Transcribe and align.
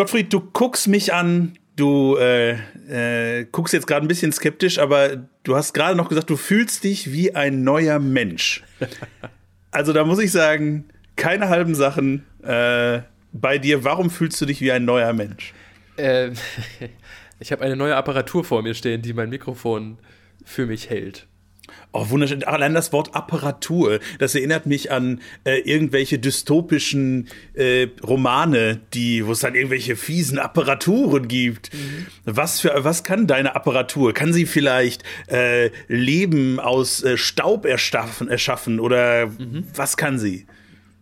Gottfried, 0.00 0.32
du 0.32 0.40
guckst 0.40 0.88
mich 0.88 1.12
an, 1.12 1.58
du 1.76 2.16
äh, 2.16 2.52
äh, 2.88 3.44
guckst 3.52 3.74
jetzt 3.74 3.86
gerade 3.86 4.06
ein 4.06 4.08
bisschen 4.08 4.32
skeptisch, 4.32 4.78
aber 4.78 5.26
du 5.42 5.56
hast 5.56 5.74
gerade 5.74 5.94
noch 5.94 6.08
gesagt, 6.08 6.30
du 6.30 6.38
fühlst 6.38 6.84
dich 6.84 7.12
wie 7.12 7.34
ein 7.34 7.64
neuer 7.64 7.98
Mensch. 7.98 8.64
Also 9.72 9.92
da 9.92 10.04
muss 10.04 10.18
ich 10.18 10.32
sagen, 10.32 10.88
keine 11.14 11.48
halben 11.48 11.76
Sachen 11.76 12.24
äh, 12.42 13.02
bei 13.30 13.58
dir. 13.58 13.84
Warum 13.84 14.10
fühlst 14.10 14.40
du 14.40 14.46
dich 14.46 14.60
wie 14.62 14.72
ein 14.72 14.84
neuer 14.84 15.12
Mensch? 15.12 15.52
Äh, 15.96 16.30
ich 17.38 17.52
habe 17.52 17.62
eine 17.62 17.76
neue 17.76 17.94
Apparatur 17.94 18.42
vor 18.42 18.62
mir 18.62 18.74
stehen, 18.74 19.02
die 19.02 19.12
mein 19.12 19.28
Mikrofon 19.28 19.98
für 20.44 20.66
mich 20.66 20.90
hält. 20.90 21.28
Oh, 21.92 22.10
wunderschön. 22.10 22.44
Allein 22.44 22.74
das 22.74 22.92
Wort 22.92 23.14
Apparatur, 23.14 24.00
das 24.18 24.34
erinnert 24.34 24.66
mich 24.66 24.90
an 24.92 25.20
äh, 25.44 25.58
irgendwelche 25.60 26.18
dystopischen 26.18 27.28
äh, 27.54 27.88
Romane, 28.02 28.80
die, 28.94 29.26
wo 29.26 29.32
es 29.32 29.40
dann 29.40 29.54
irgendwelche 29.54 29.96
fiesen 29.96 30.38
Apparaturen 30.38 31.28
gibt. 31.28 31.72
Mhm. 31.74 32.06
Was 32.24 32.60
für, 32.60 32.72
was 32.76 33.02
kann 33.02 33.26
deine 33.26 33.56
Apparatur? 33.56 34.14
Kann 34.14 34.32
sie 34.32 34.46
vielleicht 34.46 35.02
äh, 35.28 35.70
Leben 35.88 36.60
aus 36.60 37.02
äh, 37.02 37.16
Staub 37.16 37.64
erschaffen, 37.66 38.28
erschaffen 38.28 38.80
oder 38.80 39.26
mhm. 39.26 39.64
was 39.74 39.96
kann 39.96 40.18
sie? 40.18 40.46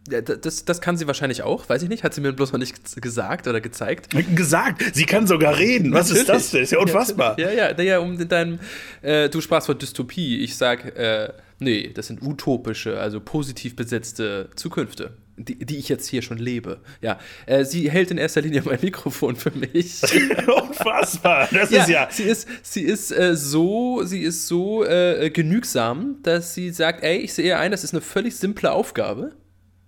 Das, 0.08 0.64
das 0.64 0.80
kann 0.80 0.96
sie 0.96 1.06
wahrscheinlich 1.06 1.42
auch, 1.42 1.68
weiß 1.68 1.82
ich 1.82 1.88
nicht. 1.88 2.04
Hat 2.04 2.14
sie 2.14 2.20
mir 2.20 2.32
bloß 2.32 2.52
noch 2.52 2.58
nicht 2.58 3.00
gesagt 3.00 3.46
oder 3.46 3.60
gezeigt. 3.60 4.08
Gesagt? 4.34 4.82
Sie 4.94 5.04
kann 5.04 5.26
sogar 5.26 5.58
reden. 5.58 5.92
Was 5.92 6.08
Natürlich. 6.08 6.20
ist 6.20 6.28
das 6.28 6.50
denn? 6.50 6.62
Ist 6.62 6.72
ja 6.72 6.78
unfassbar. 6.78 7.38
Ja, 7.38 7.50
ja, 7.50 7.80
ja, 7.80 7.98
um 7.98 8.28
deinem, 8.28 8.58
äh, 9.02 9.28
du 9.28 9.40
sprachst 9.40 9.66
von 9.66 9.78
Dystopie. 9.78 10.40
Ich 10.40 10.56
sag, 10.56 10.96
äh, 10.96 11.32
nee, 11.58 11.90
das 11.94 12.06
sind 12.06 12.22
utopische, 12.22 12.98
also 12.98 13.20
positiv 13.20 13.76
besetzte 13.76 14.50
Zukünfte, 14.56 15.12
die, 15.36 15.58
die 15.58 15.76
ich 15.76 15.88
jetzt 15.88 16.08
hier 16.08 16.22
schon 16.22 16.38
lebe. 16.38 16.80
Ja, 17.00 17.18
äh, 17.46 17.64
sie 17.64 17.90
hält 17.90 18.10
in 18.10 18.18
erster 18.18 18.40
Linie 18.40 18.62
mein 18.64 18.78
Mikrofon 18.80 19.36
für 19.36 19.50
mich. 19.50 20.02
unfassbar. 20.46 21.48
Das 21.52 21.70
ja, 21.70 21.82
ist 21.82 21.88
ja. 21.88 22.08
Sie 22.10 22.24
ist, 22.24 22.48
sie 22.62 22.82
ist 22.82 23.10
äh, 23.12 23.36
so, 23.36 24.02
sie 24.04 24.22
ist 24.22 24.46
so 24.46 24.84
äh, 24.84 25.30
genügsam, 25.30 26.16
dass 26.22 26.54
sie 26.54 26.70
sagt, 26.70 27.02
ey, 27.02 27.18
ich 27.18 27.34
sehe 27.34 27.58
ein, 27.58 27.70
das 27.70 27.84
ist 27.84 27.92
eine 27.92 28.00
völlig 28.00 28.36
simple 28.36 28.72
Aufgabe. 28.72 29.32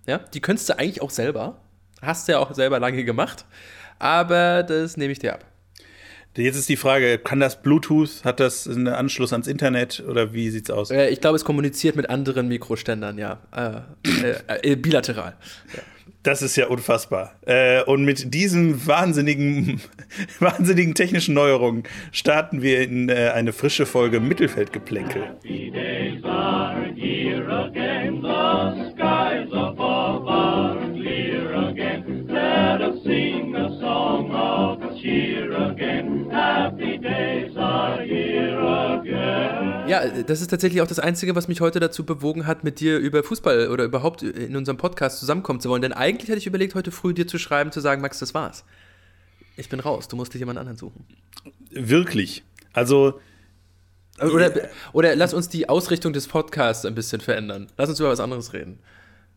Ja, 0.07 0.17
die 0.17 0.41
könntest 0.41 0.69
du 0.69 0.77
eigentlich 0.77 1.01
auch 1.01 1.09
selber. 1.09 1.59
Hast 2.01 2.27
du 2.27 2.33
ja 2.33 2.39
auch 2.39 2.53
selber 2.53 2.79
lange 2.79 3.03
gemacht. 3.03 3.45
Aber 3.99 4.63
das 4.63 4.97
nehme 4.97 5.11
ich 5.11 5.19
dir 5.19 5.33
ab. 5.33 5.45
Jetzt 6.35 6.55
ist 6.55 6.69
die 6.69 6.77
Frage, 6.77 7.17
kann 7.17 7.41
das 7.41 7.61
Bluetooth, 7.61 8.23
hat 8.23 8.39
das 8.39 8.65
einen 8.65 8.87
Anschluss 8.87 9.33
ans 9.33 9.47
Internet 9.47 10.01
oder 10.07 10.33
wie 10.33 10.49
sieht's 10.49 10.71
aus? 10.71 10.89
Äh, 10.89 11.09
ich 11.09 11.19
glaube, 11.19 11.35
es 11.35 11.43
kommuniziert 11.43 11.97
mit 11.97 12.09
anderen 12.09 12.47
Mikroständern, 12.47 13.17
ja. 13.17 13.41
Äh, 13.53 13.81
äh, 14.23 14.71
äh 14.71 14.75
bilateral. 14.77 15.35
Ja. 15.75 15.81
Das 16.23 16.43
ist 16.43 16.55
ja 16.55 16.67
unfassbar. 16.67 17.33
Äh, 17.47 17.81
und 17.83 18.05
mit 18.05 18.33
diesem 18.33 18.85
wahnsinnigen, 18.85 19.81
wahnsinnigen 20.39 20.93
technischen 20.93 21.33
Neuerungen 21.33 21.83
starten 22.11 22.61
wir 22.61 22.81
in 22.81 23.09
äh, 23.09 23.31
eine 23.33 23.53
frische 23.53 23.87
Folge 23.87 24.19
Mittelfeldgeplänkel. 24.19 25.23
Happy 25.23 25.71
days 25.71 26.23
are 26.23 26.93
here 26.95 27.49
again, 27.49 28.21
the 28.21 28.91
skies 28.91 29.51
above 29.51 30.27
are 30.27 30.77
clear 30.93 31.55
again. 31.69 32.27
Let 32.27 32.81
us 32.81 33.03
sing 33.03 33.55
a 33.55 33.69
song 33.79 34.31
of 34.31 35.01
cheer 35.01 35.51
again. 35.71 36.29
Happy 36.29 36.99
days 36.99 37.57
are 37.57 38.03
here 38.03 38.59
again. 38.59 39.70
Ja, 39.91 40.07
das 40.07 40.39
ist 40.39 40.47
tatsächlich 40.47 40.81
auch 40.81 40.87
das 40.87 40.99
Einzige, 40.99 41.35
was 41.35 41.49
mich 41.49 41.59
heute 41.59 41.81
dazu 41.81 42.05
bewogen 42.05 42.47
hat, 42.47 42.63
mit 42.63 42.79
dir 42.79 42.97
über 42.97 43.23
Fußball 43.23 43.67
oder 43.67 43.83
überhaupt 43.83 44.23
in 44.23 44.55
unserem 44.55 44.77
Podcast 44.77 45.19
zusammenkommen 45.19 45.59
zu 45.59 45.67
wollen. 45.67 45.81
Denn 45.81 45.91
eigentlich 45.91 46.29
hatte 46.29 46.37
ich 46.37 46.47
überlegt, 46.47 46.75
heute 46.75 46.91
früh 46.91 47.13
dir 47.13 47.27
zu 47.27 47.37
schreiben, 47.37 47.73
zu 47.73 47.81
sagen, 47.81 48.01
Max, 48.01 48.17
das 48.19 48.33
war's. 48.33 48.63
Ich 49.57 49.67
bin 49.67 49.81
raus, 49.81 50.07
du 50.07 50.15
musst 50.15 50.33
dich 50.33 50.39
jemand 50.39 50.59
anderen 50.59 50.77
suchen. 50.77 51.05
Wirklich. 51.71 52.41
Also. 52.71 53.19
Oder, 54.21 54.69
oder 54.93 55.13
lass 55.17 55.33
uns 55.33 55.49
die 55.49 55.67
Ausrichtung 55.67 56.13
des 56.13 56.25
Podcasts 56.29 56.85
ein 56.85 56.95
bisschen 56.95 57.19
verändern. 57.19 57.67
Lass 57.75 57.89
uns 57.89 57.99
über 57.99 58.07
was 58.07 58.21
anderes 58.21 58.53
reden. 58.53 58.79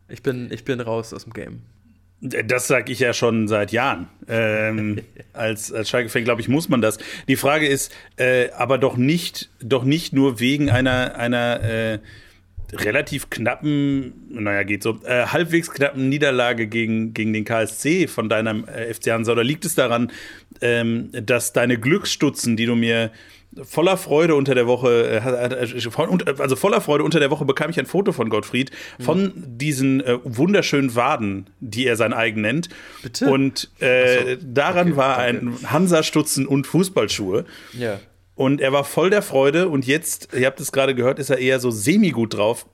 Ich 0.07 0.23
bin, 0.23 0.49
ich 0.53 0.63
bin 0.63 0.79
raus 0.79 1.13
aus 1.13 1.25
dem 1.25 1.33
Game. 1.33 1.63
Das 2.21 2.67
sage 2.67 2.91
ich 2.91 2.99
ja 2.99 3.13
schon 3.13 3.47
seit 3.47 3.71
Jahren. 3.71 4.07
Ähm, 4.27 5.01
als 5.33 5.71
als 5.71 5.89
Schalke-Fan, 5.89 6.23
glaube 6.23 6.41
ich, 6.41 6.47
muss 6.47 6.69
man 6.69 6.81
das. 6.81 6.97
Die 7.27 7.35
Frage 7.35 7.67
ist 7.67 7.93
äh, 8.17 8.49
aber 8.51 8.77
doch 8.77 8.97
nicht, 8.97 9.49
doch 9.61 9.83
nicht 9.83 10.13
nur 10.13 10.39
wegen 10.39 10.69
einer, 10.69 11.15
einer 11.15 11.61
äh, 11.61 11.99
relativ 12.73 13.29
knappen, 13.29 14.13
naja, 14.29 14.63
geht 14.63 14.83
so, 14.83 14.99
äh, 15.05 15.27
halbwegs 15.27 15.71
knappen 15.71 16.09
Niederlage 16.09 16.67
gegen, 16.67 17.13
gegen 17.13 17.33
den 17.33 17.45
KSC 17.45 18.07
von 18.07 18.29
deinem 18.29 18.65
äh, 18.65 18.93
FC 18.93 19.11
Hansa. 19.11 19.33
Oder 19.33 19.43
liegt 19.43 19.65
es 19.65 19.75
daran, 19.75 20.11
ähm, 20.61 21.09
dass 21.11 21.53
deine 21.53 21.77
Glücksstutzen, 21.77 22.57
die 22.57 22.65
du 22.65 22.75
mir 22.75 23.11
voller 23.63 23.97
Freude 23.97 24.35
unter 24.35 24.55
der 24.55 24.67
Woche, 24.67 25.07
äh, 25.07 25.17
äh, 25.17 26.39
also 26.39 26.55
voller 26.55 26.81
Freude 26.81 27.03
unter 27.03 27.19
der 27.19 27.31
Woche 27.31 27.45
bekam 27.45 27.69
ich 27.69 27.79
ein 27.79 27.85
Foto 27.85 28.11
von 28.11 28.29
Gottfried 28.29 28.71
von 28.99 29.23
mhm. 29.23 29.57
diesen 29.57 30.01
äh, 30.01 30.17
wunderschönen 30.23 30.95
Waden, 30.95 31.49
die 31.59 31.85
er 31.85 31.95
sein 31.95 32.13
eigen 32.13 32.41
nennt. 32.41 32.69
Bitte? 33.01 33.29
Und 33.29 33.69
äh, 33.79 34.35
so. 34.35 34.45
daran 34.45 34.89
okay, 34.89 34.97
war 34.97 35.17
danke. 35.17 35.45
ein 35.45 35.71
Hansa-Stutzen 35.71 36.47
und 36.47 36.67
Fußballschuhe. 36.67 37.45
Ja. 37.73 37.99
Und 38.35 38.59
er 38.59 38.73
war 38.73 38.83
voll 38.83 39.09
der 39.09 39.21
Freude 39.21 39.69
und 39.69 39.87
jetzt, 39.87 40.29
ihr 40.33 40.45
habt 40.45 40.59
es 40.59 40.71
gerade 40.71 40.93
gehört, 40.93 41.19
ist 41.19 41.29
er 41.29 41.37
eher 41.37 41.59
so 41.59 41.71
semi-gut 41.71 42.33
drauf. 42.33 42.65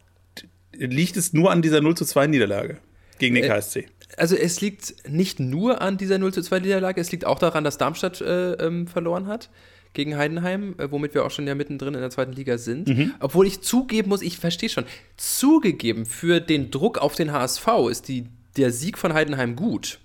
Liegt 0.74 1.18
es 1.18 1.34
nur 1.34 1.52
an 1.52 1.62
dieser 1.62 1.82
0 1.82 1.96
zu 1.96 2.06
2 2.06 2.28
Niederlage 2.28 2.78
gegen 3.20 3.36
den 3.36 3.46
KSC? 3.46 3.86
Also 4.18 4.36
es 4.36 4.60
liegt 4.60 5.08
nicht 5.08 5.40
nur 5.40 5.82
an 5.82 5.98
dieser 5.98 6.18
0 6.18 6.34
zu 6.34 6.42
2 6.42 6.60
Niederlage, 6.60 7.00
es 7.00 7.12
liegt 7.12 7.26
auch 7.26 7.38
daran, 7.38 7.64
dass 7.64 7.78
Darmstadt 7.78 8.22
äh, 8.22 8.54
ähm, 8.54 8.88
verloren 8.88 9.28
hat 9.28 9.50
gegen 9.94 10.18
Heidenheim, 10.18 10.76
äh, 10.78 10.90
womit 10.92 11.14
wir 11.14 11.26
auch 11.26 11.32
schon 11.32 11.48
ja 11.48 11.56
mittendrin 11.56 11.94
in 11.94 12.02
der 12.02 12.10
zweiten 12.10 12.34
Liga 12.34 12.58
sind. 12.58 12.88
Mhm. 12.88 13.14
Obwohl 13.20 13.48
ich 13.48 13.62
zugeben 13.62 14.10
muss, 14.10 14.22
ich 14.22 14.38
verstehe 14.38 14.70
schon, 14.70 14.86
zugegeben, 15.18 16.06
für 16.06 16.40
den 16.40 16.72
Druck 16.72 16.98
auf 16.98 17.16
den 17.16 17.32
HSV 17.32 17.68
ist 17.90 18.08
die, 18.08 18.28
der 18.58 18.72
Sieg 18.72 18.98
von 18.98 19.14
Heidenheim 19.14 19.56
gut. 19.56 20.00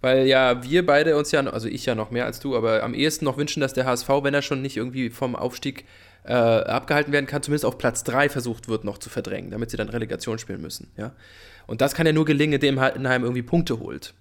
Weil 0.00 0.26
ja 0.26 0.64
wir 0.64 0.84
beide 0.84 1.16
uns 1.16 1.30
ja, 1.30 1.40
also 1.46 1.68
ich 1.68 1.86
ja 1.86 1.94
noch 1.94 2.10
mehr 2.10 2.26
als 2.26 2.40
du, 2.40 2.56
aber 2.56 2.82
am 2.82 2.92
ehesten 2.92 3.24
noch 3.24 3.36
wünschen, 3.36 3.60
dass 3.60 3.72
der 3.72 3.86
HSV, 3.86 4.08
wenn 4.22 4.34
er 4.34 4.42
schon 4.42 4.60
nicht 4.60 4.76
irgendwie 4.76 5.10
vom 5.10 5.36
Aufstieg 5.36 5.84
äh, 6.24 6.32
abgehalten 6.32 7.12
werden 7.12 7.26
kann, 7.26 7.42
zumindest 7.42 7.64
auf 7.64 7.78
Platz 7.78 8.02
3 8.04 8.28
versucht 8.28 8.68
wird, 8.68 8.84
noch 8.84 8.98
zu 8.98 9.10
verdrängen, 9.10 9.50
damit 9.52 9.70
sie 9.70 9.76
dann 9.76 9.88
Relegation 9.88 10.38
spielen 10.38 10.60
müssen. 10.60 10.90
Ja? 10.96 11.12
Und 11.68 11.80
das 11.80 11.94
kann 11.94 12.06
ja 12.06 12.12
nur 12.12 12.24
gelingen, 12.24 12.54
indem 12.54 12.80
Heidenheim 12.80 13.22
irgendwie 13.22 13.42
Punkte 13.42 13.78
holt 13.78 14.14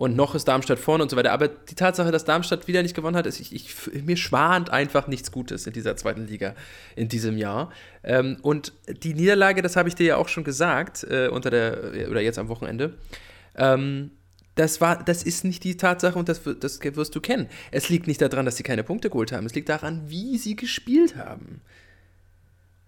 und 0.00 0.16
noch 0.16 0.34
ist 0.34 0.48
Darmstadt 0.48 0.78
vorne 0.78 1.02
und 1.02 1.10
so 1.10 1.16
weiter. 1.18 1.30
Aber 1.30 1.48
die 1.48 1.74
Tatsache, 1.74 2.10
dass 2.10 2.24
Darmstadt 2.24 2.66
wieder 2.66 2.82
nicht 2.82 2.94
gewonnen 2.94 3.16
hat, 3.16 3.26
ist, 3.26 3.38
ich, 3.38 3.52
ich, 3.52 4.02
mir 4.02 4.16
schwant 4.16 4.70
einfach 4.70 5.08
nichts 5.08 5.30
Gutes 5.30 5.66
in 5.66 5.74
dieser 5.74 5.94
zweiten 5.94 6.26
Liga 6.26 6.54
in 6.96 7.10
diesem 7.10 7.36
Jahr. 7.36 7.70
Ähm, 8.02 8.38
und 8.40 8.72
die 8.88 9.12
Niederlage, 9.12 9.60
das 9.60 9.76
habe 9.76 9.90
ich 9.90 9.94
dir 9.94 10.06
ja 10.06 10.16
auch 10.16 10.28
schon 10.28 10.42
gesagt, 10.42 11.04
äh, 11.04 11.28
unter 11.28 11.50
der, 11.50 12.08
oder 12.08 12.22
jetzt 12.22 12.38
am 12.38 12.48
Wochenende, 12.48 12.94
ähm, 13.56 14.12
das, 14.54 14.80
war, 14.80 15.04
das 15.04 15.22
ist 15.22 15.44
nicht 15.44 15.64
die 15.64 15.76
Tatsache 15.76 16.18
und 16.18 16.30
das, 16.30 16.40
das 16.58 16.80
wirst 16.82 17.14
du 17.14 17.20
kennen. 17.20 17.50
Es 17.70 17.90
liegt 17.90 18.06
nicht 18.06 18.22
daran, 18.22 18.46
dass 18.46 18.56
sie 18.56 18.62
keine 18.62 18.84
Punkte 18.84 19.10
geholt 19.10 19.32
haben. 19.32 19.44
Es 19.44 19.54
liegt 19.54 19.68
daran, 19.68 20.04
wie 20.06 20.38
sie 20.38 20.56
gespielt 20.56 21.16
haben. 21.16 21.60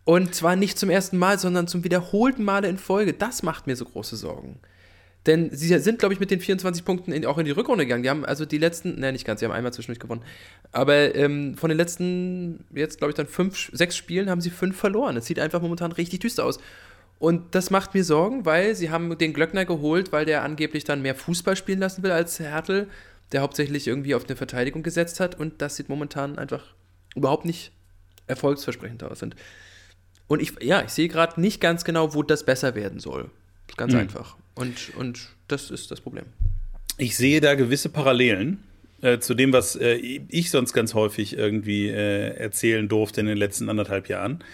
Und 0.04 0.34
zwar 0.34 0.56
nicht 0.56 0.78
zum 0.78 0.88
ersten 0.88 1.18
Mal, 1.18 1.38
sondern 1.38 1.68
zum 1.68 1.84
wiederholten 1.84 2.42
Male 2.42 2.68
in 2.68 2.78
Folge. 2.78 3.12
Das 3.12 3.42
macht 3.42 3.66
mir 3.66 3.76
so 3.76 3.84
große 3.84 4.16
Sorgen. 4.16 4.60
Denn 5.26 5.50
sie 5.52 5.78
sind, 5.78 6.00
glaube 6.00 6.14
ich, 6.14 6.20
mit 6.20 6.30
den 6.30 6.40
24 6.40 6.84
Punkten 6.84 7.12
in, 7.12 7.24
auch 7.26 7.38
in 7.38 7.44
die 7.44 7.52
Rückrunde 7.52 7.84
gegangen. 7.84 8.02
Die 8.02 8.10
haben 8.10 8.24
also 8.24 8.44
die 8.44 8.58
letzten, 8.58 8.98
ne, 8.98 9.12
nicht 9.12 9.24
ganz, 9.24 9.40
sie 9.40 9.46
haben 9.46 9.52
einmal 9.52 9.72
zwischendurch 9.72 10.00
gewonnen. 10.00 10.22
Aber 10.72 11.14
ähm, 11.14 11.56
von 11.56 11.68
den 11.68 11.78
letzten, 11.78 12.64
jetzt 12.74 12.98
glaube 12.98 13.10
ich 13.10 13.14
dann 13.14 13.28
fünf, 13.28 13.70
sechs 13.72 13.96
Spielen 13.96 14.28
haben 14.28 14.40
sie 14.40 14.50
fünf 14.50 14.76
verloren. 14.76 15.16
Es 15.16 15.26
sieht 15.26 15.38
einfach 15.38 15.62
momentan 15.62 15.92
richtig 15.92 16.20
düster 16.20 16.44
aus. 16.44 16.58
Und 17.20 17.54
das 17.54 17.70
macht 17.70 17.94
mir 17.94 18.02
Sorgen, 18.02 18.44
weil 18.46 18.74
sie 18.74 18.90
haben 18.90 19.16
den 19.16 19.32
Glöckner 19.32 19.64
geholt, 19.64 20.10
weil 20.10 20.24
der 20.24 20.42
angeblich 20.42 20.82
dann 20.82 21.02
mehr 21.02 21.14
Fußball 21.14 21.54
spielen 21.54 21.78
lassen 21.78 22.02
will 22.02 22.10
als 22.10 22.40
Hertel, 22.40 22.88
der 23.30 23.42
hauptsächlich 23.42 23.86
irgendwie 23.86 24.16
auf 24.16 24.24
eine 24.26 24.34
Verteidigung 24.34 24.82
gesetzt 24.82 25.20
hat. 25.20 25.38
Und 25.38 25.62
das 25.62 25.76
sieht 25.76 25.88
momentan 25.88 26.36
einfach 26.36 26.74
überhaupt 27.14 27.44
nicht 27.44 27.70
erfolgsversprechend 28.26 29.04
aus. 29.04 29.22
Und, 29.22 29.36
und 30.26 30.42
ich, 30.42 30.60
ja, 30.62 30.82
ich 30.82 30.90
sehe 30.90 31.06
gerade 31.06 31.40
nicht 31.40 31.60
ganz 31.60 31.84
genau, 31.84 32.12
wo 32.12 32.24
das 32.24 32.44
besser 32.44 32.74
werden 32.74 32.98
soll. 32.98 33.30
Ganz 33.76 33.92
mhm. 33.92 34.00
einfach. 34.00 34.36
Und, 34.54 34.94
und 34.96 35.28
das 35.48 35.70
ist 35.70 35.90
das 35.90 36.00
Problem. 36.00 36.24
Ich 36.98 37.16
sehe 37.16 37.40
da 37.40 37.54
gewisse 37.54 37.88
Parallelen 37.88 38.62
äh, 39.00 39.18
zu 39.18 39.34
dem, 39.34 39.52
was 39.52 39.76
äh, 39.76 39.94
ich 39.94 40.50
sonst 40.50 40.72
ganz 40.72 40.94
häufig 40.94 41.36
irgendwie 41.36 41.88
äh, 41.88 42.36
erzählen 42.36 42.88
durfte 42.88 43.20
in 43.20 43.26
den 43.26 43.38
letzten 43.38 43.68
anderthalb 43.68 44.08
Jahren. 44.08 44.44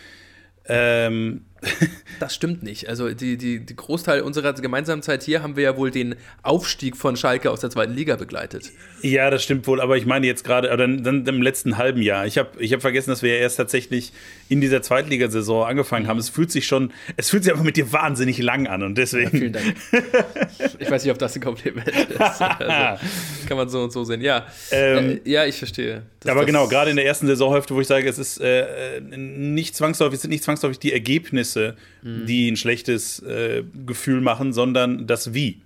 Ähm, 0.67 1.45
Das 2.21 2.35
stimmt 2.35 2.63
nicht. 2.63 2.89
Also 2.89 3.11
die, 3.11 3.37
die, 3.37 3.61
die 3.61 3.77
Großteil 3.77 4.23
unserer 4.23 4.53
gemeinsamen 4.53 5.03
Zeit 5.03 5.23
hier 5.23 5.43
haben 5.43 5.57
wir 5.57 5.63
ja 5.63 5.77
wohl 5.77 5.91
den 5.91 6.17
Aufstieg 6.43 6.97
von 6.97 7.17
Schalke 7.17 7.51
aus 7.51 7.61
der 7.61 7.71
zweiten 7.71 7.95
Liga 7.95 8.17
begleitet. 8.17 8.73
Ja, 9.03 9.31
das 9.31 9.45
stimmt 9.45 9.67
wohl, 9.67 9.81
aber 9.81 9.97
ich 9.97 10.07
meine 10.07 10.27
jetzt 10.27 10.43
gerade, 10.43 10.73
oder 10.73 10.89
dann 10.89 11.25
im 11.27 11.43
letzten 11.43 11.79
halben 11.79 12.03
Jahr. 12.03 12.27
Ich 12.27 12.37
habe 12.37 12.51
ich 12.59 12.73
hab 12.73 12.81
vergessen, 12.81 13.11
dass 13.11 13.23
wir 13.23 13.35
ja 13.35 13.41
erst 13.41 13.57
tatsächlich 13.57 14.13
in 14.49 14.61
dieser 14.61 14.83
Zweitligasaison 14.83 15.67
angefangen 15.67 16.09
haben. 16.09 16.19
Es 16.19 16.29
fühlt 16.29 16.51
sich 16.51 16.67
schon, 16.67 16.93
es 17.17 17.31
fühlt 17.31 17.45
sich 17.45 17.53
einfach 17.53 17.65
mit 17.65 17.77
dir 17.77 17.93
wahnsinnig 17.93 18.39
lang 18.39 18.67
an 18.67 18.83
und 18.83 18.99
deswegen. 18.99 19.31
Ja, 19.31 19.39
vielen 19.39 19.53
Dank. 19.53 19.75
ich 20.79 20.91
weiß 20.91 21.05
nicht, 21.05 21.13
ob 21.13 21.19
das 21.19 21.37
ein 21.37 21.43
Kompliment 21.43 21.89
ist. 21.89 22.21
Also, 22.21 23.07
kann 23.47 23.57
man 23.57 23.69
so 23.69 23.83
und 23.83 23.93
so 23.93 24.05
sehen. 24.05 24.21
Ja, 24.21 24.47
ähm, 24.71 25.21
äh, 25.25 25.31
ja, 25.31 25.45
ich 25.47 25.57
verstehe. 25.57 26.03
Das, 26.21 26.33
aber 26.33 26.41
das 26.41 26.47
genau, 26.47 26.67
gerade 26.67 26.91
in 26.91 26.97
der 26.97 27.07
ersten 27.07 27.27
Saisonhälfte, 27.27 27.75
wo 27.75 27.81
ich 27.81 27.87
sage, 27.87 28.09
es 28.09 28.19
ist 28.19 28.41
äh, 28.41 29.01
nicht 29.01 29.77
zwangsläufig, 29.77 30.17
es 30.17 30.23
sind 30.23 30.31
nicht 30.31 30.43
zwangsläufig 30.43 30.79
die 30.81 30.93
Ergebnisse, 30.93 31.48
mhm. 31.57 32.27
die 32.27 32.51
ein 32.51 32.57
schlechtes 32.57 33.21
äh, 33.21 33.65
Gefühl 33.87 34.21
machen, 34.21 34.53
sondern 34.53 35.07
das 35.07 35.35
Wie. 35.35 35.63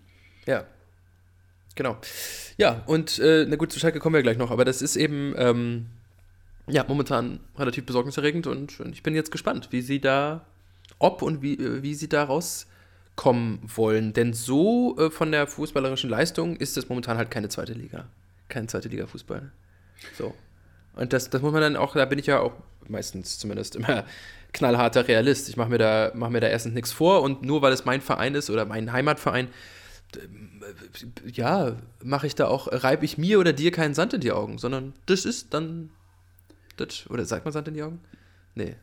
Ja. 0.46 0.64
Genau. 1.75 1.96
Ja, 2.58 2.82
und 2.87 3.19
äh, 3.19 3.46
na 3.49 3.56
gut, 3.56 3.73
zu 3.73 3.79
Schalke 3.79 3.99
kommen 3.99 4.14
wir 4.14 4.23
gleich 4.23 4.37
noch, 4.37 4.50
aber 4.50 4.64
das 4.64 4.82
ist 4.82 4.96
eben 4.96 5.34
ähm, 5.37 5.87
ja 6.69 6.84
momentan 6.87 7.40
relativ 7.58 7.87
besorgniserregend 7.87 8.46
und, 8.46 8.79
und, 8.81 8.93
ich 8.93 9.02
bin 9.02 9.14
jetzt 9.14 9.32
gespannt, 9.32 9.69
wie 9.70 9.81
sie 9.81 10.00
da, 10.00 10.44
ob 10.99 11.23
und 11.23 11.43
wie, 11.43 11.55
äh, 11.55 11.82
wie 11.82 11.94
sie 11.94 12.08
da 12.08 12.25
rauskommen 12.25 13.61
wollen. 13.75 14.12
Denn 14.12 14.34
so 14.34 14.96
äh, 14.99 15.11
von 15.11 15.32
der 15.32 15.46
fußballerischen 15.46 16.11
Leistung 16.11 16.56
ist 16.56 16.76
es 16.76 16.88
momentan 16.88 17.17
halt 17.17 17.31
keine 17.31 17.49
zweite 17.49 17.73
Liga. 17.73 18.05
Kein 18.49 18.69
zweite 18.69 18.88
Liga 18.88 19.06
Fußball. 19.06 19.50
So. 20.19 20.34
Und 20.94 21.12
das, 21.14 21.31
das 21.31 21.40
muss 21.40 21.52
man 21.52 21.62
dann 21.62 21.76
auch, 21.76 21.94
da 21.94 22.05
bin 22.05 22.19
ich 22.19 22.26
ja 22.26 22.40
auch 22.40 22.52
meistens 22.88 23.38
zumindest 23.38 23.76
immer 23.76 24.05
knallharter 24.52 25.08
Realist. 25.08 25.49
Ich 25.49 25.56
mache 25.56 25.70
mir, 25.70 25.78
da, 25.78 26.12
mach 26.14 26.31
mir 26.31 26.40
da 26.40 26.49
erstens 26.49 26.75
nichts 26.75 26.93
vor 26.93 27.22
und 27.22 27.43
nur 27.43 27.62
weil 27.62 27.72
es 27.72 27.84
mein 27.84 28.00
Verein 28.00 28.34
ist 28.34 28.50
oder 28.50 28.64
mein 28.64 28.93
Heimatverein, 28.93 29.49
ja, 31.25 31.76
mache 32.02 32.26
ich 32.26 32.34
da 32.34 32.46
auch, 32.49 32.69
reibe 32.70 33.04
ich 33.04 33.19
mir 33.19 33.38
oder 33.40 33.52
dir 33.52 33.70
keinen 33.70 33.94
Sand 33.94 34.14
in 34.14 34.20
die 34.20 34.32
Augen, 34.32 34.58
sondern 34.58 34.93
das 35.06 35.25
ist 35.25 35.54
dann, 35.54 35.90
das, 36.76 37.08
oder 37.08 37.25
sagt 37.25 37.44
man 37.44 37.52
Sand 37.52 37.69
in 37.69 37.75
die 37.75 37.82
Augen? 37.82 38.00
Nee. 38.54 38.76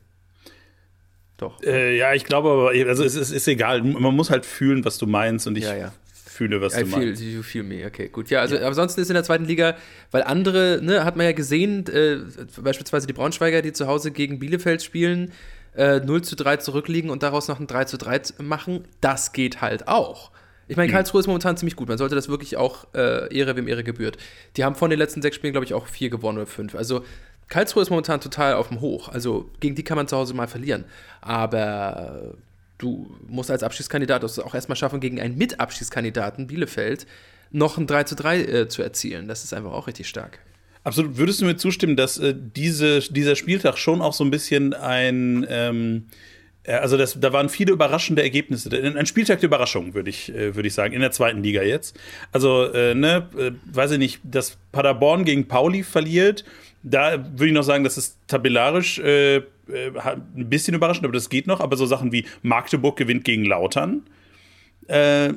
Doch. 1.37 1.61
Äh, 1.63 1.97
ja, 1.97 2.13
ich 2.13 2.25
glaube 2.25 2.49
aber, 2.49 2.89
also 2.89 3.03
es 3.03 3.15
ist, 3.15 3.31
ist, 3.31 3.47
egal, 3.47 3.81
man 3.83 4.15
muss 4.15 4.29
halt 4.29 4.45
fühlen, 4.45 4.83
was 4.83 4.97
du 4.97 5.07
meinst 5.07 5.47
und 5.47 5.57
ich 5.57 5.63
ja, 5.63 5.75
ja 5.75 5.93
fühle, 6.39 6.61
was 6.61 6.75
I 6.75 6.81
du 6.81 6.85
feel, 6.87 7.05
meinst. 7.05 7.21
You 7.21 7.43
feel 7.43 7.63
me, 7.63 7.85
okay, 7.85 8.07
gut. 8.09 8.29
Ja, 8.29 8.39
also 8.39 8.55
ja. 8.55 8.67
ansonsten 8.67 9.01
ist 9.01 9.09
in 9.09 9.13
der 9.13 9.23
zweiten 9.23 9.45
Liga, 9.45 9.75
weil 10.11 10.23
andere, 10.23 10.79
ne, 10.81 11.03
hat 11.03 11.15
man 11.15 11.25
ja 11.25 11.33
gesehen, 11.33 11.85
äh, 11.87 12.19
beispielsweise 12.61 13.07
die 13.07 13.13
Braunschweiger, 13.13 13.61
die 13.61 13.73
zu 13.73 13.87
Hause 13.87 14.11
gegen 14.11 14.39
Bielefeld 14.39 14.81
spielen, 14.81 15.31
äh, 15.75 15.99
0 15.99 16.21
zu 16.21 16.35
3 16.35 16.57
zurückliegen 16.57 17.09
und 17.09 17.23
daraus 17.23 17.47
noch 17.47 17.59
ein 17.59 17.67
3 17.67 17.85
zu 17.85 17.97
3 17.97 18.21
machen, 18.39 18.85
das 19.01 19.31
geht 19.33 19.61
halt 19.61 19.87
auch. 19.87 20.31
Ich 20.67 20.77
meine, 20.77 20.87
hm. 20.89 20.93
Karlsruhe 20.93 21.19
ist 21.19 21.27
momentan 21.27 21.57
ziemlich 21.57 21.75
gut. 21.75 21.87
Man 21.87 21.97
sollte 21.97 22.15
das 22.15 22.29
wirklich 22.29 22.55
auch 22.55 22.85
äh, 22.93 23.35
Ehre, 23.35 23.55
wem 23.55 23.67
Ehre 23.67 23.83
gebührt. 23.83 24.17
Die 24.55 24.63
haben 24.63 24.75
von 24.75 24.91
den 24.91 24.99
letzten 24.99 25.21
sechs 25.21 25.35
Spielen, 25.35 25.51
glaube 25.51 25.65
ich, 25.65 25.73
auch 25.73 25.87
vier 25.87 26.11
gewonnen 26.11 26.37
oder 26.37 26.47
fünf. 26.47 26.75
Also 26.75 27.03
Karlsruhe 27.47 27.81
ist 27.81 27.89
momentan 27.89 28.21
total 28.21 28.53
auf 28.53 28.67
dem 28.69 28.79
Hoch. 28.79 29.09
Also 29.09 29.49
gegen 29.59 29.73
die 29.73 29.83
kann 29.83 29.97
man 29.97 30.07
zu 30.07 30.15
Hause 30.15 30.35
mal 30.35 30.47
verlieren. 30.47 30.85
Aber 31.21 32.35
du 32.77 33.09
musst 33.27 33.49
als 33.49 33.63
Abschiedskandidat 33.63 34.21
das 34.21 34.37
auch 34.37 34.53
erstmal 34.53 34.75
schaffen, 34.75 34.99
gegen 34.99 35.19
einen 35.19 35.37
Mitabschiedskandidaten 35.37 36.45
Bielefeld 36.45 37.07
noch 37.51 37.79
ein 37.79 37.87
3 37.87 38.03
zu 38.03 38.15
3 38.15 38.41
äh, 38.41 38.67
zu 38.69 38.83
erzielen. 38.83 39.27
Das 39.27 39.43
ist 39.43 39.53
einfach 39.53 39.71
auch 39.71 39.87
richtig 39.87 40.07
stark. 40.07 40.39
Absolut. 40.89 41.17
Würdest 41.17 41.39
du 41.39 41.45
mir 41.45 41.55
zustimmen, 41.55 41.95
dass 41.95 42.17
äh, 42.17 42.33
diese, 42.35 42.99
dieser 43.13 43.35
Spieltag 43.35 43.77
schon 43.77 44.01
auch 44.01 44.13
so 44.13 44.23
ein 44.23 44.31
bisschen 44.31 44.73
ein, 44.73 45.45
ähm, 45.47 46.07
äh, 46.63 46.73
also 46.73 46.97
das, 46.97 47.19
da 47.19 47.31
waren 47.31 47.47
viele 47.47 47.73
überraschende 47.73 48.23
Ergebnisse. 48.23 48.71
Ein 48.71 49.05
Spieltag 49.05 49.39
der 49.39 49.49
Überraschung, 49.49 49.93
würde 49.93 50.09
ich, 50.09 50.33
äh, 50.33 50.55
würd 50.55 50.65
ich 50.65 50.73
sagen, 50.73 50.95
in 50.95 51.01
der 51.01 51.11
zweiten 51.11 51.43
Liga 51.43 51.61
jetzt. 51.61 51.95
Also, 52.31 52.73
äh, 52.73 52.95
ne, 52.95 53.27
äh, 53.37 53.51
weiß 53.71 53.91
ich 53.91 53.97
nicht, 53.99 54.19
dass 54.23 54.57
Paderborn 54.71 55.25
gegen 55.25 55.47
Pauli 55.47 55.83
verliert, 55.83 56.43
da 56.81 57.23
würde 57.33 57.47
ich 57.47 57.53
noch 57.53 57.61
sagen, 57.61 57.83
das 57.83 57.99
ist 57.99 58.17
tabellarisch 58.25 58.97
äh, 58.97 59.35
äh, 59.35 59.43
ein 59.67 60.49
bisschen 60.49 60.73
überraschend, 60.73 61.05
aber 61.05 61.13
das 61.13 61.29
geht 61.29 61.45
noch. 61.45 61.59
Aber 61.59 61.77
so 61.77 61.85
Sachen 61.85 62.11
wie 62.11 62.25
Magdeburg 62.41 62.97
gewinnt 62.97 63.25
gegen 63.25 63.45
Lautern 63.45 64.03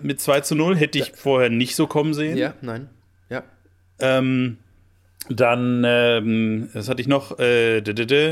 mit 0.00 0.18
2 0.18 0.40
zu 0.40 0.54
0 0.54 0.78
hätte 0.78 0.98
ich 0.98 1.08
ja. 1.08 1.14
vorher 1.14 1.50
nicht 1.50 1.76
so 1.76 1.86
kommen 1.86 2.14
sehen. 2.14 2.38
Ja, 2.38 2.54
nein. 2.62 2.88
Ja. 3.28 3.42
Ähm, 3.98 4.56
dann, 5.28 5.84
ähm, 5.86 6.68
was 6.72 6.88
hatte 6.88 7.00
ich 7.00 7.08
noch? 7.08 7.38
Äh, 7.38 7.78
äh 7.78 8.28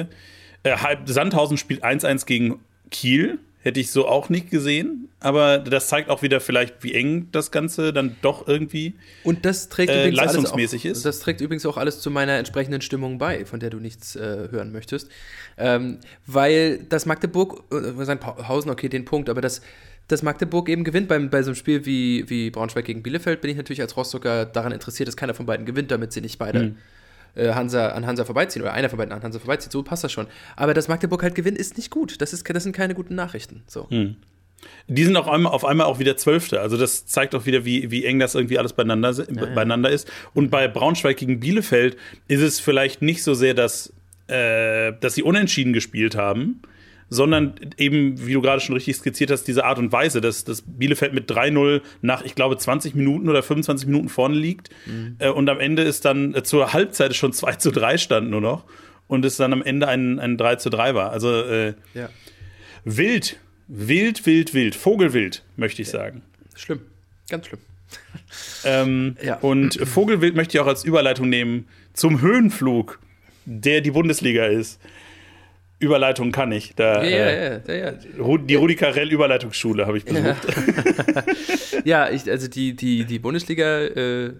Sandhausen 1.05 1.57
spielt 1.57 1.85
1-1 1.85 2.27
gegen 2.27 2.61
Kiel. 2.91 3.39
Hätte 3.63 3.79
ich 3.79 3.91
so 3.91 4.09
auch 4.09 4.31
nicht 4.31 4.51
gesehen, 4.51 5.11
aber 5.21 5.59
das 5.59 5.89
zeigt 5.89 6.09
auch 6.09 6.23
wieder 6.23 6.41
vielleicht, 6.41 6.83
wie 6.83 6.95
eng 6.95 7.29
das 7.31 7.51
Ganze 7.51 7.93
dann 7.93 8.17
doch 8.23 8.49
irgendwie 8.49 8.95
und 9.23 9.45
das 9.45 9.69
trägt 9.69 9.91
äh, 9.91 10.09
leistungsmäßig 10.09 10.87
auch, 10.87 10.93
ist. 10.93 11.05
Das 11.05 11.21
trägt 11.21 11.43
übrigens 11.43 11.67
auch 11.67 11.77
alles 11.77 12.01
zu 12.01 12.11
meiner 12.11 12.39
entsprechenden 12.39 12.81
Stimmung 12.81 13.19
bei, 13.19 13.45
von 13.45 13.61
der 13.61 13.69
du 13.69 13.77
nichts 13.77 14.17
äh, 14.17 14.49
hören 14.51 14.73
möchtest. 14.73 15.11
Ähm, 15.59 15.99
weil 16.27 16.79
das 16.89 17.05
Magdeburg, 17.05 17.65
äh, 17.71 17.99
wir 17.99 18.05
sagen 18.07 18.21
Pausen, 18.21 18.71
okay, 18.71 18.89
den 18.89 19.05
Punkt, 19.05 19.29
aber 19.29 19.43
das, 19.43 19.61
dass 20.11 20.23
Magdeburg 20.23 20.69
eben 20.69 20.85
gewinnt 20.85 21.09
beim, 21.09 21.31
bei 21.31 21.43
so 21.43 21.51
einem 21.51 21.57
Spiel 21.57 21.87
wie, 21.87 22.29
wie 22.29 22.51
Braunschweig 22.51 22.85
gegen 22.85 23.03
Bielefeld, 23.03 23.41
bin 23.41 23.51
ich 23.51 23.57
natürlich 23.57 23.81
als 23.81 23.97
Rostocker 23.97 24.45
daran 24.47 24.73
interessiert, 24.73 25.09
dass 25.09 25.17
keiner 25.17 25.35
von 25.35 25.47
beiden 25.47 25.67
gewinnt, 25.67 25.91
damit 25.91 26.13
sie 26.13 26.21
nicht 26.21 26.39
beide. 26.39 26.61
Mhm 26.61 26.77
Hansa, 27.37 27.91
an 27.91 28.07
Hansa 28.07 28.25
vorbeiziehen 28.25 28.63
oder 28.63 28.73
einer 28.73 28.89
von 28.89 28.99
beiden 28.99 29.13
an 29.13 29.23
Hansa 29.23 29.39
vorbeizieht, 29.39 29.73
so 29.73 29.83
passt 29.83 30.05
das 30.05 30.13
schon. 30.13 30.27
Aber 30.57 30.75
dass 30.75 30.89
Magdeburg 30.89 31.23
halt 31.23 31.35
gewinnt, 31.35 31.59
ist 31.59 31.77
nicht 31.77 31.91
gut. 31.91 32.21
Das, 32.21 32.33
ist, 32.33 32.49
das 32.49 32.63
sind 32.63 32.75
keine 32.75 32.95
guten 32.95 33.15
Nachrichten. 33.15 33.63
So. 33.67 33.89
Hm. 33.91 34.17
Die 34.89 35.05
sind 35.05 35.17
auch 35.17 35.29
einmal, 35.29 35.53
auf 35.53 35.65
einmal 35.65 35.87
auch 35.87 35.99
wieder 35.99 36.17
Zwölfte. 36.17 36.61
Also 36.61 36.77
das 36.77 37.07
zeigt 37.07 37.35
auch 37.35 37.47
wieder, 37.47 37.65
wie, 37.65 37.91
wie 37.91 38.05
eng 38.05 38.19
das 38.19 38.35
irgendwie 38.35 38.59
alles 38.59 38.73
beieinander, 38.73 39.13
ja, 39.13 39.47
beieinander 39.47 39.89
ja. 39.89 39.95
ist. 39.95 40.11
Und 40.35 40.51
bei 40.51 40.69
Braunschweig 40.69 41.17
gegen 41.17 41.41
Bielefeld 41.41 41.97
ist 42.29 42.41
es 42.41 42.61
vielleicht 42.61 43.01
nicht 43.01 43.23
so 43.23 43.35
sehr, 43.35 43.55
dass, 43.55 43.93
äh, 44.27 44.93
dass 45.01 45.15
sie 45.15 45.23
unentschieden 45.23 45.73
gespielt 45.73 46.17
haben, 46.17 46.61
sondern 47.11 47.55
eben, 47.77 48.27
wie 48.27 48.33
du 48.33 48.41
gerade 48.41 48.61
schon 48.61 48.75
richtig 48.75 48.97
skizziert 48.97 49.31
hast, 49.33 49.45
diese 49.45 49.65
Art 49.65 49.79
und 49.79 49.91
Weise, 49.93 50.21
dass, 50.21 50.45
dass 50.45 50.63
Bielefeld 50.63 51.13
mit 51.13 51.31
3-0 51.31 51.83
nach, 52.01 52.23
ich 52.23 52.37
glaube, 52.37 52.57
20 52.57 52.95
Minuten 52.95 53.29
oder 53.29 53.43
25 53.43 53.89
Minuten 53.89 54.09
vorne 54.09 54.37
liegt 54.37 54.71
mhm. 54.87 55.17
äh, 55.19 55.29
und 55.29 55.49
am 55.51 55.59
Ende 55.59 55.83
ist 55.83 56.05
dann 56.05 56.35
äh, 56.35 56.45
zur 56.45 56.73
Halbzeit 56.73 57.15
schon 57.17 57.33
2 57.33 57.57
zu 57.57 57.73
3 57.73 57.99
stand 57.99 58.31
nur 58.31 58.41
noch 58.41 58.65
und 59.09 59.25
es 59.25 59.37
dann 59.37 59.53
am 59.53 59.61
Ende 59.63 59.89
ein, 59.89 60.21
ein 60.21 60.37
3 60.37 60.57
zu 60.57 60.71
3 60.71 60.95
war. 60.95 61.11
Also 61.11 61.43
äh, 61.43 61.75
ja. 61.95 62.09
wild, 62.85 63.39
wild, 63.67 64.25
wild, 64.25 64.55
wild, 64.55 64.77
Vogelwild, 64.77 65.43
möchte 65.57 65.83
ich 65.83 65.89
ja. 65.89 65.99
sagen. 65.99 66.23
Schlimm, 66.55 66.81
ganz 67.29 67.47
schlimm. 67.49 67.61
Ähm, 68.65 69.17
ja. 69.23 69.35
Und 69.39 69.75
Vogelwild 69.75 70.37
möchte 70.37 70.57
ich 70.57 70.61
auch 70.61 70.69
als 70.69 70.85
Überleitung 70.85 71.29
nehmen 71.29 71.67
zum 71.93 72.21
Höhenflug, 72.21 73.01
der 73.47 73.81
die 73.81 73.91
Bundesliga 73.91 74.47
ist. 74.47 74.81
Überleitung 75.81 76.31
kann 76.31 76.53
ich. 76.53 76.75
Da, 76.77 77.03
ja, 77.03 77.09
äh, 77.09 77.61
ja, 77.67 77.75
ja, 77.75 77.93
Die 77.93 78.55
Rudi 78.55 78.77
Carell 78.77 79.11
Überleitungsschule 79.11 79.87
habe 79.87 79.99
ich 79.99 80.05
besucht. 80.05 80.47
Ja, 81.85 82.11
ich, 82.11 82.31
also 82.31 82.49
die, 82.49 82.75
die, 82.75 83.05
die 83.05 83.19
Bundesliga, 83.19 83.85
äh, 83.85 84.33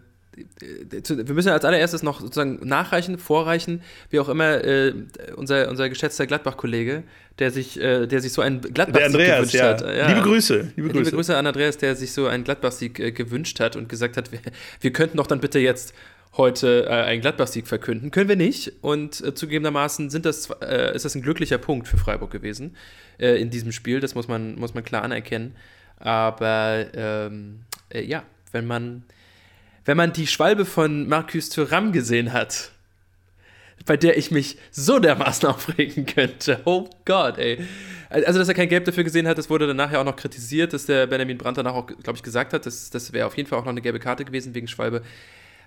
wir 0.61 1.35
müssen 1.35 1.51
als 1.51 1.65
allererstes 1.65 2.03
noch 2.03 2.21
sozusagen 2.21 2.61
nachreichen, 2.67 3.19
vorreichen, 3.19 3.83
wie 4.11 4.21
auch 4.21 4.29
immer, 4.29 4.63
äh, 4.65 4.95
unser, 5.37 5.69
unser 5.69 5.89
geschätzter 5.89 6.27
Gladbach-Kollege, 6.27 7.03
der 7.39 7.51
sich, 7.51 7.81
äh, 7.81 8.07
der 8.07 8.21
sich 8.21 8.33
so 8.33 8.43
einen 8.43 8.61
Gladbach-Sieg 8.61 9.19
gewünscht 9.19 9.55
ja. 9.55 9.69
hat. 9.69 9.81
Ja. 9.83 10.09
Liebe 10.09 10.23
Grüße. 10.23 10.73
Liebe 10.77 10.89
Grüße. 10.89 11.05
Liebe 11.05 11.17
Grüße 11.17 11.37
an 11.37 11.47
Andreas, 11.47 11.79
der 11.79 11.97
sich 11.97 12.13
so 12.13 12.27
einen 12.27 12.45
Gladbach-Sieg 12.45 13.01
äh, 13.01 13.13
gewünscht 13.13 13.61
hat 13.61 13.77
und 13.77 13.89
gesagt 13.89 14.17
hat, 14.17 14.33
wir, 14.33 14.41
wir 14.81 14.93
könnten 14.93 15.17
doch 15.17 15.27
dann 15.27 15.41
bitte 15.41 15.59
jetzt 15.59 15.95
heute 16.37 16.87
äh, 16.87 16.91
einen 16.91 17.21
Gladbach-Sieg 17.21 17.67
verkünden. 17.67 18.11
Können 18.11 18.29
wir 18.29 18.37
nicht. 18.37 18.73
Und 18.83 19.21
äh, 19.21 19.35
zugegebenermaßen 19.35 20.11
sind 20.11 20.25
das, 20.25 20.51
äh, 20.63 20.95
ist 20.95 21.05
das 21.05 21.15
ein 21.15 21.23
glücklicher 21.23 21.59
Punkt 21.59 21.89
für 21.89 21.97
Freiburg 21.97 22.31
gewesen 22.31 22.77
äh, 23.19 23.41
in 23.41 23.51
diesem 23.51 23.73
Spiel. 23.73 24.01
Das 24.01 24.15
muss 24.15 24.29
man, 24.29 24.55
muss 24.55 24.75
man 24.75 24.85
klar 24.85 25.03
anerkennen. 25.03 25.57
Aber 25.99 26.87
ähm, 26.95 27.61
äh, 27.91 28.03
ja, 28.03 28.23
wenn 28.53 28.67
man, 28.67 29.05
wenn 29.85 29.97
man 29.97 30.13
die 30.13 30.27
Schwalbe 30.27 30.65
von 30.65 31.09
Marcus 31.09 31.51
Thuram 31.51 31.93
gesehen 31.93 32.33
hat, 32.33 32.71
bei 33.87 33.97
der 33.97 34.17
ich 34.17 34.31
mich 34.31 34.59
so 34.71 34.99
dermaßen 34.99 35.49
aufregen 35.49 36.07
könnte. 36.07 36.61
Oh 36.65 36.89
Gott, 37.05 37.39
ey. 37.39 37.59
Also, 38.09 38.41
dass 38.41 38.49
er 38.49 38.55
kein 38.55 38.69
Gelb 38.69 38.85
dafür 38.87 39.05
gesehen 39.05 39.29
hat, 39.29 39.39
das 39.39 39.49
wurde 39.51 39.69
dann 39.69 39.77
nachher 39.77 40.01
auch 40.01 40.05
noch 40.05 40.17
kritisiert, 40.17 40.73
dass 40.73 40.87
der 40.87 41.07
Benjamin 41.07 41.39
Brandt 41.39 41.59
danach 41.59 41.75
auch, 41.75 41.87
glaube 41.87 42.17
ich, 42.17 42.23
gesagt 42.25 42.53
hat, 42.53 42.67
das, 42.67 42.91
das 42.91 43.13
wäre 43.13 43.27
auf 43.27 43.37
jeden 43.37 43.49
Fall 43.49 43.59
auch 43.59 43.65
noch 43.65 43.71
eine 43.71 43.81
gelbe 43.81 44.01
Karte 44.01 44.25
gewesen 44.25 44.53
wegen 44.55 44.67
Schwalbe 44.67 45.03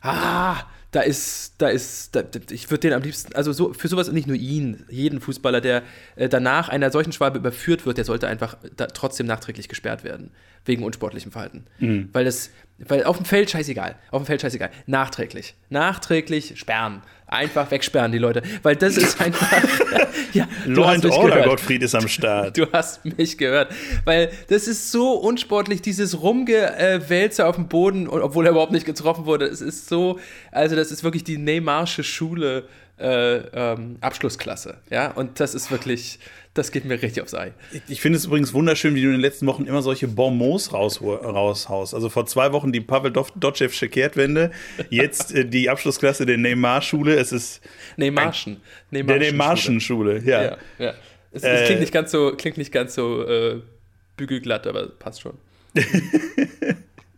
ah, 0.03 0.67
da 0.93 1.01
ist, 1.01 1.55
da 1.57 1.69
ist, 1.69 2.15
da, 2.15 2.23
ich 2.51 2.69
würde 2.69 2.87
den 2.87 2.93
am 2.93 3.01
liebsten, 3.01 3.33
also 3.35 3.51
so, 3.51 3.73
für 3.73 3.87
sowas 3.87 4.11
nicht 4.11 4.27
nur 4.27 4.37
ihn, 4.37 4.85
jeden 4.89 5.19
Fußballer, 5.19 5.59
der 5.59 5.81
äh, 6.15 6.29
danach 6.29 6.69
einer 6.69 6.91
solchen 6.91 7.11
Schwalbe 7.11 7.39
überführt 7.39 7.85
wird, 7.85 7.97
der 7.97 8.05
sollte 8.05 8.27
einfach 8.27 8.57
da, 8.77 8.85
trotzdem 8.85 9.25
nachträglich 9.25 9.67
gesperrt 9.67 10.03
werden, 10.03 10.29
wegen 10.65 10.83
unsportlichem 10.83 11.31
Verhalten. 11.31 11.65
Mhm. 11.79 12.09
Weil 12.13 12.25
das, 12.25 12.51
Weil 12.77 13.03
auf 13.03 13.17
dem 13.17 13.25
Feld 13.25 13.49
scheißegal. 13.49 13.95
Auf 14.11 14.21
dem 14.21 14.25
Feld 14.25 14.41
scheißegal. 14.41 14.69
Nachträglich. 14.85 15.55
Nachträglich 15.69 16.59
sperren. 16.59 17.01
Einfach 17.27 17.71
wegsperren 17.71 18.11
die 18.11 18.17
Leute. 18.17 18.43
Weil 18.61 18.75
das 18.75 18.97
ist 18.97 19.19
einfach. 19.19 19.51
ja, 20.33 20.47
Law 20.65 20.89
and 20.89 21.05
Order, 21.05 21.43
Gottfried 21.43 21.81
ist 21.81 21.95
am 21.95 22.07
Start. 22.07 22.57
Du 22.63 22.71
hast 22.71 23.03
mich 23.05 23.37
gehört. 23.37 23.71
Weil 24.05 24.31
das 24.49 24.67
ist 24.67 24.91
so 24.91 25.13
unsportlich, 25.13 25.81
dieses 25.81 26.21
Rumgewälze 26.21 27.45
auf 27.47 27.55
dem 27.55 27.67
Boden, 27.67 28.07
obwohl 28.07 28.45
er 28.45 28.51
überhaupt 28.51 28.71
nicht 28.71 28.85
getroffen 28.85 29.25
wurde. 29.25 29.45
Es 29.45 29.61
ist 29.61 29.87
so. 29.87 30.19
Also, 30.51 30.75
das 30.75 30.82
ist 30.91 31.03
wirklich 31.03 31.23
die 31.23 31.37
Neymarsche 31.37 32.03
Schule 32.03 32.67
äh, 32.99 33.37
ähm, 33.37 33.97
Abschlussklasse. 34.01 34.77
Ja, 34.89 35.11
und 35.11 35.39
das 35.39 35.55
ist 35.55 35.71
wirklich, 35.71 36.19
das 36.53 36.71
geht 36.71 36.85
mir 36.85 37.01
richtig 37.01 37.23
aufs 37.23 37.33
Ei. 37.33 37.53
Ich, 37.71 37.81
ich 37.87 38.01
finde 38.01 38.17
es 38.17 38.25
übrigens 38.25 38.53
wunderschön, 38.53 38.95
wie 38.95 39.01
du 39.01 39.07
in 39.07 39.13
den 39.13 39.21
letzten 39.21 39.47
Wochen 39.47 39.65
immer 39.65 39.81
solche 39.81 40.07
Bonbons 40.07 40.73
raus, 40.73 41.01
raushaust. 41.01 41.95
Also 41.95 42.09
vor 42.09 42.25
zwei 42.27 42.53
Wochen 42.53 42.71
die 42.71 42.81
Pavel 42.81 43.11
Dotschewsche 43.11 43.89
Kehrtwende, 43.89 44.51
jetzt 44.89 45.33
äh, 45.33 45.45
die 45.45 45.69
Abschlussklasse 45.69 46.25
der 46.25 46.37
Neymar-Schule. 46.37 47.15
Es 47.15 47.31
ist. 47.31 47.61
Neymarschen. 47.97 48.61
Der 48.91 49.03
Neymarschen-Schule, 49.03 50.21
ja. 50.23 50.43
ja, 50.43 50.57
ja. 50.77 50.93
Es, 51.31 51.43
es 51.43 51.61
äh, 51.61 51.65
klingt 51.65 51.81
nicht 51.81 51.93
ganz 51.93 52.11
so, 52.11 52.35
klingt 52.37 52.57
nicht 52.57 52.71
ganz 52.71 52.93
so 52.93 53.27
äh, 53.27 53.61
bügelglatt, 54.17 54.67
aber 54.67 54.87
passt 54.87 55.21
schon. 55.21 55.33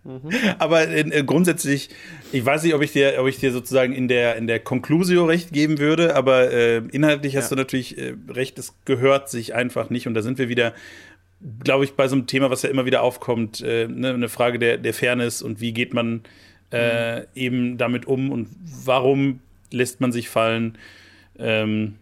Mhm. 0.05 0.29
Aber 0.59 0.87
äh, 0.87 1.23
grundsätzlich, 1.25 1.89
ich 2.35 2.45
weiß 2.45 2.63
nicht, 2.63 2.73
ob 2.73 2.81
ich 2.81 2.91
dir, 2.91 3.15
ob 3.17 3.27
ich 3.27 3.37
dir 3.37 3.53
sozusagen 3.53 3.93
in 3.93 4.09
der, 4.09 4.35
in 4.35 4.45
der 4.45 4.59
Conclusio 4.59 5.23
recht 5.23 5.53
geben 5.53 5.79
würde, 5.79 6.15
aber 6.15 6.51
äh, 6.51 6.77
inhaltlich 6.91 7.37
hast 7.37 7.49
ja. 7.49 7.55
du 7.55 7.61
natürlich 7.61 7.97
äh, 7.97 8.13
recht, 8.27 8.59
es 8.59 8.73
gehört 8.83 9.29
sich 9.29 9.55
einfach 9.55 9.89
nicht. 9.89 10.05
Und 10.05 10.15
da 10.15 10.21
sind 10.21 10.37
wir 10.37 10.49
wieder, 10.49 10.73
glaube 11.63 11.85
ich, 11.85 11.93
bei 11.93 12.09
so 12.09 12.15
einem 12.15 12.27
Thema, 12.27 12.49
was 12.49 12.61
ja 12.61 12.69
immer 12.69 12.85
wieder 12.85 13.03
aufkommt, 13.03 13.61
äh, 13.61 13.87
ne, 13.87 14.13
eine 14.13 14.27
Frage 14.27 14.59
der, 14.59 14.77
der 14.77 14.93
Fairness 14.93 15.41
und 15.41 15.61
wie 15.61 15.71
geht 15.71 15.93
man 15.93 16.23
äh, 16.71 17.19
mhm. 17.19 17.25
eben 17.35 17.77
damit 17.77 18.05
um 18.05 18.31
und 18.31 18.49
warum 18.83 19.39
lässt 19.71 20.01
man 20.01 20.11
sich 20.11 20.27
fallen, 20.27 20.77
ähm, 21.39 21.95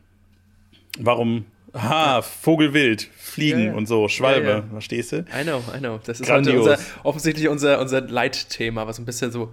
warum 0.99 1.45
Ha, 1.75 2.21
Vogelwild, 2.21 3.09
Fliegen 3.17 3.59
ja, 3.59 3.65
ja. 3.67 3.73
und 3.73 3.87
so, 3.87 4.07
Schwalbe, 4.07 4.47
ja, 4.47 4.63
verstehst 4.71 5.11
du? 5.11 5.25
I 5.35 5.41
know, 5.43 5.63
I 5.75 5.79
know. 5.79 5.99
Das 6.05 6.19
ist 6.19 6.29
unser, 6.29 6.77
offensichtlich 7.01 7.47
unser, 7.49 7.81
unser 7.81 8.01
Leitthema, 8.01 8.85
was 8.85 8.99
ein 8.99 9.05
bisschen 9.05 9.31
so 9.31 9.51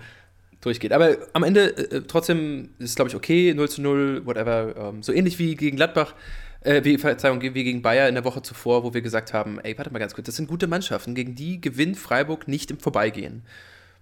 durchgeht. 0.60 0.92
Aber 0.92 1.16
am 1.32 1.42
Ende 1.42 1.76
äh, 1.76 2.02
trotzdem 2.06 2.70
ist 2.78 2.90
es, 2.90 2.94
glaube 2.96 3.08
ich, 3.08 3.16
okay, 3.16 3.54
0 3.54 3.68
zu 3.68 3.82
0, 3.82 4.26
whatever. 4.26 4.74
Ähm, 4.76 5.02
so 5.02 5.12
ähnlich 5.12 5.38
wie 5.38 5.54
gegen 5.54 5.76
Gladbach, 5.76 6.14
äh, 6.62 6.84
wie, 6.84 6.98
Verzeihung, 6.98 7.40
wie 7.40 7.52
gegen 7.52 7.82
Bayer 7.82 8.08
in 8.08 8.14
der 8.14 8.24
Woche 8.24 8.42
zuvor, 8.42 8.84
wo 8.84 8.92
wir 8.92 9.00
gesagt 9.00 9.32
haben, 9.32 9.58
ey, 9.60 9.76
warte 9.78 9.92
mal 9.92 9.98
ganz 9.98 10.14
kurz, 10.14 10.26
das 10.26 10.36
sind 10.36 10.48
gute 10.48 10.66
Mannschaften, 10.66 11.14
gegen 11.14 11.34
die 11.34 11.60
gewinnt 11.60 11.96
Freiburg 11.96 12.48
nicht 12.48 12.70
im 12.70 12.78
Vorbeigehen. 12.78 13.42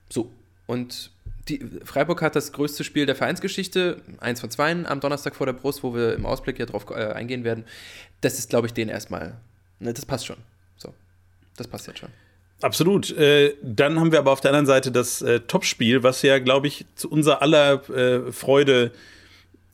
So, 0.09 0.33
und 0.67 1.11
die, 1.49 1.65
Freiburg 1.85 2.21
hat 2.21 2.37
das 2.37 2.53
größte 2.53 2.85
Spiel 2.85 3.07
der 3.07 3.17
Vereinsgeschichte, 3.17 4.03
eins 4.19 4.41
von 4.41 4.51
zwei 4.51 4.71
am 4.73 5.01
Donnerstag 5.01 5.35
vor 5.35 5.47
der 5.47 5.55
Brust, 5.55 5.83
wo 5.83 5.95
wir 5.95 6.15
im 6.15 6.27
Ausblick 6.27 6.59
ja 6.59 6.67
drauf 6.67 6.87
äh, 6.91 7.13
eingehen 7.13 7.45
werden. 7.45 7.65
Das 8.21 8.39
ist, 8.39 8.51
glaube 8.51 8.67
ich, 8.67 8.75
denen 8.75 8.91
erstmal. 8.91 9.37
Ne, 9.79 9.95
das 9.95 10.05
passt 10.05 10.27
schon. 10.27 10.39
So. 10.77 10.93
Das 11.57 11.69
passt 11.69 11.87
jetzt 11.87 12.01
schon. 12.01 12.11
Absolut. 12.61 13.17
Äh, 13.17 13.55
dann 13.63 14.01
haben 14.01 14.11
wir 14.11 14.19
aber 14.19 14.33
auf 14.33 14.41
der 14.41 14.51
anderen 14.51 14.67
Seite 14.67 14.91
das 14.91 15.23
äh, 15.23 15.41
Topspiel, 15.41 16.03
was 16.03 16.23
ja, 16.23 16.39
glaube 16.39 16.67
ich, 16.67 16.87
zu 16.97 17.09
unserer 17.09 17.43
aller 17.43 17.89
äh, 17.89 18.33
Freude 18.33 18.91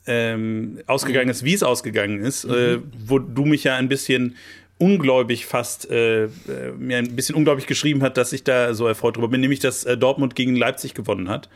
ähm, 0.05 0.79
ausgegangen 0.85 1.29
ist, 1.29 1.43
wie 1.43 1.55
es 1.55 1.63
ausgegangen 1.63 2.23
ist, 2.23 2.43
äh, 2.43 2.77
mhm. 2.77 2.91
wo 3.05 3.17
du 3.17 3.45
mich 3.45 3.63
ja 3.63 3.75
ein 3.75 3.89
bisschen 3.89 4.35
ungläubig 4.77 5.45
fast 5.45 5.89
äh, 5.89 6.25
äh, 6.25 6.29
mir 6.77 6.97
ein 6.97 7.15
bisschen 7.15 7.33
ungläubig 7.33 7.65
geschrieben 7.65 8.03
hat, 8.03 8.17
dass 8.17 8.33
ich 8.33 8.43
da 8.43 8.73
so 8.73 8.85
erfreut 8.87 9.15
drüber 9.15 9.29
bin, 9.29 9.41
nämlich 9.41 9.59
dass 9.59 9.83
Dortmund 9.83 10.35
gegen 10.35 10.55
Leipzig 10.55 10.93
gewonnen 10.93 11.29
hat. 11.29 11.49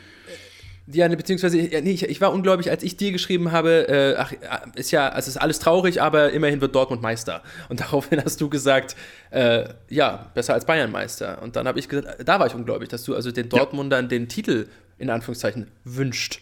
Ja, 0.91 1.07
ne, 1.07 1.17
beziehungsweise, 1.17 1.59
ja, 1.59 1.81
nee, 1.81 1.91
ich, 1.91 2.03
ich, 2.03 2.19
war 2.19 2.33
ungläubig, 2.33 2.71
als 2.71 2.81
ich 2.81 2.97
dir 2.97 3.11
geschrieben 3.11 3.51
habe, 3.51 3.87
äh, 3.87 4.15
ach, 4.17 4.31
äh, 4.31 4.37
ist 4.79 4.89
ja, 4.89 5.15
es 5.15 5.27
ist 5.27 5.37
alles 5.37 5.59
traurig, 5.59 6.01
aber 6.01 6.31
immerhin 6.31 6.61
wird 6.61 6.73
Dortmund 6.73 7.01
Meister. 7.01 7.43
Und 7.69 7.79
daraufhin 7.81 8.23
hast 8.23 8.41
du 8.41 8.49
gesagt, 8.49 8.95
äh, 9.29 9.69
ja, 9.89 10.31
besser 10.33 10.55
als 10.55 10.65
Bayern 10.65 10.91
Meister. 10.91 11.43
Und 11.43 11.55
dann 11.55 11.67
habe 11.67 11.77
ich 11.77 11.89
gesagt, 11.89 12.27
da 12.27 12.39
war 12.39 12.47
ich 12.47 12.55
ungläubig, 12.55 12.89
dass 12.89 13.03
du 13.03 13.13
also 13.13 13.31
den 13.31 13.49
Dortmundern 13.49 14.05
ja. 14.05 14.09
den 14.09 14.29
Titel 14.29 14.67
in 14.97 15.11
Anführungszeichen 15.11 15.67
wünscht. 15.83 16.41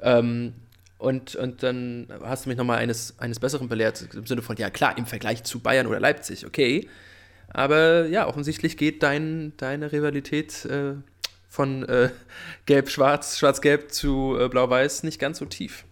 Ähm, 0.00 0.52
und, 0.98 1.34
und 1.34 1.62
dann 1.64 2.08
hast 2.22 2.44
du 2.44 2.50
mich 2.50 2.58
nochmal 2.58 2.78
eines, 2.78 3.18
eines 3.18 3.40
Besseren 3.40 3.68
belehrt, 3.68 4.08
im 4.14 4.26
Sinne 4.26 4.42
von, 4.42 4.56
ja 4.56 4.70
klar, 4.70 4.96
im 4.96 5.06
Vergleich 5.06 5.42
zu 5.42 5.58
Bayern 5.58 5.88
oder 5.88 5.98
Leipzig, 5.98 6.46
okay. 6.46 6.88
Aber 7.50 8.06
ja, 8.06 8.28
offensichtlich 8.28 8.76
geht 8.76 9.02
dein, 9.02 9.54
deine 9.56 9.90
Rivalität 9.90 10.64
äh, 10.66 10.94
von 11.48 11.84
äh, 11.88 12.10
Gelb-Schwarz, 12.66 13.38
Schwarz-Gelb 13.38 13.90
zu 13.90 14.36
äh, 14.38 14.48
Blau-Weiß 14.48 15.02
nicht 15.02 15.18
ganz 15.18 15.38
so 15.38 15.46
tief. 15.46 15.84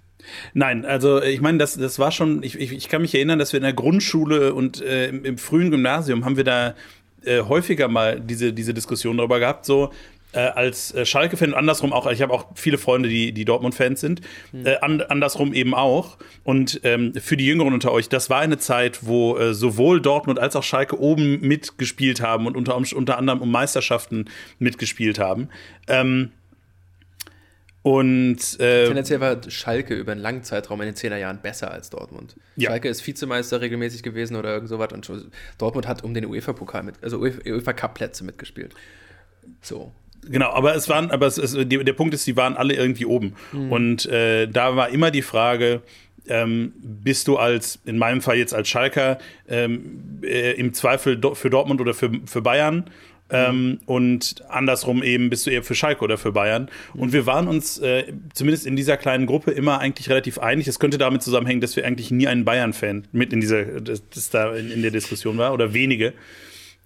Nein, 0.55 0.85
also 0.85 1.23
ich 1.23 1.41
meine, 1.41 1.59
das, 1.59 1.77
das 1.77 1.99
war 1.99 2.13
schon, 2.13 2.43
ich, 2.43 2.59
ich, 2.59 2.73
ich 2.73 2.89
kann 2.89 3.03
mich 3.03 3.15
erinnern, 3.15 3.39
dass 3.39 3.53
wir 3.53 3.59
in 3.59 3.65
der 3.65 3.73
Grundschule 3.73 4.55
und 4.55 4.83
äh, 4.83 5.09
im, 5.09 5.25
im, 5.25 5.39
frühen 5.39 5.71
Gymnasium 5.71 6.25
haben 6.25 6.37
wir 6.37 6.45
da 6.45 6.75
äh, 7.25 7.43
häufiger 7.43 7.89
mal 7.89 8.21
diese, 8.21 8.53
diese 8.53 8.75
Diskussion 8.75 9.17
darüber 9.17 9.39
gehabt, 9.39 9.65
so 9.65 9.93
äh, 10.37 10.41
als 10.41 10.95
äh, 10.95 11.07
Schalke-Fan 11.07 11.53
und 11.53 11.59
andersrum 11.59 11.93
auch, 11.93 12.11
ich 12.11 12.21
habe 12.21 12.33
auch 12.33 12.47
viele 12.55 12.77
Freunde, 12.77 13.09
die, 13.09 13.33
die 13.33 13.45
Dortmund-Fans 13.45 14.01
sind, 14.01 14.21
mhm. 14.53 14.67
äh, 14.67 14.77
an, 14.77 15.01
andersrum 15.01 15.55
eben 15.55 15.75
auch. 15.75 16.19
Und 16.45 16.81
ähm, 16.85 17.15
für 17.15 17.37
die 17.37 17.47
Jüngeren 17.47 17.73
unter 17.73 17.91
euch, 17.91 18.09
das 18.09 18.29
war 18.29 18.41
eine 18.41 18.59
Zeit, 18.59 19.07
wo 19.07 19.39
äh, 19.39 19.55
sowohl 19.55 20.01
Dortmund 20.01 20.39
als 20.39 20.55
auch 20.55 20.63
Schalke 20.63 21.01
oben 21.01 21.41
mitgespielt 21.41 22.21
haben 22.21 22.47
und 22.47 22.57
unter, 22.57 22.77
unter 22.77 23.17
anderem 23.17 23.41
um 23.41 23.51
Meisterschaften 23.51 24.27
mitgespielt 24.59 25.19
haben. 25.19 25.49
Ähm, 25.89 26.33
und 27.81 28.61
äh, 28.61 28.87
tendenziell 28.87 29.21
war 29.21 29.39
Schalke 29.49 29.95
über 29.95 30.13
einen 30.13 30.21
langen 30.21 30.43
Zeitraum 30.43 30.81
in 30.83 30.87
den 30.87 30.97
10er 30.97 31.17
Jahren 31.17 31.41
besser 31.41 31.71
als 31.71 31.89
Dortmund. 31.89 32.37
Ja. 32.57 32.71
Schalke 32.71 32.89
ist 32.89 33.07
Vizemeister 33.07 33.61
regelmäßig 33.61 34.03
gewesen 34.03 34.37
oder 34.37 34.53
irgend 34.53 34.69
sowas 34.69 34.93
und 34.93 35.09
Dortmund 35.57 35.87
hat 35.87 36.03
um 36.05 36.13
den 36.13 36.27
UEFA-Pokal 36.27 36.83
mit, 36.83 36.97
also 37.03 37.21
UEFA-Cup-Plätze 37.21 38.25
mitgespielt. 38.25 38.75
So. 39.63 39.93
Genau, 40.29 40.51
aber 40.51 40.75
es 40.75 40.89
waren, 40.89 41.11
aber 41.11 41.27
es, 41.27 41.39
es, 41.39 41.57
der 41.57 41.93
Punkt 41.93 42.15
ist, 42.15 42.27
die 42.27 42.37
waren 42.37 42.57
alle 42.57 42.75
irgendwie 42.75 43.07
oben. 43.07 43.35
Mhm. 43.53 43.73
Und 43.73 44.07
äh, 44.07 44.47
da 44.49 44.77
war 44.77 44.89
immer 44.89 45.11
die 45.11 45.23
Frage, 45.23 45.83
ähm, 46.29 46.73
bist 46.77 47.29
du 47.29 47.37
als, 47.37 47.79
in 47.85 47.99
meinem 47.99 48.21
Fall 48.21 48.37
jetzt 48.37 48.55
als 48.55 48.69
Schalker, 48.69 49.19
ähm, 49.49 50.21
äh, 50.23 50.53
im 50.53 50.75
Zweifel 50.75 51.17
do, 51.17 51.35
für 51.35 51.51
Dortmund 51.51 51.81
oder 51.81 51.95
für, 51.95 52.11
für 52.27 52.43
Bayern? 52.43 52.91
Ähm, 53.29 53.71
mhm. 53.71 53.79
und 53.87 54.45
andersrum 54.49 55.03
eben 55.03 55.31
bist 55.31 55.49
du 55.49 55.51
eher 55.51 55.65
für 55.65 55.75
Schalke 55.75 56.05
oder 56.05 56.17
für 56.17 56.31
Bayern. 56.31 56.71
Mhm. 56.95 57.01
Und 57.01 57.13
wir 57.13 57.27
waren 57.27 57.49
uns 57.49 57.79
äh, 57.79 58.05
zumindest 58.35 58.67
in 58.67 58.77
dieser 58.77 58.97
kleinen 58.97 59.27
Gruppe 59.27 59.51
immer 59.51 59.81
eigentlich 59.81 60.09
relativ 60.09 60.39
einig. 60.39 60.69
Es 60.69 60.79
könnte 60.79 60.97
damit 60.97 61.23
zusammenhängen, 61.23 61.61
dass 61.61 61.75
wir 61.75 61.85
eigentlich 61.85 62.13
nie 62.13 62.29
einen 62.29 62.45
Bayern-Fan 62.45 63.09
mit 63.11 63.33
in 63.33 63.41
dieser, 63.41 63.81
das, 63.81 64.09
das 64.11 64.31
da 64.31 64.55
in, 64.55 64.71
in, 64.71 64.83
der 64.83 64.93
Diskussion 64.93 65.39
war 65.39 65.53
oder 65.53 65.75
wenige. 65.75 66.13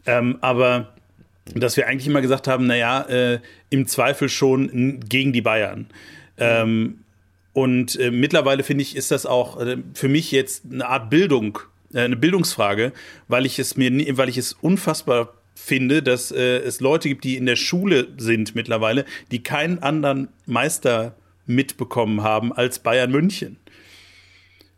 Ähm, 0.07 0.39
aber 0.41 0.95
dass 1.55 1.77
wir 1.77 1.87
eigentlich 1.87 2.07
immer 2.07 2.21
gesagt 2.21 2.49
haben, 2.49 2.67
naja, 2.67 3.03
äh, 3.03 3.41
im 3.71 3.87
Zweifel 3.87 4.29
schon 4.29 5.01
gegen 5.09 5.33
die 5.33 5.43
Bayern. 5.43 5.87
Ähm, 6.39 7.01
und 7.53 7.99
äh, 7.99 8.11
mittlerweile 8.11 8.63
finde 8.63 8.83
ich, 8.83 8.97
ist 8.97 9.11
das 9.11 9.27
auch 9.27 9.61
äh, 9.61 9.79
für 9.95 10.09
mich 10.09 10.31
jetzt 10.33 10.65
eine 10.71 10.87
Art 10.87 11.11
Bildung, 11.11 11.59
äh, 11.93 12.01
eine 12.01 12.17
Bildungsfrage, 12.17 12.93
weil 13.29 13.47
ich 13.47 13.59
es 13.59 13.77
mir, 13.77 13.91
weil 14.17 14.29
ich 14.29 14.39
es 14.39 14.53
unfassbar 14.55 15.35
finde, 15.55 16.03
dass 16.03 16.31
äh, 16.31 16.59
es 16.59 16.81
Leute 16.81 17.09
gibt, 17.09 17.25
die 17.25 17.37
in 17.37 17.47
der 17.47 17.57
Schule 17.57 18.09
sind 18.17 18.55
mittlerweile, 18.55 19.05
die 19.31 19.43
keinen 19.43 19.81
anderen 19.81 20.29
Meister 20.47 21.15
mitbekommen 21.47 22.23
haben 22.23 22.53
als 22.53 22.79
Bayern 22.79 23.11
München. 23.11 23.57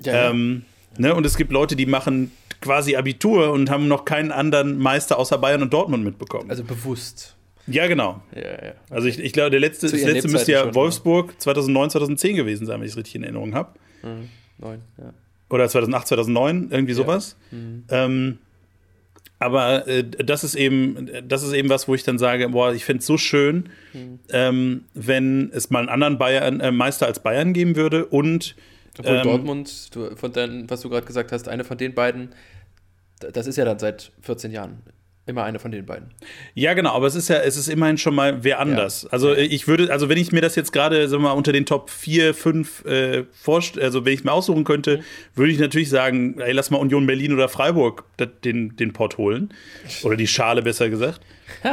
Ja, 0.01 0.31
ähm, 0.31 0.65
ne? 0.99 1.15
Und 1.15 1.27
es 1.27 1.37
gibt 1.37 1.53
Leute, 1.53 1.77
die 1.77 1.87
machen 1.87 2.33
quasi 2.63 2.97
Abitur 2.97 3.53
und 3.53 3.69
haben 3.69 3.89
noch 3.89 4.05
keinen 4.05 4.33
anderen 4.33 4.79
Meister 4.79 5.19
außer 5.19 5.37
Bayern 5.39 5.63
und 5.63 5.73
Dortmund 5.73 6.05
mitbekommen. 6.05 6.51
Also 6.51 6.65
bewusst. 6.65 7.37
Ja, 7.67 7.87
genau. 7.87 8.23
Ja, 8.35 8.43
ja. 8.43 8.73
Also 8.91 9.07
ich, 9.09 9.19
ich 9.19 9.33
glaube, 9.33 9.51
der 9.51 9.61
letzte, 9.61 9.89
das 9.89 10.03
letzte 10.03 10.29
müsste 10.29 10.53
ja 10.53 10.75
Wolfsburg 10.75 11.41
2009, 11.41 11.91
2010 11.91 12.37
gewesen 12.37 12.67
sein, 12.67 12.81
wenn 12.81 12.87
ich 12.87 12.93
es 12.93 12.97
richtig 12.97 13.17
in 13.17 13.23
Erinnerung 13.23 13.55
habe. 13.55 13.79
Mhm. 14.03 14.29
Neun, 14.59 14.81
ja. 14.99 15.13
Oder 15.51 15.69
2008, 15.69 16.09
2009, 16.09 16.69
irgendwie 16.71 16.95
sowas. 16.95 17.37
Mhm. 17.51 17.85
Ähm, 17.91 18.39
aber 19.39 19.87
äh, 19.89 20.05
das 20.05 20.45
ist 20.45 20.55
eben, 20.55 21.11
das 21.27 21.43
ist 21.43 21.53
eben 21.53 21.69
was, 21.69 21.89
wo 21.89 21.95
ich 21.95 22.05
dann 22.05 22.19
sage, 22.19 22.49
boah, 22.49 22.73
ich 22.73 22.85
fände 22.85 23.01
es 23.01 23.07
so 23.07 23.19
schön, 23.19 23.69
mhm. 23.93 24.21
ähm, 24.31 24.85
wenn 24.95 25.51
es 25.53 25.69
mal 25.71 25.81
einen 25.81 25.89
anderen 25.89 26.17
Bayern, 26.17 26.61
äh, 26.61 26.71
Meister 26.71 27.07
als 27.07 27.21
Bayern 27.21 27.53
geben 27.53 27.77
würde 27.77 28.07
und 28.07 28.55
obwohl 28.99 29.17
ähm, 29.17 29.23
Dortmund, 29.23 29.95
du, 29.95 30.17
von 30.17 30.33
dein, 30.33 30.69
was 30.69 30.81
du 30.83 30.91
gerade 30.91 31.07
gesagt 31.07 31.33
hast, 31.33 31.49
eine 31.49 31.65
von 31.65 31.79
den 31.79 31.95
beiden, 31.95 32.31
das 33.21 33.47
ist 33.47 33.57
ja 33.57 33.65
dann 33.65 33.79
seit 33.79 34.13
14 34.21 34.51
Jahren 34.51 34.83
immer 35.25 35.45
eine 35.45 35.61
von 35.61 35.71
den 35.71 35.87
beiden. 35.87 36.11
Ja, 36.55 36.75
genau, 36.75 36.93
aber 36.95 37.07
es 37.07 37.15
ist 37.15 37.29
ja, 37.29 37.37
es 37.37 37.57
ist 37.57 37.69
immerhin 37.69 37.97
schon 37.97 38.15
mal 38.15 38.43
wer 38.43 38.59
anders. 38.59 39.03
Ja. 39.03 39.11
Also 39.11 39.35
ich 39.35 39.69
würde, 39.69 39.93
also 39.93 40.09
wenn 40.09 40.19
ich 40.19 40.33
mir 40.33 40.41
das 40.41 40.57
jetzt 40.57 40.73
gerade, 40.73 41.09
sagen 41.09 41.23
wir 41.23 41.29
mal, 41.29 41.35
unter 41.35 41.53
den 41.53 41.65
Top 41.65 41.91
4, 41.91 42.35
5 42.35 42.85
äh, 42.85 43.25
vorstelle, 43.31 43.85
also 43.85 44.05
wenn 44.05 44.15
ich 44.15 44.25
mir 44.25 44.33
aussuchen 44.33 44.65
könnte, 44.65 44.99
mhm. 44.99 45.03
würde 45.37 45.53
ich 45.53 45.59
natürlich 45.61 45.91
sagen, 45.91 46.41
ey, 46.41 46.53
lass 46.53 46.71
mal 46.71 46.79
Union 46.79 47.07
Berlin 47.07 47.33
oder 47.33 47.49
Freiburg 47.49 48.05
den, 48.43 48.77
den 48.77 48.93
Pott 48.93 49.17
holen. 49.17 49.55
Oder 50.03 50.17
die 50.17 50.27
Schale, 50.27 50.63
besser 50.63 50.91
gesagt. 50.91 51.21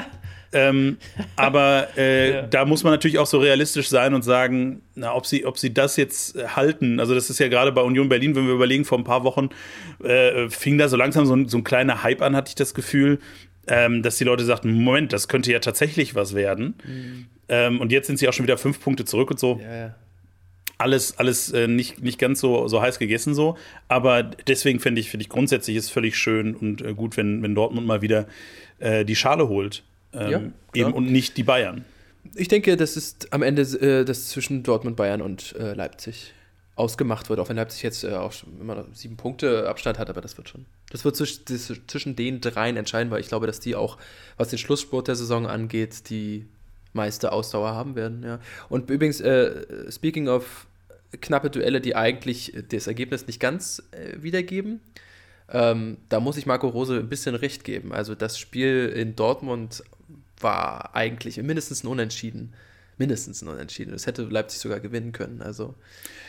Ähm, 0.51 0.98
aber 1.36 1.89
äh, 1.98 2.32
ja. 2.32 2.41
da 2.44 2.65
muss 2.65 2.84
man 2.84 2.94
natürlich 2.94 3.20
auch 3.20 3.25
so 3.27 3.39
realistisch 3.39 3.89
sein 3.89 4.13
und 4.13 4.24
sagen, 4.24 4.82
na, 4.96 5.13
ob 5.13 5.25
sie, 5.25 5.46
ob 5.46 5.58
sie 5.58 5.74
das 5.74 5.96
jetzt 5.96 6.38
halten. 6.56 7.00
Also, 7.00 7.13
das 7.13 7.29
ist 7.29 7.39
ja 7.39 7.48
gerade 7.48 7.72
bei 7.72 7.82
Union 7.82 8.10
Berlin, 8.10 8.36
wenn 8.36 8.48
wir 8.48 8.53
überlegen, 8.53 8.86
vor 8.86 8.98
ein 8.98 9.03
paar 9.03 9.24
Wochen 9.24 9.50
äh, 10.03 10.50
fing 10.50 10.77
da 10.77 10.88
so 10.88 10.98
langsam 10.98 11.25
so 11.25 11.36
ein, 11.36 11.48
so 11.48 11.58
ein 11.58 11.63
kleiner 11.63 12.03
Hype 12.03 12.22
an, 12.22 12.36
hatte 12.36 12.50
ich 12.50 12.56
das 12.56 12.74
Gefühl, 12.74 13.20
ähm, 13.68 14.01
dass 14.01 14.18
die 14.18 14.24
Leute 14.24 14.44
sagten: 14.44 14.72
Moment, 14.72 15.13
das 15.13 15.27
könnte 15.27 15.51
ja 15.51 15.60
tatsächlich 15.60 16.15
was 16.15 16.34
werden. 16.34 16.75
Mhm. 16.86 17.25
Ähm, 17.48 17.82
und 17.82 17.91
jetzt 17.91 18.08
sind 18.08 18.18
sie 18.18 18.27
auch 18.27 18.34
schon 18.34 18.46
wieder 18.46 18.58
fünf 18.58 18.79
Punkte 18.79 19.06
zurück 19.06 19.32
und 19.32 19.39
so. 19.39 19.60
Ja, 19.62 19.75
ja 19.75 19.96
alles, 20.79 21.18
alles 21.20 21.51
äh, 21.51 21.68
nicht, 21.68 22.01
nicht 22.01 22.18
ganz 22.18 22.39
so, 22.39 22.68
so 22.68 22.82
heiß 22.82 23.00
gegessen 23.00 23.36
so. 23.36 23.58
Aber 23.89 24.24
deswegen 24.24 24.79
finde 24.79 25.01
ich, 25.01 25.10
finde 25.10 25.24
ich 25.24 25.29
grundsätzlich 25.29 25.75
ist 25.75 25.89
völlig 25.91 26.18
schön 26.18 26.56
und 26.56 26.82
äh, 26.82 26.94
gut, 26.94 27.18
wenn, 27.18 27.44
wenn 27.44 27.53
Dortmund 27.53 27.86
mal 27.86 28.01
wieder 28.01 28.27
äh, 28.79 29.06
die 29.06 29.15
Schale 29.15 29.50
holt. 29.50 29.84
Ähm, 30.13 30.32
ja, 30.32 30.42
eben 30.82 30.94
und 30.94 31.12
nicht 31.12 31.38
die 31.38 31.44
Bayern. 31.44 31.86
Ich 32.36 32.48
denke, 32.48 32.78
das 32.78 32.98
ist 32.98 33.32
am 33.34 33.42
Ende 33.42 33.62
äh, 33.62 34.06
das 34.06 34.30
zwischen 34.30 34.63
Dortmund, 34.63 34.96
Bayern 34.96 35.22
und 35.22 35.56
äh, 35.56 35.74
Leipzig 35.74 36.34
ausgemacht 36.75 37.30
wird, 37.30 37.39
auch 37.39 37.50
wenn 37.50 37.58
Leipzig 37.58 37.84
jetzt 37.84 38.04
äh, 38.04 38.13
auch 38.13 38.34
immer 38.60 38.86
sieben 38.94 39.18
Punkte 39.18 39.68
Abstand 39.68 40.00
hat, 40.00 40.10
aber 40.10 40.22
das 40.22 40.38
wird 40.38 40.50
schon. 40.50 40.66
Das 40.92 41.04
wird 41.04 41.16
zwischen 41.16 42.16
den 42.16 42.42
dreien 42.42 42.78
entscheiden, 42.78 43.12
weil 43.12 43.20
ich 43.20 43.28
glaube, 43.28 43.48
dass 43.48 43.60
die 43.60 43.75
auch, 43.75 43.98
was 44.38 44.50
den 44.50 44.58
Schlusssport 44.58 45.08
der 45.08 45.16
Saison 45.16 45.46
angeht, 45.46 46.10
die 46.10 46.48
meiste 46.94 47.32
Ausdauer 47.32 47.72
haben 47.72 47.96
werden. 47.96 48.24
Ja. 48.24 48.39
Und 48.70 48.89
übrigens, 48.89 49.22
äh, 49.22 49.92
speaking 49.92 50.28
of 50.28 50.68
knappe 51.22 51.50
Duelle, 51.50 51.82
die 51.82 51.96
eigentlich 51.96 52.54
das 52.70 52.88
Ergebnis 52.88 53.28
nicht 53.28 53.39
ganz 53.39 53.84
äh, 53.92 54.22
wiedergeben. 54.22 54.80
Ähm, 55.51 55.98
da 56.10 56.20
muss 56.20 56.38
ich 56.38 56.46
Marco 56.46 56.68
Rose 56.68 56.98
ein 56.98 57.10
bisschen 57.10 57.36
recht 57.36 57.63
geben. 57.63 57.92
Also 57.92 58.16
das 58.16 58.38
Spiel 58.38 58.92
in 58.96 59.16
Dortmund 59.16 59.84
war 60.39 60.96
eigentlich 60.96 61.38
mindestens 61.38 61.84
ein 61.84 61.88
Unentschieden. 61.88 62.53
Mindestens 62.98 63.41
ein 63.41 63.48
Unentschieden. 63.48 63.91
Das 63.91 64.08
hätte 64.08 64.24
Leipzig 64.24 64.60
sogar 64.60 64.81
gewinnen 64.81 65.13
können. 65.13 65.41
Also 65.41 65.75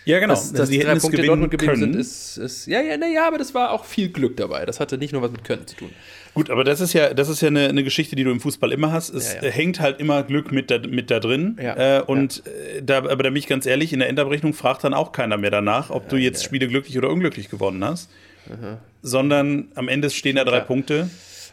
ja, 0.05 0.19
genau. 0.19 0.35
Dass, 0.35 0.53
dass 0.53 0.71
die 0.71 0.79
drei 0.79 0.95
Punkte 0.95 1.23
Dortmund 1.23 1.51
geblieben 1.51 1.75
können. 1.75 1.93
sind, 1.93 2.01
ist, 2.01 2.37
ist 2.39 2.67
ja, 2.67 2.81
ja, 2.81 2.97
naja, 2.97 3.27
aber 3.27 3.39
das 3.39 3.55
war 3.55 3.73
auch 3.73 3.85
viel 3.85 4.09
Glück 4.09 4.37
dabei. 4.37 4.65
Das 4.65 4.81
hatte 4.81 4.97
nicht 4.97 5.13
nur 5.13 5.21
was 5.21 5.31
mit 5.31 5.45
Können 5.45 5.67
zu 5.67 5.77
tun. 5.77 5.91
Gut, 6.33 6.49
aber 6.49 6.65
das 6.65 6.81
ist 6.81 6.93
ja, 6.93 7.13
das 7.13 7.29
ist 7.29 7.41
ja 7.43 7.49
eine, 7.49 7.69
eine 7.69 7.83
Geschichte, 7.83 8.17
die 8.17 8.25
du 8.25 8.31
im 8.31 8.41
Fußball 8.41 8.73
immer 8.73 8.93
hast. 8.93 9.11
Es 9.11 9.35
ja, 9.35 9.43
ja. 9.43 9.51
hängt 9.51 9.81
halt 9.81 10.01
immer 10.01 10.23
Glück 10.23 10.53
mit 10.53 10.71
da, 10.71 10.79
mit 10.79 11.11
da 11.11 11.21
drin. 11.21 11.59
Ja, 11.61 11.99
äh, 11.99 12.03
und 12.03 12.45
äh, 12.47 12.83
da, 12.83 12.99
aber 12.99 13.17
da 13.17 13.31
bin 13.31 13.37
ich 13.37 13.47
ganz 13.47 13.67
ehrlich, 13.67 13.93
in 13.93 13.99
der 13.99 14.09
Endabrechnung 14.09 14.55
fragt 14.55 14.85
dann 14.85 14.95
auch 14.95 15.13
keiner 15.13 15.37
mehr 15.37 15.51
danach, 15.51 15.91
ob 15.91 16.09
du 16.09 16.17
jetzt 16.17 16.45
Spiele 16.45 16.69
glücklich 16.69 16.97
oder 16.97 17.11
unglücklich 17.11 17.51
gewonnen 17.51 17.85
hast. 17.85 18.11
Aha. 18.49 18.79
Sondern 19.03 19.69
am 19.75 19.89
Ende 19.89 20.09
stehen 20.11 20.37
da 20.37 20.45
drei 20.45 20.61
Punkte. 20.61 21.11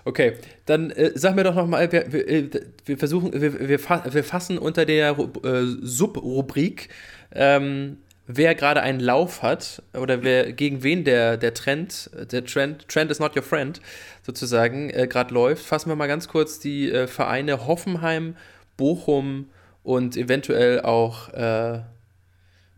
Okay, 0.08 0.36
dann 0.66 0.90
äh, 0.92 1.12
sag 1.16 1.36
mir 1.36 1.44
doch 1.44 1.54
noch 1.54 1.68
mal, 1.68 1.92
wir, 1.92 2.14
wir, 2.14 2.30
äh, 2.30 2.50
wir 2.86 2.98
versuchen, 2.98 3.34
wir, 3.34 3.60
wir, 3.60 3.80
wir, 3.80 4.24
fassen 4.24 4.58
unter 4.58 4.86
der 4.86 5.18
äh, 5.44 5.64
Subrubrik 5.82 6.88
ähm, 7.34 7.98
wer 8.26 8.56
gerade 8.56 8.82
einen 8.82 9.02
Lauf 9.02 9.42
hat 9.42 9.84
oder 9.94 10.24
wer 10.24 10.54
gegen 10.54 10.82
wen 10.82 11.04
der, 11.04 11.36
der 11.36 11.54
Trend, 11.54 12.10
der 12.32 12.46
Trend, 12.46 12.88
Trend 12.88 13.12
is 13.12 13.20
not 13.20 13.36
your 13.36 13.44
friend, 13.44 13.82
sozusagen, 14.22 14.90
äh, 14.92 15.08
gerade 15.08 15.34
läuft, 15.34 15.66
fassen 15.66 15.90
wir 15.90 15.98
mal 15.98 16.08
ganz 16.08 16.30
kurz 16.30 16.58
die 16.60 16.90
äh, 16.90 17.08
Vereine 17.08 17.68
Hoffenheim, 17.68 18.38
Bochum 18.78 19.50
und 19.84 20.16
eventuell 20.16 20.84
auch, 20.84 21.34
äh, 21.34 21.82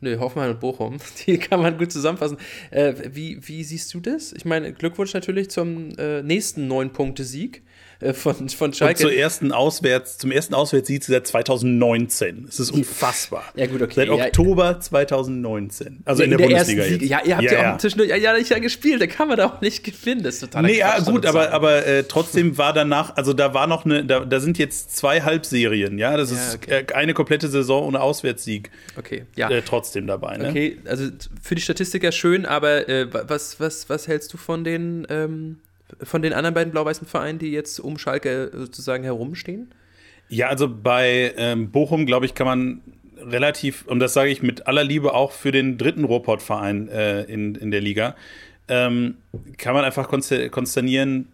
nö, 0.02 0.20
Hoffenheim 0.20 0.52
und 0.52 0.60
Bochum, 0.60 0.98
die 1.28 1.38
kann 1.38 1.62
man 1.62 1.78
gut 1.78 1.92
zusammenfassen. 1.92 2.38
Äh, 2.72 2.94
wie, 3.12 3.40
wie 3.48 3.64
siehst 3.64 3.94
du 3.94 4.00
das? 4.00 4.34
Ich 4.34 4.46
meine, 4.46 4.74
Glückwunsch 4.74 5.14
natürlich 5.14 5.50
zum 5.50 5.92
äh, 5.98 6.22
nächsten 6.22 6.68
Neun-Punkte-Sieg. 6.68 7.58
Äh, 7.58 7.69
von, 8.14 8.48
von 8.48 8.74
Schalke. 8.74 9.04
Und 9.04 9.10
zur 9.10 9.14
ersten 9.14 9.52
Auswärts, 9.52 10.18
zum 10.18 10.32
ersten 10.32 10.54
Auswärtssieg 10.54 11.04
seit 11.04 11.28
2019. 11.28 12.46
Es 12.48 12.60
ist 12.60 12.72
unfassbar. 12.72 13.44
Ja, 13.56 13.68
gut, 13.68 13.82
okay. 13.82 13.94
Seit 13.96 14.08
ja, 14.08 14.14
Oktober 14.14 14.80
2019. 14.80 16.04
Also 16.06 16.24
in, 16.24 16.32
in 16.32 16.38
der, 16.38 16.48
der, 16.48 16.56
Bundesliga 16.56 16.86
jetzt. 16.86 17.02
Ja, 17.02 17.20
ihr 17.26 17.36
habt 17.36 17.44
ja, 17.44 17.52
ja 17.52 17.74
auch 17.74 17.78
zwischendurch, 17.78 18.10
ja, 18.10 18.16
ja, 18.16 18.34
nicht 18.38 18.50
ja 18.50 18.60
gespielt, 18.60 19.02
da 19.02 19.08
kann 19.08 19.28
man 19.28 19.38
da 19.38 19.48
auch 19.48 19.60
nicht 19.60 19.84
gewinnen. 19.84 20.24
Das 20.24 20.36
ist 20.36 20.40
total 20.42 20.64
Nee, 20.64 20.78
ja, 20.78 20.98
gut, 21.00 21.26
aber, 21.26 21.52
aber 21.52 21.86
äh, 21.86 22.06
trotzdem 22.06 22.58
war 22.58 22.72
danach, 22.72 23.18
also 23.18 23.34
da 23.34 23.54
war 23.54 23.68
noch 23.68 23.84
eine, 23.84 24.06
da, 24.06 24.22
da 24.22 24.40
sind 24.40 24.58
jetzt 24.58 24.96
zwei 24.96 25.22
Halbserien, 25.22 25.98
ja. 25.98 26.16
Das 26.16 26.32
ist 26.32 26.56
okay. 26.56 26.86
Äh, 26.88 26.94
eine 26.94 27.14
komplette 27.14 27.50
Saison 27.50 27.86
ohne 27.86 28.00
Auswärtssieg. 28.00 28.72
Okay, 28.98 29.26
ja. 29.36 29.50
Äh, 29.50 29.62
trotzdem 29.62 30.08
dabei, 30.08 30.38
ne? 30.38 30.50
Okay, 30.50 30.78
also 30.86 31.10
für 31.42 31.56
die 31.56 31.62
Statistiker 31.62 32.14
schön, 32.14 32.46
aber 32.46 32.88
äh, 32.88 33.08
was, 33.12 33.60
was, 33.60 33.90
was 33.90 34.08
hältst 34.08 34.32
du 34.32 34.38
von 34.38 34.64
den 34.64 35.06
ähm, 35.10 35.58
von 36.02 36.22
den 36.22 36.34
anderen 36.34 36.54
beiden 36.54 36.72
blau-weißen 36.72 37.08
Vereinen, 37.08 37.40
die 37.40 37.52
jetzt 37.52 37.80
um 37.80 37.98
Schalke 37.98 38.52
sozusagen 38.54 39.04
herumstehen? 39.04 39.72
Ja, 40.30 40.48
also 40.48 40.70
bei 40.70 41.34
ähm, 41.38 41.72
Bochum, 41.72 42.06
glaube 42.06 42.26
ich, 42.26 42.36
kann 42.36 42.46
man 42.46 42.82
relativ, 43.18 43.86
und 43.88 44.00
das 44.00 44.14
sage 44.14 44.30
ich 44.30 44.42
mit 44.42 44.68
aller 44.68 44.84
Liebe 44.84 45.14
auch 45.14 45.32
für 45.32 45.52
den 45.52 45.78
dritten 45.78 46.04
Ruhrpott-Verein 46.06 46.88
äh, 46.90 47.24
in, 47.24 47.56
in 47.56 47.72
der 47.72 47.82
Liga, 47.82 48.16
ähm, 48.68 49.18
kann 49.58 49.74
man 49.74 49.84
einfach 49.84 50.08
konsternieren, 50.08 51.28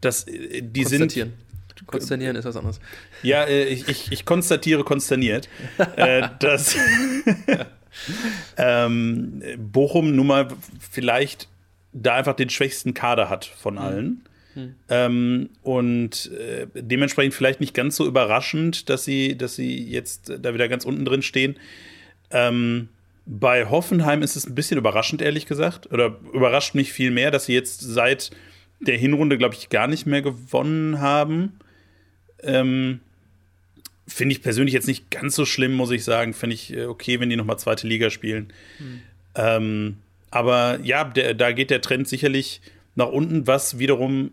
dass 0.00 0.26
äh, 0.26 0.62
die 0.62 0.84
sind. 0.84 1.14
Konsternieren 1.86 2.36
ist 2.36 2.44
was 2.44 2.56
anderes. 2.56 2.80
Ja, 3.22 3.44
äh, 3.44 3.64
ich, 3.64 3.88
ich, 3.88 4.12
ich, 4.12 4.24
konstatiere 4.24 4.84
konsterniert, 4.84 5.48
äh, 5.96 6.28
dass 6.38 6.76
ähm, 8.56 9.42
Bochum 9.58 10.14
nun 10.14 10.26
mal 10.28 10.48
vielleicht 10.80 11.48
da 11.92 12.14
einfach 12.14 12.34
den 12.34 12.50
schwächsten 12.50 12.94
Kader 12.94 13.28
hat 13.28 13.44
von 13.44 13.76
hm. 13.76 13.84
allen. 13.84 14.24
Hm. 14.54 14.74
Ähm, 14.88 15.50
und 15.62 16.30
äh, 16.32 16.66
dementsprechend 16.74 17.34
vielleicht 17.34 17.60
nicht 17.60 17.74
ganz 17.74 17.96
so 17.96 18.06
überraschend, 18.06 18.90
dass 18.90 19.04
sie, 19.04 19.36
dass 19.36 19.56
sie 19.56 19.82
jetzt 19.88 20.32
da 20.40 20.52
wieder 20.54 20.68
ganz 20.68 20.84
unten 20.84 21.04
drin 21.04 21.22
stehen. 21.22 21.56
Ähm, 22.30 22.88
bei 23.24 23.66
Hoffenheim 23.66 24.22
ist 24.22 24.36
es 24.36 24.46
ein 24.46 24.54
bisschen 24.54 24.78
überraschend, 24.78 25.22
ehrlich 25.22 25.46
gesagt. 25.46 25.90
Oder 25.92 26.18
überrascht 26.32 26.74
mich 26.74 26.92
viel 26.92 27.10
mehr, 27.10 27.30
dass 27.30 27.46
sie 27.46 27.54
jetzt 27.54 27.80
seit 27.80 28.30
der 28.80 28.96
Hinrunde, 28.96 29.38
glaube 29.38 29.54
ich, 29.54 29.68
gar 29.68 29.86
nicht 29.86 30.06
mehr 30.06 30.22
gewonnen 30.22 31.00
haben. 31.00 31.58
Ähm, 32.42 33.00
Finde 34.08 34.34
ich 34.34 34.42
persönlich 34.42 34.74
jetzt 34.74 34.88
nicht 34.88 35.10
ganz 35.10 35.36
so 35.36 35.46
schlimm, 35.46 35.72
muss 35.72 35.92
ich 35.92 36.04
sagen. 36.04 36.34
Finde 36.34 36.54
ich 36.54 36.74
äh, 36.74 36.86
okay, 36.86 37.20
wenn 37.20 37.30
die 37.30 37.36
nochmal 37.36 37.58
zweite 37.58 37.86
Liga 37.86 38.10
spielen. 38.10 38.52
Hm. 38.78 39.02
Ähm, 39.36 39.96
aber 40.32 40.80
ja, 40.82 41.04
der, 41.04 41.34
da 41.34 41.52
geht 41.52 41.70
der 41.70 41.82
Trend 41.82 42.08
sicherlich 42.08 42.60
nach 42.94 43.08
unten, 43.08 43.46
was 43.46 43.78
wiederum 43.78 44.32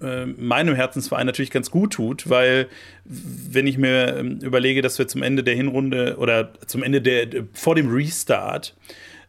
äh, 0.00 0.26
meinem 0.26 0.74
Herzensverein 0.74 1.26
natürlich 1.26 1.50
ganz 1.50 1.70
gut 1.70 1.92
tut, 1.92 2.30
weil 2.30 2.68
wenn 3.04 3.66
ich 3.66 3.76
mir 3.76 4.16
ähm, 4.16 4.38
überlege, 4.40 4.80
dass 4.80 4.98
wir 4.98 5.08
zum 5.08 5.22
Ende 5.22 5.42
der 5.42 5.54
Hinrunde 5.54 6.16
oder 6.18 6.52
zum 6.66 6.82
Ende 6.82 7.02
der 7.02 7.44
vor 7.52 7.74
dem 7.74 7.92
Restart 7.92 8.76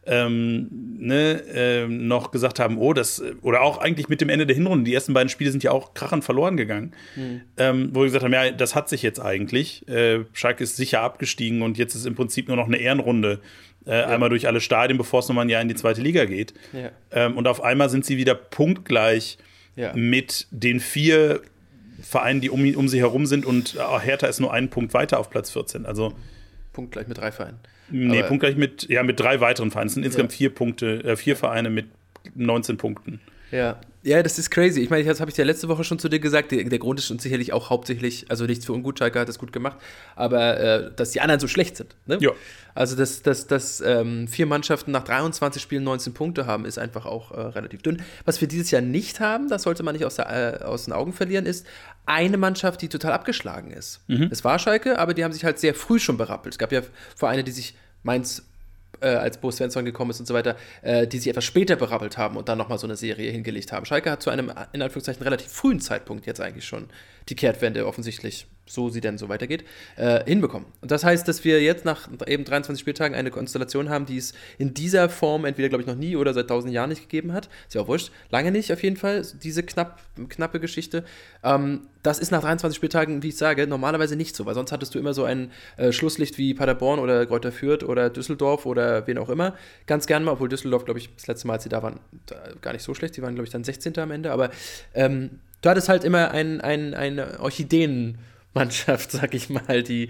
ähm, 0.06 0.68
ne, 0.98 1.42
äh, 1.52 1.88
noch 1.88 2.30
gesagt 2.30 2.60
haben, 2.60 2.78
oh, 2.78 2.92
das, 2.92 3.22
oder 3.42 3.62
auch 3.62 3.78
eigentlich 3.78 4.08
mit 4.08 4.20
dem 4.20 4.28
Ende 4.28 4.46
der 4.46 4.54
Hinrunde, 4.54 4.84
die 4.84 4.94
ersten 4.94 5.12
beiden 5.12 5.28
Spiele 5.28 5.50
sind 5.50 5.64
ja 5.64 5.72
auch 5.72 5.94
krachend 5.94 6.24
verloren 6.24 6.56
gegangen, 6.56 6.92
mhm. 7.16 7.40
ähm, 7.56 7.90
wo 7.92 8.00
wir 8.00 8.06
gesagt 8.06 8.24
haben, 8.24 8.32
ja, 8.32 8.52
das 8.52 8.76
hat 8.76 8.88
sich 8.88 9.02
jetzt 9.02 9.20
eigentlich. 9.20 9.86
Äh, 9.88 10.20
Schalke 10.32 10.62
ist 10.62 10.76
sicher 10.76 11.00
abgestiegen 11.00 11.62
und 11.62 11.76
jetzt 11.76 11.96
ist 11.96 12.06
im 12.06 12.14
Prinzip 12.14 12.46
nur 12.46 12.56
noch 12.56 12.66
eine 12.66 12.76
Ehrenrunde 12.76 13.40
äh, 13.86 14.00
ja. 14.00 14.06
einmal 14.06 14.28
durch 14.28 14.46
alle 14.46 14.60
Stadien, 14.60 14.98
bevor 14.98 15.20
es 15.20 15.28
nochmal 15.28 15.46
ein 15.46 15.48
Jahr 15.48 15.62
in 15.62 15.68
die 15.68 15.74
zweite 15.74 16.00
Liga 16.00 16.24
geht. 16.24 16.54
Ja. 16.72 16.90
Ähm, 17.12 17.36
und 17.36 17.46
auf 17.46 17.62
einmal 17.62 17.88
sind 17.88 18.04
sie 18.04 18.16
wieder 18.16 18.34
punktgleich 18.34 19.38
ja. 19.76 19.92
mit 19.94 20.46
den 20.50 20.80
vier 20.80 21.40
Vereinen, 22.02 22.40
die 22.40 22.50
um, 22.50 22.74
um 22.74 22.88
sie 22.88 23.00
herum 23.00 23.26
sind. 23.26 23.46
Und 23.46 23.76
oh, 23.78 24.00
Hertha 24.00 24.26
ist 24.26 24.40
nur 24.40 24.52
einen 24.52 24.68
Punkt 24.68 24.94
weiter 24.94 25.18
auf 25.18 25.30
Platz 25.30 25.50
14. 25.50 25.86
Also 25.86 26.14
punktgleich 26.72 27.08
mit 27.08 27.18
drei 27.18 27.32
Vereinen. 27.32 27.58
Nee, 27.88 28.18
Aber 28.18 28.28
punktgleich 28.28 28.56
mit, 28.56 28.88
ja, 28.88 29.02
mit 29.02 29.20
drei 29.20 29.40
weiteren 29.40 29.70
Vereinen. 29.70 29.88
Es 29.88 29.94
sind 29.94 30.04
insgesamt 30.04 30.32
vier 30.32 30.50
Punkte, 30.50 31.04
äh, 31.04 31.16
vier 31.16 31.36
Vereine 31.36 31.70
mit 31.70 31.86
19 32.34 32.76
Punkten. 32.76 33.20
Ja. 33.50 33.80
Ja, 34.06 34.22
das 34.22 34.38
ist 34.38 34.50
crazy. 34.50 34.82
Ich 34.82 34.88
meine, 34.88 35.02
das 35.02 35.20
habe 35.20 35.32
ich 35.32 35.36
ja 35.36 35.44
letzte 35.44 35.66
Woche 35.66 35.82
schon 35.82 35.98
zu 35.98 36.08
dir 36.08 36.20
gesagt. 36.20 36.52
Der, 36.52 36.62
der 36.62 36.78
Grund 36.78 37.00
ist 37.00 37.06
schon 37.06 37.18
sicherlich 37.18 37.52
auch 37.52 37.70
hauptsächlich, 37.70 38.26
also 38.28 38.44
nichts 38.44 38.64
für 38.64 38.72
ungut, 38.72 39.00
Schalke 39.00 39.18
hat 39.18 39.28
das 39.28 39.36
gut 39.36 39.52
gemacht, 39.52 39.78
aber 40.14 40.60
äh, 40.60 40.90
dass 40.94 41.10
die 41.10 41.20
anderen 41.20 41.40
so 41.40 41.48
schlecht 41.48 41.76
sind. 41.76 41.96
Ne? 42.06 42.18
Ja. 42.20 42.30
Also, 42.72 42.94
dass, 42.94 43.22
dass, 43.22 43.48
dass 43.48 43.80
ähm, 43.80 44.28
vier 44.28 44.46
Mannschaften 44.46 44.92
nach 44.92 45.02
23 45.02 45.60
Spielen 45.60 45.82
19 45.82 46.14
Punkte 46.14 46.46
haben, 46.46 46.66
ist 46.66 46.78
einfach 46.78 47.04
auch 47.04 47.32
äh, 47.32 47.40
relativ 47.40 47.82
dünn. 47.82 48.00
Was 48.24 48.40
wir 48.40 48.46
dieses 48.46 48.70
Jahr 48.70 48.80
nicht 48.80 49.18
haben, 49.18 49.48
das 49.48 49.64
sollte 49.64 49.82
man 49.82 49.96
nicht 49.96 50.04
aus, 50.04 50.14
der, 50.14 50.60
äh, 50.60 50.64
aus 50.64 50.84
den 50.84 50.92
Augen 50.92 51.12
verlieren, 51.12 51.44
ist 51.44 51.66
eine 52.04 52.36
Mannschaft, 52.36 52.82
die 52.82 52.88
total 52.88 53.10
abgeschlagen 53.10 53.72
ist. 53.72 54.02
Mhm. 54.06 54.28
Es 54.30 54.44
war 54.44 54.60
Schalke, 54.60 55.00
aber 55.00 55.14
die 55.14 55.24
haben 55.24 55.32
sich 55.32 55.44
halt 55.44 55.58
sehr 55.58 55.74
früh 55.74 55.98
schon 55.98 56.16
berappelt. 56.16 56.54
Es 56.54 56.58
gab 56.58 56.70
ja 56.70 56.82
Vereine, 57.16 57.42
die 57.42 57.50
sich 57.50 57.74
Mainz 58.04 58.44
äh, 59.00 59.08
als 59.08 59.38
Bo 59.38 59.50
Svensson 59.50 59.84
gekommen 59.84 60.10
ist 60.10 60.20
und 60.20 60.26
so 60.26 60.34
weiter, 60.34 60.56
äh, 60.82 61.06
die 61.06 61.18
sich 61.18 61.28
etwas 61.28 61.44
später 61.44 61.76
berappelt 61.76 62.18
haben 62.18 62.36
und 62.36 62.48
dann 62.48 62.58
nochmal 62.58 62.78
so 62.78 62.86
eine 62.86 62.96
Serie 62.96 63.30
hingelegt 63.30 63.72
haben. 63.72 63.86
Schalke 63.86 64.10
hat 64.10 64.22
zu 64.22 64.30
einem, 64.30 64.52
in 64.72 64.82
Anführungszeichen, 64.82 65.22
relativ 65.22 65.50
frühen 65.50 65.80
Zeitpunkt 65.80 66.26
jetzt 66.26 66.40
eigentlich 66.40 66.66
schon 66.66 66.88
die 67.28 67.34
Kehrtwende 67.34 67.86
offensichtlich 67.86 68.46
so 68.66 68.88
sie 68.88 69.00
denn 69.00 69.16
so 69.16 69.28
weitergeht, 69.28 69.64
äh, 69.96 70.24
hinbekommen. 70.24 70.66
Und 70.80 70.90
das 70.90 71.04
heißt, 71.04 71.26
dass 71.26 71.44
wir 71.44 71.62
jetzt 71.62 71.84
nach 71.84 72.08
eben 72.26 72.44
23 72.44 72.80
Spieltagen 72.80 73.14
eine 73.14 73.30
Konstellation 73.30 73.88
haben, 73.88 74.06
die 74.06 74.18
es 74.18 74.34
in 74.58 74.74
dieser 74.74 75.08
Form 75.08 75.44
entweder, 75.44 75.68
glaube 75.68 75.82
ich, 75.82 75.86
noch 75.86 75.94
nie 75.94 76.16
oder 76.16 76.34
seit 76.34 76.44
1000 76.44 76.72
Jahren 76.72 76.90
nicht 76.90 77.02
gegeben 77.02 77.32
hat. 77.32 77.48
Ist 77.68 77.74
ja 77.74 77.82
auch 77.82 77.88
wurscht. 77.88 78.10
Lange 78.30 78.50
nicht, 78.50 78.72
auf 78.72 78.82
jeden 78.82 78.96
Fall, 78.96 79.24
diese 79.42 79.62
knapp, 79.62 80.00
knappe 80.28 80.58
Geschichte. 80.58 81.04
Ähm, 81.44 81.82
das 82.02 82.18
ist 82.18 82.30
nach 82.30 82.40
23 82.40 82.76
Spieltagen, 82.76 83.22
wie 83.22 83.28
ich 83.28 83.36
sage, 83.36 83.66
normalerweise 83.66 84.16
nicht 84.16 84.36
so, 84.36 84.46
weil 84.46 84.54
sonst 84.54 84.72
hattest 84.72 84.94
du 84.94 84.98
immer 84.98 85.14
so 85.14 85.24
ein 85.24 85.50
äh, 85.76 85.92
Schlusslicht 85.92 86.38
wie 86.38 86.54
Paderborn 86.54 86.98
oder 86.98 87.24
Greuther 87.26 87.52
Fürth 87.52 87.84
oder 87.84 88.10
Düsseldorf 88.10 88.66
oder 88.66 89.06
wen 89.06 89.18
auch 89.18 89.28
immer. 89.28 89.54
Ganz 89.86 90.06
gern 90.06 90.24
mal, 90.24 90.32
obwohl 90.32 90.48
Düsseldorf, 90.48 90.84
glaube 90.84 90.98
ich, 90.98 91.14
das 91.14 91.26
letzte 91.26 91.46
Mal, 91.46 91.54
als 91.54 91.62
sie 91.62 91.68
da 91.68 91.82
waren, 91.82 92.00
gar 92.62 92.72
nicht 92.72 92.82
so 92.82 92.94
schlecht. 92.94 93.16
Die 93.16 93.22
waren, 93.22 93.34
glaube 93.34 93.46
ich, 93.46 93.52
dann 93.52 93.64
16. 93.64 93.98
am 93.98 94.10
Ende. 94.10 94.32
Aber 94.32 94.50
ähm, 94.94 95.38
du 95.62 95.70
hattest 95.70 95.88
halt 95.88 96.04
immer 96.04 96.32
ein, 96.32 96.60
ein, 96.60 96.94
eine 96.94 97.40
Orchideen- 97.40 98.16
Mannschaft, 98.56 99.10
sag 99.12 99.34
ich 99.34 99.48
mal, 99.48 99.84
die, 99.84 100.08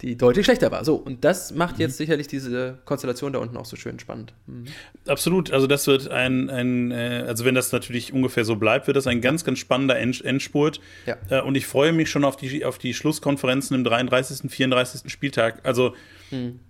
die 0.00 0.16
deutlich 0.16 0.46
schlechter 0.46 0.70
war. 0.70 0.84
So, 0.84 0.94
und 0.94 1.24
das 1.24 1.52
macht 1.52 1.74
mhm. 1.74 1.82
jetzt 1.82 1.96
sicherlich 1.98 2.28
diese 2.28 2.78
Konstellation 2.86 3.32
da 3.32 3.40
unten 3.40 3.56
auch 3.56 3.66
so 3.66 3.76
schön 3.76 3.98
spannend. 3.98 4.32
Mhm. 4.46 4.64
Absolut, 5.06 5.52
also 5.52 5.66
das 5.66 5.86
wird 5.86 6.08
ein, 6.08 6.48
ein 6.48 6.90
äh, 6.92 7.24
also 7.26 7.44
wenn 7.44 7.54
das 7.54 7.72
natürlich 7.72 8.12
ungefähr 8.12 8.44
so 8.44 8.56
bleibt, 8.56 8.86
wird 8.86 8.96
das 8.96 9.06
ein 9.06 9.20
ganz, 9.20 9.44
ganz 9.44 9.58
spannender 9.58 9.98
End 9.98 10.24
Endspurt. 10.24 10.80
Ja. 11.04 11.16
Äh, 11.28 11.42
und 11.42 11.56
ich 11.56 11.66
freue 11.66 11.92
mich 11.92 12.08
schon 12.08 12.24
auf 12.24 12.36
die, 12.36 12.64
auf 12.64 12.78
die 12.78 12.94
Schlusskonferenzen 12.94 13.76
im 13.76 13.84
33., 13.84 14.50
34. 14.50 15.10
Spieltag. 15.12 15.60
Also, 15.64 15.94
mhm. 16.30 16.60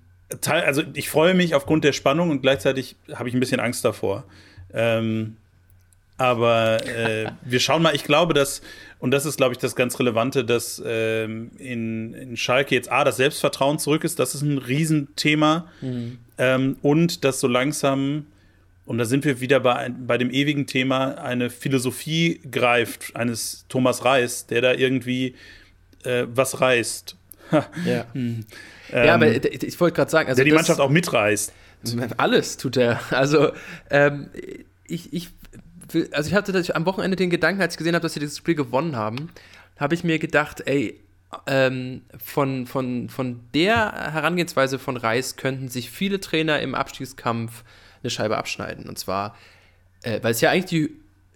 also 0.51 0.83
ich 0.95 1.09
freue 1.11 1.35
mich 1.35 1.55
aufgrund 1.55 1.85
der 1.85 1.93
Spannung 1.93 2.31
und 2.31 2.41
gleichzeitig 2.41 2.97
habe 3.15 3.29
ich 3.29 3.35
ein 3.35 3.41
bisschen 3.41 3.61
Angst 3.61 3.85
davor. 3.85 4.25
Ähm, 4.73 5.37
aber 6.19 6.85
äh, 6.85 7.31
wir 7.43 7.61
schauen 7.61 7.81
mal, 7.81 7.95
ich 7.95 8.03
glaube, 8.03 8.35
dass, 8.35 8.61
und 8.99 9.13
das 9.13 9.25
ist, 9.25 9.37
glaube 9.37 9.53
ich, 9.53 9.59
das 9.59 9.77
ganz 9.77 9.99
Relevante, 10.01 10.45
dass 10.45 10.83
ähm, 10.85 11.53
in, 11.59 12.13
in 12.13 12.37
Schalke 12.37 12.75
jetzt 12.75 12.91
A, 12.91 13.05
das 13.05 13.17
Selbstvertrauen 13.17 13.79
zurück 13.79 14.03
ist, 14.03 14.19
das 14.19 14.35
ist 14.35 14.43
ein 14.43 14.59
Riesenthema. 14.59 15.69
Mhm. 15.81 16.19
Ähm, 16.37 16.77
und 16.83 17.25
dass 17.25 17.39
so 17.39 17.47
langsam, 17.47 18.27
und 18.85 18.99
da 18.99 19.05
sind 19.05 19.25
wir 19.25 19.41
wieder 19.41 19.61
bei, 19.61 19.91
bei 19.91 20.19
dem 20.19 20.31
ewigen 20.31 20.67
Thema, 20.67 21.15
eine 21.15 21.51
Philosophie 21.51 22.41
greift, 22.51 23.15
eines 23.15 23.65
Thomas 23.69 24.05
Reis, 24.05 24.47
der 24.47 24.61
da 24.61 24.73
irgendwie 24.75 25.37
äh, 26.03 26.25
was 26.35 26.61
reißt. 26.61 27.17
ja. 27.87 28.07
Hm. 28.13 28.45
Ähm, 28.93 29.07
ja, 29.07 29.15
aber 29.15 29.29
ich 29.29 29.81
wollte 29.81 29.95
gerade 29.95 30.11
sagen, 30.11 30.29
also 30.29 30.39
der 30.39 30.47
die 30.47 30.53
Mannschaft 30.53 30.81
auch 30.81 30.91
mitreißt. 30.91 31.53
Alles 32.17 32.57
tut 32.57 32.77
er. 32.77 33.01
Also 33.13 33.53
ähm, 33.91 34.31
ich, 34.89 35.13
ich 35.13 35.31
also 36.13 36.29
ich 36.29 36.35
hatte 36.35 36.75
am 36.75 36.87
Wochenende 36.87 37.17
den 37.17 37.31
Gedanken, 37.31 37.61
als 37.61 37.75
ich 37.75 37.79
gesehen 37.79 37.95
habe, 37.95 38.03
dass 38.03 38.15
sie 38.15 38.21
dieses 38.21 38.39
Spiel 38.39 38.55
gewonnen 38.55 38.97
haben, 38.97 39.31
habe 39.79 39.95
ich 39.95 40.05
mir 40.05 40.19
gedacht, 40.19 40.63
ey, 40.67 41.01
ähm, 41.47 42.03
von, 42.19 42.67
von, 42.67 43.09
von 43.09 43.41
der 43.55 44.13
Herangehensweise 44.13 44.79
von 44.79 44.97
Reis 44.97 45.37
könnten 45.37 45.69
sich 45.69 45.91
viele 45.91 46.21
Trainer 46.21 46.61
im 46.61 46.75
Abstiegskampf 46.75 47.65
eine 48.03 48.11
Scheibe 48.11 48.39
abschneiden. 48.39 48.89
Und 48.89 48.99
zwar, 48.99 49.37
äh, 50.03 50.21
weil 50.23 50.33
es 50.33 50.41
ja 50.41 50.51
eigentlich 50.51 50.65
die 50.67 50.91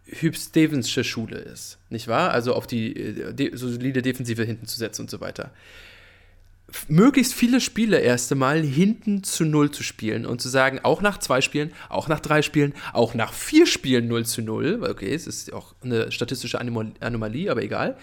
Hüb 0.07 0.37
Stevensche 0.37 1.05
Schule 1.05 1.39
ist, 1.39 1.79
nicht 1.91 2.09
wahr? 2.09 2.33
Also 2.33 2.55
auf 2.55 2.67
die 2.67 2.97
äh, 2.97 3.35
de 3.35 3.55
solide 3.57 4.03
Defensive 4.03 4.43
hinten 4.45 4.67
zu 4.67 4.79
setzen 4.79 5.03
und 5.03 5.11
so 5.11 5.21
weiter 5.21 5.51
möglichst 6.89 7.35
viele 7.35 7.61
Spiele 7.61 7.99
erste 7.99 8.35
Mal 8.35 8.63
hinten 8.63 9.23
zu 9.23 9.45
null 9.45 9.71
zu 9.71 9.83
spielen 9.83 10.27
und 10.27 10.41
zu 10.41 10.49
sagen, 10.49 10.81
auch 10.83 11.03
nach 11.03 11.19
zwei 11.19 11.41
Spielen, 11.41 11.73
auch 11.89 12.09
nach 12.09 12.21
drei 12.21 12.43
Spielen, 12.43 12.75
auch 12.93 13.15
nach 13.15 13.33
vier 13.33 13.67
Spielen 13.67 14.09
0 14.09 14.27
zu 14.27 14.43
0, 14.43 14.87
okay, 14.89 15.15
es 15.15 15.27
ist 15.27 15.53
auch 15.53 15.75
eine 15.83 16.13
statistische 16.13 16.61
Anomalie, 16.61 17.51
aber 17.51 17.63
egal. 17.63 17.97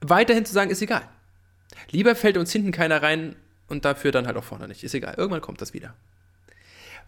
Weiterhin 0.00 0.44
zu 0.44 0.52
sagen, 0.52 0.70
ist 0.70 0.82
egal. 0.82 1.02
Lieber 1.90 2.14
fällt 2.14 2.36
uns 2.36 2.52
hinten 2.52 2.72
keiner 2.72 3.02
rein 3.02 3.36
und 3.68 3.84
dafür 3.84 4.12
dann 4.12 4.26
halt 4.26 4.36
auch 4.36 4.44
vorne 4.44 4.68
nicht. 4.68 4.84
Ist 4.84 4.94
egal. 4.94 5.14
Irgendwann 5.16 5.40
kommt 5.40 5.60
das 5.60 5.72
wieder 5.72 5.94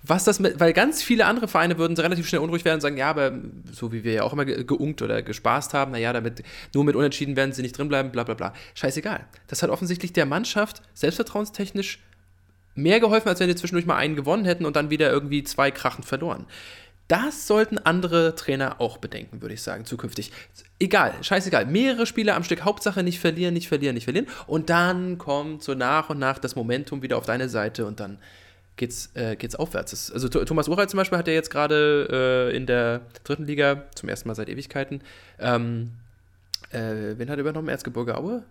was 0.07 0.25
das 0.25 0.38
mit, 0.38 0.61
weil 0.61 0.75
ganz 0.75 1.03
viele 1.03 1.25
andere 1.25 1.49
Vereine 1.49 1.79
würden 1.79 1.97
relativ 1.97 2.29
schnell 2.29 2.43
unruhig 2.43 2.64
werden 2.64 2.77
und 2.77 2.81
sagen, 2.83 2.99
ja, 2.99 3.09
aber 3.09 3.33
so 3.73 3.90
wie 3.90 4.05
wir 4.05 4.12
ja 4.12 4.23
auch 4.23 4.35
immer 4.35 4.45
geunkt 4.45 5.01
oder 5.01 5.23
gespaßt 5.23 5.73
haben, 5.73 5.93
naja, 5.93 6.12
damit 6.12 6.43
nur 6.75 6.85
mit 6.85 6.95
Unentschieden 6.95 7.37
werden 7.37 7.53
sie 7.53 7.62
nicht 7.62 7.77
drinbleiben, 7.77 8.12
bla 8.12 8.25
bla 8.25 8.35
bla. 8.35 8.53
Scheißegal. 8.75 9.25
Das 9.47 9.62
hat 9.62 9.71
offensichtlich 9.71 10.12
der 10.12 10.27
Mannschaft 10.27 10.83
selbstvertrauenstechnisch 10.93 12.01
mehr 12.75 13.01
geholfen, 13.01 13.29
als 13.29 13.40
wenn 13.40 13.49
die 13.49 13.55
zwischendurch 13.55 13.87
mal 13.87 13.97
einen 13.97 14.14
gewonnen 14.14 14.45
hätten 14.45 14.67
und 14.67 14.77
dann 14.77 14.90
wieder 14.90 15.11
irgendwie 15.11 15.43
zwei 15.43 15.71
krachend 15.71 16.05
verloren. 16.05 16.45
Das 17.09 17.47
sollten 17.47 17.79
andere 17.79 18.35
Trainer 18.35 18.81
auch 18.81 18.99
bedenken, 18.99 19.40
würde 19.40 19.55
ich 19.55 19.62
sagen, 19.62 19.85
zukünftig. 19.87 20.33
Egal, 20.79 21.14
scheißegal. 21.23 21.67
Mehrere 21.67 22.07
Spiele 22.07 22.35
am 22.35 22.45
Stück, 22.45 22.64
Hauptsache 22.64 23.03
nicht 23.03 23.21
verlieren, 23.21 23.55
nicht 23.55 23.69
verlieren, 23.69 23.95
nicht 23.95 24.05
verlieren. 24.05 24.27
Und 24.47 24.71
dann 24.71 25.19
kommt 25.19 25.62
so 25.62 25.75
nach 25.75 26.11
und 26.11 26.19
nach 26.19 26.38
das 26.38 26.57
Momentum 26.57 27.03
wieder 27.03 27.17
auf 27.17 27.27
deine 27.27 27.49
Seite 27.49 27.87
und 27.87 28.01
dann 28.01 28.19
geht's, 28.77 29.11
äh, 29.15 29.37
geht's 29.37 29.55
aufwärts. 29.55 30.11
Also 30.11 30.29
Thomas 30.29 30.69
Uray 30.69 30.87
zum 30.87 30.99
Beispiel 30.99 31.19
hat 31.19 31.29
ja 31.29 31.35
jetzt 31.35 31.51
gerade 31.51 32.51
äh, 32.53 32.57
in 32.57 32.67
der 32.67 33.03
dritten 33.25 33.45
Liga, 33.45 33.85
zum 33.95 34.09
ersten 34.09 34.29
Mal 34.29 34.35
seit 34.35 34.49
Ewigkeiten, 34.49 35.03
ähm, 35.39 35.93
äh, 36.71 37.17
wen 37.17 37.31
hat 37.31 37.39
er 37.39 37.43
übernommen? 37.43 37.69
Erzgebirge 37.69 38.17
Aue? 38.17 38.43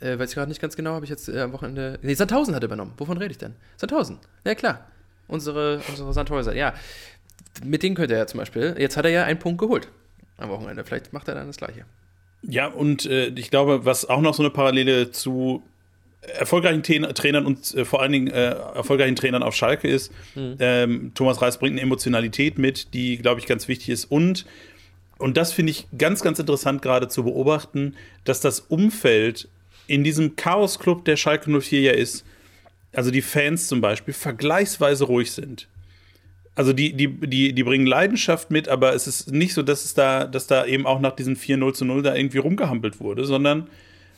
Äh, 0.00 0.18
weiß 0.18 0.30
ich 0.30 0.34
gerade 0.36 0.48
nicht 0.48 0.60
ganz 0.60 0.76
genau, 0.76 0.92
habe 0.92 1.04
ich 1.04 1.10
jetzt 1.10 1.28
äh, 1.28 1.40
am 1.40 1.52
Wochenende. 1.52 1.98
Nee, 2.02 2.14
Sandhausen 2.14 2.54
hat 2.54 2.62
er 2.62 2.66
übernommen. 2.66 2.94
Wovon 2.96 3.18
rede 3.18 3.32
ich 3.32 3.38
denn? 3.38 3.54
Sandhausen. 3.76 4.18
Ja, 4.44 4.54
klar. 4.54 4.86
Unsere, 5.26 5.82
unsere 5.88 6.12
Sandhäuser. 6.12 6.54
Ja. 6.54 6.74
Mit 7.64 7.82
denen 7.82 7.96
könnte 7.96 8.14
er 8.14 8.20
ja 8.20 8.26
zum 8.26 8.38
Beispiel. 8.38 8.76
Jetzt 8.78 8.96
hat 8.96 9.04
er 9.04 9.10
ja 9.10 9.24
einen 9.24 9.38
Punkt 9.38 9.60
geholt 9.60 9.88
am 10.36 10.48
Wochenende. 10.50 10.84
Vielleicht 10.84 11.12
macht 11.12 11.28
er 11.28 11.34
dann 11.34 11.48
das 11.48 11.56
Gleiche. 11.56 11.84
Ja, 12.42 12.68
und 12.68 13.04
äh, 13.06 13.26
ich 13.28 13.50
glaube, 13.50 13.84
was 13.84 14.08
auch 14.08 14.20
noch 14.20 14.34
so 14.34 14.42
eine 14.42 14.50
Parallele 14.50 15.10
zu 15.10 15.62
erfolgreichen 16.20 16.82
Trainern 16.82 17.46
und 17.46 17.74
äh, 17.74 17.84
vor 17.84 18.02
allen 18.02 18.12
Dingen 18.12 18.26
äh, 18.28 18.50
erfolgreichen 18.74 19.16
Trainern 19.16 19.42
auf 19.42 19.54
Schalke 19.54 19.88
ist. 19.88 20.12
Mhm. 20.34 20.56
Ähm, 20.58 21.12
Thomas 21.14 21.40
Reis 21.40 21.58
bringt 21.58 21.74
eine 21.74 21.82
Emotionalität 21.82 22.58
mit, 22.58 22.92
die, 22.94 23.18
glaube 23.18 23.40
ich, 23.40 23.46
ganz 23.46 23.68
wichtig 23.68 23.90
ist. 23.90 24.06
Und, 24.06 24.44
und 25.18 25.36
das 25.36 25.52
finde 25.52 25.70
ich 25.70 25.86
ganz, 25.96 26.22
ganz 26.22 26.38
interessant 26.38 26.82
gerade 26.82 27.08
zu 27.08 27.24
beobachten, 27.24 27.94
dass 28.24 28.40
das 28.40 28.60
Umfeld 28.60 29.48
in 29.86 30.04
diesem 30.04 30.36
Chaos-Club, 30.36 31.04
der 31.04 31.16
Schalke 31.16 31.50
04 31.50 31.80
ja 31.80 31.92
ist, 31.92 32.24
also 32.92 33.10
die 33.10 33.22
Fans 33.22 33.68
zum 33.68 33.80
Beispiel, 33.80 34.14
vergleichsweise 34.14 35.04
ruhig 35.04 35.32
sind. 35.32 35.68
Also 36.54 36.72
die, 36.72 36.92
die, 36.92 37.06
die, 37.08 37.52
die 37.52 37.62
bringen 37.62 37.86
Leidenschaft 37.86 38.50
mit, 38.50 38.68
aber 38.68 38.92
es 38.92 39.06
ist 39.06 39.30
nicht 39.30 39.54
so, 39.54 39.62
dass 39.62 39.84
es 39.84 39.94
da, 39.94 40.24
dass 40.24 40.48
da 40.48 40.66
eben 40.66 40.86
auch 40.86 40.98
nach 40.98 41.14
diesem 41.14 41.36
4-0 41.36 41.74
zu 41.74 41.84
0 41.84 42.02
da 42.02 42.16
irgendwie 42.16 42.38
rumgehampelt 42.38 42.98
wurde, 42.98 43.24
sondern 43.24 43.68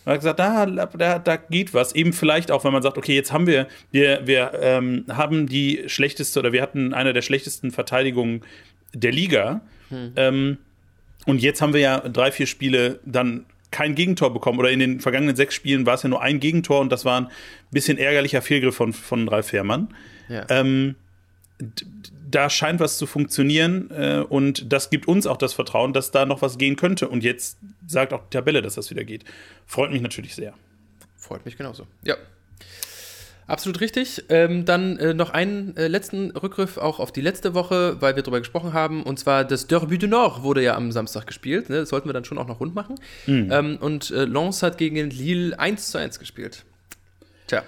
man 0.04 0.14
hat 0.14 0.20
gesagt, 0.20 0.38
da, 0.38 0.66
da, 0.66 1.18
da 1.18 1.36
geht 1.36 1.74
was. 1.74 1.94
Eben 1.94 2.12
vielleicht 2.12 2.50
auch, 2.50 2.64
wenn 2.64 2.72
man 2.72 2.82
sagt, 2.82 2.98
okay, 2.98 3.14
jetzt 3.14 3.32
haben 3.32 3.46
wir, 3.46 3.66
wir, 3.90 4.26
wir 4.26 4.52
ähm, 4.60 5.04
haben 5.08 5.46
die 5.46 5.84
schlechteste 5.86 6.38
oder 6.38 6.52
wir 6.52 6.62
hatten 6.62 6.94
eine 6.94 7.12
der 7.12 7.22
schlechtesten 7.22 7.70
Verteidigungen 7.70 8.42
der 8.94 9.12
Liga. 9.12 9.60
Hm. 9.88 10.12
Ähm, 10.16 10.58
und 11.26 11.42
jetzt 11.42 11.60
haben 11.60 11.74
wir 11.74 11.80
ja 11.80 12.00
drei, 12.00 12.32
vier 12.32 12.46
Spiele 12.46 13.00
dann 13.04 13.44
kein 13.70 13.94
Gegentor 13.94 14.32
bekommen. 14.32 14.58
Oder 14.58 14.70
in 14.70 14.78
den 14.78 15.00
vergangenen 15.00 15.36
sechs 15.36 15.54
Spielen 15.54 15.86
war 15.86 15.94
es 15.94 16.02
ja 16.02 16.08
nur 16.08 16.22
ein 16.22 16.40
Gegentor 16.40 16.80
und 16.80 16.90
das 16.90 17.04
war 17.04 17.20
ein 17.20 17.28
bisschen 17.70 17.98
ärgerlicher 17.98 18.42
Fehlgriff 18.42 18.74
von, 18.74 18.92
von 18.92 19.28
Ralf 19.28 19.48
Fährmann. 19.48 19.94
Ja. 20.28 20.46
Ähm, 20.48 20.96
da 22.30 22.50
scheint 22.50 22.80
was 22.80 22.98
zu 22.98 23.06
funktionieren 23.06 23.90
äh, 23.90 24.24
und 24.28 24.72
das 24.72 24.90
gibt 24.90 25.08
uns 25.08 25.26
auch 25.26 25.36
das 25.36 25.52
Vertrauen, 25.52 25.92
dass 25.92 26.10
da 26.10 26.26
noch 26.26 26.42
was 26.42 26.58
gehen 26.58 26.76
könnte. 26.76 27.08
Und 27.08 27.24
jetzt 27.24 27.58
sagt 27.86 28.12
auch 28.12 28.22
die 28.24 28.36
Tabelle, 28.36 28.62
dass 28.62 28.74
das 28.74 28.90
wieder 28.90 29.04
geht. 29.04 29.24
Freut 29.66 29.90
mich 29.90 30.02
natürlich 30.02 30.34
sehr. 30.34 30.54
Freut 31.16 31.44
mich 31.44 31.56
genauso. 31.56 31.86
Ja. 32.02 32.16
Absolut 33.46 33.80
richtig. 33.80 34.26
Ähm, 34.28 34.64
dann 34.64 34.96
äh, 34.98 35.12
noch 35.12 35.30
einen 35.30 35.76
äh, 35.76 35.88
letzten 35.88 36.30
Rückgriff 36.30 36.78
auch 36.78 37.00
auf 37.00 37.10
die 37.10 37.20
letzte 37.20 37.52
Woche, 37.52 38.00
weil 38.00 38.14
wir 38.14 38.22
darüber 38.22 38.38
gesprochen 38.38 38.72
haben. 38.72 39.02
Und 39.02 39.18
zwar 39.18 39.44
das 39.44 39.66
Derby 39.66 39.98
du 39.98 40.06
Nord 40.06 40.44
wurde 40.44 40.62
ja 40.62 40.76
am 40.76 40.92
Samstag 40.92 41.26
gespielt. 41.26 41.68
Ne? 41.68 41.80
Das 41.80 41.88
sollten 41.88 42.08
wir 42.08 42.12
dann 42.12 42.24
schon 42.24 42.38
auch 42.38 42.46
noch 42.46 42.60
rund 42.60 42.76
machen. 42.76 42.94
Mhm. 43.26 43.48
Ähm, 43.50 43.78
und 43.80 44.12
äh, 44.12 44.24
Lens 44.24 44.62
hat 44.62 44.78
gegen 44.78 45.10
Lille 45.10 45.58
1 45.58 45.90
zu 45.90 45.98
1 45.98 46.20
gespielt. 46.20 46.64
Tja, 47.50 47.64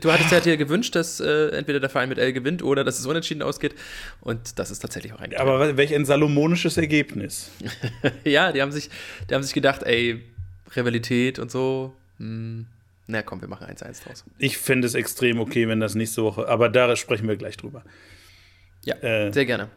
du 0.00 0.10
hattest 0.10 0.32
ja 0.32 0.40
dir 0.40 0.56
gewünscht, 0.56 0.94
dass 0.96 1.20
äh, 1.20 1.48
entweder 1.50 1.80
der 1.80 1.90
Verein 1.90 2.08
mit 2.08 2.16
L 2.16 2.32
gewinnt 2.32 2.62
oder 2.62 2.82
dass 2.82 2.98
es 2.98 3.04
unentschieden 3.04 3.42
ausgeht. 3.42 3.74
Und 4.22 4.58
das 4.58 4.70
ist 4.70 4.78
tatsächlich 4.78 5.12
auch 5.12 5.20
eingetreten. 5.20 5.46
Aber 5.46 5.76
welch 5.76 5.94
ein 5.94 6.06
salomonisches 6.06 6.78
Ergebnis. 6.78 7.50
ja, 8.24 8.52
die 8.52 8.62
haben, 8.62 8.72
sich, 8.72 8.88
die 9.28 9.34
haben 9.34 9.42
sich 9.42 9.52
gedacht, 9.52 9.82
ey, 9.82 10.24
Rivalität 10.74 11.38
und 11.38 11.50
so. 11.50 11.94
Hm, 12.16 12.64
na 13.06 13.20
komm, 13.20 13.42
wir 13.42 13.48
machen 13.48 13.66
1-1 13.66 14.02
draus. 14.02 14.24
Ich 14.38 14.56
fände 14.56 14.86
es 14.86 14.94
extrem 14.94 15.40
okay, 15.40 15.68
wenn 15.68 15.80
das 15.80 15.94
nächste 15.94 16.22
Woche, 16.22 16.48
aber 16.48 16.70
da 16.70 16.96
sprechen 16.96 17.28
wir 17.28 17.36
gleich 17.36 17.58
drüber. 17.58 17.84
Ja, 18.86 18.94
äh, 19.02 19.30
sehr 19.30 19.44
gerne. 19.44 19.68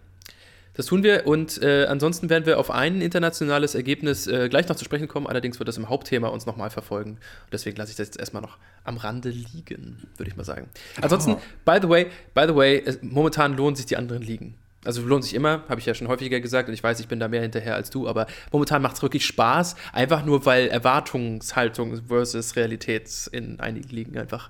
Das 0.74 0.86
tun 0.86 1.04
wir 1.04 1.28
und 1.28 1.62
äh, 1.62 1.86
ansonsten 1.86 2.30
werden 2.30 2.46
wir 2.46 2.58
auf 2.58 2.72
ein 2.72 3.02
internationales 3.02 3.76
Ergebnis 3.76 4.26
äh, 4.28 4.48
gleich 4.48 4.70
noch 4.70 4.78
zu 4.78 4.86
sprechen 4.86 5.08
kommen. 5.08 5.28
Allerdings 5.28 5.60
wird 5.60 5.68
das 5.68 5.78
im 5.78 5.90
Hauptthema 5.90 6.30
uns 6.30 6.46
nochmal 6.46 6.70
verfolgen. 6.70 7.12
Und 7.12 7.54
deswegen 7.54 7.76
lasse 7.76 7.92
ich 7.92 7.98
das 7.98 8.08
jetzt 8.08 8.20
erstmal 8.20 8.42
noch 8.42 8.58
am 8.84 8.98
Rande 8.98 9.30
liegen, 9.30 10.08
würde 10.18 10.30
ich 10.30 10.38
mal 10.38 10.46
sagen. 10.46 10.70
Ansonsten, 11.02 11.32
oh. 11.34 11.42
by 11.66 11.80
the 11.82 11.90
way, 11.90 12.08
by 12.34 12.46
the 12.48 12.56
way, 12.56 12.82
es, 12.86 13.00
momentan 13.02 13.56
lohnen 13.58 13.76
sich 13.76 13.86
die 13.86 13.98
anderen 13.98 14.22
Ligen. 14.22 14.56
Also 14.84 15.04
lohnt 15.04 15.24
sich 15.24 15.36
immer, 15.36 15.64
habe 15.70 15.80
ich 15.80 15.86
ja 15.86 15.94
schon 15.94 16.08
häufiger 16.08 16.40
gesagt 16.40 16.68
und 16.68 16.74
ich 16.74 16.84
weiß, 16.84 17.00
ich 17.00 17.08
bin 17.08 17.20
da 17.20 17.28
mehr 17.28 17.42
hinterher 17.42 17.76
als 17.76 17.92
du, 17.92 18.08
aber 18.08 18.26
momentan 18.52 18.82
macht 18.82 18.96
es 18.96 19.04
wirklich 19.04 19.26
Spaß, 19.26 19.76
einfach 19.94 20.26
nur 20.26 20.46
weil 20.48 20.70
Erwartungshaltung 20.70 22.02
versus 22.08 22.56
Realität 22.56 23.30
in 23.32 23.60
einigen 23.60 23.90
Ligen 23.90 24.18
einfach, 24.18 24.50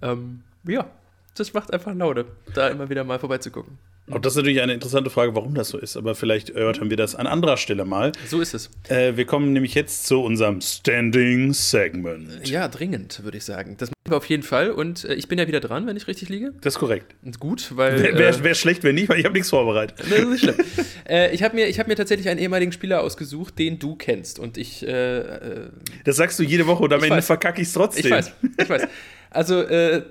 ähm, 0.00 0.44
ja, 0.64 0.88
das 1.34 1.54
macht 1.54 1.72
einfach 1.72 1.92
Laune, 1.92 2.26
da 2.54 2.68
immer 2.68 2.88
wieder 2.88 3.02
mal 3.02 3.18
vorbeizugucken. 3.18 3.78
Auch 4.10 4.20
das 4.20 4.32
ist 4.32 4.36
natürlich 4.36 4.62
eine 4.62 4.74
interessante 4.74 5.10
Frage, 5.10 5.34
warum 5.34 5.54
das 5.54 5.68
so 5.68 5.78
ist, 5.78 5.96
aber 5.96 6.14
vielleicht 6.14 6.50
erörtern 6.50 6.90
wir 6.90 6.96
das 6.96 7.14
an 7.14 7.26
anderer 7.26 7.56
Stelle 7.56 7.84
mal. 7.84 8.12
So 8.26 8.40
ist 8.40 8.54
es. 8.54 8.70
Äh, 8.88 9.16
wir 9.16 9.26
kommen 9.26 9.52
nämlich 9.52 9.74
jetzt 9.74 10.06
zu 10.06 10.22
unserem 10.22 10.60
Standing 10.60 11.52
Segment. 11.52 12.48
Ja, 12.48 12.68
dringend, 12.68 13.22
würde 13.24 13.38
ich 13.38 13.44
sagen. 13.44 13.76
Das 13.78 13.90
machen 13.90 13.96
wir 14.06 14.16
auf 14.16 14.26
jeden 14.26 14.42
Fall 14.42 14.70
und 14.70 15.04
äh, 15.04 15.14
ich 15.14 15.28
bin 15.28 15.38
ja 15.38 15.46
wieder 15.46 15.60
dran, 15.60 15.86
wenn 15.86 15.96
ich 15.96 16.06
richtig 16.06 16.28
liege. 16.28 16.52
Das 16.60 16.74
ist 16.74 16.78
korrekt. 16.78 17.14
Und 17.22 17.38
gut, 17.40 17.76
weil. 17.76 18.02
Wäre 18.02 18.18
wär, 18.18 18.44
wär 18.44 18.54
schlecht, 18.54 18.82
wenn 18.84 18.94
nicht, 18.94 19.08
weil 19.08 19.18
ich 19.18 19.24
habe 19.24 19.34
nichts 19.34 19.50
vorbereitet. 19.50 19.98
Das 19.98 20.06
ist 20.06 20.28
nicht 20.28 20.40
schlimm. 20.40 20.56
äh, 21.08 21.34
ich 21.34 21.42
habe 21.42 21.54
mir, 21.54 21.70
hab 21.70 21.88
mir 21.88 21.96
tatsächlich 21.96 22.28
einen 22.28 22.40
ehemaligen 22.40 22.72
Spieler 22.72 23.02
ausgesucht, 23.02 23.58
den 23.58 23.78
du 23.78 23.96
kennst 23.96 24.38
und 24.38 24.56
ich. 24.56 24.86
Äh, 24.86 25.18
äh, 25.18 25.68
das 26.04 26.16
sagst 26.16 26.38
du 26.38 26.42
jede 26.42 26.66
Woche 26.66 26.84
und 26.84 26.92
am 26.92 27.02
Ende 27.02 27.22
verkacke 27.22 27.60
ich 27.60 27.68
es 27.68 27.74
trotzdem. 27.74 28.06
Ich 28.06 28.10
weiß, 28.10 28.32
ich 28.60 28.68
weiß. 28.68 28.82
Also, 29.30 29.62
äh, 29.62 30.02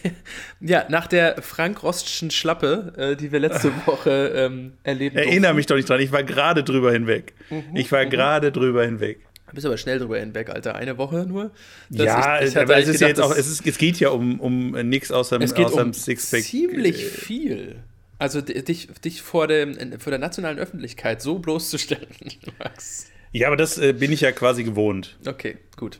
ja, 0.60 0.86
nach 0.88 1.06
der 1.06 1.42
Frank 1.42 1.82
Rostschen 1.82 2.30
Schlappe, 2.30 2.92
äh, 2.96 3.16
die 3.16 3.32
wir 3.32 3.40
letzte 3.40 3.72
Woche 3.86 4.32
ähm, 4.34 4.72
erleben 4.82 5.16
Erinnere 5.16 5.40
durften. 5.40 5.56
mich 5.56 5.66
doch 5.66 5.76
nicht 5.76 5.88
dran, 5.88 6.00
ich 6.00 6.12
war 6.12 6.22
gerade 6.22 6.62
drüber 6.62 6.92
hinweg. 6.92 7.34
Mhm, 7.50 7.74
ich 7.74 7.90
war 7.90 8.04
mhm. 8.04 8.10
gerade 8.10 8.52
drüber 8.52 8.84
hinweg. 8.84 9.20
Du 9.48 9.56
bist 9.56 9.66
aber 9.66 9.76
schnell 9.76 9.98
drüber 9.98 10.18
hinweg, 10.18 10.48
Alter. 10.48 10.76
Eine 10.76 10.96
Woche 10.96 11.26
nur. 11.26 11.50
Das 11.90 12.06
ja, 12.06 12.40
ich, 12.40 12.48
ich 12.48 12.58
aber 12.58 12.78
es, 12.78 12.88
ist 12.88 12.94
gedacht, 12.94 13.08
jetzt 13.08 13.20
auch, 13.20 13.32
es, 13.32 13.46
ist, 13.48 13.66
es 13.66 13.76
geht 13.76 14.00
ja 14.00 14.08
um, 14.08 14.40
um 14.40 14.70
nichts 14.88 15.12
außer, 15.12 15.38
es 15.42 15.54
geht 15.54 15.66
außer 15.66 15.82
um 15.82 15.92
Sixpack. 15.92 16.42
Ziemlich 16.42 17.04
viel. 17.04 17.82
Also 18.18 18.40
dich, 18.40 18.88
dich 19.04 19.20
vor, 19.20 19.48
dem, 19.48 19.98
vor 19.98 20.10
der 20.10 20.20
nationalen 20.20 20.58
Öffentlichkeit 20.58 21.20
so 21.20 21.38
bloßzustellen, 21.38 22.06
Max. 22.58 23.10
Ja, 23.32 23.48
aber 23.48 23.56
das 23.56 23.78
äh, 23.78 23.92
bin 23.92 24.12
ich 24.12 24.20
ja 24.20 24.30
quasi 24.30 24.62
gewohnt. 24.62 25.18
Okay, 25.26 25.58
gut. 25.76 25.98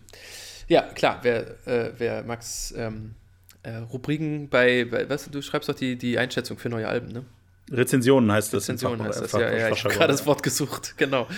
Ja, 0.73 0.81
klar, 0.95 1.19
wer, 1.21 1.67
äh, 1.67 1.93
wer 1.99 2.23
Max 2.23 2.73
ähm, 2.75 3.15
äh, 3.63 3.77
Rubriken 3.77 4.49
bei, 4.49 4.87
bei, 4.87 5.07
was, 5.07 5.31
du 5.31 5.43
schreibst 5.43 5.69
doch 5.69 5.75
die, 5.75 5.97
die 5.97 6.17
Einschätzung 6.17 6.57
für 6.57 6.71
neue 6.71 6.89
Alben, 6.89 7.09
ne? 7.09 7.27
Rezensionen 7.71 8.33
heißt 8.33 8.55
das. 8.55 8.63
Rezensionen 8.63 9.03
heißt 9.03 9.21
das, 9.21 9.33
ja, 9.33 9.53
ja. 9.53 9.69
Ich 9.69 9.85
habe 9.85 9.95
gerade 9.95 10.13
das 10.13 10.25
Wort 10.25 10.43
gesucht, 10.43 10.95
genau. 10.97 11.29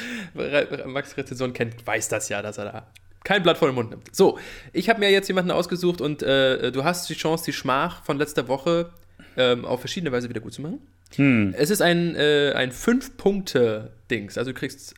Max 0.87 1.17
Rezension 1.17 1.53
kennt, 1.53 1.85
weiß 1.85 2.09
das 2.09 2.29
ja, 2.29 2.43
dass 2.43 2.59
er 2.59 2.65
da 2.67 2.87
kein 3.25 3.43
Blatt 3.43 3.59
vor 3.59 3.69
den 3.69 3.75
Mund 3.75 3.91
nimmt. 3.91 4.15
So, 4.15 4.39
ich 4.73 4.89
habe 4.89 5.01
mir 5.01 5.11
jetzt 5.11 5.27
jemanden 5.27 5.51
ausgesucht 5.51 6.01
und 6.01 6.23
äh, 6.23 6.71
du 6.71 6.85
hast 6.85 7.09
die 7.09 7.15
Chance, 7.15 7.47
die 7.47 7.53
Schmach 7.53 8.05
von 8.05 8.19
letzter 8.19 8.47
Woche 8.47 8.91
ähm, 9.37 9.65
auf 9.65 9.81
verschiedene 9.81 10.13
Weise 10.13 10.29
wieder 10.29 10.41
gut 10.41 10.53
zu 10.53 10.63
machen. 10.63 10.81
Hm. 11.17 11.55
Es 11.57 11.71
ist 11.71 11.83
ein, 11.83 12.15
äh, 12.15 12.53
ein 12.55 12.71
Fünf-Punkte-Dings. 12.71 14.39
Also 14.39 14.53
du 14.53 14.59
kriegst 14.59 14.95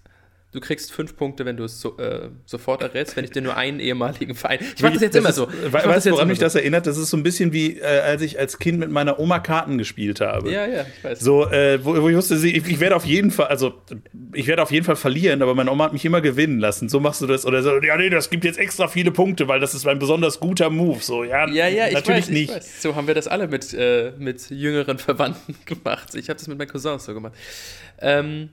Du 0.57 0.63
kriegst 0.63 0.91
fünf 0.91 1.19
Punkte, 1.19 1.45
wenn 1.45 1.59
du 1.59 1.65
es 1.65 1.83
so, 1.83 1.99
äh, 1.99 2.31
sofort 2.47 2.81
errätst, 2.81 3.15
wenn 3.15 3.27
ich 3.27 3.31
dir 3.31 3.43
nur 3.43 3.59
einen 3.59 3.79
ehemaligen 3.79 4.35
Verein. 4.35 4.59
Ich 4.75 4.81
mache 4.81 4.95
das 4.95 5.03
jetzt 5.03 5.15
das 5.15 5.21
immer 5.21 5.29
ist, 5.29 5.37
so. 5.37 5.49
Ich 5.67 5.71
weißt 5.71 6.07
du, 6.07 6.13
woran 6.13 6.29
mich 6.29 6.39
so. 6.39 6.47
das 6.47 6.55
erinnert? 6.55 6.87
Das 6.87 6.97
ist 6.97 7.11
so 7.11 7.19
ein 7.19 7.23
bisschen 7.23 7.53
wie, 7.53 7.79
äh, 7.79 7.85
als 7.85 8.23
ich 8.23 8.39
als 8.39 8.59
Kind 8.59 8.79
mit 8.79 8.91
meiner 8.91 9.21
Oma 9.21 9.39
Karten 9.41 9.77
gespielt 9.77 10.23
habe. 10.23 10.51
Ja, 10.51 10.65
ja, 10.65 10.87
ich 10.97 11.05
weiß. 11.05 11.21
So, 11.21 11.47
äh, 11.51 11.85
wo, 11.85 12.01
wo, 12.01 12.09
ich 12.09 12.17
wusste, 12.17 12.37
ich, 12.37 12.67
ich 12.67 12.81
werde 12.81 12.97
auf 12.97 13.05
jeden 13.05 13.31
Fall, 13.31 13.49
also 13.49 13.75
ich 14.33 14.47
werde 14.47 14.63
auf 14.63 14.71
jeden 14.71 14.87
Fall 14.87 14.97
verlieren, 14.97 15.43
aber 15.43 15.55
meine 15.55 15.71
Oma 15.71 15.85
hat 15.85 15.93
mich 15.93 16.07
immer 16.07 16.23
gewinnen 16.23 16.59
lassen. 16.59 16.89
So 16.89 17.01
machst 17.01 17.21
du 17.21 17.27
das. 17.27 17.45
Oder 17.45 17.63
so, 17.63 17.79
ja, 17.83 17.95
nee, 17.99 18.09
das 18.09 18.31
gibt 18.31 18.47
jetzt 18.47 18.59
extra 18.59 18.89
viele 18.89 19.11
Punkte, 19.11 19.49
weil 19.49 19.61
das 19.61 19.75
ist 19.75 19.87
ein 19.87 19.99
besonders 19.99 20.41
guter 20.41 20.71
Move. 20.71 21.01
So, 21.03 21.23
ja, 21.23 21.47
ja, 21.51 21.69
ja 21.69 21.93
natürlich 21.93 22.29
weiß, 22.29 22.31
nicht. 22.31 22.65
So 22.81 22.97
haben 22.97 23.07
wir 23.07 23.15
das 23.15 23.29
alle 23.29 23.47
mit, 23.47 23.75
äh, 23.75 24.13
mit 24.17 24.49
jüngeren 24.49 24.97
Verwandten 24.97 25.55
gemacht. 25.67 26.15
Ich 26.15 26.31
habe 26.31 26.39
das 26.39 26.49
mit 26.49 26.57
meinen 26.57 26.69
Cousins 26.69 27.05
so 27.05 27.13
gemacht. 27.13 27.35
Ähm, 28.01 28.49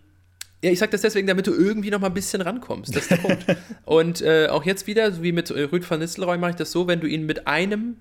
ja, 0.64 0.72
ich 0.72 0.80
sag 0.80 0.92
das 0.92 1.02
deswegen, 1.02 1.28
damit 1.28 1.46
du 1.46 1.54
irgendwie 1.54 1.92
noch 1.92 2.00
mal 2.00 2.08
ein 2.08 2.14
bisschen 2.14 2.40
rankommst. 2.40 2.96
Das 2.96 3.04
ist 3.04 3.12
der 3.12 3.18
Punkt. 3.18 3.46
Und 3.86 4.22
äh, 4.22 4.48
auch 4.48 4.64
jetzt 4.64 4.88
wieder, 4.88 5.12
so 5.12 5.22
wie 5.22 5.34
mit 5.34 5.52
äh, 5.52 5.64
Rüd 5.64 5.90
van 5.90 6.00
Nistelrooy, 6.00 6.38
mache 6.38 6.52
ich 6.52 6.56
das 6.56 6.72
so, 6.72 6.88
wenn 6.88 7.02
du 7.02 7.08
ihn 7.08 7.26
mit 7.26 7.48
einem, 7.48 7.98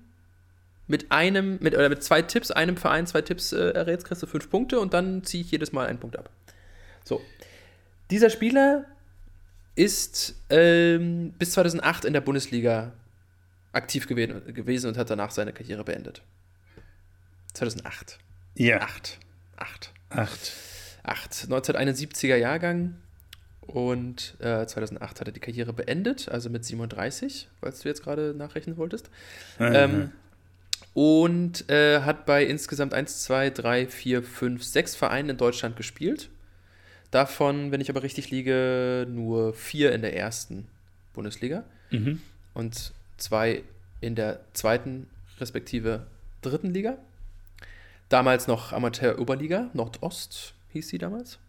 mit 0.87 1.11
einem, 1.11 1.57
mit, 1.59 1.75
oder 1.75 1.89
mit 1.89 2.01
zwei 2.03 2.21
Tipps, 2.21 2.51
einem 2.51 2.77
Verein, 2.77 3.05
zwei 3.05 3.21
Tipps 3.21 3.51
äh, 3.51 3.71
errätst, 3.71 4.07
kriegst 4.07 4.23
du 4.23 4.27
fünf 4.27 4.49
Punkte 4.49 4.79
und 4.79 4.93
dann 4.93 5.25
ziehe 5.25 5.43
ich 5.43 5.51
jedes 5.51 5.73
Mal 5.73 5.87
einen 5.87 5.99
Punkt 5.99 6.17
ab. 6.17 6.29
So. 7.03 7.19
Dieser 8.09 8.29
Spieler 8.29 8.85
ist 9.75 10.35
ähm, 10.49 11.33
bis 11.37 11.51
2008 11.51 12.05
in 12.05 12.13
der 12.13 12.21
Bundesliga 12.21 12.93
aktiv 13.73 14.07
gewesen, 14.07 14.53
gewesen 14.53 14.87
und 14.87 14.97
hat 14.97 15.09
danach 15.09 15.31
seine 15.31 15.51
Karriere 15.51 15.83
beendet. 15.83 16.21
2008. 17.55 18.19
Ja. 18.55 18.79
Acht. 18.79 19.19
Acht. 19.57 19.91
Acht. 20.09 20.53
8, 21.03 21.47
1971er 21.49 22.35
Jahrgang 22.35 22.95
und 23.61 24.35
äh, 24.39 24.65
2008 24.65 25.19
hat 25.19 25.27
er 25.27 25.33
die 25.33 25.39
Karriere 25.39 25.73
beendet, 25.73 26.29
also 26.29 26.49
mit 26.49 26.65
37, 26.65 27.49
falls 27.59 27.81
du 27.81 27.89
jetzt 27.89 28.03
gerade 28.03 28.33
nachrechnen 28.35 28.77
wolltest. 28.77 29.09
Mhm. 29.59 29.71
Ähm, 29.73 30.11
und 30.93 31.69
äh, 31.69 32.01
hat 32.01 32.25
bei 32.25 32.45
insgesamt 32.45 32.93
1, 32.93 33.23
2, 33.23 33.49
3, 33.49 33.87
4, 33.87 34.23
5, 34.23 34.63
6 34.63 34.95
Vereinen 34.95 35.29
in 35.29 35.37
Deutschland 35.37 35.75
gespielt. 35.75 36.29
Davon, 37.09 37.71
wenn 37.71 37.81
ich 37.81 37.89
aber 37.89 38.03
richtig 38.03 38.31
liege, 38.31 39.05
nur 39.09 39.53
vier 39.53 39.91
in 39.91 40.01
der 40.01 40.15
ersten 40.15 40.67
Bundesliga 41.13 41.63
mhm. 41.91 42.21
und 42.55 42.91
zwei 43.17 43.61
in 44.01 44.15
der 44.15 44.39
zweiten 44.53 45.07
respektive 45.39 46.07
dritten 46.41 46.73
Liga. 46.73 46.97
Damals 48.09 48.47
noch 48.47 48.73
Amateur-Oberliga, 48.73 49.69
Nordost, 49.73 50.53
hieß 50.73 50.89
sie 50.89 50.97
damals. 50.97 51.39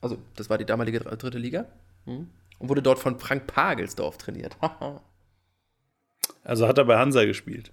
Also, 0.00 0.18
das 0.36 0.48
war 0.48 0.58
die 0.58 0.64
damalige 0.64 1.00
dritte 1.00 1.38
Liga. 1.38 1.66
Mhm. 2.06 2.28
Und 2.58 2.68
wurde 2.68 2.82
dort 2.82 2.98
von 2.98 3.18
Frank 3.18 3.46
Pagelsdorf 3.46 4.18
trainiert. 4.18 4.56
also 6.44 6.68
hat 6.68 6.78
er 6.78 6.84
bei 6.84 6.98
Hansa 6.98 7.24
gespielt. 7.24 7.70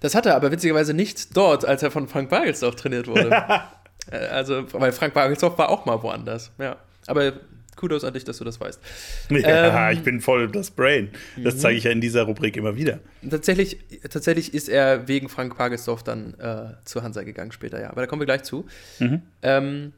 Das 0.00 0.14
hat 0.14 0.26
er 0.26 0.34
aber 0.34 0.50
witzigerweise 0.50 0.94
nicht 0.94 1.36
dort, 1.36 1.64
als 1.64 1.82
er 1.82 1.90
von 1.90 2.08
Frank 2.08 2.28
Pagelsdorf 2.30 2.76
trainiert 2.76 3.06
wurde. 3.06 3.30
Äh, 4.10 4.16
also, 4.16 4.64
weil 4.72 4.90
Frank 4.90 5.14
Pagelsdorf 5.14 5.56
war 5.58 5.68
auch 5.68 5.84
mal 5.84 6.02
woanders. 6.02 6.50
Ja. 6.58 6.76
Aber 7.06 7.34
Kudos 7.76 8.04
an 8.04 8.12
dich, 8.12 8.24
dass 8.24 8.38
du 8.38 8.44
das 8.44 8.60
weißt. 8.60 8.80
Ja, 9.30 9.90
ähm, 9.90 9.96
ich 9.98 10.02
bin 10.02 10.20
voll 10.20 10.50
das 10.50 10.70
Brain. 10.70 11.10
Das 11.36 11.58
zeige 11.58 11.78
ich 11.78 11.84
ja 11.84 11.90
in 11.90 12.00
dieser 12.00 12.24
Rubrik 12.24 12.56
immer 12.56 12.76
wieder. 12.76 13.00
Tatsächlich, 13.28 13.78
tatsächlich 14.08 14.54
ist 14.54 14.68
er 14.68 15.08
wegen 15.08 15.28
Frank 15.28 15.56
Pagelsdorf 15.56 16.02
dann 16.02 16.34
äh, 16.34 16.74
zu 16.84 17.02
Hansa 17.02 17.22
gegangen 17.22 17.52
später, 17.52 17.80
ja. 17.80 17.90
Aber 17.90 18.02
da 18.02 18.06
kommen 18.06 18.20
wir 18.20 18.26
gleich 18.26 18.42
zu. 18.42 18.66
Mhm. 18.98 19.22
Ähm, 19.42 19.92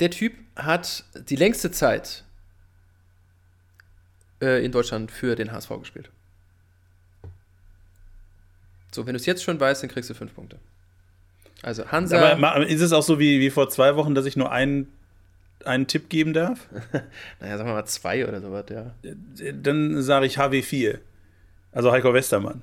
der 0.00 0.10
Typ 0.10 0.34
hat 0.56 1.04
die 1.28 1.36
längste 1.36 1.70
Zeit 1.70 2.24
äh, 4.42 4.64
in 4.64 4.72
Deutschland 4.72 5.10
für 5.10 5.36
den 5.36 5.52
HSV 5.52 5.70
gespielt. 5.78 6.10
So, 8.90 9.06
wenn 9.06 9.14
du 9.14 9.18
es 9.18 9.26
jetzt 9.26 9.42
schon 9.42 9.58
weißt, 9.58 9.82
dann 9.82 9.90
kriegst 9.90 10.10
du 10.10 10.14
fünf 10.14 10.34
Punkte. 10.34 10.58
Also 11.62 11.86
Hansa. 11.86 12.32
Aber 12.32 12.66
ist 12.66 12.80
es 12.80 12.92
auch 12.92 13.02
so 13.02 13.18
wie, 13.18 13.40
wie 13.40 13.50
vor 13.50 13.70
zwei 13.70 13.96
Wochen, 13.96 14.14
dass 14.14 14.26
ich 14.26 14.36
nur 14.36 14.52
einen 14.52 14.88
einen 15.66 15.86
Tipp 15.86 16.08
geben 16.08 16.32
darf? 16.32 16.68
naja, 17.40 17.56
sagen 17.56 17.68
wir 17.68 17.74
mal 17.74 17.84
zwei 17.84 18.26
oder 18.26 18.40
sowas, 18.40 18.64
ja. 18.70 18.94
Dann 19.52 20.02
sage 20.02 20.26
ich 20.26 20.38
HW4. 20.38 20.98
Also 21.72 21.92
Heiko 21.92 22.12
Westermann. 22.12 22.62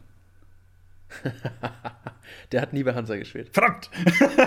Der 2.51 2.61
hat 2.61 2.73
nie 2.73 2.83
bei 2.83 2.93
Hansa 2.93 3.15
gespielt. 3.15 3.49
Verdammt! 3.51 3.89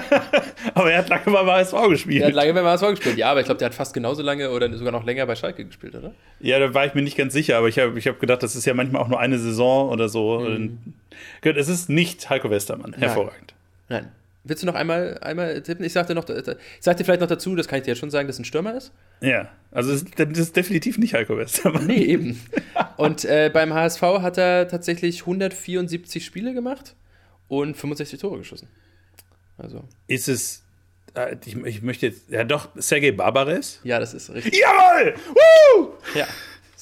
aber 0.75 0.93
er 0.93 0.99
hat 0.99 1.09
lange 1.09 1.25
bei 1.25 1.45
HSV 1.45 1.75
gespielt. 1.89 2.23
Er 2.23 2.29
hat 2.29 2.35
lange 2.35 2.53
bei 2.53 2.63
HSV 2.63 2.91
gespielt, 2.91 3.17
ja, 3.17 3.31
aber 3.31 3.41
ich 3.41 3.47
glaube, 3.47 3.59
der 3.59 3.67
hat 3.67 3.75
fast 3.75 3.95
genauso 3.95 4.23
lange 4.23 4.51
oder 4.51 4.73
sogar 4.77 4.93
noch 4.93 5.05
länger 5.05 5.27
bei 5.27 5.37
Schalke 5.37 5.65
gespielt, 5.65 5.95
oder? 5.95 6.13
Ja, 6.41 6.59
da 6.59 6.75
war 6.75 6.87
ich 6.87 6.95
mir 6.95 7.03
nicht 7.03 7.17
ganz 7.17 7.33
sicher, 7.33 7.59
aber 7.59 7.69
ich 7.69 7.79
habe 7.79 7.99
ich 7.99 8.07
hab 8.09 8.19
gedacht, 8.19 8.43
das 8.43 8.57
ist 8.57 8.65
ja 8.65 8.75
manchmal 8.75 9.03
auch 9.03 9.09
nur 9.09 9.21
eine 9.21 9.39
Saison 9.39 9.89
oder 9.89 10.09
so. 10.09 10.41
Mhm. 10.41 10.79
Es 11.43 11.69
ist 11.69 11.89
nicht 11.89 12.29
Heiko 12.29 12.51
Westermann. 12.51 12.93
Hervorragend. 12.95 13.55
Nein. 13.89 14.03
Nein. 14.05 14.13
Willst 14.45 14.63
du 14.63 14.67
noch 14.67 14.75
einmal, 14.75 15.19
einmal 15.21 15.63
tippen? 15.63 15.85
Ich 15.85 15.93
sagte 15.93 16.15
noch, 16.15 16.29
ich 16.29 16.57
sag 16.81 16.97
dir 16.97 17.05
vielleicht 17.05 17.21
noch 17.21 17.29
dazu, 17.29 17.55
das 17.55 17.69
kann 17.69 17.79
ich 17.79 17.85
dir 17.85 17.93
jetzt 17.93 18.01
schon 18.01 18.11
sagen, 18.11 18.27
dass 18.27 18.37
es 18.37 18.41
ein 18.41 18.45
Stürmer 18.45 18.77
ist. 18.77 18.93
Ja, 19.21 19.51
also 19.71 19.93
das 19.93 20.39
ist 20.39 20.57
definitiv 20.57 20.99
nicht 20.99 21.15
Heiko 21.15 21.37
Westermann. 21.37 21.87
Nee, 21.87 22.03
eben. 22.03 22.41
Und 22.97 23.25
äh, 23.25 23.51
beim 23.53 23.73
HSV 23.73 24.03
hat 24.03 24.39
er 24.39 24.67
tatsächlich 24.67 25.21
174 25.21 26.25
Spiele 26.25 26.55
gemacht 26.55 26.97
und 27.47 27.77
65 27.77 28.19
Tore 28.19 28.39
geschossen. 28.39 28.69
Also. 29.59 29.85
Ist 30.09 30.29
es. 30.29 30.65
Äh, 31.15 31.37
ich, 31.45 31.57
ich, 31.57 31.83
möchte 31.83 32.07
jetzt. 32.07 32.29
Ja, 32.29 32.43
doch, 32.43 32.71
Sergei 32.77 33.13
Barbares? 33.13 33.81
Ja, 33.85 34.01
das 34.01 34.13
ist 34.13 34.31
richtig. 34.31 34.59
Jawohl! 34.59 35.15
Woo! 35.29 35.93
Ja. 36.17 36.27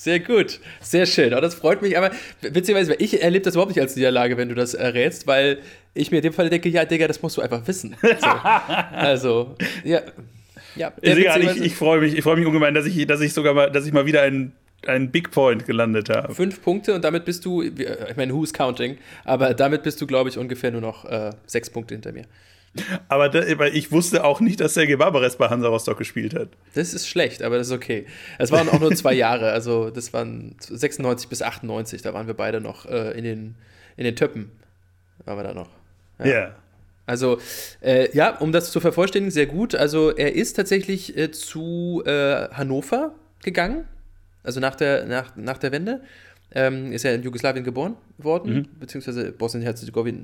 Sehr 0.01 0.19
gut, 0.19 0.61
sehr 0.81 1.05
schön. 1.05 1.31
Das 1.31 1.55
freut 1.55 1.83
mich, 1.83 1.99
aber 1.99 2.11
witzigerweise, 2.41 2.95
ich 2.95 3.23
erlebe 3.23 3.45
das 3.45 3.53
überhaupt 3.53 3.73
nicht 3.73 3.83
als 3.83 3.97
Niederlage, 3.97 4.39
wenn 4.39 4.49
du 4.49 4.55
das 4.55 4.73
errätst, 4.73 5.27
weil 5.27 5.59
ich 5.93 6.11
mir 6.11 6.19
in 6.19 6.23
dem 6.23 6.33
Fall 6.33 6.49
denke, 6.49 6.71
ja, 6.71 6.87
Digga, 6.87 7.07
das 7.07 7.21
musst 7.21 7.37
du 7.37 7.43
einfach 7.43 7.69
wissen. 7.69 7.95
So. 8.03 8.27
also, 8.27 9.57
ja. 9.85 10.01
ja 10.75 10.89
ist 11.03 11.19
egal, 11.19 11.43
ich, 11.43 11.61
ich 11.61 11.75
freue 11.75 12.01
mich, 12.01 12.17
ich 12.17 12.23
freue 12.23 12.37
mich 12.37 12.47
ungemein, 12.47 12.73
dass 12.73 12.87
ich, 12.87 13.07
dass 13.07 13.21
ich 13.21 13.35
sogar 13.35 13.53
mal, 13.53 13.71
dass 13.71 13.85
ich 13.85 13.93
mal 13.93 14.07
wieder 14.07 14.23
einen 14.23 14.53
einen 14.87 15.11
Big 15.11 15.31
Point 15.33 15.67
gelandet 15.67 16.09
habe. 16.09 16.35
Fünf 16.35 16.63
Punkte 16.63 16.95
und 16.95 17.05
damit 17.05 17.27
bist 17.27 17.45
du, 17.45 17.61
ich 17.61 18.17
meine, 18.17 18.33
who's 18.33 18.55
counting, 18.55 18.97
aber 19.27 19.53
damit 19.53 19.83
bist 19.83 20.01
du, 20.01 20.07
glaube 20.07 20.31
ich, 20.31 20.39
ungefähr 20.39 20.71
nur 20.71 20.81
noch 20.81 21.05
äh, 21.05 21.33
sechs 21.45 21.69
Punkte 21.69 21.95
hinter 21.95 22.13
mir. 22.13 22.25
Aber 23.09 23.29
da, 23.29 23.43
ich 23.67 23.91
wusste 23.91 24.25
auch 24.25 24.41
nicht, 24.41 24.61
dass 24.61 24.75
Sergei 24.75 24.97
Barbares 24.97 25.37
bei 25.37 25.49
Hansa 25.49 25.69
Rostock 25.69 25.99
gespielt 25.99 26.35
hat. 26.35 26.51
Das 26.75 26.95
ist 26.95 27.09
schlecht, 27.09 27.43
aber 27.43 27.59
das 27.59 27.67
ist 27.67 27.73
okay. 27.73 28.07
Es 28.39 28.53
waren 28.53 28.69
auch 28.69 28.79
nur 28.79 28.95
zwei 28.95 29.13
Jahre, 29.13 29.51
also 29.51 29.91
das 29.91 30.13
waren 30.13 30.55
96 30.61 31.29
bis 31.29 31.43
98, 31.43 32.03
da 32.03 32.15
waren 32.15 32.29
wir 32.29 32.35
beide 32.35 32.61
noch 32.61 32.87
äh, 32.87 33.11
in, 33.19 33.25
den, 33.25 33.55
in 33.97 34.05
den 34.05 34.15
Töppen. 34.15 34.53
Waren 35.25 35.39
wir 35.39 35.43
da 35.43 35.55
noch. 35.55 35.71
Ja. 36.21 36.27
Yeah. 36.27 36.57
Also, 37.07 37.41
äh, 37.81 38.15
ja, 38.17 38.37
um 38.39 38.53
das 38.53 38.71
zu 38.71 38.79
vervollständigen, 38.79 39.33
sehr 39.33 39.47
gut. 39.47 39.75
Also, 39.75 40.15
er 40.15 40.35
ist 40.35 40.55
tatsächlich 40.55 41.17
äh, 41.17 41.33
zu 41.33 42.05
äh, 42.07 42.49
Hannover 42.53 43.15
gegangen, 43.43 43.85
also 44.45 44.61
nach 44.61 44.77
der, 44.77 45.07
nach, 45.07 45.35
nach 45.35 45.59
der 45.59 45.73
Wende. 45.73 46.03
Ähm, 46.53 46.91
ist 46.91 47.05
er 47.05 47.15
in 47.15 47.23
Jugoslawien 47.23 47.63
geboren 47.65 47.97
worden, 48.19 48.55
mhm. 48.55 48.69
beziehungsweise 48.81 49.31
Bosnien-Herzegowina 49.31 50.21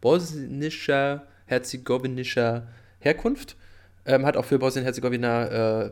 bosnischer, 0.00 1.26
herzegowinischer 1.46 2.66
Herkunft. 3.00 3.56
Ähm, 4.04 4.24
hat 4.24 4.36
auch 4.36 4.44
für 4.44 4.58
Bosnien-Herzegowina 4.58 5.84
äh, 5.84 5.90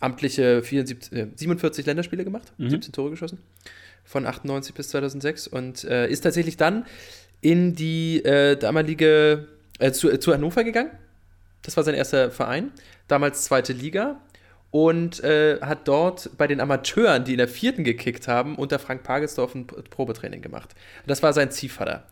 amtliche 0.00 0.62
74, 0.62 1.12
äh, 1.12 1.26
47 1.34 1.86
Länderspiele 1.86 2.24
gemacht, 2.24 2.52
mhm. 2.58 2.70
17 2.70 2.92
Tore 2.92 3.10
geschossen. 3.10 3.38
Von 4.04 4.26
98 4.26 4.74
bis 4.74 4.88
2006 4.90 5.48
und 5.48 5.84
äh, 5.84 6.08
ist 6.08 6.20
tatsächlich 6.20 6.56
dann 6.56 6.84
in 7.40 7.74
die 7.74 8.24
äh, 8.24 8.56
damalige, 8.56 9.48
äh, 9.78 9.90
zu, 9.92 10.16
zu 10.18 10.32
Hannover 10.32 10.62
gegangen. 10.62 10.90
Das 11.62 11.76
war 11.76 11.84
sein 11.84 11.94
erster 11.94 12.30
Verein, 12.30 12.70
damals 13.08 13.44
zweite 13.44 13.72
Liga 13.72 14.20
und 14.70 15.24
äh, 15.24 15.58
hat 15.60 15.88
dort 15.88 16.30
bei 16.36 16.46
den 16.46 16.60
Amateuren, 16.60 17.24
die 17.24 17.32
in 17.32 17.38
der 17.38 17.48
vierten 17.48 17.82
gekickt 17.82 18.28
haben, 18.28 18.56
unter 18.56 18.78
Frank 18.78 19.02
Pagelsdorf 19.02 19.54
ein 19.54 19.66
Probetraining 19.66 20.42
gemacht. 20.42 20.74
Das 21.06 21.22
war 21.22 21.32
sein 21.32 21.50
Ziehvater 21.50 22.04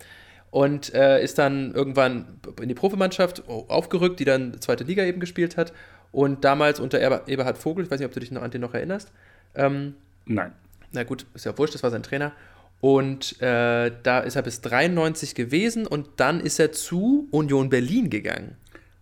und 0.55 0.95
äh, 0.95 1.21
ist 1.21 1.39
dann 1.39 1.73
irgendwann 1.75 2.39
in 2.63 2.69
die 2.69 2.77
Profimannschaft 2.77 3.43
aufgerückt, 3.49 4.21
die 4.21 4.25
dann 4.25 4.61
zweite 4.61 4.85
Liga 4.85 5.03
eben 5.03 5.19
gespielt 5.19 5.57
hat. 5.57 5.73
Und 6.13 6.45
damals 6.45 6.79
unter 6.79 7.01
Eberhard 7.27 7.59
Vogel, 7.59 7.85
ich 7.85 7.91
weiß 7.91 7.99
nicht, 7.99 8.07
ob 8.07 8.13
du 8.13 8.21
dich 8.21 8.31
noch 8.31 8.43
an 8.43 8.53
den 8.53 8.61
noch 8.61 8.73
erinnerst. 8.73 9.11
Ähm, 9.57 9.95
Nein. 10.27 10.53
Na 10.93 11.03
gut, 11.03 11.27
ist 11.35 11.45
ja 11.45 11.59
wurscht, 11.59 11.75
das 11.75 11.83
war 11.83 11.91
sein 11.91 12.05
Trainer. 12.05 12.31
Und 12.81 13.43
äh, 13.43 13.91
da 14.05 14.21
ist 14.21 14.37
er 14.37 14.43
bis 14.43 14.61
93 14.61 15.35
gewesen 15.35 15.89
und 15.89 16.07
dann 16.19 16.39
ist 16.39 16.61
er 16.61 16.71
zu 16.71 17.27
Union 17.33 17.69
Berlin 17.69 18.09
gegangen. 18.09 18.57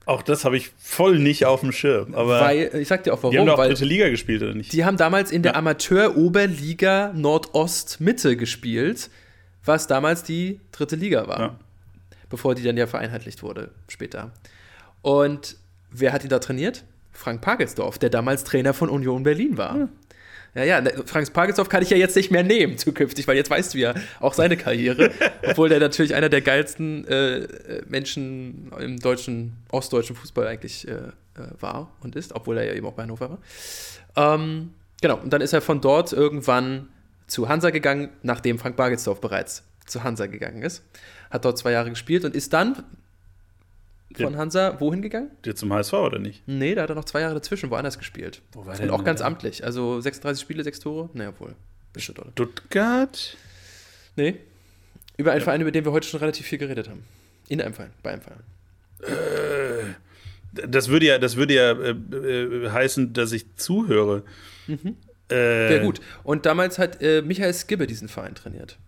Auch 0.06 0.22
das 0.22 0.46
habe 0.46 0.56
ich 0.56 0.70
voll 0.78 1.18
nicht 1.18 1.44
auf 1.44 1.60
dem 1.60 1.72
Schirm. 1.72 2.14
Aber 2.14 2.40
weil, 2.40 2.70
ich 2.76 2.88
sag 2.88 3.04
dir 3.04 3.12
auch 3.12 3.22
warum. 3.22 3.32
Die 3.32 3.38
haben 3.38 3.46
doch 3.46 3.62
dritte 3.62 3.84
Liga 3.84 4.08
gespielt, 4.08 4.42
oder 4.42 4.54
nicht? 4.54 4.72
Die 4.72 4.86
haben 4.86 4.96
damals 4.96 5.30
in 5.30 5.42
der 5.42 5.52
ja. 5.52 5.58
Amateur-Oberliga 5.58 7.12
Nordost-Mitte 7.14 8.38
gespielt 8.38 9.10
was 9.64 9.86
damals 9.86 10.22
die 10.22 10.60
dritte 10.72 10.96
Liga 10.96 11.26
war. 11.28 11.40
Ja. 11.40 11.58
Bevor 12.28 12.54
die 12.54 12.62
dann 12.62 12.76
ja 12.76 12.86
vereinheitlicht 12.86 13.42
wurde 13.42 13.70
später. 13.88 14.30
Und 15.02 15.56
wer 15.90 16.12
hat 16.12 16.24
ihn 16.24 16.30
da 16.30 16.38
trainiert? 16.38 16.84
Frank 17.12 17.42
Pagelsdorf, 17.42 17.98
der 17.98 18.10
damals 18.10 18.44
Trainer 18.44 18.72
von 18.72 18.88
Union 18.88 19.22
Berlin 19.22 19.58
war. 19.58 19.76
Ja. 19.76 19.88
Ja, 20.54 20.64
ja, 20.64 20.82
Frank 21.06 21.32
Pagelsdorf 21.32 21.70
kann 21.70 21.82
ich 21.82 21.88
ja 21.88 21.96
jetzt 21.96 22.14
nicht 22.14 22.30
mehr 22.30 22.42
nehmen 22.42 22.76
zukünftig, 22.76 23.26
weil 23.26 23.36
jetzt 23.36 23.48
weißt 23.48 23.72
du 23.72 23.78
ja 23.78 23.94
auch 24.20 24.34
seine 24.34 24.58
Karriere. 24.58 25.10
obwohl 25.48 25.70
der 25.70 25.80
natürlich 25.80 26.14
einer 26.14 26.28
der 26.28 26.42
geilsten 26.42 27.06
äh, 27.08 27.48
Menschen 27.88 28.70
im 28.78 28.98
deutschen, 28.98 29.56
ostdeutschen 29.70 30.14
Fußball 30.14 30.46
eigentlich 30.46 30.86
äh, 30.86 30.92
äh, 30.92 31.10
war 31.58 31.90
und 32.00 32.16
ist, 32.16 32.34
obwohl 32.34 32.58
er 32.58 32.64
ja 32.64 32.74
eben 32.74 32.86
auch 32.86 32.92
bei 32.92 33.04
Hannover 33.04 33.30
war. 33.30 34.34
Ähm, 34.34 34.74
genau, 35.00 35.16
und 35.16 35.32
dann 35.32 35.40
ist 35.40 35.54
er 35.54 35.62
von 35.62 35.80
dort 35.80 36.12
irgendwann 36.12 36.88
zu 37.26 37.48
Hansa 37.48 37.70
gegangen, 37.70 38.10
nachdem 38.22 38.58
Frank 38.58 38.76
Bargelsdorf 38.76 39.20
bereits 39.20 39.64
zu 39.86 40.02
Hansa 40.04 40.26
gegangen 40.26 40.62
ist. 40.62 40.82
Hat 41.30 41.44
dort 41.44 41.58
zwei 41.58 41.72
Jahre 41.72 41.90
gespielt 41.90 42.24
und 42.24 42.34
ist 42.34 42.52
dann 42.52 42.84
von 44.16 44.36
Hansa 44.36 44.78
wohin 44.80 45.02
gegangen? 45.02 45.30
Der 45.44 45.56
zum 45.56 45.72
HSV 45.72 45.92
oder 45.94 46.18
nicht? 46.18 46.42
Nee, 46.46 46.74
da 46.74 46.82
hat 46.82 46.90
er 46.90 46.94
noch 46.94 47.04
zwei 47.04 47.20
Jahre 47.20 47.34
dazwischen 47.34 47.70
woanders 47.70 47.98
gespielt. 47.98 48.42
Wo 48.52 48.66
war 48.66 48.76
der? 48.76 48.84
Und 48.84 48.90
auch 48.90 49.04
ganz 49.04 49.20
amtlich. 49.20 49.64
Also 49.64 50.00
36 50.00 50.42
Spiele, 50.42 50.64
sechs 50.64 50.80
Tore. 50.80 51.08
Naja, 51.14 51.32
wohl. 51.38 51.54
Stuttgart? 51.96 53.36
Nee. 54.16 54.36
Über 55.16 55.32
einen 55.32 55.40
ja. 55.40 55.44
Verein, 55.44 55.60
über 55.60 55.70
den 55.70 55.84
wir 55.84 55.92
heute 55.92 56.08
schon 56.08 56.20
relativ 56.20 56.46
viel 56.46 56.58
geredet 56.58 56.88
haben. 56.88 57.04
In 57.48 57.60
einem 57.60 57.74
Verein, 57.74 57.90
bei 58.02 58.12
einem 58.12 58.22
Verein. 58.22 58.42
Äh, 59.02 60.66
das 60.68 60.88
würde 60.88 61.06
ja, 61.06 61.18
das 61.18 61.36
würde 61.36 61.54
ja 61.54 61.72
äh, 61.72 61.90
äh, 61.90 62.70
heißen, 62.70 63.12
dass 63.12 63.32
ich 63.32 63.56
zuhöre. 63.56 64.22
Mhm. 64.66 64.96
Äh, 65.28 65.68
Sehr 65.68 65.80
gut. 65.80 66.00
Und 66.24 66.46
damals 66.46 66.78
hat 66.78 67.02
äh, 67.02 67.22
Michael 67.22 67.54
Skibbe 67.54 67.86
diesen 67.86 68.08
Verein 68.08 68.34
trainiert. 68.34 68.78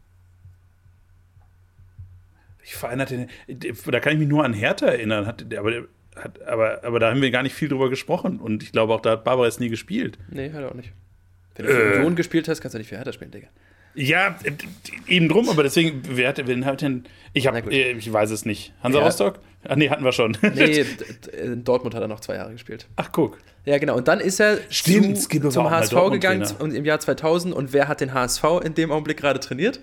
Ich 2.63 2.75
Verein 2.75 3.01
hatte, 3.01 3.27
da 3.47 4.01
kann 4.01 4.15
ich 4.15 4.19
mich 4.19 4.29
nur 4.29 4.45
an 4.45 4.55
Hertha 4.55 4.87
erinnern, 4.87 5.27
hat, 5.27 5.45
aber, 5.55 5.87
hat, 6.17 6.43
aber, 6.43 6.83
aber 6.83 6.99
da 6.99 7.11
haben 7.11 7.21
wir 7.21 7.31
gar 7.31 7.43
nicht 7.43 7.55
viel 7.55 7.69
drüber 7.69 7.91
gesprochen. 7.91 8.41
Und 8.41 8.63
ich 8.63 8.73
glaube 8.73 8.95
auch, 8.95 9.01
da 9.01 9.13
hat 9.13 9.25
Barbara 9.25 9.47
es 9.47 9.61
nie 9.61 9.69
gespielt. 9.69 10.19
Nee, 10.31 10.51
hat 10.51 10.63
er 10.63 10.71
auch 10.71 10.75
nicht. 10.75 10.93
Wenn 11.57 11.67
du 11.67 11.73
für 11.73 11.95
äh, 11.95 11.97
Union 11.99 12.17
gespielt 12.17 12.49
hast, 12.49 12.61
kannst 12.61 12.75
du 12.75 12.79
nicht 12.79 12.89
für 12.89 12.97
Hertha 12.97 13.13
spielen, 13.13 13.31
Digga. 13.31 13.49
Ja, 13.95 14.37
eben 15.07 15.29
drum, 15.29 15.49
aber 15.49 15.63
deswegen, 15.63 16.03
wer 16.09 16.29
hat, 16.29 16.47
wen 16.47 16.65
hat 16.65 16.83
denn. 16.83 17.05
Ich, 17.33 17.47
hab, 17.47 17.55
äh, 17.71 17.93
ich 17.93 18.13
weiß 18.13 18.31
es 18.31 18.45
nicht. 18.45 18.73
Hansa 18.83 18.99
ja. 18.99 19.05
Rostock? 19.05 19.39
Ach 19.67 19.77
nee, 19.77 19.89
hatten 19.89 20.05
wir 20.05 20.13
schon. 20.13 20.37
Nee, 20.55 20.85
in 21.43 21.65
Dortmund 21.65 21.95
hat 21.95 22.03
er 22.03 22.09
noch 22.09 22.21
zwei 22.21 22.35
Jahre 22.35 22.53
gespielt. 22.53 22.87
Ach, 22.97 23.11
guck. 23.13 23.39
Ja, 23.65 23.79
genau. 23.79 23.97
Und 23.97 24.09
dann 24.09 24.21
ist 24.21 24.41
er 24.41 24.59
Stimmt, 24.69 25.19
zu, 25.19 25.49
zum 25.49 25.71
HSV 25.71 26.11
gegangen 26.11 26.47
und 26.59 26.75
im 26.75 26.85
Jahr 26.85 27.01
2000. 27.01 27.55
Und 27.55 27.73
wer 27.73 27.89
hat 27.89 28.01
den 28.01 28.13
HSV 28.13 28.45
in 28.63 28.75
dem 28.75 28.91
Augenblick 28.91 29.17
gerade 29.17 29.41
trainiert? 29.41 29.81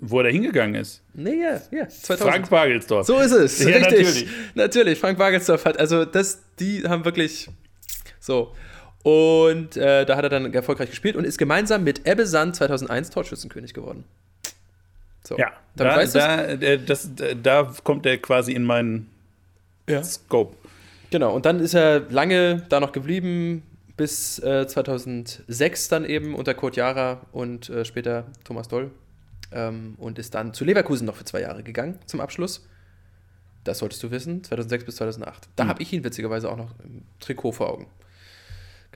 Wo 0.00 0.18
er 0.18 0.24
da 0.24 0.30
hingegangen 0.30 0.76
ist? 0.76 1.02
Nee, 1.12 1.40
ja, 1.42 1.60
ja. 1.72 1.88
2000. 1.88 2.20
Frank 2.20 2.50
Bagelsdorf. 2.50 3.06
So 3.06 3.18
ist 3.18 3.32
es. 3.32 3.58
Ja, 3.64 3.76
richtig. 3.76 3.90
Natürlich. 3.90 4.26
natürlich. 4.54 4.98
Frank 4.98 5.18
Bagelsdorf 5.18 5.64
hat, 5.64 5.80
also 5.80 6.04
das, 6.04 6.42
die 6.60 6.84
haben 6.84 7.04
wirklich 7.04 7.48
so. 8.20 8.54
Und 9.02 9.76
äh, 9.76 10.04
da 10.04 10.16
hat 10.16 10.24
er 10.24 10.30
dann 10.30 10.52
erfolgreich 10.52 10.90
gespielt 10.90 11.16
und 11.16 11.24
ist 11.24 11.38
gemeinsam 11.38 11.84
mit 11.84 12.06
Ebbe 12.06 12.26
Sand 12.26 12.56
2001 12.56 13.10
Torschützenkönig 13.10 13.72
geworden. 13.72 14.04
So. 15.24 15.36
Ja, 15.36 15.52
da, 15.76 16.04
da, 16.04 16.44
äh, 16.44 16.78
das, 16.78 17.10
da 17.42 17.72
kommt 17.84 18.06
er 18.06 18.18
quasi 18.18 18.52
in 18.52 18.64
meinen 18.64 19.10
ja. 19.88 20.02
Scope. 20.02 20.56
Genau, 21.10 21.34
und 21.34 21.46
dann 21.46 21.60
ist 21.60 21.74
er 21.74 22.00
lange 22.10 22.64
da 22.68 22.80
noch 22.80 22.92
geblieben, 22.92 23.62
bis 23.96 24.38
äh, 24.38 24.66
2006 24.66 25.88
dann 25.88 26.04
eben 26.04 26.34
unter 26.34 26.54
Kurt 26.54 26.76
Jara 26.76 27.20
und 27.32 27.68
äh, 27.68 27.84
später 27.84 28.24
Thomas 28.44 28.68
Doll. 28.68 28.90
Ähm, 29.50 29.94
und 29.98 30.18
ist 30.18 30.34
dann 30.34 30.52
zu 30.52 30.64
Leverkusen 30.64 31.06
noch 31.06 31.16
für 31.16 31.24
zwei 31.24 31.40
Jahre 31.40 31.62
gegangen 31.62 31.98
zum 32.06 32.20
Abschluss. 32.20 32.66
Das 33.64 33.78
solltest 33.78 34.02
du 34.02 34.10
wissen, 34.10 34.44
2006 34.44 34.84
bis 34.84 34.96
2008. 34.96 35.48
Da 35.56 35.64
mhm. 35.64 35.68
habe 35.68 35.82
ich 35.82 35.92
ihn 35.92 36.04
witzigerweise 36.04 36.50
auch 36.50 36.56
noch 36.56 36.70
im 36.84 37.02
Trikot 37.18 37.52
vor 37.52 37.70
Augen. 37.70 37.86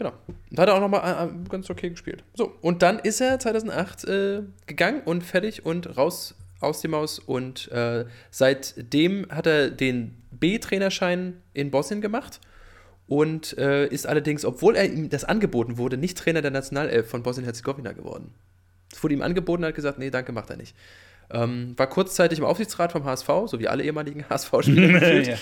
Genau. 0.02 0.14
Und 0.50 0.58
hat 0.58 0.68
er 0.68 0.74
auch 0.74 0.80
nochmal 0.80 1.28
äh, 1.28 1.30
äh, 1.30 1.48
ganz 1.48 1.70
okay 1.70 1.90
gespielt. 1.90 2.24
So, 2.34 2.52
und 2.60 2.82
dann 2.82 2.98
ist 2.98 3.20
er 3.20 3.38
2008 3.38 4.04
äh, 4.04 4.42
gegangen 4.66 5.02
und 5.04 5.22
fertig 5.22 5.64
und 5.64 5.96
raus 5.96 6.34
aus 6.60 6.80
dem 6.80 6.90
Maus. 6.90 7.20
Und 7.20 7.70
äh, 7.70 8.06
seitdem 8.32 9.26
hat 9.30 9.46
er 9.46 9.70
den 9.70 10.16
B-Trainerschein 10.32 11.40
in 11.54 11.70
Bosnien 11.70 12.00
gemacht 12.00 12.40
und 13.06 13.56
äh, 13.58 13.86
ist 13.86 14.08
allerdings, 14.08 14.44
obwohl 14.44 14.74
er 14.74 14.90
ihm 14.90 15.08
das 15.08 15.24
angeboten 15.24 15.78
wurde, 15.78 15.96
nicht 15.96 16.18
Trainer 16.18 16.42
der 16.42 16.50
Nationalelf 16.50 17.08
von 17.08 17.22
Bosnien-Herzegowina 17.22 17.92
geworden. 17.92 18.34
Es 18.92 19.02
wurde 19.02 19.14
ihm 19.14 19.22
angeboten, 19.22 19.62
er 19.62 19.68
hat 19.68 19.76
gesagt, 19.76 19.98
nee, 19.98 20.10
danke, 20.10 20.32
macht 20.32 20.50
er 20.50 20.56
nicht. 20.56 20.74
Ähm, 21.30 21.74
war 21.76 21.86
kurzzeitig 21.86 22.40
im 22.40 22.44
Aufsichtsrat 22.44 22.90
vom 22.90 23.04
HSV, 23.04 23.28
so 23.46 23.60
wie 23.60 23.68
alle 23.68 23.84
ehemaligen 23.84 24.24
HSV-Spieler. 24.28 25.22
ja. 25.22 25.36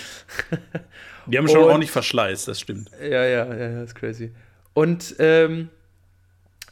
Die 1.26 1.38
haben 1.38 1.48
schon 1.48 1.60
und, 1.60 1.70
ordentlich 1.70 1.90
Verschleiß, 1.90 2.44
das 2.44 2.60
stimmt. 2.60 2.90
Ja, 3.00 3.24
ja, 3.24 3.46
ja, 3.46 3.70
ja, 3.70 3.82
ist 3.82 3.94
crazy. 3.94 4.32
Und 4.74 5.16
ähm, 5.18 5.68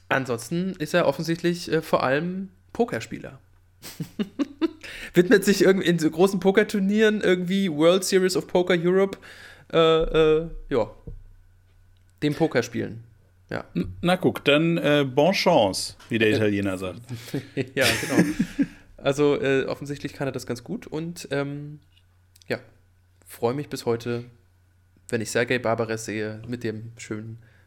ansonsten 0.08 0.74
ist 0.78 0.94
er 0.94 1.06
offensichtlich 1.06 1.70
äh, 1.70 1.82
vor 1.82 2.02
allem 2.02 2.50
Pokerspieler. 2.72 3.38
Widmet 5.14 5.44
sich 5.44 5.62
irgendwie 5.62 5.88
in 5.88 5.98
so 5.98 6.10
großen 6.10 6.40
Pokerturnieren, 6.40 7.20
irgendwie 7.20 7.70
World 7.70 8.04
Series 8.04 8.36
of 8.36 8.46
Poker 8.46 8.74
Europe, 8.76 9.18
äh, 9.72 9.78
äh, 9.78 10.48
ja, 10.68 10.90
dem 12.22 12.34
Pokerspielen. 12.34 13.04
Ja. 13.50 13.64
Na 14.02 14.16
guck, 14.16 14.44
dann 14.44 14.76
äh, 14.76 15.06
bon 15.08 15.32
chance, 15.32 15.94
wie 16.08 16.18
der 16.18 16.30
Italiener 16.30 16.76
sagt. 16.76 17.00
ja, 17.74 17.86
genau. 18.02 18.28
Also 18.98 19.40
äh, 19.40 19.64
offensichtlich 19.64 20.12
kann 20.12 20.28
er 20.28 20.32
das 20.32 20.46
ganz 20.46 20.64
gut 20.64 20.86
und 20.86 21.28
ähm, 21.30 21.80
ja, 22.46 22.58
freue 23.26 23.54
mich 23.54 23.68
bis 23.68 23.86
heute, 23.86 24.24
wenn 25.08 25.20
ich 25.20 25.30
Sergei 25.30 25.58
Barbares 25.58 26.04
sehe 26.04 26.42
mit 26.46 26.62
dem 26.62 26.92
schönen 26.98 27.38
äh, 27.42 27.57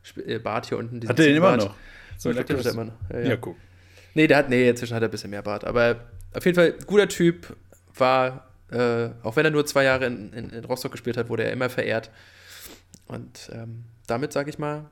Bart 0.44 0.68
hier 0.68 0.78
unten. 0.78 1.08
Hat 1.08 1.20
er 1.20 1.26
den 1.26 1.36
immer 1.36 1.58
noch? 1.58 1.76
So, 2.18 2.30
ich 2.30 2.36
glaube, 2.36 2.62
der 2.62 2.72
immer 2.72 2.86
noch. 2.86 2.94
Ja, 3.12 3.20
ja. 3.20 3.30
ja, 3.30 3.36
guck. 3.38 3.56
Nee, 4.14 4.28
der 4.28 4.38
hat, 4.38 4.50
nee, 4.50 4.70
inzwischen 4.70 4.96
hat 4.96 5.02
er 5.02 5.08
ein 5.08 5.12
bisschen 5.12 5.30
mehr 5.30 5.42
Bart. 5.42 5.64
Aber 5.64 6.02
auf 6.34 6.46
jeden 6.46 6.56
Fall, 6.56 6.74
guter 6.86 7.08
Typ, 7.08 7.56
war, 7.96 8.48
äh, 8.72 9.10
auch 9.24 9.36
wenn 9.36 9.46
er 9.46 9.52
nur 9.52 9.66
zwei 9.66 9.84
Jahre 9.84 10.06
in, 10.06 10.34
in, 10.34 10.50
in, 10.50 10.66
Rostock 10.66 10.92
gespielt 10.92 11.18
hat, 11.18 11.30
wurde 11.30 11.44
er 11.44 11.52
immer 11.52 11.70
verehrt. 11.70 12.12
Und 13.08 13.50
ähm, 13.54 13.86
damit 14.08 14.34
sage 14.34 14.50
ich 14.50 14.60
mal, 14.60 14.90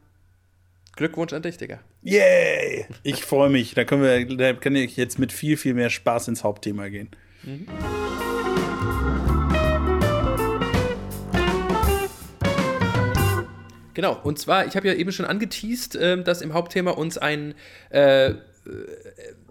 Glückwunsch 0.96 1.34
an 1.34 1.42
dich, 1.42 1.58
Digga. 1.58 1.80
Yay! 2.02 2.86
Ich 3.04 3.24
freue 3.24 3.50
mich. 3.50 3.74
Da 3.74 3.86
können 3.86 4.04
wir, 4.04 4.38
da 4.38 4.54
kann 4.54 4.76
ich 4.76 4.98
jetzt 4.98 5.20
mit 5.20 5.32
viel, 5.32 5.56
viel 5.56 5.74
mehr 5.74 5.90
Spaß 5.90 6.28
ins 6.28 6.44
Hauptthema 6.44 6.90
gehen. 6.90 7.10
Mhm. 7.44 7.68
Genau, 14.00 14.18
und 14.24 14.40
zwar, 14.40 14.66
ich 14.66 14.78
habe 14.78 14.88
ja 14.88 14.94
eben 14.94 15.12
schon 15.12 15.26
angeteased, 15.26 15.98
äh, 15.98 16.24
dass 16.24 16.42
im 16.42 16.54
Hauptthema 16.54 16.92
uns 16.92 17.18
ein, 17.18 17.54
äh, 17.90 18.34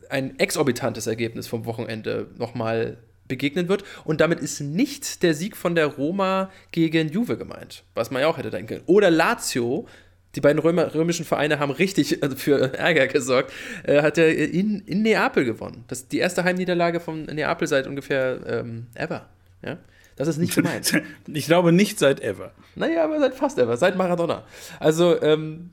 ein 0.08 0.38
exorbitantes 0.40 1.06
Ergebnis 1.06 1.46
vom 1.46 1.66
Wochenende 1.66 2.28
nochmal 2.38 2.96
begegnen 3.26 3.68
wird. 3.68 3.84
Und 4.04 4.22
damit 4.22 4.40
ist 4.40 4.60
nicht 4.60 5.22
der 5.22 5.34
Sieg 5.34 5.54
von 5.54 5.74
der 5.74 5.84
Roma 5.84 6.50
gegen 6.70 7.10
Juve 7.10 7.36
gemeint, 7.36 7.84
was 7.94 8.10
man 8.10 8.22
ja 8.22 8.28
auch 8.28 8.38
hätte 8.38 8.48
denken 8.48 8.68
können. 8.68 8.84
Oder 8.86 9.10
Lazio, 9.10 9.86
die 10.34 10.40
beiden 10.40 10.60
Römer, 10.60 10.94
römischen 10.94 11.26
Vereine 11.26 11.58
haben 11.58 11.72
richtig 11.72 12.22
äh, 12.22 12.30
für 12.30 12.72
Ärger 12.72 13.06
gesorgt, 13.06 13.52
äh, 13.82 14.00
hat 14.00 14.16
er 14.16 14.34
in, 14.34 14.80
in 14.86 15.02
Neapel 15.02 15.44
gewonnen. 15.44 15.84
Das 15.88 15.98
ist 15.98 16.12
die 16.12 16.20
erste 16.20 16.42
Heimniederlage 16.44 17.00
von 17.00 17.24
Neapel 17.24 17.68
seit 17.68 17.86
ungefähr 17.86 18.40
ähm, 18.46 18.86
ever. 18.94 19.28
Ja? 19.60 19.76
Das 20.18 20.28
ist 20.28 20.38
nicht 20.38 20.54
gemeint. 20.54 21.00
ich 21.26 21.46
glaube 21.46 21.72
nicht 21.72 21.98
seit 21.98 22.20
ever. 22.20 22.52
Naja, 22.74 23.04
aber 23.04 23.20
seit 23.20 23.34
fast 23.34 23.58
ever, 23.58 23.76
seit 23.76 23.96
Maradona. 23.96 24.44
Also, 24.80 25.20
ähm, 25.22 25.70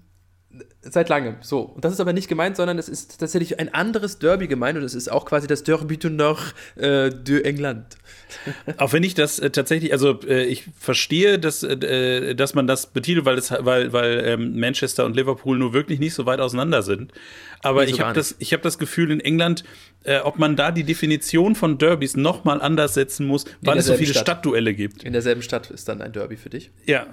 seit 0.89 1.09
langem. 1.09 1.35
So. 1.41 1.61
Und 1.61 1.83
das 1.83 1.93
ist 1.93 1.99
aber 1.99 2.13
nicht 2.13 2.27
gemeint, 2.27 2.55
sondern 2.55 2.77
es 2.77 2.89
ist 2.89 3.19
tatsächlich 3.19 3.59
ein 3.59 3.73
anderes 3.73 4.19
Derby 4.19 4.47
gemeint 4.47 4.77
und 4.77 4.83
es 4.83 4.93
ist 4.93 5.11
auch 5.11 5.25
quasi 5.25 5.47
das 5.47 5.63
Derby 5.63 5.97
du 5.97 6.09
Nord 6.09 6.53
äh, 6.75 7.09
de 7.09 7.41
England. 7.43 7.97
Auch 8.77 8.93
wenn 8.93 9.03
ich 9.03 9.13
das 9.13 9.39
äh, 9.39 9.49
tatsächlich, 9.49 9.93
also 9.93 10.19
äh, 10.21 10.43
ich 10.43 10.65
verstehe, 10.77 11.39
dass, 11.39 11.63
äh, 11.63 12.35
dass 12.35 12.53
man 12.53 12.67
das 12.67 12.87
betitelt, 12.87 13.25
weil, 13.25 13.37
es, 13.37 13.51
weil, 13.51 13.93
weil 13.93 14.23
ähm, 14.25 14.59
Manchester 14.59 15.05
und 15.05 15.15
Liverpool 15.15 15.57
nur 15.57 15.73
wirklich 15.73 15.99
nicht 15.99 16.13
so 16.13 16.25
weit 16.25 16.39
auseinander 16.39 16.81
sind. 16.81 17.11
Aber 17.61 17.81
nee, 17.81 17.87
so 17.87 17.95
ich 17.95 18.01
habe 18.01 18.13
das, 18.13 18.35
hab 18.41 18.61
das 18.61 18.77
Gefühl, 18.77 19.11
in 19.11 19.19
England, 19.19 19.63
äh, 20.03 20.19
ob 20.19 20.37
man 20.37 20.55
da 20.55 20.71
die 20.71 20.83
Definition 20.83 21.55
von 21.55 21.77
Derbys 21.77 22.15
nochmal 22.15 22.61
anders 22.61 22.93
setzen 22.93 23.25
muss, 23.25 23.45
weil 23.61 23.77
es 23.77 23.85
so 23.85 23.93
viele 23.93 24.11
Stadt. 24.11 24.23
Stadtduelle 24.23 24.73
gibt. 24.73 25.03
In 25.03 25.13
derselben 25.13 25.41
Stadt 25.41 25.71
ist 25.71 25.87
dann 25.87 26.01
ein 26.01 26.11
Derby 26.11 26.37
für 26.37 26.49
dich? 26.49 26.71
Ja. 26.85 27.07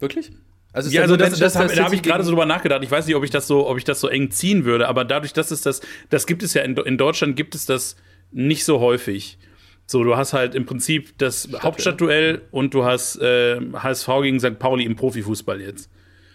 Wirklich? 0.00 0.32
Also 0.72 0.90
ja, 0.90 1.02
also 1.02 1.16
das, 1.16 1.38
das, 1.38 1.54
das 1.54 1.74
da 1.74 1.84
habe 1.84 1.94
ich 1.94 2.02
gerade 2.02 2.22
so 2.22 2.30
drüber 2.30 2.46
nachgedacht. 2.46 2.82
Ich 2.82 2.90
weiß 2.90 3.06
nicht, 3.06 3.16
ob 3.16 3.24
ich 3.24 3.30
das 3.30 3.46
so, 3.46 3.68
ob 3.68 3.78
ich 3.78 3.84
das 3.84 4.00
so 4.00 4.08
eng 4.08 4.30
ziehen 4.30 4.64
würde, 4.64 4.86
aber 4.86 5.04
dadurch, 5.04 5.32
dass 5.32 5.50
es 5.50 5.62
das, 5.62 5.80
das 6.10 6.26
gibt 6.26 6.42
es 6.42 6.54
ja 6.54 6.62
in, 6.62 6.76
in 6.76 6.98
Deutschland 6.98 7.36
gibt 7.36 7.54
es 7.54 7.66
das 7.66 7.96
nicht 8.30 8.64
so 8.64 8.80
häufig. 8.80 9.38
So, 9.86 10.04
du 10.04 10.16
hast 10.16 10.34
halt 10.34 10.54
im 10.54 10.66
Prinzip 10.66 11.16
das 11.16 11.40
Stadtduell. 11.40 11.62
Hauptstadtduell 11.62 12.42
und 12.50 12.74
du 12.74 12.84
hast 12.84 13.16
äh, 13.16 13.58
HSV 13.72 14.08
gegen 14.22 14.38
St. 14.38 14.58
Pauli 14.58 14.84
im 14.84 14.96
Profifußball 14.96 15.60
jetzt. 15.62 15.90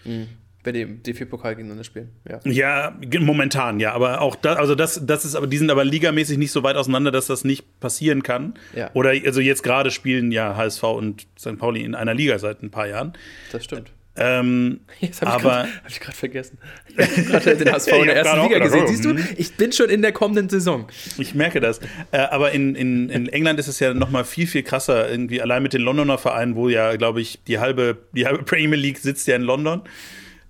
Mhm. 0.05 0.27
Wenn 0.63 0.73
die 0.73 0.81
im 0.81 1.03
DFB-Pokal 1.03 1.55
gegeneinander 1.55 1.83
spielen, 1.83 2.09
ja. 2.27 2.39
Ja, 2.45 2.97
momentan, 3.19 3.81
ja. 3.81 3.91
Aber 3.91 4.21
auch 4.21 4.35
das, 4.35 4.57
also 4.57 4.75
das, 4.75 5.05
das 5.05 5.25
ist 5.25 5.35
aber, 5.35 5.45
die 5.45 5.57
sind 5.57 5.69
aber 5.69 5.83
ligamäßig 5.83 6.37
nicht 6.37 6.51
so 6.51 6.63
weit 6.63 6.77
auseinander, 6.77 7.11
dass 7.11 7.27
das 7.27 7.43
nicht 7.43 7.81
passieren 7.81 8.23
kann. 8.23 8.53
Ja. 8.73 8.89
Oder 8.93 9.09
also 9.09 9.41
jetzt 9.41 9.61
gerade 9.61 9.91
spielen 9.91 10.31
ja 10.31 10.55
HSV 10.55 10.83
und 10.83 11.27
St. 11.37 11.57
Pauli 11.57 11.83
in 11.83 11.95
einer 11.95 12.13
Liga 12.13 12.39
seit 12.39 12.63
ein 12.63 12.71
paar 12.71 12.87
Jahren. 12.87 13.13
Das 13.51 13.65
stimmt. 13.65 13.91
Ähm, 14.15 14.81
Jetzt 14.99 15.21
habe 15.21 15.67
ich 15.87 15.99
gerade 15.99 16.07
hab 16.07 16.15
vergessen. 16.15 16.57
Ich 16.87 16.97
habe 16.97 17.41
gerade 17.41 17.57
den 17.57 17.71
HSV 17.73 17.87
in 17.93 18.05
der 18.05 18.15
ersten 18.17 18.41
Liga 18.43 18.59
gesehen. 18.59 18.87
Siehst 18.87 19.05
du, 19.05 19.15
ich 19.37 19.55
bin 19.55 19.71
schon 19.71 19.89
in 19.89 20.01
der 20.01 20.11
kommenden 20.11 20.49
Saison. 20.49 20.87
Ich 21.17 21.33
merke 21.33 21.59
das. 21.59 21.79
Äh, 22.11 22.17
aber 22.17 22.51
in, 22.51 22.75
in, 22.75 23.09
in 23.09 23.27
England 23.27 23.59
ist 23.59 23.67
es 23.67 23.79
ja 23.79 23.93
noch 23.93 24.11
mal 24.11 24.23
viel, 24.23 24.45
viel 24.45 24.63
krasser. 24.63 25.09
Irgendwie 25.09 25.41
allein 25.41 25.63
mit 25.63 25.73
den 25.73 25.81
Londoner 25.81 26.17
Vereinen, 26.17 26.55
wo 26.55 26.69
ja, 26.69 26.95
glaube 26.95 27.21
ich, 27.21 27.39
die 27.47 27.59
halbe, 27.59 27.97
die 28.13 28.25
halbe 28.25 28.43
Premier 28.43 28.77
League 28.77 28.99
sitzt 28.99 29.27
ja 29.27 29.35
in 29.35 29.41
London. 29.41 29.81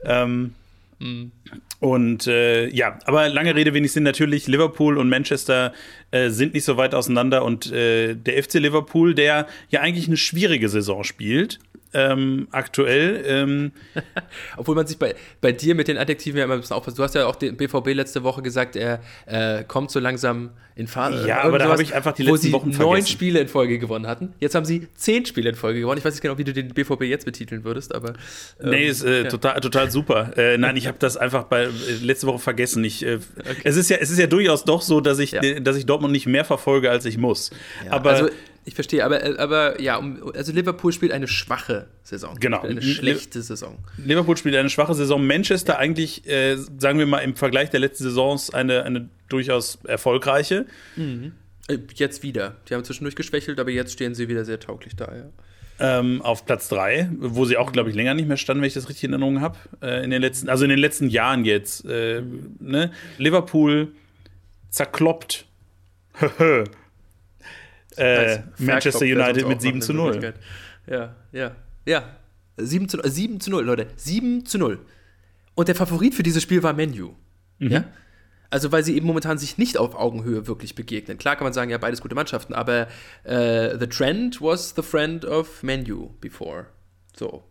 Ähm, 0.04 0.54
mhm. 1.00 1.32
Und 1.80 2.28
äh, 2.28 2.68
ja, 2.70 3.00
aber 3.06 3.28
lange 3.30 3.56
Rede, 3.56 3.74
wenig 3.74 3.92
Sinn. 3.92 4.04
Natürlich, 4.04 4.48
Liverpool 4.48 4.98
und 4.98 5.10
Manchester 5.10 5.74
äh, 6.12 6.30
sind 6.30 6.54
nicht 6.54 6.64
so 6.64 6.76
weit 6.78 6.96
auseinander. 6.96 7.44
Und 7.46 7.72
äh, 7.72 8.16
der 8.16 8.42
FC 8.42 8.56
Liverpool, 8.56 9.14
der 9.14 9.48
ja 9.70 9.82
eigentlich 9.82 10.08
eine 10.08 10.18
schwierige 10.18 10.68
Saison 10.70 11.04
spielt, 11.04 11.60
ähm, 11.94 12.48
aktuell. 12.52 13.24
Ähm, 13.26 13.72
Obwohl 14.58 14.76
man 14.76 14.88
sich 14.88 14.98
bei, 14.98 15.16
bei 15.42 15.52
dir 15.52 15.76
mit 15.76 15.88
den 15.88 15.98
Adjektiven 15.98 16.38
ja 16.38 16.46
immer 16.46 16.56
ein 16.56 16.62
bisschen 16.62 16.76
aufpasst. 16.76 16.98
Du 16.98 17.04
hast 17.04 17.16
ja 17.16 17.26
auch 17.26 17.36
den 17.36 17.58
BVB 17.58 17.94
letzte 17.94 18.24
Woche 18.24 18.42
gesagt, 18.42 18.76
er 18.76 19.02
äh, 19.26 19.64
kommt 19.64 19.92
so 19.92 20.00
langsam 20.00 20.52
in 20.76 20.88
Phase. 20.88 21.28
Ja, 21.28 21.44
aber 21.44 21.60
da 21.60 21.70
habe 21.70 21.84
ich 21.84 21.94
einfach 21.94 22.14
die 22.14 22.24
letzten 22.24 22.52
Wochen 22.52 22.74
vergessen. 22.74 22.82
neun 22.82 23.06
Spiele 23.06 23.40
in 23.40 23.48
Folge 23.48 23.78
gewonnen 23.78 24.08
hatten. 24.08 24.34
Jetzt 24.40 24.56
haben 24.56 24.66
sie 24.66 24.88
zehn 24.96 25.26
Spiele 25.26 25.50
in 25.50 25.56
Folge 25.56 25.80
gewonnen. 25.82 26.00
Ich 26.00 26.06
weiß 26.06 26.14
nicht 26.14 26.22
genau, 26.22 26.38
wie 26.38 26.44
du 26.44 26.54
den 26.54 26.70
BVB 26.70 27.04
jetzt 27.04 27.26
betiteln 27.26 27.64
würdest, 27.64 27.94
aber. 27.94 28.14
Ähm, 28.60 28.70
nee, 28.72 28.88
ist 28.88 29.04
äh, 29.04 29.24
ja. 29.24 29.30
total, 29.30 29.60
total 29.62 29.92
super. 29.92 30.36
Äh, 30.36 30.58
nein, 30.58 30.76
ich 30.76 30.88
habe 30.88 30.98
das 31.00 31.16
einfach 31.16 31.44
bei 31.44 31.66
äh, 31.66 31.70
letzte 32.02 32.26
Woche 32.26 32.40
vergessen. 32.40 32.84
Ich, 32.84 33.06
äh, 33.06 33.20
okay. 33.38 33.62
es, 33.64 33.78
ist 33.78 33.90
ja, 33.90 33.98
es 33.98 34.10
ist 34.10 34.18
ja 34.18 34.28
durchaus 34.28 34.66
doch 34.66 34.82
so, 34.82 35.00
dass 35.00 35.20
ich, 35.20 35.34
ja. 35.34 35.60
dass 35.60 35.78
ich 35.78 35.86
Dortmund 35.86 36.12
nicht 36.12 36.26
mehr 36.26 36.46
verfolge, 36.46 36.90
als 36.90 37.06
ich 37.06 37.18
muss. 37.20 37.52
Ja, 37.86 37.92
aber 37.92 38.10
also, 38.10 38.30
ich 38.66 38.76
verstehe, 38.76 39.04
aber, 39.04 39.40
aber 39.40 39.82
ja, 39.82 40.02
also 40.36 40.52
Liverpool 40.54 40.94
spielt 40.94 41.12
eine 41.12 41.28
schwache 41.28 41.88
Saison. 42.04 42.38
Genau. 42.40 42.62
Eine 42.62 42.82
schlechte 42.82 43.42
Saison. 43.42 43.78
Liverpool 43.98 44.38
spielt 44.38 44.56
eine 44.56 44.70
schwache 44.70 44.94
Saison. 44.94 45.26
Manchester 45.26 45.74
ja. 45.74 45.80
eigentlich, 45.80 46.28
äh, 46.28 46.56
sagen 46.78 47.00
wir 47.00 47.06
mal, 47.06 47.20
im 47.20 47.36
Vergleich 47.36 47.70
der 47.70 47.82
letzten 47.82 48.06
Saisons 48.06 48.54
eine, 48.54 48.84
eine 48.84 49.10
durchaus 49.28 49.80
erfolgreiche. 49.84 50.66
Mhm. 50.96 51.34
Äh, 51.68 51.80
jetzt 51.96 52.24
wieder. 52.24 52.56
Die 52.70 52.74
haben 52.74 52.84
zwischendurch 52.84 53.16
geschwächelt, 53.16 53.60
aber 53.60 53.72
jetzt 53.72 53.94
stehen 53.94 54.16
sie 54.16 54.30
wieder 54.30 54.46
sehr 54.46 54.60
tauglich 54.60 54.96
da, 54.96 55.14
ja. 55.14 55.30
Ähm, 55.80 56.22
auf 56.22 56.46
Platz 56.46 56.70
3, 56.70 57.10
wo 57.18 57.46
sie 57.46 57.58
auch, 57.58 57.72
glaube 57.72 57.90
ich, 57.90 57.96
länger 57.96 58.14
nicht 58.14 58.28
mehr 58.28 58.38
standen, 58.38 58.62
wenn 58.62 58.68
ich 58.68 58.76
das 58.76 58.88
richtig 58.88 59.06
in 59.06 59.12
Erinnerung 59.12 59.42
habe. 59.42 59.58
Äh, 59.82 60.04
in 60.04 60.12
den 60.12 60.22
letzten, 60.22 60.48
also 60.48 60.64
in 60.64 60.70
den 60.70 60.80
letzten 60.80 61.10
Jahren 61.10 61.46
jetzt. 61.46 61.84
Äh, 61.86 62.22
ne? 62.60 62.92
Liverpool 63.18 63.92
zerkloppt. 64.70 65.46
äh, 67.98 68.44
Manchester 68.58 69.06
United 69.06 69.48
mit 69.48 69.62
7 69.62 69.82
zu 69.82 69.94
0. 69.94 70.34
Ja, 70.88 71.16
ja, 71.32 71.56
ja. 71.86 72.04
7 72.58 72.88
zu, 72.88 73.00
7 73.04 73.40
zu 73.40 73.50
0, 73.50 73.64
Leute. 73.64 73.88
7 73.96 74.46
zu 74.46 74.58
0. 74.58 74.80
Und 75.56 75.68
der 75.68 75.76
Favorit 75.76 76.14
für 76.14 76.24
dieses 76.24 76.44
Spiel 76.44 76.64
war 76.64 76.74
Menu. 76.74 77.14
Mhm. 77.60 77.72
Ja? 77.72 77.84
Also, 78.50 78.72
weil 78.72 78.84
sie 78.84 78.96
eben 78.96 79.08
momentan 79.08 79.40
sich 79.40 79.58
nicht 79.58 79.78
auf 79.78 79.96
Augenhöhe 79.96 80.46
wirklich 80.46 80.76
begegnen. 80.76 81.18
Klar 81.18 81.36
kann 81.36 81.46
man 81.46 81.54
sagen, 81.54 81.72
ja, 81.72 81.80
beides 81.80 82.02
gute 82.02 82.14
Mannschaften, 82.14 82.54
aber 82.54 82.88
äh, 83.24 83.78
the 83.80 83.88
trend 83.88 84.42
was 84.42 84.74
the 84.76 84.84
friend 84.84 85.26
of 85.26 85.64
Menu 85.64 86.12
before. 86.22 86.68
So. 87.16 87.44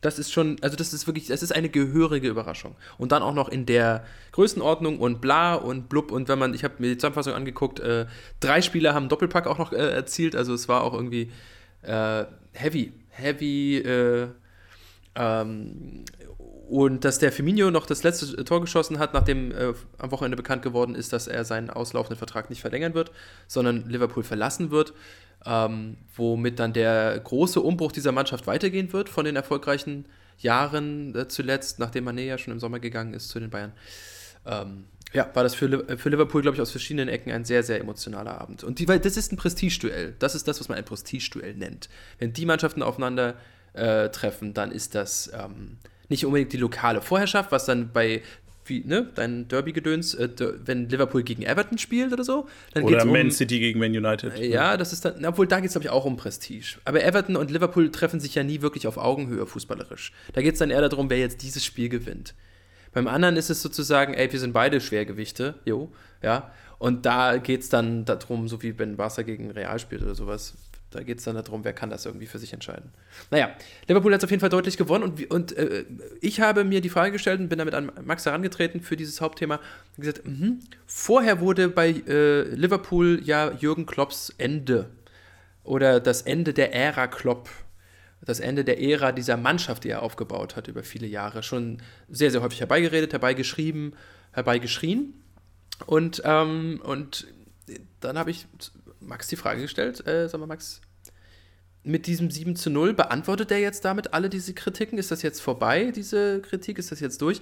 Das 0.00 0.18
ist 0.18 0.32
schon, 0.32 0.56
also 0.60 0.76
das 0.76 0.92
ist 0.92 1.06
wirklich, 1.06 1.26
das 1.26 1.42
ist 1.42 1.52
eine 1.52 1.68
gehörige 1.68 2.28
Überraschung. 2.28 2.76
Und 2.98 3.12
dann 3.12 3.22
auch 3.22 3.34
noch 3.34 3.48
in 3.48 3.66
der 3.66 4.04
Größenordnung 4.32 5.00
und 5.00 5.20
bla 5.20 5.54
und 5.54 5.88
blub. 5.88 6.12
Und 6.12 6.28
wenn 6.28 6.38
man, 6.38 6.54
ich 6.54 6.64
habe 6.64 6.74
mir 6.78 6.88
die 6.88 6.98
Zusammenfassung 6.98 7.34
angeguckt, 7.34 7.80
äh, 7.80 8.06
drei 8.40 8.62
Spieler 8.62 8.94
haben 8.94 9.08
Doppelpack 9.08 9.46
auch 9.46 9.58
noch 9.58 9.72
äh, 9.72 9.76
erzielt. 9.76 10.36
Also 10.36 10.54
es 10.54 10.68
war 10.68 10.84
auch 10.84 10.94
irgendwie 10.94 11.32
äh, 11.82 12.24
heavy, 12.52 12.92
heavy. 13.10 13.78
Äh, 13.78 14.28
ähm, 15.16 16.04
und 16.68 17.04
dass 17.04 17.18
der 17.18 17.32
Firmino 17.32 17.70
noch 17.70 17.86
das 17.86 18.02
letzte 18.02 18.44
Tor 18.44 18.60
geschossen 18.60 18.98
hat, 18.98 19.14
nachdem 19.14 19.52
äh, 19.52 19.72
am 19.96 20.10
Wochenende 20.10 20.36
bekannt 20.36 20.62
geworden 20.62 20.94
ist, 20.94 21.14
dass 21.14 21.26
er 21.26 21.44
seinen 21.44 21.70
auslaufenden 21.70 22.18
Vertrag 22.18 22.50
nicht 22.50 22.60
verlängern 22.60 22.92
wird, 22.92 23.10
sondern 23.46 23.88
Liverpool 23.88 24.22
verlassen 24.22 24.70
wird 24.70 24.92
ähm, 25.46 25.96
womit 26.16 26.58
dann 26.58 26.72
der 26.72 27.18
große 27.18 27.60
Umbruch 27.60 27.92
dieser 27.92 28.12
Mannschaft 28.12 28.46
weitergehen 28.46 28.92
wird 28.92 29.08
von 29.08 29.24
den 29.24 29.36
erfolgreichen 29.36 30.06
Jahren 30.38 31.14
äh, 31.14 31.28
zuletzt, 31.28 31.78
nachdem 31.78 32.08
Mané 32.08 32.22
ja 32.22 32.38
schon 32.38 32.52
im 32.52 32.60
Sommer 32.60 32.80
gegangen 32.80 33.14
ist 33.14 33.28
zu 33.28 33.40
den 33.40 33.50
Bayern. 33.50 33.72
Ähm, 34.46 34.84
ja, 35.12 35.28
war 35.34 35.42
das 35.42 35.54
für, 35.54 35.96
für 35.96 36.10
Liverpool, 36.10 36.42
glaube 36.42 36.56
ich, 36.56 36.60
aus 36.60 36.70
verschiedenen 36.70 37.08
Ecken 37.08 37.32
ein 37.32 37.44
sehr, 37.44 37.62
sehr 37.62 37.80
emotionaler 37.80 38.40
Abend. 38.40 38.62
Und 38.62 38.78
die, 38.78 38.86
weil 38.88 39.00
das 39.00 39.16
ist 39.16 39.32
ein 39.32 39.36
Prestigeduell. 39.36 40.14
Das 40.18 40.34
ist 40.34 40.46
das, 40.46 40.60
was 40.60 40.68
man 40.68 40.76
ein 40.76 40.84
Prestigeduell 40.84 41.54
nennt. 41.54 41.88
Wenn 42.18 42.32
die 42.32 42.44
Mannschaften 42.44 42.82
aufeinander 42.82 43.34
äh, 43.72 44.10
treffen, 44.10 44.52
dann 44.52 44.70
ist 44.70 44.94
das 44.94 45.32
ähm, 45.32 45.78
nicht 46.08 46.26
unbedingt 46.26 46.52
die 46.52 46.58
lokale 46.58 47.00
Vorherrschaft, 47.00 47.52
was 47.52 47.64
dann 47.64 47.92
bei 47.92 48.22
wie, 48.68 48.82
ne, 48.84 49.08
dein 49.14 49.48
Derby-Gedöns, 49.48 50.14
äh, 50.14 50.28
wenn 50.64 50.88
Liverpool 50.88 51.22
gegen 51.22 51.42
Everton 51.42 51.78
spielt 51.78 52.12
oder 52.12 52.24
so. 52.24 52.48
Dann 52.74 52.84
oder 52.84 53.04
Man 53.04 53.26
um, 53.26 53.30
City 53.30 53.58
gegen 53.58 53.78
Man 53.78 53.90
United. 53.90 54.38
Äh, 54.38 54.48
ja, 54.48 54.76
das 54.76 54.92
ist 54.92 55.04
dann, 55.04 55.24
obwohl 55.24 55.46
da 55.46 55.60
geht 55.60 55.66
es, 55.66 55.72
glaube 55.72 55.86
ich, 55.86 55.90
auch 55.90 56.04
um 56.04 56.16
Prestige. 56.16 56.78
Aber 56.84 57.02
Everton 57.02 57.36
und 57.36 57.50
Liverpool 57.50 57.90
treffen 57.90 58.20
sich 58.20 58.34
ja 58.34 58.42
nie 58.42 58.62
wirklich 58.62 58.86
auf 58.86 58.96
Augenhöhe 58.96 59.46
fußballerisch. 59.46 60.12
Da 60.32 60.42
geht 60.42 60.54
es 60.54 60.58
dann 60.58 60.70
eher 60.70 60.86
darum, 60.88 61.10
wer 61.10 61.18
jetzt 61.18 61.42
dieses 61.42 61.64
Spiel 61.64 61.88
gewinnt. 61.88 62.34
Beim 62.92 63.06
anderen 63.06 63.36
ist 63.36 63.50
es 63.50 63.62
sozusagen, 63.62 64.14
ey, 64.14 64.32
wir 64.32 64.40
sind 64.40 64.52
beide 64.52 64.80
Schwergewichte, 64.80 65.54
jo, 65.64 65.92
ja. 66.22 66.50
Und 66.78 67.06
da 67.06 67.38
geht 67.38 67.62
es 67.62 67.68
dann 67.68 68.04
darum, 68.04 68.48
so 68.48 68.62
wie 68.62 68.78
wenn 68.78 68.96
Barca 68.96 69.22
gegen 69.22 69.50
Real 69.50 69.78
spielt 69.78 70.02
oder 70.02 70.14
sowas. 70.14 70.54
Da 70.90 71.02
geht 71.02 71.18
es 71.18 71.24
dann 71.24 71.36
darum, 71.36 71.64
wer 71.64 71.74
kann 71.74 71.90
das 71.90 72.06
irgendwie 72.06 72.26
für 72.26 72.38
sich 72.38 72.54
entscheiden. 72.54 72.92
Naja, 73.30 73.54
Liverpool 73.88 74.12
hat 74.12 74.20
es 74.20 74.24
auf 74.24 74.30
jeden 74.30 74.40
Fall 74.40 74.48
deutlich 74.48 74.78
gewonnen 74.78 75.04
und, 75.04 75.30
und 75.30 75.56
äh, 75.56 75.84
ich 76.22 76.40
habe 76.40 76.64
mir 76.64 76.80
die 76.80 76.88
Frage 76.88 77.12
gestellt 77.12 77.40
und 77.40 77.48
bin 77.48 77.58
damit 77.58 77.74
an 77.74 77.92
Max 78.04 78.24
herangetreten 78.24 78.80
für 78.80 78.96
dieses 78.96 79.20
Hauptthema 79.20 79.56
und 79.96 80.04
gesagt, 80.04 80.22
mh, 80.24 80.56
vorher 80.86 81.40
wurde 81.40 81.68
bei 81.68 81.90
äh, 81.90 82.42
Liverpool 82.54 83.20
ja 83.22 83.52
Jürgen 83.52 83.84
Klopps 83.84 84.32
Ende 84.38 84.88
oder 85.62 86.00
das 86.00 86.22
Ende 86.22 86.54
der 86.54 86.74
Ära 86.74 87.06
Klopp, 87.06 87.50
das 88.22 88.40
Ende 88.40 88.64
der 88.64 88.80
Ära 88.80 89.12
dieser 89.12 89.36
Mannschaft, 89.36 89.84
die 89.84 89.90
er 89.90 90.02
aufgebaut 90.02 90.56
hat 90.56 90.68
über 90.68 90.82
viele 90.82 91.06
Jahre, 91.06 91.42
schon 91.42 91.82
sehr, 92.08 92.30
sehr 92.30 92.40
häufig 92.40 92.60
herbeigeredet, 92.60 93.12
herbeigeschrieben, 93.12 93.94
herbeigeschrien. 94.32 95.12
Und, 95.84 96.22
ähm, 96.24 96.80
und 96.82 97.26
dann 98.00 98.18
habe 98.18 98.30
ich 98.30 98.46
Max 99.08 99.28
die 99.28 99.36
Frage 99.36 99.62
gestellt, 99.62 100.06
äh, 100.06 100.28
sag 100.28 100.38
mal, 100.40 100.46
Max, 100.46 100.80
mit 101.82 102.06
diesem 102.06 102.30
7 102.30 102.54
zu 102.56 102.70
0, 102.70 102.94
beantwortet 102.94 103.50
er 103.50 103.58
jetzt 103.58 103.84
damit 103.84 104.12
alle 104.14 104.28
diese 104.28 104.54
Kritiken? 104.54 104.98
Ist 104.98 105.10
das 105.10 105.22
jetzt 105.22 105.40
vorbei, 105.40 105.92
diese 105.94 106.40
Kritik? 106.42 106.78
Ist 106.78 106.92
das 106.92 107.00
jetzt 107.00 107.22
durch? 107.22 107.40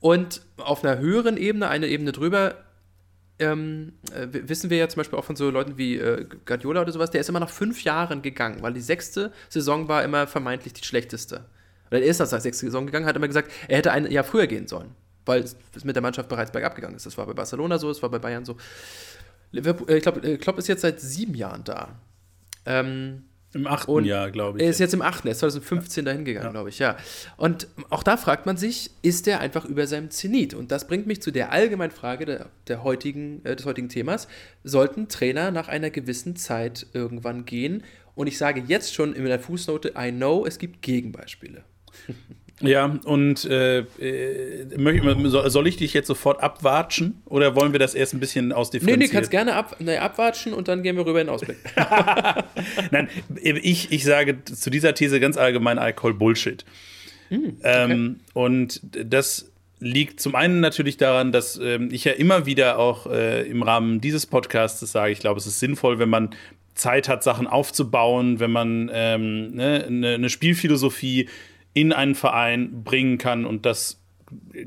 Und 0.00 0.42
auf 0.56 0.84
einer 0.84 0.98
höheren 0.98 1.36
Ebene, 1.36 1.68
eine 1.68 1.88
Ebene 1.88 2.12
drüber, 2.12 2.56
ähm, 3.38 3.94
äh, 4.12 4.26
wissen 4.30 4.70
wir 4.70 4.76
ja 4.76 4.88
zum 4.88 5.00
Beispiel 5.00 5.18
auch 5.18 5.24
von 5.24 5.36
so 5.36 5.50
Leuten 5.50 5.78
wie 5.78 5.96
äh, 5.96 6.26
Guardiola 6.44 6.82
oder 6.82 6.92
sowas, 6.92 7.10
der 7.10 7.22
ist 7.22 7.28
immer 7.28 7.40
nach 7.40 7.50
fünf 7.50 7.82
Jahren 7.84 8.22
gegangen, 8.22 8.58
weil 8.60 8.74
die 8.74 8.80
sechste 8.80 9.32
Saison 9.48 9.88
war 9.88 10.04
immer 10.04 10.26
vermeintlich 10.26 10.74
die 10.74 10.84
schlechteste. 10.84 11.46
Oder 11.90 12.02
er 12.02 12.06
ist 12.06 12.18
nach 12.18 12.28
der 12.28 12.40
sechsten 12.40 12.66
Saison 12.66 12.86
gegangen, 12.86 13.06
hat 13.06 13.16
immer 13.16 13.28
gesagt, 13.28 13.50
er 13.66 13.78
hätte 13.78 13.92
ein 13.92 14.10
Jahr 14.10 14.24
früher 14.24 14.46
gehen 14.46 14.68
sollen, 14.68 14.94
weil 15.24 15.42
es 15.42 15.56
mit 15.84 15.96
der 15.96 16.02
Mannschaft 16.02 16.28
bereits 16.28 16.52
bergab 16.52 16.74
gegangen 16.74 16.96
ist. 16.96 17.06
Das 17.06 17.16
war 17.16 17.26
bei 17.26 17.32
Barcelona 17.32 17.78
so, 17.78 17.90
es 17.90 18.02
war 18.02 18.10
bei 18.10 18.18
Bayern 18.18 18.44
so. 18.44 18.56
Liverpool, 19.52 19.90
äh, 19.90 19.96
ich 19.96 20.02
glaube, 20.02 20.20
äh, 20.20 20.36
Klopp 20.36 20.58
ist 20.58 20.68
jetzt 20.68 20.82
seit 20.82 21.00
sieben 21.00 21.34
Jahren 21.34 21.64
da. 21.64 22.00
Ähm, 22.66 23.24
im 23.52 23.66
achten 23.66 24.04
Jahr, 24.04 24.30
glaube 24.30 24.58
ich. 24.58 24.64
Er 24.64 24.70
ist 24.70 24.78
jetzt 24.78 24.94
im 24.94 25.02
achten, 25.02 25.26
er 25.26 25.32
ist 25.32 25.40
2015 25.40 26.04
ja. 26.04 26.12
dahin 26.12 26.24
gegangen, 26.24 26.46
ja. 26.46 26.52
glaube 26.52 26.68
ich, 26.68 26.78
ja. 26.78 26.96
Und 27.36 27.66
auch 27.88 28.04
da 28.04 28.16
fragt 28.16 28.46
man 28.46 28.56
sich, 28.56 28.92
ist 29.02 29.26
er 29.26 29.40
einfach 29.40 29.64
über 29.64 29.88
seinem 29.88 30.10
Zenit? 30.10 30.54
Und 30.54 30.70
das 30.70 30.86
bringt 30.86 31.08
mich 31.08 31.20
zu 31.20 31.32
der 31.32 31.50
allgemeinen 31.50 31.90
Frage 31.90 32.26
der, 32.26 32.46
der 32.68 32.84
heutigen, 32.84 33.44
äh, 33.44 33.56
des 33.56 33.66
heutigen 33.66 33.88
Themas. 33.88 34.28
Sollten 34.62 35.08
Trainer 35.08 35.50
nach 35.50 35.66
einer 35.66 35.90
gewissen 35.90 36.36
Zeit 36.36 36.86
irgendwann 36.92 37.44
gehen? 37.44 37.82
Und 38.14 38.28
ich 38.28 38.38
sage 38.38 38.62
jetzt 38.66 38.94
schon 38.94 39.14
in 39.14 39.24
der 39.24 39.40
Fußnote, 39.40 39.94
I 39.98 40.12
know, 40.12 40.46
es 40.46 40.58
gibt 40.58 40.82
Gegenbeispiele. 40.82 41.64
Ja, 42.60 42.98
und 43.04 43.44
äh, 43.46 43.80
äh 43.80 44.66
soll 45.28 45.66
ich 45.66 45.76
dich 45.76 45.94
jetzt 45.94 46.06
sofort 46.06 46.42
abwatschen 46.42 47.22
oder 47.24 47.56
wollen 47.56 47.72
wir 47.72 47.78
das 47.78 47.94
erst 47.94 48.12
ein 48.12 48.20
bisschen 48.20 48.52
ausdifferenzieren? 48.52 48.98
Nee, 48.98 49.06
nee, 49.06 49.12
kannst 49.12 49.30
gerne 49.30 49.54
ab, 49.54 49.76
nee, 49.78 49.96
abwatschen 49.96 50.52
und 50.52 50.68
dann 50.68 50.82
gehen 50.82 50.96
wir 50.96 51.06
rüber 51.06 51.20
in 51.20 51.28
den 51.28 51.34
Ausblick. 51.34 51.56
Nein, 52.90 53.08
ich, 53.42 53.92
ich 53.92 54.04
sage 54.04 54.44
zu 54.44 54.68
dieser 54.68 54.94
These 54.94 55.20
ganz 55.20 55.36
allgemein 55.36 55.78
Alkohol 55.78 56.14
Bullshit. 56.14 56.64
Mm, 57.30 57.34
okay. 57.34 57.52
ähm, 57.62 58.20
und 58.34 58.80
das 58.92 59.50
liegt 59.78 60.20
zum 60.20 60.34
einen 60.34 60.60
natürlich 60.60 60.98
daran, 60.98 61.32
dass 61.32 61.58
ähm, 61.58 61.88
ich 61.90 62.04
ja 62.04 62.12
immer 62.12 62.44
wieder 62.44 62.78
auch 62.78 63.06
äh, 63.06 63.48
im 63.48 63.62
Rahmen 63.62 64.02
dieses 64.02 64.26
Podcasts 64.26 64.80
sage, 64.80 65.12
ich 65.12 65.20
glaube, 65.20 65.40
es 65.40 65.46
ist 65.46 65.60
sinnvoll, 65.60 65.98
wenn 65.98 66.10
man 66.10 66.30
Zeit 66.74 67.08
hat, 67.08 67.22
Sachen 67.22 67.46
aufzubauen, 67.46 68.40
wenn 68.40 68.50
man 68.50 68.90
ähm, 68.92 69.54
ne, 69.54 69.84
eine, 69.86 70.14
eine 70.14 70.28
Spielphilosophie 70.28 71.28
in 71.74 71.92
einen 71.92 72.14
Verein 72.14 72.82
bringen 72.84 73.18
kann. 73.18 73.44
Und 73.44 73.66
das, 73.66 74.00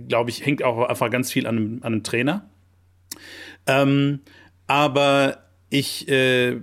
glaube 0.08 0.30
ich, 0.30 0.46
hängt 0.46 0.64
auch 0.64 0.88
einfach 0.88 1.10
ganz 1.10 1.32
viel 1.32 1.48
an 1.48 1.58
einem, 1.58 1.80
an 1.82 1.94
einem 1.94 2.04
Trainer. 2.04 2.50
Ähm, 3.68 4.20
aber 4.68 5.44
ich 5.70 6.08
äh, 6.08 6.58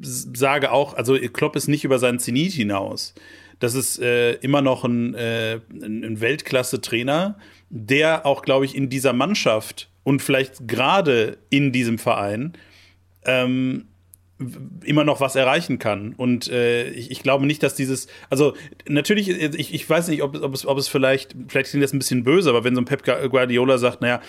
sage 0.00 0.72
auch, 0.72 0.94
also 0.94 1.16
Klopp 1.32 1.56
ist 1.56 1.68
nicht 1.68 1.84
über 1.84 1.98
seinen 1.98 2.18
Zenit 2.18 2.52
hinaus. 2.52 3.14
Das 3.58 3.74
ist 3.74 3.98
äh, 3.98 4.34
immer 4.34 4.60
noch 4.60 4.84
ein, 4.84 5.14
äh, 5.14 5.60
ein 5.70 6.20
Weltklasse-Trainer, 6.20 7.38
der 7.70 8.26
auch, 8.26 8.42
glaube 8.42 8.64
ich, 8.66 8.74
in 8.74 8.90
dieser 8.90 9.12
Mannschaft 9.12 9.88
und 10.04 10.20
vielleicht 10.20 10.68
gerade 10.68 11.38
in 11.50 11.72
diesem 11.72 11.98
Verein 11.98 12.52
ähm, 13.24 13.86
immer 14.84 15.04
noch 15.04 15.20
was 15.20 15.34
erreichen 15.34 15.78
kann. 15.78 16.12
Und 16.14 16.50
äh, 16.50 16.90
ich, 16.90 17.10
ich, 17.10 17.22
glaube 17.22 17.46
nicht, 17.46 17.62
dass 17.62 17.74
dieses, 17.74 18.06
also 18.28 18.54
natürlich, 18.86 19.30
ich, 19.30 19.72
ich 19.72 19.88
weiß 19.88 20.08
nicht, 20.08 20.22
ob, 20.22 20.40
ob, 20.42 20.54
es, 20.54 20.66
ob 20.66 20.76
es 20.76 20.88
vielleicht, 20.88 21.34
vielleicht 21.48 21.70
klingt 21.70 21.82
das 21.82 21.94
ein 21.94 21.98
bisschen 21.98 22.22
böse, 22.22 22.50
aber 22.50 22.62
wenn 22.62 22.74
so 22.74 22.82
ein 22.82 22.84
Pep 22.84 23.02
Guardiola 23.04 23.78
sagt, 23.78 24.02
naja, 24.02 24.20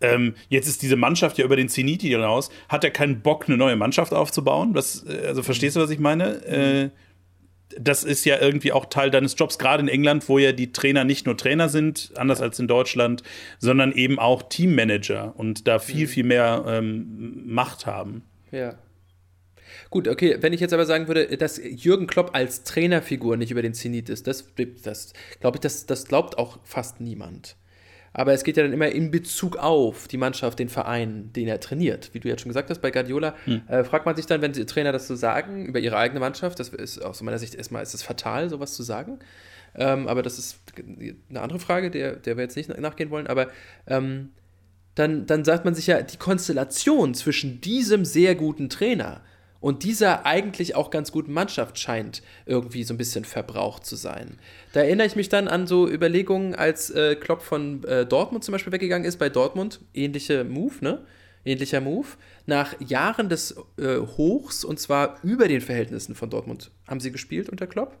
ähm, 0.00 0.34
jetzt 0.48 0.68
ist 0.68 0.82
diese 0.82 0.96
Mannschaft 0.96 1.38
ja 1.38 1.44
über 1.46 1.56
den 1.56 1.70
Zeniti 1.70 2.08
hinaus, 2.08 2.50
hat 2.68 2.84
er 2.84 2.90
keinen 2.90 3.22
Bock, 3.22 3.44
eine 3.48 3.56
neue 3.56 3.76
Mannschaft 3.76 4.12
aufzubauen? 4.12 4.74
Das, 4.74 5.06
äh, 5.06 5.26
also 5.26 5.42
verstehst 5.42 5.76
du, 5.76 5.80
was 5.80 5.90
ich 5.90 5.98
meine? 5.98 6.44
Äh, 6.44 6.90
das 7.78 8.04
ist 8.04 8.24
ja 8.24 8.38
irgendwie 8.40 8.72
auch 8.72 8.86
Teil 8.86 9.10
deines 9.10 9.34
Jobs, 9.38 9.58
gerade 9.58 9.82
in 9.82 9.88
England, 9.88 10.28
wo 10.28 10.38
ja 10.38 10.52
die 10.52 10.72
Trainer 10.72 11.04
nicht 11.04 11.26
nur 11.26 11.36
Trainer 11.36 11.68
sind, 11.68 12.12
anders 12.16 12.40
als 12.40 12.58
in 12.58 12.68
Deutschland, 12.68 13.22
sondern 13.58 13.92
eben 13.92 14.18
auch 14.18 14.42
Teammanager 14.42 15.34
und 15.36 15.66
da 15.66 15.78
viel, 15.78 16.06
mhm. 16.06 16.10
viel 16.10 16.24
mehr 16.24 16.64
ähm, 16.68 17.42
Macht 17.46 17.86
haben. 17.86 18.22
Ja. 18.52 18.74
Gut, 19.94 20.08
okay, 20.08 20.38
wenn 20.40 20.52
ich 20.52 20.58
jetzt 20.58 20.74
aber 20.74 20.86
sagen 20.86 21.06
würde, 21.06 21.36
dass 21.36 21.56
Jürgen 21.56 22.08
Klopp 22.08 22.34
als 22.34 22.64
Trainerfigur 22.64 23.36
nicht 23.36 23.52
über 23.52 23.62
den 23.62 23.74
Zenit 23.74 24.08
ist, 24.08 24.26
das, 24.26 24.44
das 24.82 25.12
glaube 25.38 25.58
ich, 25.58 25.60
das, 25.60 25.86
das 25.86 26.06
glaubt 26.06 26.36
auch 26.36 26.58
fast 26.64 27.00
niemand. 27.00 27.54
Aber 28.12 28.32
es 28.32 28.42
geht 28.42 28.56
ja 28.56 28.64
dann 28.64 28.72
immer 28.72 28.88
in 28.88 29.12
Bezug 29.12 29.56
auf 29.56 30.08
die 30.08 30.16
Mannschaft, 30.16 30.58
den 30.58 30.68
Verein, 30.68 31.32
den 31.32 31.46
er 31.46 31.60
trainiert. 31.60 32.10
Wie 32.12 32.18
du 32.18 32.26
jetzt 32.26 32.40
schon 32.40 32.48
gesagt 32.48 32.70
hast, 32.70 32.80
bei 32.80 32.90
Guardiola 32.90 33.36
hm. 33.44 33.62
äh, 33.68 33.84
fragt 33.84 34.04
man 34.04 34.16
sich 34.16 34.26
dann, 34.26 34.42
wenn 34.42 34.52
die 34.52 34.66
Trainer 34.66 34.90
das 34.90 35.06
so 35.06 35.14
sagen, 35.14 35.64
über 35.64 35.78
ihre 35.78 35.96
eigene 35.96 36.18
Mannschaft, 36.18 36.58
das 36.58 36.70
ist 36.70 36.98
aus 36.98 37.22
meiner 37.22 37.38
Sicht 37.38 37.54
erstmal 37.54 37.84
ist 37.84 37.94
es 37.94 38.02
fatal, 38.02 38.50
sowas 38.50 38.74
zu 38.74 38.82
sagen. 38.82 39.20
Ähm, 39.76 40.08
aber 40.08 40.22
das 40.22 40.40
ist 40.40 40.58
eine 41.30 41.40
andere 41.40 41.60
Frage, 41.60 41.92
der, 41.92 42.16
der 42.16 42.36
wir 42.36 42.42
jetzt 42.42 42.56
nicht 42.56 42.68
nachgehen 42.80 43.10
wollen. 43.10 43.28
Aber 43.28 43.46
ähm, 43.86 44.30
dann, 44.96 45.26
dann 45.26 45.44
sagt 45.44 45.64
man 45.64 45.76
sich 45.76 45.86
ja, 45.86 46.02
die 46.02 46.16
Konstellation 46.16 47.14
zwischen 47.14 47.60
diesem 47.60 48.04
sehr 48.04 48.34
guten 48.34 48.68
Trainer 48.68 49.22
und 49.64 49.82
dieser 49.82 50.26
eigentlich 50.26 50.74
auch 50.74 50.90
ganz 50.90 51.10
guten 51.10 51.32
Mannschaft 51.32 51.78
scheint 51.78 52.20
irgendwie 52.44 52.84
so 52.84 52.92
ein 52.92 52.98
bisschen 52.98 53.24
verbraucht 53.24 53.86
zu 53.86 53.96
sein. 53.96 54.36
Da 54.74 54.80
erinnere 54.80 55.06
ich 55.06 55.16
mich 55.16 55.30
dann 55.30 55.48
an 55.48 55.66
so 55.66 55.88
Überlegungen, 55.88 56.54
als 56.54 56.90
äh, 56.90 57.16
Klopp 57.16 57.40
von 57.40 57.82
äh, 57.84 58.04
Dortmund 58.04 58.44
zum 58.44 58.52
Beispiel 58.52 58.74
weggegangen 58.74 59.08
ist. 59.08 59.16
Bei 59.16 59.30
Dortmund, 59.30 59.80
ähnliche 59.94 60.44
Move, 60.44 60.74
ne? 60.82 61.06
Ähnlicher 61.46 61.80
Move. 61.80 62.08
Nach 62.44 62.78
Jahren 62.78 63.30
des 63.30 63.56
äh, 63.78 64.00
Hochs, 64.00 64.64
und 64.64 64.78
zwar 64.80 65.16
über 65.22 65.48
den 65.48 65.62
Verhältnissen 65.62 66.14
von 66.14 66.28
Dortmund, 66.28 66.70
haben 66.86 67.00
sie 67.00 67.10
gespielt 67.10 67.48
unter 67.48 67.66
Klopp 67.66 67.96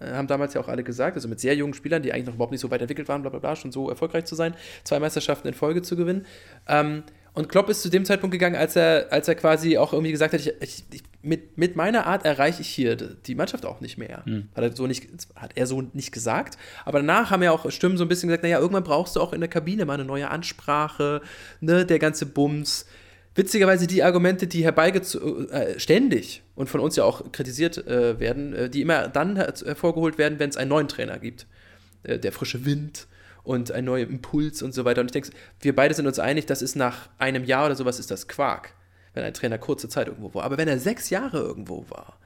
äh, 0.00 0.12
haben 0.12 0.28
damals 0.28 0.52
ja 0.52 0.60
auch 0.60 0.68
alle 0.68 0.84
gesagt, 0.84 1.16
also 1.16 1.28
mit 1.28 1.40
sehr 1.40 1.54
jungen 1.54 1.72
Spielern, 1.72 2.02
die 2.02 2.12
eigentlich 2.12 2.26
noch 2.26 2.34
überhaupt 2.34 2.52
nicht 2.52 2.60
so 2.60 2.70
weit 2.70 2.82
entwickelt 2.82 3.08
waren, 3.08 3.22
bla 3.22 3.30
bla 3.30 3.38
bla, 3.38 3.56
schon 3.56 3.72
so 3.72 3.88
erfolgreich 3.88 4.26
zu 4.26 4.34
sein, 4.34 4.54
zwei 4.84 4.98
Meisterschaften 4.98 5.48
in 5.48 5.54
Folge 5.54 5.80
zu 5.80 5.96
gewinnen. 5.96 6.26
Ähm, 6.68 7.04
und 7.32 7.48
Klopp 7.48 7.68
ist 7.68 7.82
zu 7.82 7.88
dem 7.88 8.04
Zeitpunkt 8.04 8.32
gegangen, 8.32 8.56
als 8.56 8.74
er, 8.76 9.06
als 9.10 9.28
er 9.28 9.36
quasi 9.36 9.78
auch 9.78 9.92
irgendwie 9.92 10.10
gesagt 10.10 10.34
hat, 10.34 10.40
ich, 10.40 10.52
ich, 10.60 10.84
ich, 10.90 11.02
mit, 11.22 11.56
mit 11.56 11.76
meiner 11.76 12.06
Art 12.06 12.24
erreiche 12.24 12.62
ich 12.62 12.68
hier 12.68 12.96
die 12.96 13.34
Mannschaft 13.34 13.64
auch 13.64 13.80
nicht 13.80 13.98
mehr. 13.98 14.22
Mhm. 14.24 14.48
Hat, 14.54 14.64
er 14.64 14.74
so 14.74 14.86
nicht, 14.86 15.06
hat 15.36 15.52
er 15.54 15.66
so 15.66 15.82
nicht 15.92 16.12
gesagt. 16.12 16.58
Aber 16.84 16.98
danach 16.98 17.30
haben 17.30 17.42
ja 17.42 17.52
auch 17.52 17.70
Stimmen 17.70 17.96
so 17.96 18.04
ein 18.04 18.08
bisschen 18.08 18.28
gesagt, 18.28 18.42
naja, 18.42 18.58
irgendwann 18.58 18.84
brauchst 18.84 19.16
du 19.16 19.20
auch 19.20 19.32
in 19.32 19.40
der 19.40 19.48
Kabine 19.48 19.84
mal 19.84 19.94
eine 19.94 20.04
neue 20.04 20.28
Ansprache, 20.28 21.22
ne, 21.60 21.86
der 21.86 21.98
ganze 21.98 22.26
Bums. 22.26 22.86
Witzigerweise 23.36 23.86
die 23.86 24.02
Argumente, 24.02 24.48
die 24.48 24.64
herbeigezogen, 24.64 25.48
äh, 25.50 25.78
ständig 25.78 26.42
und 26.56 26.68
von 26.68 26.80
uns 26.80 26.96
ja 26.96 27.04
auch 27.04 27.30
kritisiert 27.30 27.86
äh, 27.86 28.18
werden, 28.18 28.54
äh, 28.54 28.68
die 28.68 28.80
immer 28.80 29.06
dann 29.06 29.36
hervorgeholt 29.36 30.18
werden, 30.18 30.40
wenn 30.40 30.50
es 30.50 30.56
einen 30.56 30.70
neuen 30.70 30.88
Trainer 30.88 31.20
gibt. 31.20 31.46
Äh, 32.02 32.18
der 32.18 32.32
frische 32.32 32.64
Wind, 32.64 33.06
und 33.42 33.72
ein 33.72 33.84
neuer 33.84 34.06
Impuls 34.06 34.62
und 34.62 34.72
so 34.72 34.84
weiter. 34.84 35.00
Und 35.00 35.06
ich 35.06 35.12
denke, 35.12 35.30
wir 35.60 35.74
beide 35.74 35.94
sind 35.94 36.06
uns 36.06 36.18
einig, 36.18 36.46
das 36.46 36.62
ist 36.62 36.76
nach 36.76 37.08
einem 37.18 37.44
Jahr 37.44 37.66
oder 37.66 37.76
sowas 37.76 37.98
ist 37.98 38.10
das 38.10 38.28
Quark, 38.28 38.74
wenn 39.14 39.24
ein 39.24 39.34
Trainer 39.34 39.58
kurze 39.58 39.88
Zeit 39.88 40.08
irgendwo 40.08 40.34
war. 40.34 40.44
Aber 40.44 40.58
wenn 40.58 40.68
er 40.68 40.78
sechs 40.78 41.10
Jahre 41.10 41.38
irgendwo 41.38 41.84
war, 41.88 42.18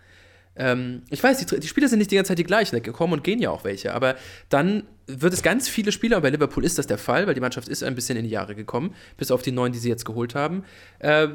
ähm, 0.56 1.02
ich 1.10 1.22
weiß, 1.22 1.38
die, 1.38 1.60
die 1.60 1.66
Spieler 1.66 1.88
sind 1.88 1.98
nicht 1.98 2.10
die 2.10 2.16
ganze 2.16 2.28
Zeit 2.28 2.38
die 2.38 2.44
gleichen, 2.44 2.80
da 2.80 2.92
kommen 2.92 3.12
und 3.12 3.24
gehen 3.24 3.40
ja 3.40 3.50
auch 3.50 3.64
welche, 3.64 3.92
aber 3.92 4.14
dann 4.48 4.84
wird 5.06 5.32
es 5.32 5.42
ganz 5.42 5.68
viele 5.68 5.92
Spieler, 5.92 6.16
und 6.16 6.22
bei 6.22 6.30
Liverpool 6.30 6.64
ist 6.64 6.78
das 6.78 6.86
der 6.86 6.98
Fall, 6.98 7.26
weil 7.26 7.34
die 7.34 7.40
Mannschaft 7.40 7.68
ist 7.68 7.82
ein 7.82 7.94
bisschen 7.94 8.16
in 8.16 8.24
die 8.24 8.30
Jahre 8.30 8.54
gekommen, 8.54 8.94
bis 9.16 9.30
auf 9.30 9.42
die 9.42 9.52
neun, 9.52 9.72
die 9.72 9.78
sie 9.78 9.88
jetzt 9.88 10.04
geholt 10.04 10.34
haben, 10.34 10.64
äh, 11.00 11.28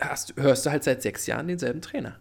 hast, 0.00 0.34
hörst 0.36 0.66
du 0.66 0.70
halt 0.70 0.84
seit 0.84 1.02
sechs 1.02 1.26
Jahren 1.26 1.48
denselben 1.48 1.80
Trainer. 1.80 2.18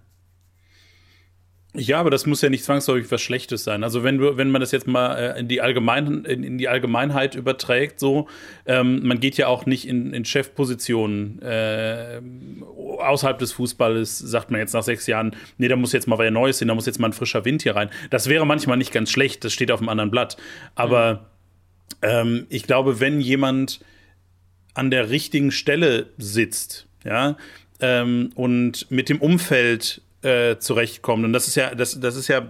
Ja, 1.76 2.00
aber 2.00 2.12
das 2.12 2.28
muss 2.28 2.42
ja 2.44 2.50
nicht 2.50 2.64
zwangsläufig 2.64 3.12
was 3.12 3.22
Schlechtes 3.22 3.64
sein. 3.64 3.84
Also 3.84 4.04
wenn 4.04 4.20
du, 4.20 4.38
wenn 4.38 4.52
man 4.52 4.62
das 4.62 4.72
jetzt 4.72 4.86
mal 4.86 5.16
äh, 5.16 5.40
in 5.40 5.48
die 5.48 5.60
Allgemein, 5.60 6.24
in, 6.24 6.44
in 6.44 6.58
die 6.60 6.70
Allgemeinheit 6.70 7.34
überträgt, 7.34 8.00
so, 8.00 8.28
ähm, 8.68 9.06
man 9.08 9.20
geht 9.20 9.38
ja 9.38 9.48
auch 9.48 9.66
nicht 9.66 9.88
in, 9.88 10.14
in 10.14 10.24
Chefpositionen 10.24 11.42
äh, 11.42 12.22
außerhalb 13.00 13.40
des 13.40 13.54
Fußballes, 13.54 14.20
sagt 14.20 14.52
man 14.52 14.60
jetzt 14.60 14.74
nach 14.74 14.84
sechs 14.84 15.08
Jahren, 15.08 15.36
nee, 15.58 15.68
da 15.68 15.76
muss 15.76 15.94
jetzt 15.94 16.08
mal 16.08 16.20
was 16.20 16.30
Neues 16.30 16.60
hin, 16.60 16.68
da 16.68 16.76
muss 16.76 16.86
jetzt 16.86 17.00
mal 17.00 17.08
ein 17.08 17.14
frischer 17.14 17.44
Wind 17.44 17.64
hier 17.64 17.76
rein. 17.76 17.90
Das 18.12 18.30
wäre 18.30 18.46
manchmal 18.46 18.78
nicht 18.78 18.92
ganz 18.92 19.10
schlecht, 19.10 19.44
das 19.44 19.52
steht 19.52 19.72
auf 19.72 19.80
einem 19.80 19.90
anderen 19.90 20.12
Blatt. 20.12 20.38
Aber 20.76 21.26
mhm. 22.04 22.08
ähm, 22.08 22.46
ich 22.50 22.64
glaube, 22.64 23.00
wenn 23.00 23.20
jemand 23.20 23.80
an 24.76 24.92
der 24.92 25.10
richtigen 25.10 25.52
Stelle 25.52 26.12
sitzt, 26.18 26.86
ja, 27.04 27.36
ähm, 27.80 28.32
und 28.36 28.90
mit 28.92 29.10
dem 29.10 29.20
Umfeld 29.20 30.02
äh, 30.24 30.58
zurechtkommt. 30.58 31.26
Und 31.26 31.34
das 31.34 31.48
ist 31.48 31.56
ja, 31.56 31.76
das, 31.76 32.00
das 32.00 32.16
ist 32.16 32.28
ja 32.28 32.50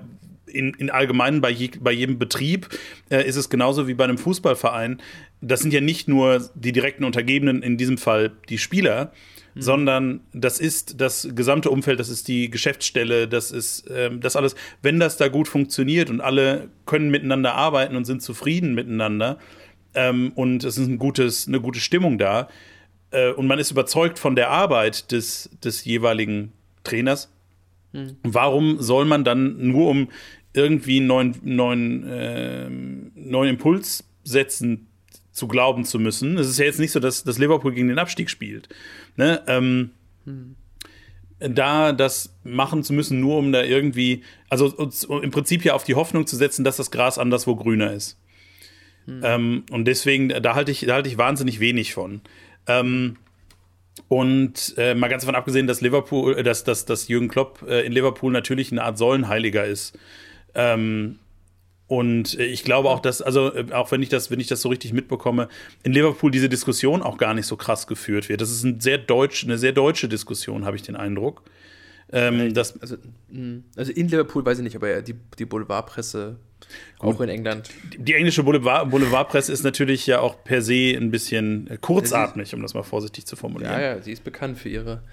in, 0.54 0.74
in 0.76 0.90
allgemein 0.90 1.42
bei, 1.42 1.50
je, 1.50 1.72
bei 1.80 1.92
jedem 1.92 2.20
Betrieb 2.20 2.70
äh, 3.10 3.28
ist 3.28 3.36
es 3.36 3.50
genauso 3.50 3.88
wie 3.88 3.94
bei 3.94 4.04
einem 4.04 4.18
Fußballverein. 4.18 5.02
Das 5.42 5.62
sind 5.62 5.74
ja 5.74 5.82
nicht 5.82 6.08
nur 6.08 6.50
die 6.56 6.72
direkten 6.72 7.04
Untergebenen, 7.04 7.64
in 7.64 7.78
diesem 7.78 7.98
Fall 7.98 8.32
die 8.50 8.58
Spieler, 8.58 9.12
mhm. 9.56 9.62
sondern 9.62 10.20
das 10.34 10.60
ist 10.60 11.02
das 11.02 11.28
gesamte 11.34 11.70
Umfeld, 11.70 12.00
das 12.00 12.10
ist 12.10 12.28
die 12.28 12.50
Geschäftsstelle, 12.50 13.28
das 13.28 13.52
ist 13.52 13.90
ähm, 13.90 14.22
das 14.22 14.36
alles. 14.36 14.56
Wenn 14.82 15.00
das 15.00 15.18
da 15.18 15.28
gut 15.28 15.48
funktioniert 15.48 16.10
und 16.10 16.22
alle 16.22 16.70
können 16.86 17.10
miteinander 17.10 17.56
arbeiten 17.56 17.96
und 17.96 18.06
sind 18.06 18.22
zufrieden 18.22 18.74
miteinander 18.76 19.40
ähm, 19.96 20.32
und 20.36 20.64
es 20.64 20.78
ist 20.78 20.88
ein 20.88 21.00
gutes, 21.00 21.48
eine 21.48 21.60
gute 21.60 21.80
Stimmung 21.80 22.18
da 22.18 22.48
äh, 23.12 23.32
und 23.32 23.48
man 23.48 23.60
ist 23.60 23.72
überzeugt 23.72 24.20
von 24.20 24.36
der 24.36 24.50
Arbeit 24.50 25.12
des, 25.12 25.50
des 25.64 25.84
jeweiligen 25.86 26.52
Trainers. 26.84 27.33
Warum 28.24 28.82
soll 28.82 29.06
man 29.06 29.24
dann 29.24 29.68
nur 29.68 29.90
um 29.90 30.10
irgendwie 30.54 30.98
einen 30.98 31.08
neuen, 31.08 31.36
neuen, 31.44 32.08
äh, 32.08 32.70
neuen 32.70 33.50
Impuls 33.50 34.04
setzen 34.24 34.88
zu 35.32 35.48
glauben 35.48 35.86
zu 35.86 36.00
müssen? 36.00 36.38
Es 36.38 36.48
ist 36.48 36.60
ja 36.60 36.66
jetzt 36.66 36.80
nicht 36.80 36.92
so, 36.92 37.00
dass, 37.00 37.24
dass 37.24 37.38
Liverpool 37.38 37.74
gegen 37.74 37.88
den 37.88 38.00
Abstieg 38.00 38.30
spielt. 38.30 38.70
Ne? 39.16 39.42
Ähm, 39.48 39.92
hm 40.26 40.56
da 41.50 41.92
das 41.92 42.36
machen 42.44 42.84
zu 42.84 42.94
müssen, 42.94 43.20
nur 43.20 43.38
um 43.38 43.52
da 43.52 43.64
irgendwie, 43.64 44.24
also 44.50 44.68
im 45.22 45.32
Prinzip 45.32 45.66
ja 45.66 45.74
auf 45.74 45.84
die 45.84 45.96
Hoffnung 45.96 46.26
zu 46.26 46.36
setzen, 46.36 46.64
dass 46.64 46.78
das 46.78 46.92
Gras 46.92 47.18
anderswo 47.18 47.56
grüner 47.56 47.94
ist. 47.94 48.20
Hm. 49.06 49.22
Ähm, 49.24 49.64
und 49.70 49.86
deswegen, 49.86 50.30
da 50.30 50.56
halte 50.56 50.72
ich, 50.72 50.82
da 50.82 50.94
halte 50.94 51.10
ich 51.10 51.18
wahnsinnig 51.18 51.60
wenig 51.60 51.94
von. 51.94 52.22
Ähm, 52.68 53.18
und 54.08 54.74
äh, 54.78 54.96
mal 54.96 55.08
ganz 55.08 55.24
davon 55.24 55.36
abgesehen, 55.36 55.68
dass 55.68 55.82
Liverpool, 55.82 56.38
äh, 56.38 56.44
dass, 56.44 56.64
dass, 56.64 56.86
dass 56.86 57.08
Jürgen 57.08 57.28
Klopp 57.28 57.64
äh, 57.68 57.86
in 57.86 57.92
Liverpool 57.92 58.32
natürlich 58.32 58.72
eine 58.72 58.84
Art 58.84 58.98
Säulenheiliger 58.98 59.66
ist. 59.66 59.98
Ähm, 60.56 61.20
und 61.88 62.40
äh, 62.40 62.46
ich 62.46 62.64
glaube 62.64 62.90
auch, 62.90 63.00
dass, 63.00 63.22
also 63.22 63.54
äh, 63.54 63.72
auch 63.72 63.92
wenn 63.92 64.02
ich 64.02 64.10
das, 64.10 64.32
wenn 64.32 64.40
ich 64.40 64.48
das 64.48 64.62
so 64.62 64.70
richtig 64.70 64.94
mitbekomme, 64.94 65.48
in 65.84 65.94
Liverpool 65.94 66.32
diese 66.32 66.50
Diskussion 66.50 67.02
auch 67.02 67.18
gar 67.18 67.34
nicht 67.34 67.46
so 67.46 67.56
krass 67.56 67.88
geführt 67.88 68.30
wird. 68.30 68.42
Das 68.42 68.50
ist 68.50 68.64
ein 68.64 68.80
sehr 68.80 68.98
deutsch, 68.98 69.44
eine 69.44 69.58
sehr 69.58 69.74
deutsche 69.74 70.08
Diskussion, 70.08 70.66
habe 70.66 70.76
ich 70.76 70.82
den 70.82 70.96
Eindruck. 70.96 71.44
Ähm, 72.14 72.54
das 72.54 72.80
also, 72.80 72.96
hm, 73.32 73.64
also 73.76 73.92
in 73.92 74.08
Liverpool 74.08 74.46
weiß 74.46 74.60
ich 74.60 74.64
nicht, 74.64 74.76
aber 74.76 74.90
ja, 74.90 75.02
die, 75.02 75.16
die 75.40 75.46
Boulevardpresse 75.46 76.38
auch 77.00 77.20
in 77.20 77.30
England. 77.30 77.70
Die, 77.92 77.98
die 77.98 78.14
englische 78.14 78.44
Boulevard, 78.44 78.90
Boulevardpresse 78.90 79.52
ist 79.52 79.64
natürlich 79.64 80.08
ja 80.08 80.20
auch 80.20 80.44
per 80.44 80.62
se 80.62 80.96
ein 80.96 81.12
bisschen 81.12 81.68
äh, 81.68 81.78
kurzatmig, 81.78 82.54
um 82.54 82.62
das 82.62 82.74
mal 82.74 82.84
vorsichtig 82.84 83.26
zu 83.26 83.36
formulieren. 83.36 83.74
Ja, 83.74 83.82
ja, 83.82 84.02
sie 84.02 84.12
ist 84.12 84.24
bekannt 84.24 84.58
für 84.58 84.70
ihre, 84.70 85.04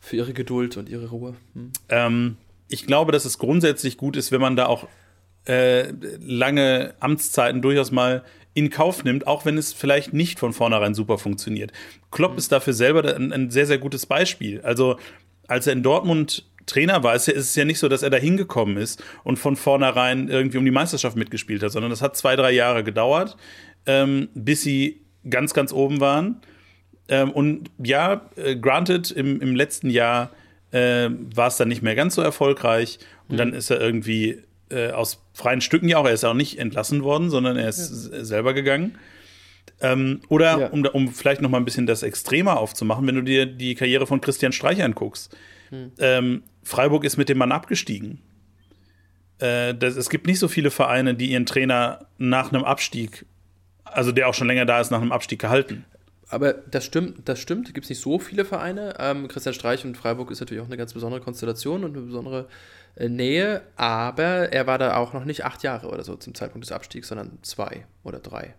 für 0.00 0.16
ihre 0.16 0.32
Geduld 0.32 0.76
und 0.76 0.88
ihre 0.88 1.10
Ruhe. 1.10 1.34
Hm. 1.54 1.72
Ähm, 1.88 2.36
ich 2.68 2.86
glaube, 2.86 3.12
dass 3.12 3.24
es 3.24 3.38
grundsätzlich 3.38 3.96
gut 3.96 4.16
ist, 4.16 4.32
wenn 4.32 4.40
man 4.40 4.56
da 4.56 4.66
auch 4.66 4.88
äh, 5.44 5.92
lange 6.20 6.94
Amtszeiten 7.00 7.62
durchaus 7.62 7.92
mal 7.92 8.24
in 8.54 8.70
Kauf 8.70 9.04
nimmt, 9.04 9.26
auch 9.26 9.44
wenn 9.44 9.58
es 9.58 9.72
vielleicht 9.72 10.14
nicht 10.14 10.38
von 10.38 10.52
vornherein 10.52 10.94
super 10.94 11.18
funktioniert. 11.18 11.72
Klopp 12.10 12.32
mhm. 12.32 12.38
ist 12.38 12.50
dafür 12.50 12.72
selber 12.72 13.14
ein, 13.14 13.32
ein, 13.32 13.50
sehr, 13.50 13.66
sehr 13.66 13.78
gutes 13.78 14.06
Beispiel. 14.06 14.62
Also, 14.62 14.98
als 15.48 15.66
er 15.66 15.72
in 15.72 15.82
Dortmund 15.82 16.44
Trainer 16.66 17.02
war, 17.04 17.14
ist 17.14 17.28
es 17.28 17.54
ja 17.54 17.64
nicht 17.64 17.78
so, 17.78 17.88
dass 17.88 18.02
er 18.02 18.10
da 18.10 18.16
hingekommen 18.16 18.76
ist 18.76 19.02
und 19.22 19.38
von 19.38 19.56
vornherein 19.56 20.28
irgendwie 20.28 20.58
um 20.58 20.64
die 20.64 20.72
Meisterschaft 20.72 21.16
mitgespielt 21.16 21.62
hat, 21.62 21.70
sondern 21.70 21.90
das 21.90 22.02
hat 22.02 22.16
zwei, 22.16 22.34
drei 22.34 22.50
Jahre 22.50 22.82
gedauert, 22.82 23.36
ähm, 23.86 24.28
bis 24.34 24.62
sie 24.62 25.00
ganz, 25.30 25.54
ganz 25.54 25.72
oben 25.72 26.00
waren. 26.00 26.40
Ähm, 27.08 27.30
und 27.30 27.70
ja, 27.78 28.28
äh, 28.34 28.56
granted, 28.56 29.12
im, 29.12 29.40
im 29.40 29.54
letzten 29.54 29.90
Jahr 29.90 30.30
äh, 30.72 31.08
war 31.34 31.46
es 31.46 31.56
dann 31.56 31.68
nicht 31.68 31.82
mehr 31.82 31.94
ganz 31.94 32.16
so 32.16 32.22
erfolgreich 32.22 32.98
und 33.28 33.34
mhm. 33.34 33.38
dann 33.38 33.52
ist 33.52 33.70
er 33.70 33.80
irgendwie 33.80 34.42
äh, 34.70 34.90
aus 34.90 35.22
freien 35.32 35.60
Stücken 35.60 35.88
ja 35.88 35.98
auch. 35.98 36.06
Er 36.06 36.14
ist 36.14 36.24
auch 36.24 36.34
nicht 36.34 36.58
entlassen 36.58 37.04
worden, 37.04 37.30
sondern 37.30 37.56
er 37.56 37.68
ist 37.68 38.10
ja. 38.12 38.24
selber 38.24 38.54
gegangen. 38.54 38.98
Ähm, 39.80 40.20
oder 40.28 40.58
ja. 40.58 40.66
um, 40.68 40.84
um 40.86 41.08
vielleicht 41.08 41.42
noch 41.42 41.50
mal 41.50 41.58
ein 41.58 41.64
bisschen 41.64 41.86
das 41.86 42.02
extremer 42.02 42.58
aufzumachen, 42.58 43.06
wenn 43.06 43.16
du 43.16 43.22
dir 43.22 43.46
die 43.46 43.74
Karriere 43.74 44.06
von 44.06 44.20
Christian 44.20 44.52
Streich 44.52 44.82
anguckst. 44.82 45.36
Hm. 45.70 45.92
Ähm, 45.98 46.42
Freiburg 46.62 47.04
ist 47.04 47.16
mit 47.16 47.28
dem 47.28 47.38
Mann 47.38 47.52
abgestiegen. 47.52 48.20
Äh, 49.38 49.74
das, 49.74 49.96
es 49.96 50.08
gibt 50.08 50.26
nicht 50.26 50.38
so 50.38 50.48
viele 50.48 50.70
Vereine, 50.70 51.14
die 51.14 51.30
ihren 51.30 51.46
Trainer 51.46 52.06
nach 52.18 52.52
einem 52.52 52.64
Abstieg, 52.64 53.26
also 53.84 54.12
der 54.12 54.28
auch 54.28 54.34
schon 54.34 54.46
länger 54.46 54.64
da 54.64 54.80
ist, 54.80 54.90
nach 54.90 55.00
einem 55.00 55.12
Abstieg 55.12 55.40
gehalten. 55.40 55.84
Aber 56.28 56.54
das 56.54 56.84
stimmt, 56.84 57.28
das 57.28 57.38
stimmt. 57.38 57.72
Gibt 57.72 57.84
es 57.84 57.90
nicht 57.90 58.00
so 58.00 58.18
viele 58.18 58.44
Vereine. 58.44 58.94
Ähm, 58.98 59.28
Christian 59.28 59.54
Streich 59.54 59.84
und 59.84 59.96
Freiburg 59.96 60.30
ist 60.30 60.40
natürlich 60.40 60.62
auch 60.62 60.66
eine 60.66 60.76
ganz 60.76 60.92
besondere 60.92 61.20
Konstellation 61.20 61.84
und 61.84 61.96
eine 61.96 62.06
besondere 62.06 62.48
äh, 62.96 63.08
Nähe, 63.08 63.62
aber 63.76 64.52
er 64.52 64.66
war 64.66 64.78
da 64.78 64.96
auch 64.96 65.12
noch 65.12 65.24
nicht 65.24 65.44
acht 65.44 65.62
Jahre 65.62 65.88
oder 65.88 66.02
so 66.02 66.16
zum 66.16 66.34
Zeitpunkt 66.34 66.64
des 66.64 66.72
Abstiegs, 66.72 67.08
sondern 67.08 67.38
zwei 67.42 67.86
oder 68.02 68.18
drei. 68.18 68.54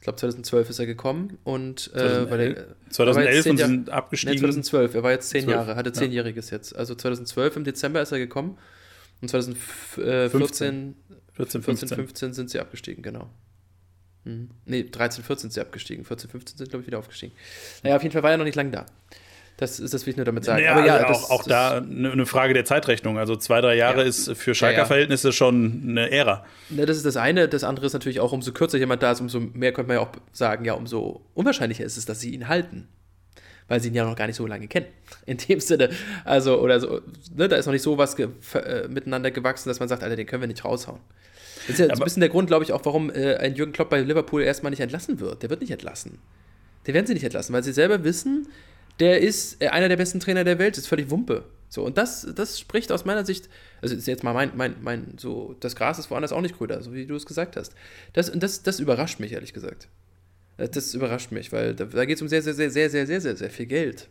Ich 0.00 0.04
glaube, 0.04 0.18
2012 0.18 0.70
ist 0.70 0.78
er 0.78 0.86
gekommen 0.86 1.36
und 1.44 1.90
äh, 1.92 2.24
2011, 2.24 2.56
er, 2.56 2.90
2011 2.90 3.46
und 3.46 3.56
sind 3.58 3.90
abgestiegen. 3.90 4.34
Nee, 4.34 4.40
2012, 4.40 4.94
er 4.94 5.02
war 5.02 5.10
jetzt 5.10 5.28
zehn 5.28 5.44
12, 5.44 5.54
Jahre, 5.54 5.76
hatte 5.76 5.92
zehnjähriges 5.92 6.48
ja. 6.48 6.56
jetzt. 6.56 6.74
Also 6.74 6.94
2012 6.94 7.56
im 7.56 7.64
Dezember 7.64 8.00
ist 8.00 8.10
er 8.10 8.18
gekommen 8.18 8.56
und 9.20 9.28
2014, 9.28 10.96
14, 11.34 11.62
14, 11.62 11.62
15. 11.62 11.88
15 11.88 12.32
sind 12.32 12.50
sie 12.50 12.60
abgestiegen, 12.60 13.02
genau. 13.02 13.28
Mhm. 14.24 14.48
Nee, 14.64 14.84
13, 14.90 15.22
14 15.22 15.42
sind 15.42 15.52
sie 15.52 15.60
abgestiegen. 15.60 16.06
14, 16.06 16.30
15 16.30 16.56
sind, 16.56 16.70
glaube 16.70 16.80
ich, 16.80 16.86
wieder 16.86 16.98
aufgestiegen. 16.98 17.34
Naja, 17.82 17.96
auf 17.96 18.02
jeden 18.02 18.14
Fall 18.14 18.22
war 18.22 18.30
er 18.30 18.38
noch 18.38 18.44
nicht 18.44 18.56
lang 18.56 18.70
da. 18.72 18.86
Das 19.60 19.78
ist 19.78 19.92
das, 19.92 20.06
will 20.06 20.12
ich 20.12 20.16
nur 20.16 20.24
damit 20.24 20.42
sagen. 20.42 20.64
Ja, 20.64 20.72
aber 20.72 20.86
ja, 20.86 20.94
also 20.94 21.08
das, 21.08 21.24
auch, 21.24 21.30
auch 21.30 21.38
das, 21.40 21.46
da 21.48 21.76
eine 21.76 22.16
ne 22.16 22.24
Frage 22.24 22.54
der 22.54 22.64
Zeitrechnung. 22.64 23.18
Also 23.18 23.36
zwei, 23.36 23.60
drei 23.60 23.76
Jahre 23.76 24.00
ja. 24.00 24.06
ist 24.06 24.34
für 24.34 24.54
Schalker 24.54 24.86
Verhältnisse 24.86 25.34
schon 25.34 25.82
eine 25.86 26.10
Ära. 26.10 26.46
Ja, 26.70 26.86
das 26.86 26.96
ist 26.96 27.04
das 27.04 27.18
eine. 27.18 27.46
Das 27.46 27.62
andere 27.62 27.84
ist 27.84 27.92
natürlich 27.92 28.20
auch, 28.20 28.32
umso 28.32 28.52
kürzer 28.52 28.78
jemand 28.78 29.02
da 29.02 29.12
ist, 29.12 29.20
umso 29.20 29.38
mehr 29.38 29.72
könnte 29.72 29.88
man 29.88 29.98
ja 29.98 30.02
auch 30.02 30.12
sagen, 30.32 30.64
ja, 30.64 30.72
umso 30.72 31.26
unwahrscheinlicher 31.34 31.84
ist 31.84 31.98
es, 31.98 32.06
dass 32.06 32.20
sie 32.20 32.30
ihn 32.30 32.48
halten. 32.48 32.88
Weil 33.68 33.82
sie 33.82 33.88
ihn 33.88 33.94
ja 33.94 34.06
noch 34.06 34.16
gar 34.16 34.26
nicht 34.28 34.36
so 34.36 34.46
lange 34.46 34.66
kennen. 34.66 34.86
In 35.26 35.36
dem 35.36 35.60
Sinne. 35.60 35.90
Also, 36.24 36.58
oder 36.58 36.80
so, 36.80 37.02
ne, 37.36 37.46
da 37.46 37.56
ist 37.56 37.66
noch 37.66 37.74
nicht 37.74 37.82
so 37.82 37.98
was 37.98 38.16
ge 38.16 38.28
äh, 38.54 38.88
miteinander 38.88 39.30
gewachsen, 39.30 39.68
dass 39.68 39.78
man 39.78 39.90
sagt, 39.90 40.02
Alter, 40.02 40.16
den 40.16 40.26
können 40.26 40.40
wir 40.40 40.48
nicht 40.48 40.64
raushauen. 40.64 41.00
Das 41.66 41.78
ist 41.78 41.80
ja 41.80 41.94
so 41.94 42.00
ein 42.00 42.04
bisschen 42.04 42.20
der 42.20 42.30
Grund, 42.30 42.46
glaube 42.46 42.64
ich, 42.64 42.72
auch, 42.72 42.80
warum 42.84 43.10
äh, 43.10 43.36
ein 43.36 43.54
Jürgen 43.56 43.72
Klopp 43.72 43.90
bei 43.90 44.00
Liverpool 44.00 44.42
erstmal 44.42 44.70
nicht 44.70 44.80
entlassen 44.80 45.20
wird. 45.20 45.42
Der 45.42 45.50
wird 45.50 45.60
nicht 45.60 45.70
entlassen. 45.70 46.18
Den 46.86 46.94
werden 46.94 47.06
sie 47.06 47.12
nicht 47.12 47.24
entlassen, 47.24 47.52
weil 47.52 47.62
sie 47.62 47.74
selber 47.74 48.04
wissen, 48.04 48.48
der 49.00 49.20
ist 49.20 49.62
äh, 49.62 49.68
einer 49.68 49.88
der 49.88 49.96
besten 49.96 50.20
Trainer 50.20 50.44
der 50.44 50.58
Welt, 50.58 50.78
ist 50.78 50.86
völlig 50.86 51.10
Wumpe. 51.10 51.44
So, 51.68 51.84
und 51.84 51.96
das, 51.98 52.26
das 52.34 52.58
spricht 52.58 52.90
aus 52.90 53.04
meiner 53.04 53.24
Sicht, 53.24 53.48
also 53.80 53.94
ist 53.94 54.08
jetzt 54.08 54.24
mal 54.24 54.34
mein, 54.34 54.52
mein, 54.56 54.74
mein, 54.80 55.14
so, 55.18 55.54
das 55.60 55.76
Gras 55.76 55.98
ist 55.98 56.10
woanders 56.10 56.32
auch 56.32 56.40
nicht 56.40 56.58
grüner, 56.58 56.82
so 56.82 56.92
wie 56.92 57.06
du 57.06 57.14
es 57.14 57.26
gesagt 57.26 57.56
hast. 57.56 57.74
Das, 58.12 58.30
das, 58.34 58.62
das 58.62 58.80
überrascht 58.80 59.20
mich, 59.20 59.32
ehrlich 59.32 59.52
gesagt. 59.52 59.88
Äh, 60.56 60.68
das 60.68 60.94
überrascht 60.94 61.30
mich, 61.32 61.52
weil 61.52 61.74
da, 61.74 61.84
da 61.84 62.04
geht 62.04 62.16
es 62.16 62.22
um 62.22 62.28
sehr, 62.28 62.42
sehr, 62.42 62.54
sehr, 62.54 62.70
sehr, 62.70 62.90
sehr, 62.90 63.06
sehr, 63.06 63.20
sehr, 63.20 63.36
sehr 63.36 63.50
viel 63.50 63.66
Geld. 63.66 64.08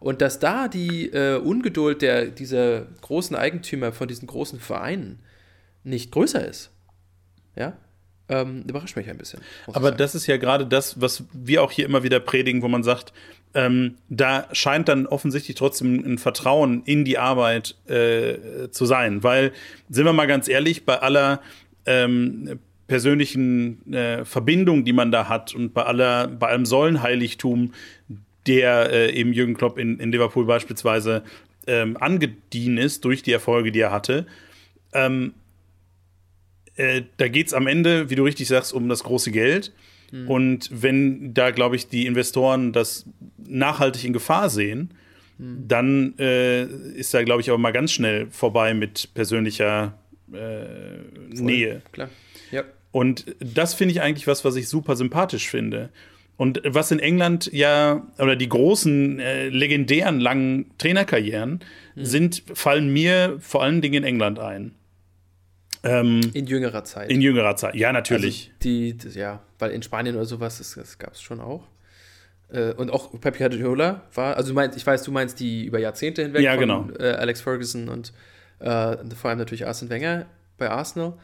Und 0.00 0.20
dass 0.20 0.40
da 0.40 0.66
die 0.66 1.10
äh, 1.10 1.36
Ungeduld 1.36 2.02
der, 2.02 2.26
dieser 2.26 2.86
großen 3.02 3.36
Eigentümer 3.36 3.92
von 3.92 4.08
diesen 4.08 4.26
großen 4.26 4.58
Vereinen 4.58 5.20
nicht 5.84 6.10
größer 6.10 6.44
ist, 6.46 6.70
ja, 7.54 7.76
ähm, 8.28 8.64
überrascht 8.66 8.96
mich 8.96 9.08
ein 9.10 9.18
bisschen. 9.18 9.40
Aber 9.72 9.92
das 9.92 10.14
ist 10.14 10.26
ja 10.26 10.38
gerade 10.38 10.66
das, 10.66 11.00
was 11.00 11.24
wir 11.32 11.62
auch 11.62 11.70
hier 11.70 11.84
immer 11.84 12.02
wieder 12.02 12.18
predigen, 12.18 12.62
wo 12.62 12.68
man 12.68 12.82
sagt, 12.82 13.12
ähm, 13.54 13.96
da 14.08 14.48
scheint 14.52 14.88
dann 14.88 15.06
offensichtlich 15.06 15.56
trotzdem 15.56 16.02
ein 16.04 16.18
Vertrauen 16.18 16.82
in 16.84 17.04
die 17.04 17.18
Arbeit 17.18 17.76
äh, 17.86 18.68
zu 18.70 18.86
sein. 18.86 19.22
Weil, 19.22 19.52
sind 19.88 20.04
wir 20.04 20.12
mal 20.12 20.26
ganz 20.26 20.48
ehrlich, 20.48 20.84
bei 20.84 20.98
aller 20.98 21.40
ähm, 21.86 22.58
persönlichen 22.86 23.92
äh, 23.92 24.24
Verbindung, 24.24 24.84
die 24.84 24.92
man 24.92 25.10
da 25.10 25.28
hat 25.28 25.54
und 25.54 25.74
bei 25.74 25.82
aller, 25.82 26.28
bei 26.28 26.48
allem 26.48 26.66
Säulenheiligtum, 26.66 27.72
der 28.46 28.90
äh, 28.90 29.12
eben 29.12 29.32
Jürgen 29.32 29.54
Klopp 29.54 29.78
in, 29.78 29.98
in 29.98 30.12
Liverpool 30.12 30.44
beispielsweise 30.46 31.22
ähm, 31.66 31.96
angedient 31.96 32.78
ist 32.78 33.04
durch 33.04 33.22
die 33.22 33.32
Erfolge, 33.32 33.70
die 33.70 33.80
er 33.80 33.92
hatte, 33.92 34.26
ähm, 34.92 35.34
äh, 36.76 37.02
da 37.18 37.28
geht 37.28 37.48
es 37.48 37.54
am 37.54 37.66
Ende, 37.66 38.10
wie 38.10 38.14
du 38.14 38.24
richtig 38.24 38.48
sagst, 38.48 38.72
um 38.72 38.88
das 38.88 39.04
große 39.04 39.30
Geld. 39.30 39.72
Mhm. 40.12 40.28
Und 40.28 40.70
wenn 40.70 41.34
da, 41.34 41.50
glaube 41.50 41.74
ich, 41.74 41.88
die 41.88 42.06
Investoren 42.06 42.72
das 42.72 43.06
nachhaltig 43.38 44.04
in 44.04 44.12
Gefahr 44.12 44.50
sehen, 44.50 44.92
mhm. 45.38 45.64
dann 45.66 46.14
äh, 46.18 46.64
ist 46.64 47.12
da, 47.12 47.24
glaube 47.24 47.40
ich, 47.40 47.48
aber 47.48 47.58
mal 47.58 47.72
ganz 47.72 47.92
schnell 47.92 48.28
vorbei 48.30 48.74
mit 48.74 49.08
persönlicher 49.14 49.98
äh, 50.32 50.98
Nähe. 51.34 51.82
Klar. 51.92 52.10
Ja. 52.50 52.62
Und 52.92 53.34
das 53.40 53.74
finde 53.74 53.92
ich 53.92 54.02
eigentlich 54.02 54.26
was, 54.26 54.44
was 54.44 54.54
ich 54.54 54.68
super 54.68 54.96
sympathisch 54.96 55.48
finde. 55.48 55.88
Und 56.36 56.60
was 56.64 56.90
in 56.90 56.98
England 56.98 57.50
ja, 57.52 58.06
oder 58.18 58.36
die 58.36 58.48
großen, 58.48 59.18
äh, 59.18 59.48
legendären 59.48 60.20
langen 60.20 60.70
Trainerkarrieren 60.78 61.60
mhm. 61.94 62.04
sind, 62.04 62.42
fallen 62.52 62.92
mir 62.92 63.36
vor 63.40 63.62
allen 63.62 63.80
Dingen 63.80 64.02
in 64.02 64.04
England 64.04 64.38
ein. 64.38 64.74
Ähm, 65.84 66.20
in 66.32 66.46
jüngerer 66.46 66.84
Zeit. 66.84 67.10
In 67.10 67.20
jüngerer 67.20 67.56
Zeit, 67.56 67.74
ja, 67.74 67.92
natürlich. 67.92 68.48
Also 68.48 68.58
die, 68.62 68.96
das, 68.96 69.14
ja, 69.14 69.42
weil 69.58 69.72
in 69.72 69.82
Spanien 69.82 70.14
oder 70.14 70.24
sowas, 70.24 70.58
das, 70.58 70.74
das 70.74 70.98
gab 70.98 71.14
es 71.14 71.22
schon 71.22 71.40
auch. 71.40 71.66
Äh, 72.52 72.72
und 72.74 72.90
auch 72.90 73.18
Pep 73.20 73.38
Guardiola 73.38 74.02
war, 74.14 74.36
also 74.36 74.50
du 74.50 74.54
meinst, 74.54 74.76
ich 74.76 74.86
weiß, 74.86 75.02
du 75.02 75.10
meinst 75.10 75.40
die 75.40 75.64
über 75.64 75.78
Jahrzehnte 75.78 76.22
hinweg 76.22 76.42
ja, 76.42 76.56
genau. 76.56 76.84
von 76.84 77.00
äh, 77.00 77.12
Alex 77.12 77.40
Ferguson 77.40 77.88
und 77.88 78.12
äh, 78.60 78.96
vor 79.14 79.30
allem 79.30 79.38
natürlich 79.38 79.66
Arsene 79.66 79.90
Wenger 79.90 80.26
bei 80.56 80.70
Arsenal. 80.70 81.14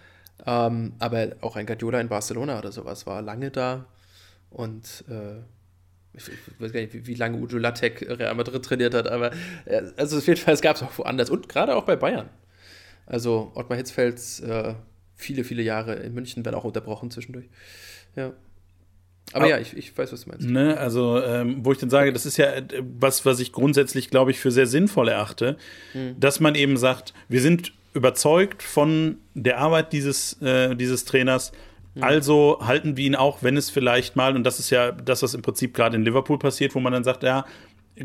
Ähm, 0.46 0.92
aber 0.98 1.28
auch 1.40 1.56
ein 1.56 1.66
Guardiola 1.66 2.00
in 2.00 2.08
Barcelona 2.08 2.58
oder 2.58 2.72
sowas 2.72 3.06
war 3.06 3.22
lange 3.22 3.50
da. 3.50 3.86
Und 4.50 5.04
äh, 5.08 5.38
ich, 6.14 6.28
ich, 6.28 6.60
weiß 6.60 6.72
gar 6.72 6.80
nicht, 6.80 6.94
wie, 6.94 7.06
wie, 7.06 7.14
lange 7.14 7.38
Udo 7.38 7.58
Lattek 7.58 8.02
Real 8.08 8.34
Madrid 8.34 8.64
trainiert 8.64 8.94
hat, 8.94 9.08
aber 9.08 9.32
äh, 9.66 9.82
also 9.96 10.18
auf 10.18 10.26
jeden 10.26 10.40
Fall, 10.40 10.54
es 10.54 10.62
gab 10.62 10.76
es 10.76 10.82
auch 10.82 10.96
woanders 10.98 11.30
und 11.30 11.48
gerade 11.48 11.76
auch 11.76 11.84
bei 11.84 11.96
Bayern. 11.96 12.28
Also 13.08 13.50
Ottmar 13.54 13.78
Hitzfelds 13.78 14.40
äh, 14.40 14.74
viele, 15.16 15.44
viele 15.44 15.62
Jahre 15.62 15.94
in 15.94 16.14
München 16.14 16.44
werden 16.44 16.54
auch 16.54 16.64
unterbrochen 16.64 17.10
zwischendurch. 17.10 17.46
Ja. 18.14 18.32
Aber, 19.32 19.44
Aber 19.44 19.48
ja, 19.48 19.58
ich, 19.58 19.76
ich, 19.76 19.96
weiß, 19.96 20.12
was 20.12 20.24
du 20.24 20.30
meinst. 20.30 20.48
Ne, 20.48 20.78
also, 20.78 21.22
ähm, 21.22 21.58
wo 21.62 21.72
ich 21.72 21.78
dann 21.78 21.90
sage, 21.90 22.12
das 22.12 22.24
ist 22.24 22.38
ja 22.38 22.46
äh, 22.46 22.62
was, 22.98 23.26
was 23.26 23.40
ich 23.40 23.52
grundsätzlich, 23.52 24.10
glaube 24.10 24.30
ich, 24.30 24.40
für 24.40 24.50
sehr 24.50 24.66
sinnvoll 24.66 25.08
erachte, 25.08 25.58
mhm. 25.92 26.18
dass 26.18 26.40
man 26.40 26.54
eben 26.54 26.76
sagt, 26.78 27.12
wir 27.28 27.42
sind 27.42 27.72
überzeugt 27.92 28.62
von 28.62 29.18
der 29.34 29.58
Arbeit 29.58 29.92
dieses, 29.92 30.40
äh, 30.40 30.74
dieses 30.76 31.04
Trainers. 31.04 31.52
Mhm. 31.94 32.04
Also 32.04 32.58
halten 32.62 32.96
wir 32.96 33.04
ihn 33.04 33.16
auch, 33.16 33.42
wenn 33.42 33.56
es 33.56 33.68
vielleicht 33.68 34.16
mal, 34.16 34.34
und 34.34 34.44
das 34.44 34.60
ist 34.60 34.70
ja 34.70 34.92
das, 34.92 35.22
was 35.22 35.34
im 35.34 35.42
Prinzip 35.42 35.74
gerade 35.74 35.96
in 35.96 36.04
Liverpool 36.04 36.38
passiert, 36.38 36.74
wo 36.74 36.80
man 36.80 36.92
dann 36.92 37.04
sagt, 37.04 37.22
ja, 37.22 37.44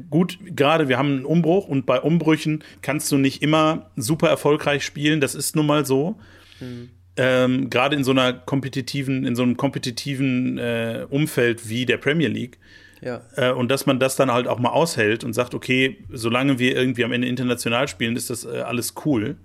gut, 0.10 0.39
gerade 0.41 0.89
wir 0.89 0.98
haben 0.98 1.12
einen 1.12 1.26
Umbruch 1.26 1.68
und 1.68 1.86
bei 1.86 2.00
Umbrüchen 2.00 2.64
kannst 2.82 3.12
du 3.12 3.18
nicht 3.18 3.41
immer 3.41 3.91
super 3.96 4.30
erfolgreich 4.30 4.84
spielen, 4.84 5.22
das 5.22 5.36
ist 5.36 5.56
nun 5.56 5.66
mal 5.66 5.86
so. 5.86 6.20
Mhm. 6.60 6.89
Ähm, 7.16 7.70
gerade 7.70 7.96
in 7.96 8.04
so 8.04 8.12
einer 8.12 8.34
kompetitiven, 8.34 9.26
in 9.26 9.36
so 9.36 9.44
einem 9.44 9.56
kompetitiven 9.56 10.58
äh, 10.58 11.06
Umfeld 11.10 11.70
wie 11.70 11.86
der 11.86 11.98
Premier 11.98 12.28
League. 12.28 12.58
Ja. 13.02 13.22
Äh, 13.36 13.52
und 13.52 13.70
dass 13.70 13.86
man 13.86 14.00
das 14.00 14.16
dann 14.16 14.32
halt 14.32 14.48
auch 14.48 14.60
mal 14.60 14.70
aushält 14.70 15.24
und 15.24 15.34
sagt, 15.34 15.54
okay, 15.54 15.98
solange 16.10 16.58
wir 16.58 16.76
irgendwie 16.76 17.04
am 17.04 17.12
Ende 17.12 17.28
international 17.28 17.88
spielen, 17.88 18.16
ist 18.16 18.30
das 18.30 18.46
äh, 18.46 18.62
alles 18.62 18.96
cool. 19.06 19.38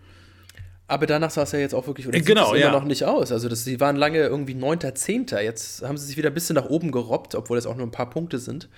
Aber 0.87 1.05
danach 1.05 1.31
sah 1.31 1.43
es 1.43 1.53
ja 1.53 1.59
jetzt 1.59 1.75
auch 1.75 1.87
wirklich 1.87 2.09
oder 2.09 2.19
genau, 2.19 2.53
sieht 2.53 2.63
ja. 2.63 2.71
immer 2.71 2.79
noch 2.79 2.87
nicht 2.87 3.05
aus. 3.05 3.31
Also 3.31 3.51
das, 3.51 3.65
sie 3.65 3.79
waren 3.79 3.97
lange 3.97 4.21
irgendwie 4.21 4.55
9., 4.55 4.79
10. 4.95 5.27
Jetzt 5.43 5.83
haben 5.83 5.99
sie 5.99 6.07
sich 6.07 6.17
wieder 6.17 6.31
ein 6.31 6.35
bisschen 6.35 6.55
nach 6.55 6.65
oben 6.65 6.91
gerobbt, 6.93 7.35
obwohl 7.35 7.59
es 7.59 7.67
auch 7.67 7.77
nur 7.77 7.87
ein 7.87 7.91
paar 7.91 8.09
Punkte 8.09 8.39
sind. 8.39 8.71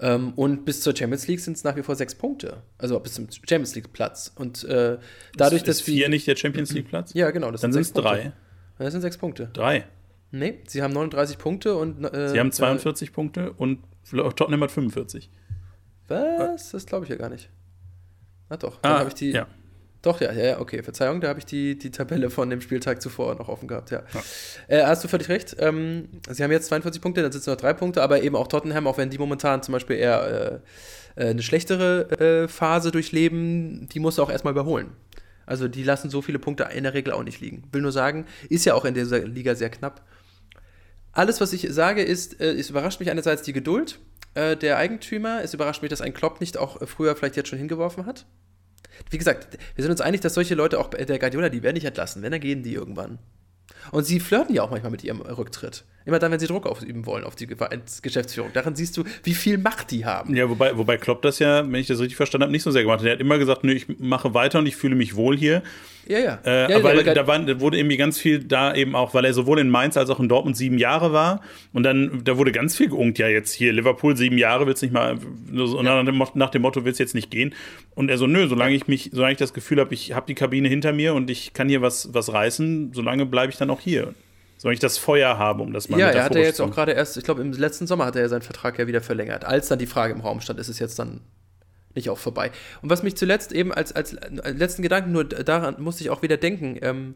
Ähm, 0.00 0.32
und 0.34 0.64
bis 0.64 0.80
zur 0.80 0.96
Champions 0.96 1.28
League 1.28 1.40
sind 1.40 1.56
es 1.56 1.64
nach 1.64 1.76
wie 1.76 1.82
vor 1.82 1.94
sechs 1.94 2.14
Punkte. 2.14 2.62
Also 2.78 2.98
bis 3.00 3.14
zum 3.14 3.28
Champions 3.30 3.74
League 3.74 3.92
Platz. 3.92 4.32
Und 4.34 4.64
äh, 4.64 4.98
dadurch, 5.36 5.62
ist, 5.62 5.68
dass 5.68 5.76
ist 5.78 5.82
vier 5.82 6.08
nicht 6.08 6.26
der 6.26 6.36
Champions 6.36 6.72
League 6.72 6.88
Platz? 6.88 7.12
Ja, 7.14 7.30
genau. 7.30 7.50
Dann 7.50 7.72
sind 7.72 7.82
es 7.82 7.92
drei. 7.92 8.32
Das 8.78 8.92
sind 8.92 9.02
sechs 9.02 9.18
Punkte. 9.18 9.50
Drei. 9.52 9.84
Nee, 10.30 10.60
sie 10.66 10.82
haben 10.82 10.94
39 10.94 11.38
Punkte 11.38 11.76
und. 11.76 12.04
Äh, 12.04 12.30
sie 12.30 12.40
haben 12.40 12.52
42 12.52 13.08
äh, 13.08 13.12
Punkte 13.12 13.52
und 13.52 13.80
Tottenham 14.10 14.62
hat 14.62 14.70
45. 14.70 15.30
Was? 16.08 16.70
Das 16.70 16.86
glaube 16.86 17.04
ich 17.04 17.10
ja 17.10 17.16
gar 17.16 17.28
nicht. 17.28 17.50
Na 18.48 18.56
doch, 18.56 18.80
dann 18.80 18.92
ah, 18.92 18.98
habe 19.00 19.08
ich 19.08 19.14
die. 19.14 19.30
Ja. 19.30 19.46
Doch, 20.02 20.20
ja, 20.22 20.32
ja, 20.32 20.60
okay, 20.60 20.82
Verzeihung, 20.82 21.20
da 21.20 21.28
habe 21.28 21.40
ich 21.40 21.44
die, 21.44 21.76
die 21.76 21.90
Tabelle 21.90 22.30
von 22.30 22.48
dem 22.48 22.62
Spieltag 22.62 23.02
zuvor 23.02 23.34
noch 23.34 23.48
offen 23.48 23.68
gehabt, 23.68 23.90
ja. 23.90 24.02
ja. 24.14 24.22
Äh, 24.68 24.84
hast 24.86 25.04
du 25.04 25.08
völlig 25.08 25.28
recht. 25.28 25.56
Ähm, 25.58 26.08
sie 26.30 26.42
haben 26.42 26.50
jetzt 26.50 26.68
42 26.68 27.02
Punkte, 27.02 27.22
dann 27.22 27.30
sind 27.32 27.40
es 27.40 27.46
noch 27.46 27.56
drei 27.56 27.74
Punkte, 27.74 28.02
aber 28.02 28.22
eben 28.22 28.34
auch 28.34 28.48
Tottenham, 28.48 28.86
auch 28.86 28.96
wenn 28.96 29.10
die 29.10 29.18
momentan 29.18 29.62
zum 29.62 29.72
Beispiel 29.72 29.96
eher 29.96 30.62
äh, 31.16 31.22
äh 31.22 31.30
eine 31.30 31.42
schlechtere 31.42 32.44
äh, 32.44 32.48
Phase 32.48 32.92
durchleben, 32.92 33.88
die 33.92 34.00
muss 34.00 34.18
auch 34.18 34.30
erstmal 34.30 34.54
überholen. 34.54 34.92
Also 35.44 35.68
die 35.68 35.82
lassen 35.82 36.08
so 36.08 36.22
viele 36.22 36.38
Punkte 36.38 36.68
in 36.74 36.84
der 36.84 36.94
Regel 36.94 37.12
auch 37.12 37.24
nicht 37.24 37.40
liegen. 37.40 37.64
Will 37.72 37.82
nur 37.82 37.92
sagen, 37.92 38.24
ist 38.48 38.64
ja 38.64 38.74
auch 38.74 38.86
in 38.86 38.94
dieser 38.94 39.18
Liga 39.18 39.54
sehr 39.54 39.68
knapp. 39.68 40.00
Alles, 41.12 41.40
was 41.40 41.52
ich 41.52 41.66
sage, 41.70 42.02
ist, 42.02 42.40
äh, 42.40 42.52
es 42.52 42.70
überrascht 42.70 43.00
mich 43.00 43.10
einerseits 43.10 43.42
die 43.42 43.52
Geduld 43.52 43.98
äh, 44.32 44.56
der 44.56 44.78
Eigentümer. 44.78 45.42
Es 45.42 45.52
überrascht 45.52 45.82
mich, 45.82 45.90
dass 45.90 46.00
ein 46.00 46.14
Klopp 46.14 46.40
nicht 46.40 46.56
auch 46.56 46.86
früher 46.88 47.16
vielleicht 47.16 47.36
jetzt 47.36 47.48
schon 47.48 47.58
hingeworfen 47.58 48.06
hat. 48.06 48.24
Wie 49.08 49.18
gesagt, 49.18 49.58
wir 49.74 49.82
sind 49.82 49.90
uns 49.90 50.00
einig, 50.00 50.20
dass 50.20 50.34
solche 50.34 50.54
Leute 50.54 50.78
auch 50.78 50.88
der 50.88 51.18
Guardiola, 51.18 51.48
die 51.48 51.62
werden 51.62 51.74
nicht 51.74 51.86
entlassen. 51.86 52.22
Wenn, 52.22 52.32
dann 52.32 52.40
gehen 52.40 52.62
die 52.62 52.74
irgendwann. 52.74 53.18
Und 53.92 54.04
sie 54.04 54.20
flirten 54.20 54.54
ja 54.54 54.62
auch 54.62 54.70
manchmal 54.70 54.90
mit 54.90 55.04
ihrem 55.04 55.20
Rücktritt. 55.20 55.84
Immer 56.04 56.18
dann, 56.18 56.32
wenn 56.32 56.40
sie 56.40 56.46
Druck 56.46 56.66
ausüben 56.66 57.06
wollen 57.06 57.24
auf 57.24 57.34
die 57.36 57.46
Geschäftsführung. 57.46 58.52
Daran 58.52 58.74
siehst 58.74 58.96
du, 58.96 59.04
wie 59.22 59.34
viel 59.34 59.58
Macht 59.58 59.90
die 59.90 60.04
haben. 60.04 60.34
Ja, 60.34 60.48
wobei, 60.48 60.76
wobei 60.76 60.96
Klopp 60.96 61.22
das 61.22 61.38
ja, 61.38 61.62
wenn 61.64 61.80
ich 61.80 61.86
das 61.86 61.98
richtig 61.98 62.16
verstanden 62.16 62.44
habe, 62.44 62.52
nicht 62.52 62.62
so 62.62 62.70
sehr 62.70 62.82
gemacht 62.82 63.00
hat. 63.00 63.06
Er 63.06 63.12
hat 63.14 63.20
immer 63.20 63.38
gesagt, 63.38 63.64
nö, 63.64 63.72
ich 63.72 63.98
mache 63.98 64.34
weiter 64.34 64.58
und 64.58 64.66
ich 64.66 64.76
fühle 64.76 64.96
mich 64.96 65.14
wohl 65.14 65.36
hier. 65.36 65.62
Ja, 66.10 66.18
ja. 66.18 66.38
Äh, 66.44 66.72
ja 66.72 66.76
aber, 66.76 66.90
aber 66.90 67.04
da, 67.04 67.26
war, 67.28 67.60
wurde 67.60 67.78
irgendwie 67.78 67.96
ganz 67.96 68.18
viel 68.18 68.40
da 68.40 68.74
eben 68.74 68.96
auch, 68.96 69.14
weil 69.14 69.24
er 69.24 69.32
sowohl 69.32 69.60
in 69.60 69.70
Mainz 69.70 69.96
als 69.96 70.10
auch 70.10 70.18
in 70.18 70.28
Dortmund 70.28 70.56
sieben 70.56 70.76
Jahre 70.76 71.12
war. 71.12 71.40
Und 71.72 71.84
dann, 71.84 72.22
da 72.24 72.36
wurde 72.36 72.50
ganz 72.50 72.76
viel 72.76 72.88
geungt, 72.88 73.18
ja, 73.18 73.28
jetzt 73.28 73.52
hier 73.52 73.72
Liverpool 73.72 74.16
sieben 74.16 74.36
Jahre, 74.36 74.66
willst 74.66 74.82
nicht 74.82 74.92
mal, 74.92 75.18
ja. 75.52 75.82
nach, 75.82 76.04
dem, 76.04 76.22
nach 76.34 76.50
dem 76.50 76.62
Motto, 76.62 76.84
willst 76.84 76.98
jetzt 76.98 77.14
nicht 77.14 77.30
gehen. 77.30 77.54
Und 77.94 78.10
er 78.10 78.18
so, 78.18 78.26
nö, 78.26 78.48
solange 78.48 78.74
ich 78.74 78.88
mich, 78.88 79.10
solange 79.12 79.32
ich 79.32 79.38
das 79.38 79.54
Gefühl 79.54 79.78
habe, 79.78 79.94
ich 79.94 80.12
habe 80.12 80.26
die 80.26 80.34
Kabine 80.34 80.68
hinter 80.68 80.92
mir 80.92 81.14
und 81.14 81.30
ich 81.30 81.52
kann 81.52 81.68
hier 81.68 81.80
was, 81.80 82.12
was 82.12 82.32
reißen, 82.32 82.92
solange 82.92 83.24
bleibe 83.24 83.52
ich 83.52 83.58
dann 83.58 83.70
auch 83.70 83.80
hier 83.80 84.14
soll 84.58 84.74
ich 84.74 84.78
das 84.78 84.98
Feuer 84.98 85.38
haben, 85.38 85.62
um 85.62 85.72
das 85.72 85.88
mal 85.88 85.98
Ja, 85.98 86.10
er 86.10 86.22
hat 86.22 86.34
ja 86.34 86.42
jetzt 86.42 86.60
auch 86.60 86.70
gerade 86.70 86.92
erst, 86.92 87.16
ich 87.16 87.24
glaube, 87.24 87.40
im 87.40 87.50
letzten 87.50 87.86
Sommer 87.86 88.04
hat 88.04 88.14
er 88.14 88.20
ja 88.20 88.28
seinen 88.28 88.42
Vertrag 88.42 88.78
ja 88.78 88.86
wieder 88.86 89.00
verlängert. 89.00 89.46
Als 89.46 89.68
dann 89.68 89.78
die 89.78 89.86
Frage 89.86 90.12
im 90.12 90.20
Raum 90.20 90.42
stand, 90.42 90.60
ist 90.60 90.68
es 90.68 90.78
jetzt 90.78 90.98
dann 90.98 91.22
nicht 91.94 92.10
auch 92.10 92.18
vorbei. 92.18 92.50
Und 92.82 92.90
was 92.90 93.02
mich 93.02 93.16
zuletzt 93.16 93.52
eben 93.52 93.72
als, 93.72 93.92
als, 93.92 94.16
letzten 94.44 94.82
Gedanken 94.82 95.12
nur 95.12 95.24
daran 95.24 95.80
musste 95.82 96.02
ich 96.02 96.10
auch 96.10 96.22
wieder 96.22 96.36
denken, 96.36 96.78
ähm, 96.82 97.14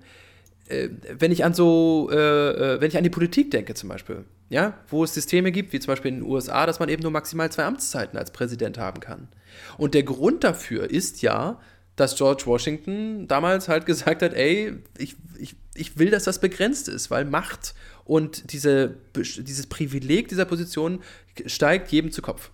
äh, 0.68 0.88
wenn 1.18 1.30
ich 1.30 1.44
an 1.44 1.54
so, 1.54 2.08
äh, 2.10 2.16
äh, 2.16 2.80
wenn 2.80 2.88
ich 2.88 2.96
an 2.96 3.04
die 3.04 3.10
Politik 3.10 3.50
denke 3.50 3.74
zum 3.74 3.88
Beispiel, 3.88 4.24
ja, 4.48 4.78
wo 4.88 5.04
es 5.04 5.14
Systeme 5.14 5.52
gibt, 5.52 5.72
wie 5.72 5.80
zum 5.80 5.92
Beispiel 5.92 6.10
in 6.10 6.20
den 6.20 6.24
USA, 6.24 6.66
dass 6.66 6.78
man 6.78 6.88
eben 6.88 7.02
nur 7.02 7.10
maximal 7.10 7.50
zwei 7.52 7.64
Amtszeiten 7.64 8.18
als 8.18 8.30
Präsident 8.30 8.78
haben 8.78 9.00
kann. 9.00 9.28
Und 9.76 9.94
der 9.94 10.02
Grund 10.02 10.42
dafür 10.42 10.90
ist 10.90 11.22
ja, 11.22 11.60
dass 11.96 12.16
George 12.16 12.44
Washington 12.46 13.28
damals 13.28 13.68
halt 13.68 13.86
gesagt 13.86 14.22
hat, 14.22 14.34
ey, 14.34 14.74
ich, 14.98 15.16
ich, 15.38 15.54
ich 15.74 15.98
will, 15.98 16.10
dass 16.10 16.24
das 16.24 16.40
begrenzt 16.40 16.88
ist, 16.88 17.10
weil 17.10 17.24
Macht 17.24 17.74
und 18.04 18.52
diese, 18.52 18.96
dieses 19.14 19.66
Privileg 19.66 20.28
dieser 20.28 20.44
Position 20.44 21.00
steigt 21.46 21.92
jedem 21.92 22.10
zu 22.10 22.22
Kopf. 22.22 22.50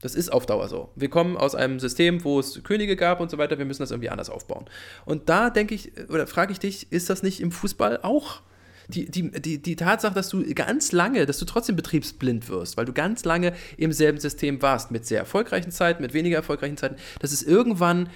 Das 0.00 0.14
ist 0.14 0.32
auf 0.32 0.46
Dauer 0.46 0.68
so. 0.68 0.90
Wir 0.94 1.10
kommen 1.10 1.36
aus 1.36 1.54
einem 1.54 1.80
System, 1.80 2.22
wo 2.22 2.38
es 2.38 2.62
Könige 2.62 2.94
gab 2.94 3.20
und 3.20 3.30
so 3.30 3.38
weiter, 3.38 3.58
wir 3.58 3.64
müssen 3.64 3.82
das 3.82 3.90
irgendwie 3.90 4.10
anders 4.10 4.30
aufbauen. 4.30 4.66
Und 5.04 5.28
da 5.28 5.50
denke 5.50 5.74
ich, 5.74 5.92
oder 6.08 6.26
frage 6.26 6.52
ich 6.52 6.60
dich, 6.60 6.92
ist 6.92 7.10
das 7.10 7.22
nicht 7.22 7.40
im 7.40 7.50
Fußball 7.50 8.00
auch? 8.02 8.42
Die, 8.90 9.10
die, 9.10 9.30
die, 9.32 9.60
die 9.60 9.76
Tatsache, 9.76 10.14
dass 10.14 10.30
du 10.30 10.42
ganz 10.54 10.92
lange, 10.92 11.26
dass 11.26 11.38
du 11.38 11.44
trotzdem 11.44 11.76
betriebsblind 11.76 12.48
wirst, 12.48 12.78
weil 12.78 12.86
du 12.86 12.94
ganz 12.94 13.24
lange 13.26 13.52
im 13.76 13.92
selben 13.92 14.18
System 14.18 14.62
warst, 14.62 14.90
mit 14.90 15.04
sehr 15.04 15.18
erfolgreichen 15.18 15.70
Zeiten, 15.70 16.00
mit 16.00 16.14
weniger 16.14 16.36
erfolgreichen 16.36 16.78
Zeiten, 16.78 16.96
dass 17.20 17.32
es 17.32 17.42
irgendwann 17.42 18.08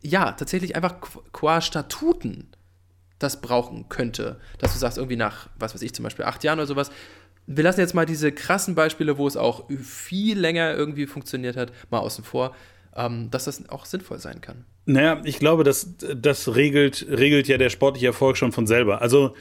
ja, 0.00 0.32
tatsächlich 0.32 0.76
einfach 0.76 0.96
qua 1.32 1.60
Statuten 1.60 2.48
das 3.18 3.40
brauchen 3.40 3.88
könnte. 3.88 4.38
Dass 4.58 4.72
du 4.72 4.78
sagst, 4.78 4.98
irgendwie 4.98 5.16
nach, 5.16 5.48
was 5.58 5.74
weiß 5.74 5.82
ich, 5.82 5.94
zum 5.94 6.02
Beispiel 6.02 6.24
acht 6.24 6.44
Jahren 6.44 6.58
oder 6.58 6.66
sowas. 6.66 6.90
Wir 7.46 7.64
lassen 7.64 7.80
jetzt 7.80 7.94
mal 7.94 8.06
diese 8.06 8.32
krassen 8.32 8.74
Beispiele, 8.74 9.18
wo 9.18 9.26
es 9.26 9.36
auch 9.36 9.68
viel 9.82 10.38
länger 10.38 10.74
irgendwie 10.74 11.06
funktioniert 11.06 11.56
hat, 11.56 11.72
mal 11.90 11.98
außen 11.98 12.24
vor, 12.24 12.54
ähm, 12.96 13.30
dass 13.30 13.44
das 13.44 13.68
auch 13.68 13.84
sinnvoll 13.84 14.18
sein 14.18 14.40
kann. 14.40 14.64
Naja, 14.86 15.20
ich 15.24 15.38
glaube, 15.38 15.64
das, 15.64 15.94
das 15.98 16.54
regelt, 16.54 17.06
regelt 17.08 17.48
ja 17.48 17.58
der 17.58 17.70
sportliche 17.70 18.06
Erfolg 18.06 18.36
schon 18.36 18.52
von 18.52 18.66
selber. 18.66 19.02
Also 19.02 19.34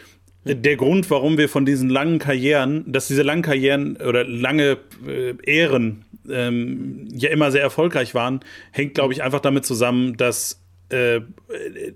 der 0.45 0.75
Grund, 0.75 1.09
warum 1.09 1.37
wir 1.37 1.47
von 1.47 1.65
diesen 1.65 1.89
langen 1.89 2.19
Karrieren, 2.19 2.83
dass 2.91 3.07
diese 3.07 3.23
langen 3.23 3.43
Karrieren 3.43 3.95
oder 3.97 4.25
lange 4.25 4.77
äh, 5.07 5.35
Ehren 5.45 6.03
ähm, 6.29 7.07
ja 7.13 7.29
immer 7.29 7.51
sehr 7.51 7.61
erfolgreich 7.61 8.13
waren, 8.13 8.41
hängt, 8.71 8.93
glaube 8.95 9.13
ich, 9.13 9.23
einfach 9.23 9.39
damit 9.39 9.65
zusammen, 9.65 10.17
dass 10.17 10.61
äh, 10.89 11.21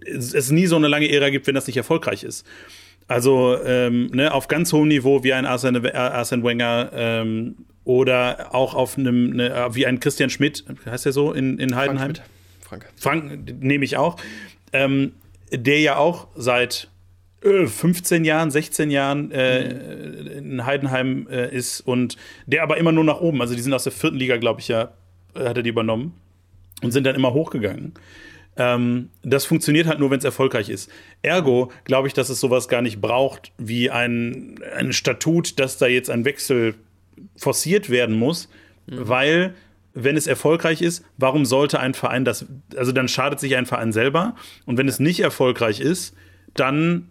es 0.05 0.51
nie 0.51 0.65
so 0.65 0.77
eine 0.77 0.87
lange 0.87 1.11
Ära 1.11 1.29
gibt, 1.29 1.47
wenn 1.47 1.55
das 1.55 1.67
nicht 1.67 1.77
erfolgreich 1.77 2.23
ist. 2.23 2.45
Also 3.07 3.57
ähm, 3.63 4.07
ne, 4.07 4.33
auf 4.33 4.47
ganz 4.47 4.73
hohem 4.73 4.89
Niveau 4.89 5.23
wie 5.23 5.33
ein 5.33 5.45
Arsene, 5.45 5.93
Arsene 5.95 6.43
Wenger 6.43 6.91
ähm, 6.93 7.55
oder 7.85 8.53
auch 8.53 8.73
auf 8.73 8.97
einem, 8.97 9.29
ne, 9.31 9.69
wie 9.71 9.85
ein 9.85 9.99
Christian 9.99 10.29
Schmidt, 10.29 10.65
heißt 10.85 11.05
der 11.05 11.13
so 11.13 11.31
in, 11.31 11.57
in 11.57 11.75
Heidenheim? 11.75 12.15
Frank, 12.61 12.85
Frank. 12.97 13.29
Frank 13.29 13.61
nehme 13.61 13.85
ich 13.85 13.95
auch. 13.97 14.17
Ähm, 14.73 15.13
der 15.51 15.79
ja 15.79 15.97
auch 15.97 16.27
seit 16.35 16.89
15 17.41 18.23
äh, 18.23 18.27
Jahren, 18.27 18.51
16 18.51 18.91
Jahren 18.91 19.31
äh, 19.31 20.39
in 20.39 20.65
Heidenheim 20.65 21.27
äh, 21.29 21.55
ist 21.55 21.81
und 21.81 22.17
der 22.45 22.63
aber 22.63 22.77
immer 22.77 22.91
nur 22.91 23.03
nach 23.03 23.21
oben. 23.21 23.41
Also 23.41 23.55
die 23.55 23.61
sind 23.61 23.73
aus 23.73 23.83
der 23.83 23.93
vierten 23.93 24.17
Liga, 24.17 24.37
glaube 24.37 24.59
ich, 24.59 24.67
ja, 24.67 24.91
hat 25.35 25.57
er 25.57 25.63
die 25.63 25.69
übernommen 25.69 26.13
und 26.81 26.91
sind 26.91 27.05
dann 27.05 27.15
immer 27.15 27.33
hochgegangen. 27.33 27.93
Ähm, 28.57 29.09
das 29.23 29.45
funktioniert 29.45 29.87
halt 29.87 29.99
nur, 29.99 30.09
wenn 30.09 30.17
es 30.19 30.25
erfolgreich 30.25 30.69
ist. 30.69 30.89
Ergo 31.21 31.71
glaube 31.83 32.07
ich, 32.07 32.13
dass 32.13 32.29
es 32.29 32.39
sowas 32.39 32.67
gar 32.67 32.81
nicht 32.81 32.99
braucht 32.99 33.51
wie 33.57 33.89
ein, 33.89 34.59
ein 34.75 34.93
Statut, 34.93 35.59
dass 35.59 35.77
da 35.77 35.87
jetzt 35.87 36.09
ein 36.09 36.25
Wechsel 36.25 36.75
forciert 37.35 37.89
werden 37.89 38.17
muss, 38.17 38.49
mhm. 38.87 39.07
weil 39.07 39.55
wenn 39.93 40.17
es 40.17 40.27
erfolgreich 40.27 40.81
ist, 40.81 41.03
warum 41.17 41.45
sollte 41.45 41.79
ein 41.79 41.93
Verein 41.93 42.23
das, 42.25 42.45
also 42.75 42.91
dann 42.91 43.07
schadet 43.07 43.39
sich 43.39 43.55
ein 43.55 43.65
Verein 43.65 43.91
selber 43.91 44.35
und 44.65 44.77
wenn 44.77 44.87
es 44.87 44.99
nicht 44.99 45.19
erfolgreich 45.19 45.79
ist, 45.79 46.15
dann 46.53 47.09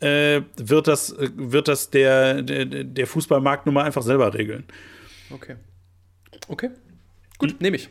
äh, 0.00 0.42
wird 0.56 0.86
das, 0.86 1.16
wird 1.18 1.68
das 1.68 1.90
der, 1.90 2.42
der, 2.42 2.64
der 2.64 3.06
Fußballmarkt 3.06 3.66
nun 3.66 3.74
mal 3.74 3.84
einfach 3.84 4.02
selber 4.02 4.32
regeln. 4.34 4.64
Okay. 5.30 5.56
Okay. 6.48 6.70
Gut, 7.38 7.50
hm. 7.52 7.56
nehme 7.60 7.76
ich. 7.76 7.88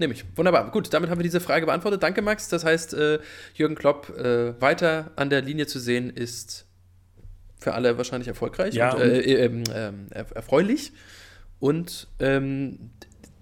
Ja, 0.00 0.06
nehme 0.06 0.14
ich. 0.14 0.24
Wunderbar. 0.36 0.70
Gut, 0.70 0.92
damit 0.92 1.10
haben 1.10 1.18
wir 1.18 1.24
diese 1.24 1.40
Frage 1.40 1.66
beantwortet. 1.66 2.02
Danke, 2.02 2.22
Max. 2.22 2.48
Das 2.48 2.64
heißt, 2.64 2.94
äh, 2.94 3.18
Jürgen 3.54 3.74
Klopp 3.74 4.08
äh, 4.18 4.60
weiter 4.60 5.10
an 5.16 5.30
der 5.30 5.42
Linie 5.42 5.66
zu 5.66 5.78
sehen, 5.78 6.10
ist 6.10 6.66
für 7.58 7.74
alle 7.74 7.98
wahrscheinlich 7.98 8.28
erfolgreich 8.28 8.74
ja, 8.74 8.94
und, 8.94 9.02
äh, 9.02 9.20
äh 9.20 9.44
ähm, 9.44 9.64
ähm, 9.74 10.06
erfreulich. 10.10 10.92
Und 11.58 12.08
ähm, 12.18 12.90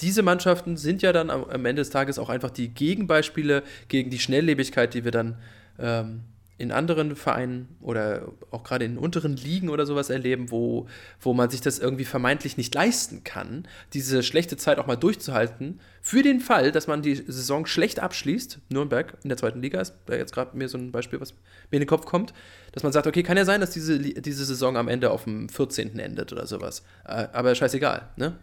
diese 0.01 0.23
Mannschaften 0.23 0.77
sind 0.77 1.03
ja 1.03 1.13
dann 1.13 1.31
am, 1.31 1.45
am, 1.45 1.65
Ende 1.65 1.81
des 1.81 1.91
Tages 1.91 2.19
auch 2.19 2.29
einfach 2.29 2.51
die 2.51 2.69
Gegenbeispiele 2.69 3.63
gegen 3.87 4.11
die 4.11 4.19
Schnelllebigkeit, 4.19 4.93
die 4.95 5.05
wir 5.05 5.13
dann 5.13 5.39
ähm, 5.79 6.25
in 6.59 6.73
anderen 6.73 7.15
Vereinen 7.15 7.69
oder 7.81 8.33
auch 8.51 8.65
gerade 8.65 8.85
in 8.85 8.99
unteren 8.99 9.37
Ligen 9.37 9.69
oder 9.69 9.87
sowas 9.87 10.11
erleben, 10.11 10.51
wo, 10.51 10.89
wo 11.21 11.33
man 11.33 11.51
sich 11.51 11.61
das 11.61 11.79
irgendwie 11.79 12.05
vermeintlich 12.05 12.57
nicht 12.57 12.75
leisten 12.75 13.23
kann, 13.23 13.67
diese 13.93 14.25
schlechte 14.25 14.57
Zeit 14.57 14.81
auch 14.81 14.87
mal 14.87 14.97
durchzuhalten, 14.97 15.81
für 16.03 16.23
den 16.23 16.41
Fall, 16.41 16.73
dass 16.73 16.89
man 16.89 17.01
die 17.01 17.15
Saison 17.15 17.65
schlecht 17.65 18.01
abschließt, 18.01 18.59
Nürnberg 18.71 19.17
in 19.23 19.29
der 19.29 19.39
zweiten 19.39 19.63
Liga 19.63 19.81
ist 19.81 19.95
da 20.07 20.17
jetzt 20.17 20.35
gerade 20.35 20.57
mir 20.57 20.69
so 20.69 20.77
ein 20.79 20.91
Beispiel, 20.91 21.21
was 21.21 21.33
mir 21.71 21.77
in 21.77 21.81
den 21.81 21.87
Kopf 21.87 22.07
kommt, 22.07 22.35
dass 22.73 22.83
man 22.83 22.93
sagt, 22.93 23.07
okay, 23.07 23.23
kann 23.23 23.37
ja 23.37 23.45
sein, 23.45 23.61
dass 23.61 23.71
diese, 23.71 24.01
diese 24.01 24.45
Saison 24.45 24.77
am 24.77 24.89
Ende 24.89 25.13
auf 25.13 25.25
dem 25.25 25.49
14. 25.49 25.97
endet 26.01 26.33
oder 26.33 26.47
sowas. 26.47 26.83
Äh, 27.05 27.29
aber 27.33 27.55
scheißegal, 27.55 28.09
ne? 28.17 28.37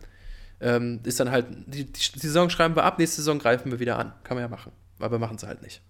Ähm, 0.62 1.02
ist 1.04 1.20
dann 1.20 1.32
halt, 1.32 1.48
die, 1.68 1.84
die 1.92 2.20
Saison 2.20 2.50
schreiben 2.50 2.78
wir 2.78 2.86
ab, 2.86 2.98
nächste 2.98 3.18
Saison 3.18 3.40
greifen 3.40 3.72
wir 3.72 3.80
wieder 3.82 4.00
an. 4.00 4.14
Kann 4.24 4.38
man 4.38 4.44
ja 4.44 4.48
machen. 4.48 4.72
Aber 5.00 5.20
machen 5.20 5.36
es 5.36 5.44
halt 5.44 5.62
nicht. 5.62 5.82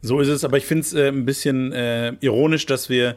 So 0.00 0.20
ist 0.20 0.28
es, 0.28 0.44
aber 0.44 0.56
ich 0.56 0.66
finde 0.66 0.82
es 0.82 0.94
äh, 0.94 1.08
ein 1.08 1.24
bisschen 1.24 1.72
äh, 1.72 2.14
ironisch, 2.20 2.66
dass 2.66 2.88
wir 2.88 3.16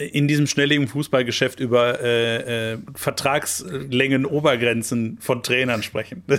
in 0.00 0.28
diesem 0.28 0.46
schnelllebigen 0.46 0.88
Fußballgeschäft 0.88 1.60
über 1.60 2.00
äh, 2.00 2.72
äh, 2.72 2.78
Vertragslängen, 2.94 4.24
Obergrenzen 4.24 5.18
von 5.20 5.42
Trainern 5.42 5.82
sprechen. 5.82 6.22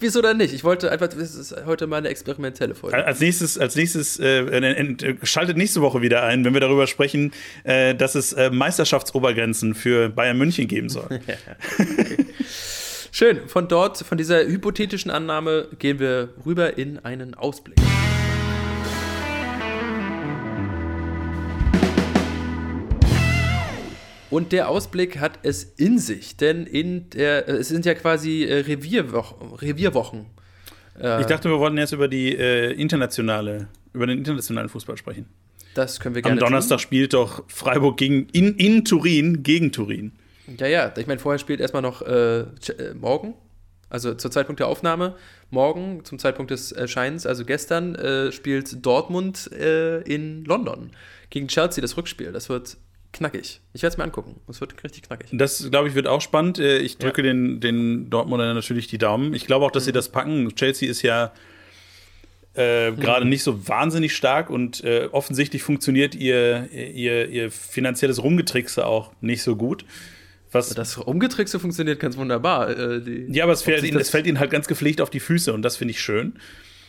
Wieso 0.00 0.22
dann 0.22 0.38
nicht? 0.38 0.54
Ich 0.54 0.64
wollte 0.64 0.90
einfach, 0.90 1.08
das 1.08 1.34
ist 1.34 1.54
heute 1.66 1.86
mal 1.86 1.98
eine 1.98 2.08
experimentelle 2.08 2.74
Folge. 2.74 3.04
Als 3.04 3.20
nächstes, 3.20 3.58
als 3.58 3.76
nächstes 3.76 4.18
äh, 4.18 4.40
äh, 4.40 5.16
schaltet 5.22 5.56
nächste 5.56 5.82
Woche 5.82 6.00
wieder 6.00 6.22
ein, 6.22 6.44
wenn 6.44 6.54
wir 6.54 6.60
darüber 6.60 6.86
sprechen, 6.86 7.32
dass 7.64 8.14
es 8.14 8.34
Meisterschaftsobergrenzen 8.50 9.74
für 9.74 10.08
Bayern 10.08 10.38
München 10.38 10.68
geben 10.68 10.88
soll. 10.88 11.08
Schön, 13.22 13.46
von 13.46 13.68
dort, 13.68 13.98
von 13.98 14.18
dieser 14.18 14.44
hypothetischen 14.48 15.08
Annahme 15.08 15.68
gehen 15.78 16.00
wir 16.00 16.30
rüber 16.44 16.76
in 16.76 16.98
einen 16.98 17.34
Ausblick. 17.34 17.78
Und 24.28 24.50
der 24.50 24.68
Ausblick 24.68 25.20
hat 25.20 25.38
es 25.44 25.62
in 25.62 26.00
sich, 26.00 26.36
denn 26.36 26.66
in 26.66 27.10
der, 27.10 27.48
äh, 27.48 27.52
es 27.58 27.68
sind 27.68 27.86
ja 27.86 27.94
quasi 27.94 28.42
äh, 28.42 28.58
Revierwochen. 28.62 29.52
Revierwochen. 29.52 30.26
Äh, 31.00 31.20
ich 31.20 31.26
dachte, 31.28 31.48
wir 31.48 31.60
wollten 31.60 31.78
jetzt 31.78 31.92
über 31.92 32.08
die 32.08 32.36
äh, 32.36 32.72
internationale, 32.72 33.68
über 33.92 34.08
den 34.08 34.18
internationalen 34.18 34.68
Fußball 34.68 34.96
sprechen. 34.96 35.26
Das 35.74 36.00
können 36.00 36.16
wir 36.16 36.22
gerne 36.22 36.40
Am 36.40 36.44
Donnerstag 36.44 36.78
tun. 36.78 36.82
spielt 36.82 37.14
doch 37.14 37.44
Freiburg 37.46 37.98
gegen, 37.98 38.26
in, 38.32 38.56
in 38.56 38.84
Turin 38.84 39.44
gegen 39.44 39.70
Turin. 39.70 40.10
Ja, 40.58 40.66
ja. 40.66 40.92
Ich 40.96 41.06
meine, 41.06 41.20
vorher 41.20 41.38
spielt 41.38 41.60
erstmal 41.60 41.82
noch 41.82 42.02
äh, 42.02 42.40
äh, 42.40 42.46
morgen, 42.94 43.34
also 43.88 44.14
zur 44.14 44.30
Zeitpunkt 44.30 44.60
der 44.60 44.68
Aufnahme, 44.68 45.16
morgen, 45.50 46.04
zum 46.04 46.18
Zeitpunkt 46.18 46.50
des 46.50 46.72
Erscheinens, 46.72 47.26
also 47.26 47.44
gestern, 47.44 47.94
äh, 47.94 48.32
spielt 48.32 48.84
Dortmund 48.84 49.50
äh, 49.52 50.00
in 50.02 50.44
London 50.44 50.90
gegen 51.30 51.48
Chelsea 51.48 51.80
das 51.80 51.96
Rückspiel. 51.96 52.32
Das 52.32 52.48
wird 52.48 52.76
knackig. 53.12 53.60
Ich 53.74 53.82
werde 53.82 53.92
es 53.92 53.98
mir 53.98 54.04
angucken. 54.04 54.40
Es 54.48 54.60
wird 54.60 54.82
richtig 54.82 55.02
knackig. 55.02 55.28
Das, 55.32 55.70
glaube 55.70 55.88
ich, 55.88 55.94
wird 55.94 56.06
auch 56.06 56.20
spannend. 56.20 56.58
Äh, 56.58 56.78
ich 56.78 56.98
drücke 56.98 57.22
ja. 57.22 57.28
den, 57.28 57.60
den 57.60 58.10
Dortmundern 58.10 58.54
natürlich 58.54 58.86
die 58.86 58.98
Daumen. 58.98 59.34
Ich 59.34 59.46
glaube 59.46 59.64
auch, 59.66 59.70
dass 59.70 59.84
mhm. 59.84 59.86
sie 59.86 59.92
das 59.92 60.08
packen. 60.08 60.54
Chelsea 60.54 60.90
ist 60.90 61.02
ja 61.02 61.32
äh, 62.54 62.90
mhm. 62.90 63.00
gerade 63.00 63.24
nicht 63.26 63.42
so 63.42 63.68
wahnsinnig 63.68 64.14
stark 64.14 64.50
und 64.50 64.82
äh, 64.84 65.08
offensichtlich 65.12 65.62
funktioniert 65.62 66.14
ihr, 66.14 66.70
ihr, 66.70 67.28
ihr 67.28 67.50
finanzielles 67.50 68.22
Rumgetrickse 68.22 68.86
auch 68.86 69.12
nicht 69.20 69.42
so 69.42 69.56
gut. 69.56 69.84
Was 70.52 70.68
das 70.70 70.98
Umgetrickse 70.98 71.58
funktioniert 71.58 71.98
ganz 71.98 72.16
wunderbar. 72.16 72.76
Äh, 72.76 73.26
ja, 73.28 73.44
aber 73.44 73.54
es 73.54 73.62
fällt, 73.62 73.82
ihnen, 73.84 73.98
es 73.98 74.10
fällt 74.10 74.26
ihnen 74.26 74.38
halt 74.38 74.50
ganz 74.50 74.68
gepflegt 74.68 75.00
auf 75.00 75.10
die 75.10 75.20
Füße 75.20 75.52
und 75.52 75.62
das 75.62 75.76
finde 75.76 75.92
ich 75.92 76.00
schön. 76.00 76.34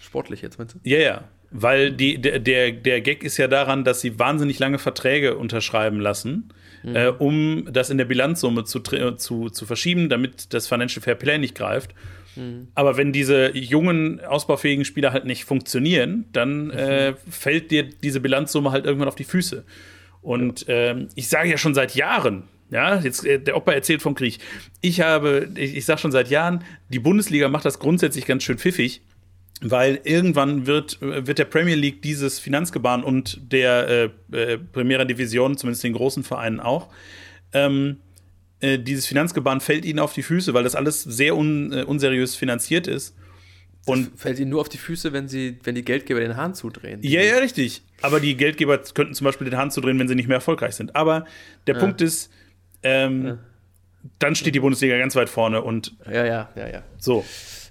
Sportlich 0.02 0.42
jetzt, 0.42 0.60
meinst 0.60 0.76
du? 0.76 0.80
Ja, 0.84 1.00
ja. 1.00 1.24
Weil 1.50 1.92
die, 1.92 2.20
der, 2.20 2.40
der, 2.40 2.72
der 2.72 3.02
Gag 3.02 3.24
ist 3.24 3.38
ja 3.38 3.48
daran, 3.48 3.84
dass 3.84 4.02
sie 4.02 4.20
wahnsinnig 4.20 4.60
lange 4.60 4.80
Verträge 4.80 5.38
unterschreiben 5.38 6.00
lassen, 6.00 6.50
mhm. 6.84 6.96
äh, 6.96 7.08
um 7.08 7.68
das 7.72 7.90
in 7.90 7.98
der 7.98 8.06
Bilanzsumme 8.06 8.66
zu, 8.66 8.80
zu, 8.82 9.50
zu 9.50 9.66
verschieben, 9.66 10.10
damit 10.10 10.54
das 10.54 10.68
Financial 10.68 11.02
Fair 11.02 11.16
Play 11.16 11.38
nicht 11.38 11.56
greift. 11.56 11.96
Mhm. 12.36 12.68
Aber 12.76 12.98
wenn 12.98 13.14
diese 13.14 13.56
jungen, 13.56 14.20
ausbaufähigen 14.20 14.84
Spieler 14.84 15.14
halt 15.14 15.26
nicht 15.26 15.46
funktionieren, 15.46 16.26
dann 16.34 16.66
mhm. 16.66 16.72
äh, 16.72 17.14
fällt 17.30 17.72
dir 17.72 17.84
diese 17.84 18.20
Bilanzsumme 18.20 18.72
halt 18.72 18.86
irgendwann 18.86 19.08
auf 19.08 19.16
die 19.16 19.24
Füße. 19.24 19.64
Und 20.22 20.68
ja. 20.68 20.74
ähm, 20.74 21.10
ich 21.16 21.28
sage 21.28 21.50
ja 21.50 21.58
schon 21.58 21.74
seit 21.74 21.96
Jahren, 21.96 22.44
ja, 22.74 23.00
jetzt 23.00 23.26
äh, 23.26 23.40
der 23.40 23.56
Opa 23.56 23.72
erzählt 23.72 24.02
vom 24.02 24.16
Krieg. 24.16 24.40
Ich 24.82 25.00
habe, 25.00 25.50
ich, 25.56 25.76
ich 25.78 25.86
sage 25.86 26.02
schon 26.02 26.12
seit 26.12 26.30
Jahren, 26.30 26.64
die 26.90 27.00
Bundesliga 27.00 27.48
macht 27.48 27.66
das 27.66 27.78
grundsätzlich 27.80 28.26
ganz 28.26 28.44
schön 28.44 28.58
pfiffig, 28.58 29.02
weil 29.62 30.02
irgendwann 30.04 30.66
wird, 30.66 30.98
wird 31.00 31.38
der 31.38 31.46
Premier 31.46 31.76
League 31.76 32.02
dieses 32.02 32.40
Finanzgebaren 32.40 33.04
und 33.04 33.40
der 33.52 34.12
äh, 34.32 34.54
äh, 34.54 34.58
Primera 34.58 35.06
Division, 35.06 35.56
zumindest 35.56 35.84
den 35.84 35.94
großen 35.94 36.24
Vereinen 36.24 36.60
auch, 36.60 36.90
ähm, 37.54 37.98
äh, 38.60 38.80
dieses 38.80 39.06
Finanzgebaren 39.06 39.62
fällt 39.62 39.86
ihnen 39.86 40.00
auf 40.00 40.14
die 40.14 40.24
Füße, 40.24 40.56
weil 40.56 40.64
das 40.64 40.74
alles 40.74 41.04
sehr 41.04 41.38
un, 41.38 41.72
äh, 41.72 41.84
unseriös 41.84 42.36
finanziert 42.36 42.88
ist. 42.88 43.16
Und 43.86 44.14
das 44.14 44.22
fällt 44.22 44.40
ihnen 44.40 44.50
nur 44.50 44.62
auf 44.62 44.70
die 44.70 44.78
Füße, 44.78 45.14
wenn 45.14 45.28
sie, 45.28 45.60
wenn 45.64 45.76
die 45.76 45.84
Geldgeber 45.84 46.22
den 46.22 46.38
Hahn 46.38 46.56
zudrehen. 46.56 47.02
Ja, 47.04 47.22
ja, 47.22 47.38
richtig. 47.38 47.84
Aber 48.02 48.20
die 48.20 48.36
Geldgeber 48.36 48.78
könnten 48.80 49.14
zum 49.14 49.26
Beispiel 49.26 49.50
den 49.50 49.58
Hahn 49.58 49.70
zudrehen, 49.70 50.00
wenn 50.00 50.08
sie 50.08 50.16
nicht 50.16 50.28
mehr 50.28 50.38
erfolgreich 50.38 50.76
sind. 50.76 50.96
Aber 50.96 51.26
der 51.68 51.76
ja. 51.76 51.82
Punkt 51.82 52.02
ist, 52.02 52.32
ähm, 52.84 53.26
ja. 53.26 53.38
Dann 54.20 54.36
steht 54.36 54.54
die 54.54 54.60
Bundesliga 54.60 54.98
ganz 54.98 55.16
weit 55.16 55.30
vorne 55.30 55.62
und. 55.62 55.96
Ja, 56.06 56.26
ja, 56.26 56.50
ja, 56.56 56.70
ja. 56.70 56.84
So. 56.98 57.24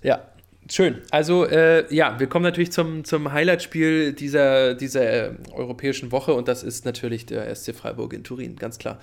Ja, 0.03 0.33
Schön. 0.71 1.03
Also, 1.11 1.45
äh, 1.45 1.93
ja, 1.93 2.21
wir 2.21 2.29
kommen 2.29 2.45
natürlich 2.45 2.71
zum, 2.71 3.05
zum 3.05 3.33
Highlight-Spiel 3.33 4.13
dieser, 4.13 4.75
dieser 4.75 5.31
äh, 5.31 5.35
europäischen 5.51 6.13
Woche 6.13 6.35
und 6.35 6.47
das 6.47 6.63
ist 6.63 6.85
natürlich 6.85 7.27
der 7.27 7.53
SC 7.55 7.75
Freiburg 7.75 8.13
in 8.13 8.23
Turin, 8.23 8.57
ganz 8.57 8.79
klar. 8.79 9.01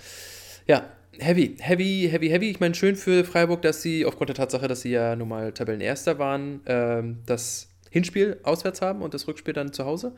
Ja, 0.68 0.86
heavy, 1.20 1.58
heavy, 1.60 2.08
heavy, 2.10 2.30
heavy. 2.30 2.50
Ich 2.50 2.60
meine, 2.62 2.76
schön 2.76 2.96
für 2.96 3.26
Freiburg, 3.26 3.62
dass 3.62 3.82
sie 3.82 4.06
aufgrund 4.06 4.30
der 4.30 4.36
Tatsache, 4.36 4.68
dass 4.68 4.82
sie 4.82 4.92
ja 4.92 5.16
nun 5.18 5.28
mal 5.28 5.52
Tabellenerster 5.52 6.18
waren, 6.18 6.66
äh, 6.66 7.04
das 7.26 7.70
Hinspiel 7.90 8.40
auswärts 8.44 8.82
haben 8.82 9.02
und 9.02 9.14
das 9.14 9.28
Rückspiel 9.28 9.54
dann 9.54 9.74
zu 9.74 9.86
Hause 9.86 10.16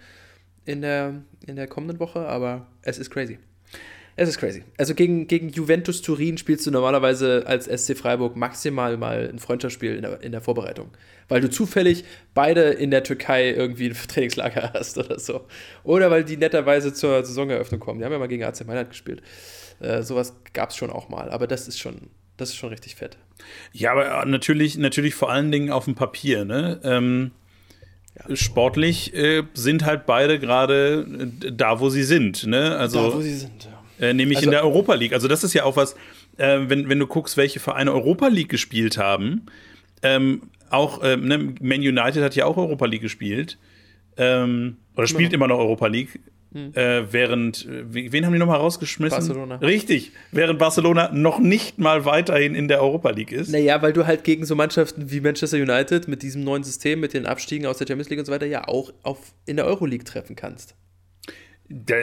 in 0.64 0.82
der, 0.82 1.24
in 1.48 1.56
der 1.56 1.68
kommenden 1.68 2.00
Woche, 2.00 2.20
aber 2.20 2.68
es 2.84 3.00
ist 3.00 3.10
crazy. 3.10 3.40
Es 4.16 4.28
ist 4.28 4.38
crazy. 4.38 4.64
Also 4.78 4.94
gegen, 4.94 5.28
gegen 5.28 5.50
Juventus 5.50 6.02
Turin 6.02 6.38
spielst 6.38 6.66
du 6.66 6.72
normalerweise 6.72 7.44
als 7.48 7.66
SC 7.66 7.98
Freiburg 7.98 8.36
maximal 8.36 8.98
mal 8.98 9.30
ein 9.32 9.40
Freundschaftsspiel 9.40 9.96
in 9.96 10.02
der, 10.02 10.22
in 10.22 10.32
der 10.32 10.42
Vorbereitung. 10.42 10.90
Weil 11.28 11.42
du 11.42 11.50
zufällig 11.50 12.04
beide 12.34 12.62
in 12.62 12.92
der 12.92 13.04
Türkei 13.04 13.52
irgendwie 13.52 13.90
ein 13.90 13.94
Trainingslager 14.08 14.72
hast 14.74 14.98
oder 14.98 15.18
so. 15.18 15.48
Oder 15.84 16.12
weil 16.12 16.24
die 16.24 16.38
netterweise 16.38 16.94
zur 16.94 17.24
Saisoneröffnung 17.24 17.80
kommen. 17.80 18.00
Die 18.00 18.06
haben 18.06 18.12
ja 18.12 18.20
mal 18.20 18.28
gegen 18.28 18.44
AC 18.44 18.66
Mailand 18.68 18.90
gespielt. 18.90 19.22
Äh, 19.80 20.04
sowas 20.04 20.36
gab 20.54 20.72
es 20.72 20.76
schon 20.76 20.90
auch 20.90 21.10
mal. 21.10 21.30
Aber 21.30 21.48
das 21.48 21.68
ist 21.68 21.80
schon, 21.80 22.10
das 22.38 22.50
ist 22.50 22.58
schon 22.58 22.70
richtig 22.70 22.96
fett. 22.96 23.18
Ja, 23.72 23.94
aber 23.94 24.26
natürlich, 24.26 24.78
natürlich 24.78 25.16
vor 25.16 25.32
allen 25.32 25.52
Dingen 25.52 25.72
auf 25.72 25.86
dem 25.86 25.96
Papier, 25.96 26.46
ne? 26.46 26.80
Ähm 26.84 27.32
ja. 28.28 28.36
Sportlich 28.36 29.14
äh, 29.14 29.44
sind 29.54 29.86
halt 29.86 30.06
beide 30.06 30.38
gerade 30.38 31.08
äh, 31.46 31.52
da, 31.52 31.80
wo 31.80 31.90
sie 31.90 32.04
sind. 32.04 32.46
Ne? 32.46 32.76
Also, 32.76 33.10
da, 33.10 33.16
wo 33.16 33.22
sie 33.22 33.36
sind. 33.36 33.70
Äh, 34.02 34.14
nämlich 34.14 34.40
also, 34.40 34.48
in 34.48 34.52
der 34.52 34.64
Europa 34.64 34.96
League. 34.96 35.14
Also 35.14 35.28
das 35.28 35.44
ist 35.44 35.54
ja 35.54 35.64
auch 35.64 35.76
was, 35.76 35.94
äh, 36.38 36.60
wenn, 36.68 36.90
wenn 36.90 37.00
du 37.00 37.08
guckst, 37.08 37.38
welche 37.38 37.60
Vereine 37.60 37.94
Europa 37.94 38.28
League 38.28 38.50
gespielt 38.50 38.98
haben. 38.98 39.46
Ähm, 40.02 40.50
auch 40.72 41.02
ähm, 41.04 41.28
ne, 41.28 41.38
Man 41.62 41.80
United 41.80 42.24
hat 42.24 42.36
ja 42.36 42.46
auch 42.46 42.58
Europa 42.58 42.86
League 42.88 43.02
gespielt. 43.02 43.60
Ähm, 44.18 44.78
oder 44.98 45.08
spielt 45.08 45.34
immer 45.34 45.48
noch 45.48 45.60
Europa 45.60 45.88
League. 45.88 46.20
Hm. 46.54 46.74
Äh, 46.74 47.14
während, 47.14 47.66
wen 47.70 48.26
haben 48.26 48.34
die 48.34 48.40
nochmal 48.40 48.58
rausgeschmissen? 48.58 49.20
Barcelona. 49.20 49.56
Richtig, 49.58 50.12
während 50.32 50.60
Barcelona 50.60 51.10
noch 51.14 51.40
nicht 51.40 51.78
mal 51.78 52.04
weiterhin 52.04 52.56
in 52.56 52.68
der 52.68 52.82
Europa 52.82 53.12
League 53.12 53.32
ist. 53.32 53.52
Naja, 53.52 53.82
weil 53.82 53.94
du 53.94 54.06
halt 54.06 54.26
gegen 54.26 54.46
so 54.46 54.56
Mannschaften 54.56 55.12
wie 55.12 55.22
Manchester 55.22 55.58
United 55.58 56.10
mit 56.10 56.24
diesem 56.24 56.44
neuen 56.44 56.64
System, 56.64 57.00
mit 57.00 57.14
den 57.14 57.26
Abstiegen 57.26 57.68
aus 57.68 57.78
der 57.78 57.88
Champions 57.88 58.10
League 58.10 58.20
und 58.20 58.26
so 58.26 58.34
weiter, 58.34 58.48
ja 58.48 58.68
auch 58.68 58.92
auf, 59.04 59.34
in 59.46 59.56
der 59.56 59.66
Euroleague 59.66 60.04
treffen 60.04 60.36
kannst 60.36 60.76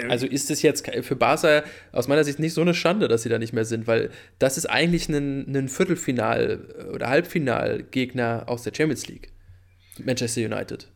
also 0.08 0.26
ist 0.26 0.50
es 0.50 0.62
jetzt 0.62 0.88
für 1.02 1.16
Barca 1.16 1.62
aus 1.92 2.08
meiner 2.08 2.24
Sicht 2.24 2.38
nicht 2.38 2.54
so 2.54 2.60
eine 2.60 2.74
Schande, 2.74 3.08
dass 3.08 3.22
sie 3.22 3.28
da 3.28 3.38
nicht 3.38 3.52
mehr 3.52 3.64
sind, 3.64 3.86
weil 3.86 4.10
das 4.38 4.56
ist 4.56 4.66
eigentlich 4.66 5.08
ein, 5.08 5.54
ein 5.54 5.68
Viertelfinal- 5.68 6.90
oder 6.92 7.08
Halbfinalgegner 7.08 8.44
aus 8.46 8.62
der 8.62 8.72
Champions 8.74 9.06
League. 9.08 9.30
Manchester 9.98 10.42
United. 10.42 10.88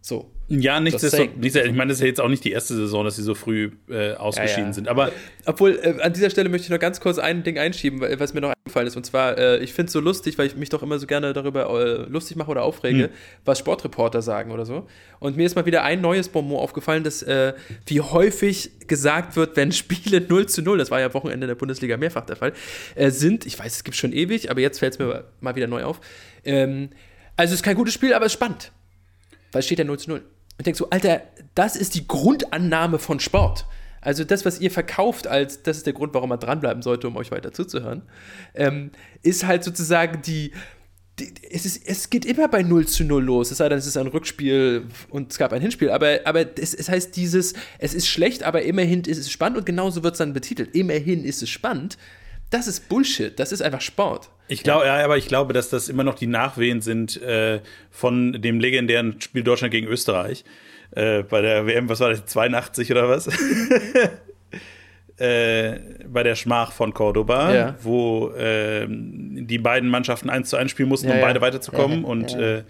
So. 0.00 0.30
Ja, 0.50 0.80
nichtsdestotrotz, 0.80 1.28
ich 1.42 1.72
meine, 1.72 1.88
das 1.88 1.98
ist 1.98 2.00
ja 2.00 2.06
jetzt 2.06 2.20
auch 2.22 2.28
nicht 2.28 2.42
die 2.42 2.52
erste 2.52 2.74
Saison, 2.74 3.04
dass 3.04 3.16
sie 3.16 3.22
so 3.22 3.34
früh 3.34 3.72
äh, 3.90 4.14
ausgeschieden 4.14 4.62
ja, 4.62 4.66
ja. 4.68 4.72
sind. 4.72 4.88
Aber 4.88 5.12
Obwohl, 5.44 5.78
äh, 5.82 6.00
an 6.00 6.14
dieser 6.14 6.30
Stelle 6.30 6.48
möchte 6.48 6.64
ich 6.64 6.70
noch 6.70 6.78
ganz 6.78 7.00
kurz 7.00 7.18
ein 7.18 7.42
Ding 7.42 7.58
einschieben, 7.58 8.00
was 8.18 8.32
mir 8.32 8.40
noch 8.40 8.54
eingefallen 8.54 8.86
ist. 8.86 8.96
Und 8.96 9.04
zwar, 9.04 9.36
äh, 9.36 9.58
ich 9.58 9.74
finde 9.74 9.88
es 9.88 9.92
so 9.92 10.00
lustig, 10.00 10.38
weil 10.38 10.46
ich 10.46 10.56
mich 10.56 10.70
doch 10.70 10.82
immer 10.82 10.98
so 10.98 11.06
gerne 11.06 11.34
darüber 11.34 11.68
äh, 11.68 12.08
lustig 12.08 12.38
mache 12.38 12.50
oder 12.50 12.62
aufrege, 12.62 13.04
hm. 13.04 13.10
was 13.44 13.58
Sportreporter 13.58 14.22
sagen 14.22 14.50
oder 14.50 14.64
so. 14.64 14.86
Und 15.20 15.36
mir 15.36 15.44
ist 15.44 15.54
mal 15.54 15.66
wieder 15.66 15.82
ein 15.82 16.00
neues 16.00 16.30
Bonbon 16.30 16.58
aufgefallen, 16.58 17.04
dass 17.04 17.22
äh, 17.22 17.52
wie 17.84 18.00
häufig 18.00 18.70
gesagt 18.86 19.36
wird, 19.36 19.54
wenn 19.56 19.70
Spiele 19.70 20.20
0 20.28 20.46
zu 20.46 20.62
0, 20.62 20.78
das 20.78 20.90
war 20.90 21.00
ja 21.00 21.06
am 21.06 21.14
Wochenende 21.14 21.44
in 21.44 21.48
der 21.48 21.56
Bundesliga 21.56 21.98
mehrfach 21.98 22.24
der 22.24 22.36
Fall, 22.36 22.54
äh, 22.94 23.10
sind, 23.10 23.44
ich 23.44 23.58
weiß, 23.58 23.76
es 23.76 23.84
gibt 23.84 23.98
schon 23.98 24.14
ewig, 24.14 24.50
aber 24.50 24.60
jetzt 24.60 24.78
fällt 24.78 24.94
es 24.94 24.98
mir 24.98 25.24
mal 25.40 25.56
wieder 25.56 25.66
neu 25.66 25.84
auf. 25.84 26.00
Ähm, 26.46 26.88
also 27.36 27.52
es 27.52 27.60
ist 27.60 27.64
kein 27.64 27.76
gutes 27.76 27.92
Spiel, 27.92 28.14
aber 28.14 28.24
es 28.24 28.32
ist 28.32 28.38
spannend. 28.38 28.72
Weil 29.52 29.60
es 29.60 29.66
steht 29.66 29.78
ja 29.78 29.84
0 29.84 29.98
zu 29.98 30.10
0. 30.10 30.18
Und 30.58 30.66
denkst 30.66 30.78
so, 30.78 30.90
Alter, 30.90 31.22
das 31.54 31.76
ist 31.76 31.94
die 31.94 32.06
Grundannahme 32.06 32.98
von 32.98 33.20
Sport. 33.20 33.66
Also 34.00 34.24
das, 34.24 34.44
was 34.44 34.60
ihr 34.60 34.70
verkauft 34.70 35.26
als, 35.26 35.62
das 35.62 35.78
ist 35.78 35.86
der 35.86 35.92
Grund, 35.92 36.14
warum 36.14 36.28
man 36.28 36.38
dranbleiben 36.38 36.82
sollte, 36.82 37.08
um 37.08 37.16
euch 37.16 37.30
weiter 37.30 37.52
zuzuhören, 37.52 38.02
ähm, 38.54 38.90
ist 39.22 39.46
halt 39.46 39.64
sozusagen 39.64 40.22
die, 40.22 40.52
die, 41.18 41.32
es, 41.50 41.66
ist, 41.66 41.86
es 41.86 42.10
geht 42.10 42.24
immer 42.24 42.48
bei 42.48 42.62
0 42.62 42.86
zu 42.86 43.04
0 43.04 43.22
los, 43.22 43.50
es 43.50 43.58
sei 43.58 43.68
denn, 43.68 43.78
es 43.78 43.86
ist 43.86 43.96
ein 43.96 44.06
Rückspiel 44.06 44.86
und 45.10 45.32
es 45.32 45.38
gab 45.38 45.52
ein 45.52 45.60
Hinspiel, 45.60 45.90
aber, 45.90 46.20
aber 46.24 46.46
es, 46.58 46.74
es 46.74 46.88
heißt 46.88 47.16
dieses, 47.16 47.54
es 47.78 47.92
ist 47.92 48.06
schlecht, 48.06 48.44
aber 48.44 48.62
immerhin 48.62 49.02
ist 49.02 49.18
es 49.18 49.30
spannend 49.30 49.58
und 49.58 49.66
genauso 49.66 50.04
wird 50.04 50.14
es 50.14 50.18
dann 50.18 50.32
betitelt, 50.32 50.74
immerhin 50.74 51.24
ist 51.24 51.42
es 51.42 51.50
spannend. 51.50 51.98
Das 52.50 52.66
ist 52.66 52.88
Bullshit, 52.88 53.38
das 53.38 53.52
ist 53.52 53.62
einfach 53.62 53.80
Sport. 53.80 54.30
Ich 54.48 54.62
glaube, 54.62 54.86
ja. 54.86 54.98
ja. 54.98 55.04
aber 55.04 55.18
ich 55.18 55.28
glaube, 55.28 55.52
dass 55.52 55.68
das 55.68 55.88
immer 55.88 56.04
noch 56.04 56.14
die 56.14 56.26
Nachwehen 56.26 56.80
sind 56.80 57.20
äh, 57.20 57.60
von 57.90 58.40
dem 58.40 58.60
legendären 58.60 59.20
Spiel 59.20 59.42
Deutschland 59.42 59.70
gegen 59.70 59.86
Österreich. 59.86 60.44
Äh, 60.92 61.22
bei 61.22 61.42
der 61.42 61.66
WM, 61.66 61.88
was 61.88 62.00
war 62.00 62.08
das, 62.10 62.24
82 62.24 62.90
oder 62.90 63.08
was? 63.10 63.28
äh, 65.18 65.78
bei 66.06 66.22
der 66.22 66.34
Schmach 66.34 66.72
von 66.72 66.94
Cordoba, 66.94 67.54
ja. 67.54 67.74
wo 67.82 68.30
äh, 68.30 68.86
die 68.88 69.58
beiden 69.58 69.90
Mannschaften 69.90 70.30
1 70.30 70.48
zu 70.48 70.56
1 70.56 70.70
spielen 70.70 70.88
mussten, 70.88 71.08
ja, 71.08 71.16
um 71.16 71.20
beide 71.20 71.42
weiterzukommen. 71.42 72.04
und 72.04 72.34
äh, 72.34 72.64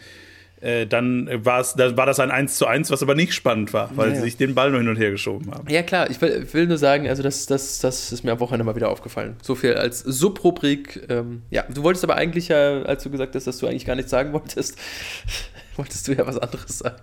äh, 0.60 0.86
dann 0.86 1.28
war's, 1.44 1.74
da 1.74 1.96
war 1.96 2.06
das 2.06 2.20
ein 2.20 2.30
1 2.30 2.56
zu 2.56 2.66
1, 2.66 2.90
was 2.90 3.02
aber 3.02 3.14
nicht 3.14 3.32
spannend 3.32 3.72
war, 3.72 3.90
weil 3.96 4.14
sie 4.14 4.22
sich 4.22 4.36
den 4.36 4.54
Ball 4.54 4.70
nur 4.70 4.80
hin 4.80 4.88
und 4.88 4.96
her 4.96 5.10
geschoben 5.10 5.52
haben. 5.52 5.68
Ja, 5.68 5.82
klar, 5.82 6.10
ich 6.10 6.20
will, 6.20 6.46
will 6.52 6.66
nur 6.66 6.78
sagen, 6.78 7.08
also 7.08 7.22
das, 7.22 7.46
das, 7.46 7.78
das 7.78 8.12
ist 8.12 8.24
mir 8.24 8.32
am 8.32 8.40
Wochenende 8.40 8.64
mal 8.64 8.76
wieder 8.76 8.88
aufgefallen. 8.88 9.36
So 9.42 9.54
viel 9.54 9.74
als 9.74 10.00
Subrubrik. 10.00 11.06
Ähm, 11.08 11.42
ja, 11.50 11.64
du 11.72 11.82
wolltest 11.82 12.04
aber 12.04 12.16
eigentlich 12.16 12.48
ja, 12.48 12.82
als 12.82 13.02
du 13.02 13.10
gesagt 13.10 13.34
hast, 13.34 13.46
dass 13.46 13.58
du 13.58 13.66
eigentlich 13.66 13.86
gar 13.86 13.96
nichts 13.96 14.10
sagen 14.10 14.32
wolltest, 14.32 14.78
wolltest 15.76 16.08
du 16.08 16.12
ja 16.12 16.26
was 16.26 16.38
anderes 16.38 16.78
sagen. 16.78 17.02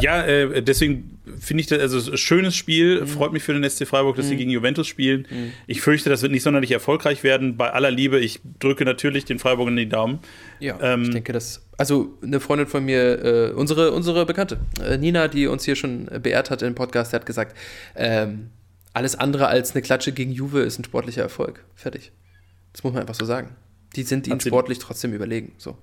Ja, 0.00 0.24
äh, 0.24 0.62
deswegen 0.62 1.18
finde 1.38 1.60
ich 1.60 1.66
das, 1.66 1.80
also 1.80 2.16
schönes 2.16 2.54
Spiel, 2.54 3.00
mhm. 3.00 3.06
freut 3.06 3.32
mich 3.32 3.42
für 3.42 3.52
den 3.52 3.68
SC 3.68 3.86
Freiburg, 3.86 4.16
dass 4.16 4.26
mhm. 4.26 4.30
sie 4.30 4.36
gegen 4.36 4.50
Juventus 4.50 4.86
spielen. 4.86 5.26
Mhm. 5.30 5.52
Ich 5.66 5.80
fürchte, 5.80 6.10
das 6.10 6.22
wird 6.22 6.32
nicht 6.32 6.42
sonderlich 6.42 6.70
erfolgreich 6.70 7.22
werden. 7.22 7.56
Bei 7.56 7.72
aller 7.72 7.90
Liebe, 7.90 8.18
ich 8.18 8.40
drücke 8.58 8.84
natürlich 8.84 9.24
den 9.24 9.38
Freiburgern 9.38 9.76
die 9.76 9.88
Daumen. 9.88 10.20
Ja, 10.60 10.78
ähm, 10.80 11.02
ich 11.02 11.10
denke, 11.10 11.32
dass, 11.32 11.66
also 11.76 12.16
eine 12.22 12.40
Freundin 12.40 12.66
von 12.66 12.84
mir, 12.84 13.24
äh, 13.24 13.52
unsere, 13.52 13.92
unsere 13.92 14.26
Bekannte, 14.26 14.58
äh, 14.84 14.98
Nina, 14.98 15.28
die 15.28 15.46
uns 15.46 15.64
hier 15.64 15.76
schon 15.76 16.08
beehrt 16.22 16.50
hat 16.50 16.62
im 16.62 16.74
Podcast, 16.74 17.12
hat 17.12 17.26
gesagt, 17.26 17.56
ähm, 17.94 18.50
alles 18.92 19.14
andere 19.14 19.48
als 19.48 19.72
eine 19.72 19.82
Klatsche 19.82 20.12
gegen 20.12 20.32
Juve 20.32 20.60
ist 20.60 20.78
ein 20.78 20.84
sportlicher 20.84 21.22
Erfolg. 21.22 21.64
Fertig. 21.74 22.12
Das 22.72 22.82
muss 22.82 22.92
man 22.92 23.02
einfach 23.02 23.14
so 23.14 23.26
sagen. 23.26 23.54
Die 23.94 24.02
sind 24.02 24.26
ihnen 24.26 24.40
sportlich 24.40 24.78
trotzdem 24.78 25.12
überlegen. 25.12 25.52
So. 25.58 25.76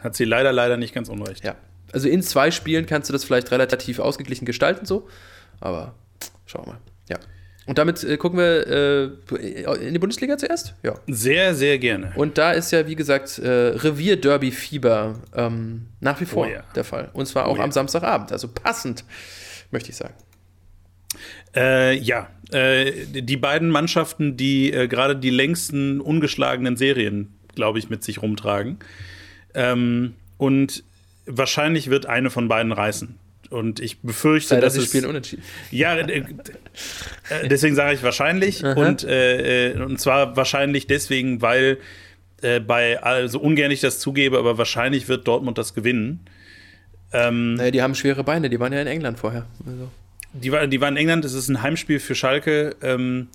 Hat 0.00 0.14
sie 0.14 0.24
leider, 0.24 0.52
leider 0.52 0.76
nicht 0.76 0.94
ganz 0.94 1.08
unrecht. 1.08 1.44
Ja. 1.44 1.56
Also 1.92 2.08
in 2.08 2.22
zwei 2.22 2.50
Spielen 2.50 2.86
kannst 2.86 3.08
du 3.08 3.12
das 3.12 3.24
vielleicht 3.24 3.50
relativ 3.50 3.98
ausgeglichen 3.98 4.44
gestalten, 4.44 4.86
so. 4.86 5.08
Aber 5.60 5.94
schauen 6.46 6.66
wir 6.66 6.72
mal. 6.72 6.80
Ja. 7.08 7.18
Und 7.66 7.78
damit 7.78 8.04
äh, 8.04 8.16
gucken 8.16 8.38
wir 8.38 8.66
äh, 8.66 9.86
in 9.86 9.92
die 9.92 9.98
Bundesliga 9.98 10.38
zuerst? 10.38 10.74
Ja. 10.82 10.94
Sehr, 11.08 11.54
sehr 11.54 11.78
gerne. 11.78 12.12
Und 12.14 12.38
da 12.38 12.52
ist 12.52 12.70
ja, 12.70 12.86
wie 12.86 12.94
gesagt, 12.94 13.38
äh, 13.38 13.48
Revier-Derby-Fieber 13.48 15.20
ähm, 15.34 15.86
nach 16.00 16.20
wie 16.20 16.26
vor 16.26 16.46
oh, 16.46 16.50
ja. 16.50 16.62
der 16.74 16.84
Fall. 16.84 17.10
Und 17.12 17.26
zwar 17.26 17.46
auch 17.46 17.54
oh, 17.54 17.58
ja. 17.58 17.64
am 17.64 17.72
Samstagabend. 17.72 18.30
Also 18.30 18.48
passend, 18.48 19.04
möchte 19.70 19.90
ich 19.90 19.96
sagen. 19.96 20.14
Äh, 21.56 21.96
ja, 21.98 22.28
äh, 22.52 22.92
die 23.06 23.36
beiden 23.36 23.70
Mannschaften, 23.70 24.36
die 24.36 24.72
äh, 24.72 24.86
gerade 24.86 25.16
die 25.16 25.30
längsten 25.30 26.00
ungeschlagenen 26.00 26.76
Serien, 26.76 27.34
glaube 27.54 27.78
ich, 27.78 27.90
mit 27.90 28.04
sich 28.04 28.22
rumtragen. 28.22 28.78
Ähm, 29.54 30.14
und 30.36 30.84
wahrscheinlich 31.26 31.90
wird 31.90 32.06
eine 32.06 32.30
von 32.30 32.48
beiden 32.48 32.72
reißen. 32.72 33.18
Und 33.50 33.78
ich 33.80 34.00
befürchte, 34.00 34.56
Sei, 34.56 34.60
dass 34.60 34.74
sie 34.74 34.82
spielen 34.82 35.06
unentschieden. 35.06 35.42
Ja, 35.70 35.94
äh, 35.94 36.18
äh, 36.18 37.48
deswegen 37.48 37.74
sage 37.74 37.94
ich 37.94 38.02
wahrscheinlich. 38.02 38.64
und, 38.64 39.04
äh, 39.04 39.70
äh, 39.70 39.80
und 39.80 40.00
zwar 40.00 40.36
wahrscheinlich 40.36 40.86
deswegen, 40.86 41.42
weil 41.42 41.78
äh, 42.42 42.60
bei, 42.60 43.02
also 43.02 43.38
ungern 43.40 43.70
ich 43.70 43.80
das 43.80 43.98
zugebe, 43.98 44.38
aber 44.38 44.58
wahrscheinlich 44.58 45.08
wird 45.08 45.26
Dortmund 45.28 45.58
das 45.58 45.74
gewinnen. 45.74 46.26
Ähm, 47.12 47.54
naja, 47.54 47.70
die 47.70 47.82
haben 47.82 47.94
schwere 47.94 48.24
Beine, 48.24 48.50
die 48.50 48.58
waren 48.58 48.72
ja 48.72 48.80
in 48.80 48.88
England 48.88 49.18
vorher. 49.18 49.46
Also. 49.64 49.90
Die, 50.32 50.52
war, 50.52 50.66
die 50.66 50.80
waren 50.80 50.94
in 50.94 51.02
England, 51.02 51.24
es 51.24 51.34
ist 51.34 51.48
ein 51.48 51.62
Heimspiel 51.62 52.00
für 52.00 52.14
Schalke. 52.14 52.76
Ähm, 52.82 53.28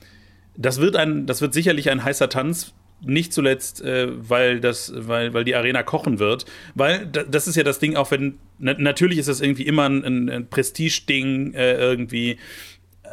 das, 0.55 0.79
wird 0.79 0.95
ein, 0.95 1.25
das 1.25 1.41
wird 1.41 1.53
sicherlich 1.53 1.89
ein 1.89 2.03
heißer 2.03 2.29
Tanz 2.29 2.73
nicht 3.01 3.33
zuletzt, 3.33 3.81
äh, 3.81 4.07
weil, 4.29 4.59
das, 4.59 4.93
weil, 4.95 5.33
weil 5.33 5.43
die 5.43 5.55
Arena 5.55 5.83
kochen 5.83 6.19
wird. 6.19 6.45
Weil 6.75 7.07
das 7.07 7.47
ist 7.47 7.55
ja 7.55 7.63
das 7.63 7.79
Ding, 7.79 7.95
auch 7.95 8.11
wenn, 8.11 8.37
na, 8.59 8.75
natürlich 8.77 9.17
ist 9.17 9.27
das 9.27 9.41
irgendwie 9.41 9.63
immer 9.63 9.87
ein, 9.87 10.29
ein 10.29 10.47
Prestige-Ding 10.49 11.53
äh, 11.53 11.73
irgendwie. 11.73 12.37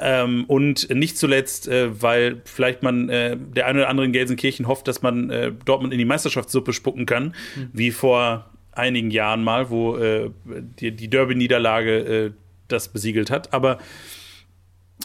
Ähm, 0.00 0.44
und 0.44 0.94
nicht 0.94 1.18
zuletzt, 1.18 1.66
äh, 1.68 2.02
weil 2.02 2.42
vielleicht 2.44 2.82
man 2.82 3.08
äh, 3.08 3.36
der 3.36 3.66
eine 3.66 3.80
oder 3.80 3.88
andere 3.88 4.06
in 4.06 4.12
Gelsenkirchen 4.12 4.68
hofft, 4.68 4.86
dass 4.86 5.02
man 5.02 5.30
äh, 5.30 5.52
Dortmund 5.64 5.92
in 5.92 5.98
die 5.98 6.04
Meisterschaftssuppe 6.04 6.72
spucken 6.72 7.04
kann, 7.04 7.34
mhm. 7.56 7.70
wie 7.72 7.90
vor 7.90 8.50
einigen 8.72 9.10
Jahren 9.10 9.42
mal, 9.42 9.70
wo 9.70 9.96
äh, 9.96 10.30
die, 10.44 10.92
die 10.92 11.08
Derby-Niederlage 11.08 12.32
das 12.68 12.92
besiegelt 12.92 13.30
hat. 13.30 13.52
Aber 13.52 13.78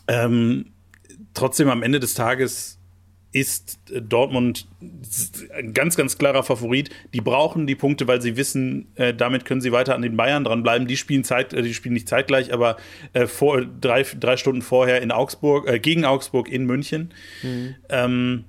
ähm, 0.08 0.74
trotzdem 1.34 1.70
am 1.70 1.82
Ende 1.82 2.00
des 2.00 2.14
Tages 2.14 2.80
ist 3.34 3.80
Dortmund 3.92 4.68
ein 5.58 5.74
ganz, 5.74 5.98
ganz 5.98 6.18
klarer 6.18 6.44
Favorit. 6.44 6.92
Die 7.14 7.22
brauchen 7.22 7.66
die 7.66 7.76
Punkte, 7.76 8.08
weil 8.08 8.22
sie 8.22 8.38
wissen, 8.38 8.88
äh, 8.96 9.14
damit 9.14 9.46
können 9.46 9.60
sie 9.60 9.72
weiter 9.72 9.96
an 9.96 10.04
den 10.04 10.16
Bayern 10.16 10.44
dranbleiben. 10.44 10.88
Die 10.88 10.98
spielen 10.98 11.24
Zeit, 11.24 11.52
äh, 11.52 11.64
die 11.64 11.74
spielen 11.74 11.94
nicht 11.94 12.08
zeitgleich, 12.08 12.54
aber 12.54 12.78
äh, 13.14 13.26
vor, 13.26 13.62
drei, 13.66 14.04
drei 14.04 14.38
Stunden 14.38 14.62
vorher 14.62 15.02
in 15.02 15.12
Augsburg, 15.12 15.68
äh, 15.68 15.80
gegen 15.80 16.06
Augsburg 16.06 16.48
in 16.48 16.66
München. 16.66 17.12
Mhm. 17.42 17.76
Ähm, 17.90 18.44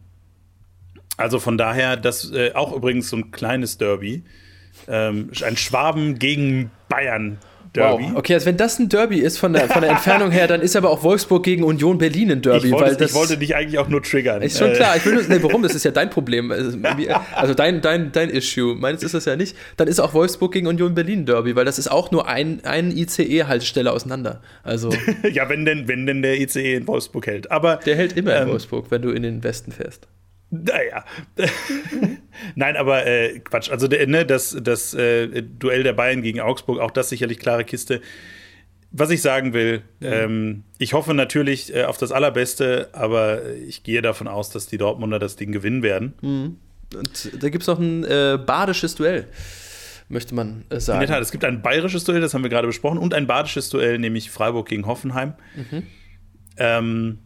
also 1.16 1.40
von 1.40 1.56
daher, 1.56 1.96
das 1.96 2.30
äh, 2.32 2.52
auch 2.52 2.74
übrigens 2.74 3.08
so 3.08 3.16
ein 3.16 3.30
kleines 3.30 3.78
Derby. 3.78 4.22
Ähm, 4.86 5.30
ein 5.42 5.56
Schwaben 5.56 6.18
gegen 6.18 6.70
Bayern 6.88 7.38
Derby. 7.74 8.04
Wow. 8.04 8.18
Okay, 8.18 8.34
also 8.34 8.46
wenn 8.46 8.56
das 8.56 8.78
ein 8.78 8.88
Derby 8.88 9.18
ist 9.18 9.38
von 9.38 9.52
der, 9.52 9.68
von 9.68 9.82
der 9.82 9.90
Entfernung 9.90 10.30
her, 10.30 10.46
dann 10.46 10.60
ist 10.60 10.76
aber 10.76 10.90
auch 10.90 11.02
Wolfsburg 11.02 11.42
gegen 11.42 11.64
Union 11.64 11.98
Berlin 11.98 12.30
ein 12.30 12.40
Derby. 12.40 12.68
Ich 12.68 12.72
wollte, 12.72 12.86
weil 12.86 12.96
das, 12.96 13.10
ich 13.10 13.16
wollte 13.16 13.36
dich 13.36 13.56
eigentlich 13.56 13.78
auch 13.78 13.88
nur 13.88 14.02
triggern. 14.02 14.42
Ist 14.42 14.58
schon 14.58 14.72
klar. 14.72 14.96
Ich 14.96 15.04
will 15.04 15.14
nur, 15.14 15.24
nee, 15.24 15.42
warum? 15.42 15.62
Das 15.62 15.74
ist 15.74 15.84
ja 15.84 15.90
dein 15.90 16.08
Problem. 16.08 16.52
Also, 16.52 16.78
also 17.34 17.54
dein, 17.54 17.80
dein, 17.80 18.12
dein 18.12 18.30
Issue. 18.30 18.76
Meins 18.76 19.02
ist 19.02 19.14
das 19.14 19.24
ja 19.24 19.34
nicht. 19.34 19.56
Dann 19.76 19.88
ist 19.88 20.00
auch 20.00 20.14
Wolfsburg 20.14 20.52
gegen 20.52 20.68
Union 20.68 20.94
Berlin 20.94 21.20
ein 21.20 21.26
Derby, 21.26 21.56
weil 21.56 21.64
das 21.64 21.78
ist 21.78 21.90
auch 21.90 22.12
nur 22.12 22.28
ein, 22.28 22.64
ein 22.64 22.92
ICE-Haltestelle 22.96 23.90
auseinander. 23.90 24.40
Also, 24.62 24.90
ja, 25.32 25.48
wenn 25.48 25.64
denn, 25.64 25.88
wenn 25.88 26.06
denn 26.06 26.22
der 26.22 26.40
ICE 26.40 26.76
in 26.76 26.86
Wolfsburg 26.86 27.26
hält. 27.26 27.50
Aber, 27.50 27.80
der 27.84 27.96
hält 27.96 28.16
immer 28.16 28.36
ähm, 28.36 28.44
in 28.44 28.48
Wolfsburg, 28.50 28.86
wenn 28.90 29.02
du 29.02 29.10
in 29.10 29.24
den 29.24 29.42
Westen 29.42 29.72
fährst. 29.72 30.06
Naja. 30.50 31.04
Nein, 32.54 32.76
aber 32.76 33.06
äh, 33.06 33.40
Quatsch. 33.40 33.70
Also 33.70 33.86
ne, 33.86 34.24
das, 34.24 34.56
das 34.60 34.94
äh, 34.94 35.42
Duell 35.42 35.82
der 35.82 35.92
Bayern 35.92 36.22
gegen 36.22 36.40
Augsburg, 36.40 36.80
auch 36.80 36.90
das 36.90 37.08
sicherlich 37.08 37.38
klare 37.38 37.64
Kiste. 37.64 38.00
Was 38.96 39.10
ich 39.10 39.22
sagen 39.22 39.52
will, 39.52 39.82
mhm. 39.98 40.06
ähm, 40.06 40.64
ich 40.78 40.92
hoffe 40.92 41.14
natürlich 41.14 41.74
äh, 41.74 41.84
auf 41.84 41.98
das 41.98 42.12
Allerbeste, 42.12 42.90
aber 42.92 43.52
ich 43.66 43.82
gehe 43.82 44.02
davon 44.02 44.28
aus, 44.28 44.50
dass 44.50 44.66
die 44.66 44.78
Dortmunder 44.78 45.18
das 45.18 45.34
Ding 45.34 45.50
gewinnen 45.50 45.82
werden. 45.82 46.14
Mhm. 46.20 46.56
Und 46.96 47.42
da 47.42 47.48
gibt 47.48 47.62
es 47.62 47.66
noch 47.66 47.80
ein 47.80 48.04
äh, 48.04 48.38
badisches 48.38 48.94
Duell, 48.94 49.26
möchte 50.08 50.36
man 50.36 50.64
äh, 50.70 50.78
sagen. 50.78 51.00
In 51.00 51.08
der 51.08 51.16
Tat, 51.16 51.22
es 51.22 51.32
gibt 51.32 51.44
ein 51.44 51.60
bayerisches 51.60 52.04
Duell, 52.04 52.20
das 52.20 52.34
haben 52.34 52.44
wir 52.44 52.50
gerade 52.50 52.68
besprochen, 52.68 52.98
und 52.98 53.14
ein 53.14 53.26
badisches 53.26 53.68
Duell, 53.68 53.98
nämlich 53.98 54.30
Freiburg 54.30 54.68
gegen 54.68 54.86
Hoffenheim. 54.86 55.34
Mhm. 55.56 55.82
Ähm, 56.56 57.18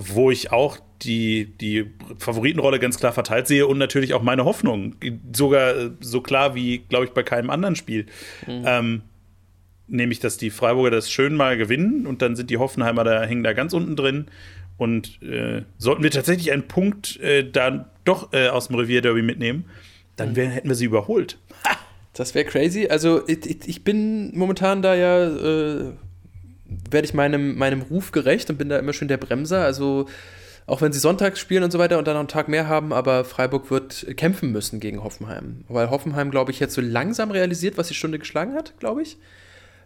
wo 0.00 0.30
ich 0.30 0.52
auch 0.52 0.78
die, 1.02 1.46
die 1.60 1.90
Favoritenrolle 2.18 2.78
ganz 2.78 2.98
klar 2.98 3.12
verteilt 3.12 3.48
sehe 3.48 3.66
und 3.66 3.78
natürlich 3.78 4.14
auch 4.14 4.22
meine 4.22 4.44
Hoffnung. 4.44 4.94
Sogar 5.34 5.76
äh, 5.76 5.90
so 5.98 6.20
klar 6.20 6.54
wie, 6.54 6.78
glaube 6.78 7.06
ich, 7.06 7.10
bei 7.10 7.24
keinem 7.24 7.50
anderen 7.50 7.74
Spiel. 7.74 8.06
Mhm. 8.46 8.62
Ähm, 8.64 9.02
nämlich, 9.88 10.20
dass 10.20 10.36
die 10.36 10.50
Freiburger 10.50 10.92
das 10.92 11.10
schön 11.10 11.34
mal 11.34 11.56
gewinnen 11.56 12.06
und 12.06 12.22
dann 12.22 12.36
sind 12.36 12.48
die 12.50 12.58
Hoffenheimer 12.58 13.02
da, 13.02 13.24
hängen 13.24 13.42
da 13.42 13.54
ganz 13.54 13.72
unten 13.72 13.96
drin. 13.96 14.26
Und 14.76 15.20
äh, 15.20 15.62
sollten 15.78 16.04
wir 16.04 16.12
tatsächlich 16.12 16.52
einen 16.52 16.68
Punkt 16.68 17.18
äh, 17.18 17.42
dann 17.50 17.86
doch 18.04 18.32
äh, 18.32 18.48
aus 18.48 18.68
dem 18.68 18.76
Revierderby 18.76 19.22
mitnehmen, 19.22 19.64
dann 20.14 20.30
mhm. 20.30 20.36
wär, 20.36 20.48
hätten 20.48 20.68
wir 20.68 20.76
sie 20.76 20.84
überholt. 20.84 21.38
Das 22.12 22.36
wäre 22.36 22.44
crazy. 22.44 22.86
Also 22.86 23.26
ich, 23.26 23.68
ich, 23.68 23.82
bin 23.82 24.36
momentan 24.38 24.80
da 24.80 24.94
ja, 24.94 25.24
äh, 25.24 25.92
werde 26.90 27.06
ich 27.06 27.14
meinem, 27.14 27.56
meinem 27.56 27.82
Ruf 27.82 28.12
gerecht 28.12 28.50
und 28.50 28.58
bin 28.58 28.68
da 28.68 28.78
immer 28.78 28.92
schön 28.92 29.08
der 29.08 29.16
Bremser. 29.16 29.64
Also 29.64 30.06
auch 30.66 30.82
wenn 30.82 30.92
sie 30.92 30.98
sonntags 30.98 31.40
spielen 31.40 31.62
und 31.62 31.70
so 31.70 31.78
weiter 31.78 31.98
und 31.98 32.06
dann 32.06 32.14
noch 32.14 32.20
einen 32.20 32.28
Tag 32.28 32.48
mehr 32.48 32.68
haben, 32.68 32.92
aber 32.92 33.24
Freiburg 33.24 33.70
wird 33.70 34.06
kämpfen 34.16 34.52
müssen 34.52 34.80
gegen 34.80 35.02
Hoffenheim. 35.02 35.64
Weil 35.68 35.88
Hoffenheim, 35.88 36.30
glaube 36.30 36.50
ich, 36.50 36.60
jetzt 36.60 36.74
so 36.74 36.82
langsam 36.82 37.30
realisiert, 37.30 37.78
was 37.78 37.88
die 37.88 37.94
Stunde 37.94 38.18
geschlagen 38.18 38.54
hat, 38.54 38.78
glaube 38.78 39.02
ich. 39.02 39.16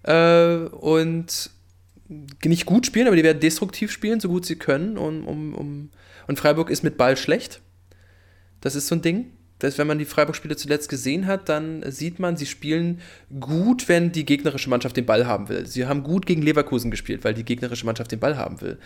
Äh, 0.03 0.67
und 0.73 1.51
nicht 2.45 2.67
gut 2.67 2.85
spielen, 2.85 3.07
aber 3.07 3.17
die 3.17 3.23
werden 3.23 3.41
destruktiv 3.41 3.93
spielen, 3.93 4.19
so 4.19 4.29
gut 4.29 4.45
sie 4.45 4.57
können. 4.57 4.99
Und, 4.99 5.23
um, 5.25 5.55
um, 5.55 5.91
und 6.27 6.39
Freiburg 6.39 6.69
ist 6.69 6.83
mit 6.83 6.97
Ball 6.97 7.17
schlecht. 7.17 7.61
Das 8.61 8.75
ist 8.75 8.89
so 8.89 8.97
ein 8.97 9.03
Ding. 9.03 9.31
Dass 9.63 9.79
wenn 9.79 9.87
man 9.87 9.99
die 9.99 10.05
Freiburg-Spiele 10.05 10.57
zuletzt 10.57 10.89
gesehen 10.89 11.27
hat, 11.27 11.49
dann 11.49 11.85
sieht 11.91 12.19
man, 12.19 12.37
sie 12.37 12.47
spielen 12.47 13.01
gut, 13.39 13.89
wenn 13.89 14.11
die 14.11 14.25
gegnerische 14.25 14.69
Mannschaft 14.69 14.97
den 14.97 15.07
Ball 15.07 15.27
haben 15.27 15.49
will. 15.49 15.67
Sie 15.67 15.87
haben 15.87 16.03
gut 16.03 16.27
gegen 16.27 16.43
Leverkusen 16.43 16.91
gespielt, 16.91 17.25
weil 17.25 17.35
die 17.35 17.45
gegnerische 17.45 17.87
Mannschaft 17.87 18.11
den 18.11 18.19
Ball 18.19 18.37
haben 18.37 18.61
will. 18.61 18.79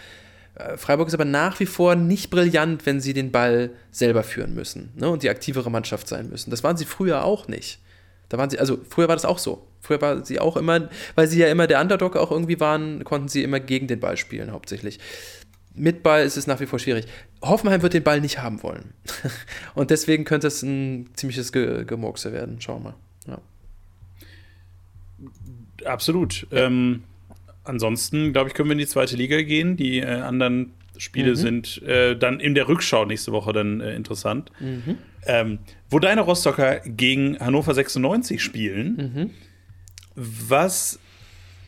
Äh, 0.55 0.77
Freiburg 0.77 1.09
ist 1.09 1.15
aber 1.15 1.25
nach 1.25 1.61
wie 1.61 1.67
vor 1.67 1.95
nicht 1.95 2.31
brillant, 2.31 2.85
wenn 2.85 3.01
sie 3.01 3.15
den 3.15 3.33
Ball 3.33 3.71
selber 3.91 4.23
führen 4.23 4.55
müssen 4.55 4.91
ne, 4.97 5.09
und 5.09 5.23
die 5.23 5.31
aktivere 5.31 5.71
Mannschaft 5.71 6.09
sein 6.09 6.29
müssen. 6.29 6.51
Das 6.51 6.63
waren 6.63 6.77
sie 6.77 6.85
früher 6.85 7.25
auch 7.25 7.49
nicht. 7.49 7.79
Da 8.29 8.39
waren 8.39 8.51
sie, 8.51 8.59
also 8.59 8.79
früher 8.89 9.09
war 9.09 9.17
das 9.17 9.25
auch 9.25 9.39
so. 9.39 9.67
Früher 9.81 10.01
war 10.01 10.25
sie 10.25 10.41
auch 10.41 10.57
immer, 10.57 10.89
weil 11.15 11.29
sie 11.29 11.39
ja 11.39 11.47
immer 11.47 11.67
der 11.67 11.81
Underdog 11.81 12.17
auch 12.17 12.33
irgendwie 12.33 12.59
waren, 12.59 13.05
konnten 13.05 13.29
sie 13.29 13.45
immer 13.45 13.61
gegen 13.61 13.87
den 13.87 14.01
Ball 14.01 14.17
spielen, 14.17 14.51
hauptsächlich. 14.51 14.99
Mit 15.77 16.03
Ball 16.03 16.25
ist 16.25 16.37
es 16.37 16.47
nach 16.47 16.61
wie 16.61 16.67
vor 16.67 16.79
schwierig. 16.79 17.07
Hoffenheim 17.43 17.83
wird 17.83 17.95
den 17.95 18.03
Ball 18.03 18.21
nicht 18.21 18.39
haben 18.39 18.63
wollen. 18.63 18.95
Und 19.75 19.91
deswegen 19.91 20.25
könnte 20.25 20.47
es 20.47 20.63
ein 20.63 21.11
ziemliches 21.15 21.53
Ge 21.53 21.85
Gemurkse 21.85 22.33
werden. 22.33 22.61
Schauen 22.61 22.83
wir 22.83 22.91
mal. 22.91 23.41
Ja. 25.83 25.91
Absolut. 25.91 26.47
Ja. 26.51 26.67
Ähm, 26.67 27.05
ansonsten, 27.65 28.33
glaube 28.33 28.49
ich, 28.49 28.55
können 28.55 28.69
wir 28.69 28.73
in 28.73 28.79
die 28.79 28.87
zweite 28.87 29.17
Liga 29.17 29.43
gehen. 29.43 29.77
Die 29.77 29.99
äh, 29.99 30.07
anderen 30.07 30.73
Spiele 30.99 31.31
mhm. 31.31 31.37
sind 31.37 31.83
äh, 31.83 32.17
dann 32.17 32.41
in 32.41 32.55
der 32.55 32.69
Rückschau 32.69 33.05
nächste 33.05 33.33
Woche 33.33 33.53
dann 33.53 33.81
äh, 33.81 33.95
interessant. 33.95 34.51
Mhm. 34.61 34.99
Ähm, 35.27 35.59
wo 35.91 35.99
deine 35.99 36.23
Rostocker 36.23 36.81
gegen 36.87 37.39
Hannover 37.39 37.75
96 37.75 38.43
spielen, 38.43 38.97
mhm. 38.97 39.31
was 40.15 40.99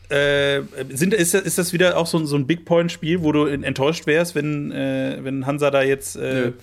äh, 0.09 0.61
sind, 0.89 1.13
ist, 1.13 1.33
ist 1.35 1.57
das 1.57 1.73
wieder 1.73 1.97
auch 1.97 2.07
so, 2.07 2.23
so 2.25 2.35
ein 2.35 2.47
Big 2.47 2.65
Point-Spiel, 2.65 3.23
wo 3.23 3.31
du 3.31 3.45
enttäuscht 3.45 4.07
wärst, 4.07 4.35
wenn, 4.35 4.71
äh, 4.71 5.19
wenn 5.21 5.45
Hansa 5.45 5.71
da 5.71 5.83
jetzt. 5.83 6.15
Äh 6.15 6.51
Nö. 6.51 6.53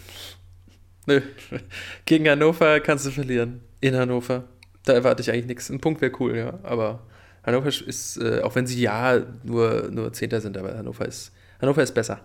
Nö. 1.06 1.20
Gegen 2.04 2.28
Hannover 2.28 2.80
kannst 2.80 3.06
du 3.06 3.10
verlieren. 3.10 3.60
In 3.80 3.94
Hannover. 3.94 4.44
Da 4.84 4.92
erwarte 4.94 5.22
ich 5.22 5.30
eigentlich 5.30 5.46
nichts. 5.46 5.70
Ein 5.70 5.80
Punkt 5.80 6.00
wäre 6.00 6.12
cool, 6.18 6.36
ja. 6.36 6.58
Aber 6.62 7.02
Hannover 7.44 7.68
ist, 7.68 8.16
äh, 8.16 8.40
auch 8.42 8.54
wenn 8.56 8.66
sie 8.66 8.80
ja 8.80 9.22
nur, 9.44 9.88
nur 9.92 10.12
Zehnter 10.12 10.40
sind, 10.40 10.58
aber 10.58 10.76
Hannover 10.76 11.06
ist, 11.06 11.32
Hannover 11.60 11.82
ist 11.82 11.94
besser. 11.94 12.20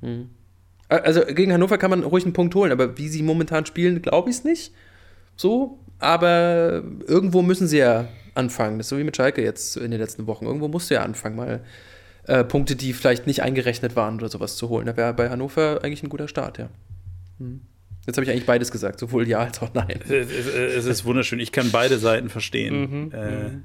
Mhm. 0.00 0.30
Also 0.88 1.24
gegen 1.26 1.52
Hannover 1.52 1.78
kann 1.78 1.90
man 1.90 2.02
ruhig 2.02 2.24
einen 2.24 2.32
Punkt 2.32 2.54
holen, 2.54 2.72
aber 2.72 2.98
wie 2.98 3.08
sie 3.08 3.22
momentan 3.22 3.64
spielen, 3.64 4.02
glaube 4.02 4.30
ich 4.30 4.36
es 4.36 4.44
nicht. 4.44 4.72
So, 5.36 5.78
aber 5.98 6.82
irgendwo 7.06 7.42
müssen 7.42 7.68
sie 7.68 7.78
ja 7.78 8.08
anfangen. 8.34 8.78
Das 8.78 8.86
ist 8.86 8.90
so 8.90 8.98
wie 8.98 9.04
mit 9.04 9.16
Schalke 9.16 9.42
jetzt 9.42 9.76
in 9.76 9.90
den 9.90 10.00
letzten 10.00 10.26
Wochen. 10.26 10.46
Irgendwo 10.46 10.68
musst 10.68 10.90
du 10.90 10.94
ja 10.94 11.02
anfangen, 11.02 11.36
mal 11.36 11.60
äh, 12.26 12.44
Punkte, 12.44 12.76
die 12.76 12.92
vielleicht 12.92 13.26
nicht 13.26 13.42
eingerechnet 13.42 13.96
waren 13.96 14.16
oder 14.16 14.28
sowas 14.28 14.56
zu 14.56 14.68
holen. 14.68 14.86
Da 14.86 14.96
wäre 14.96 15.14
bei 15.14 15.30
Hannover 15.30 15.80
eigentlich 15.82 16.02
ein 16.02 16.08
guter 16.08 16.28
Start, 16.28 16.58
ja. 16.58 16.68
Hm. 17.38 17.62
Jetzt 18.06 18.16
habe 18.16 18.24
ich 18.24 18.30
eigentlich 18.30 18.46
beides 18.46 18.70
gesagt, 18.70 18.98
sowohl 18.98 19.28
ja 19.28 19.40
als 19.40 19.60
auch 19.60 19.72
nein. 19.74 20.00
Es 20.08 20.86
ist 20.86 21.04
wunderschön. 21.04 21.38
Ich 21.38 21.52
kann 21.52 21.70
beide 21.70 21.98
Seiten 21.98 22.28
verstehen. 22.28 22.80
Mhm, 22.80 23.12
äh, 23.12 23.30
mhm. 23.30 23.62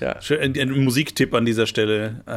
ja. 0.00 0.16
Ein, 0.40 0.58
ein, 0.58 0.84
Musiktipp 0.84 1.34
an 1.34 1.44
dieser 1.44 1.66
Stelle, 1.66 2.22
äh, 2.26 2.30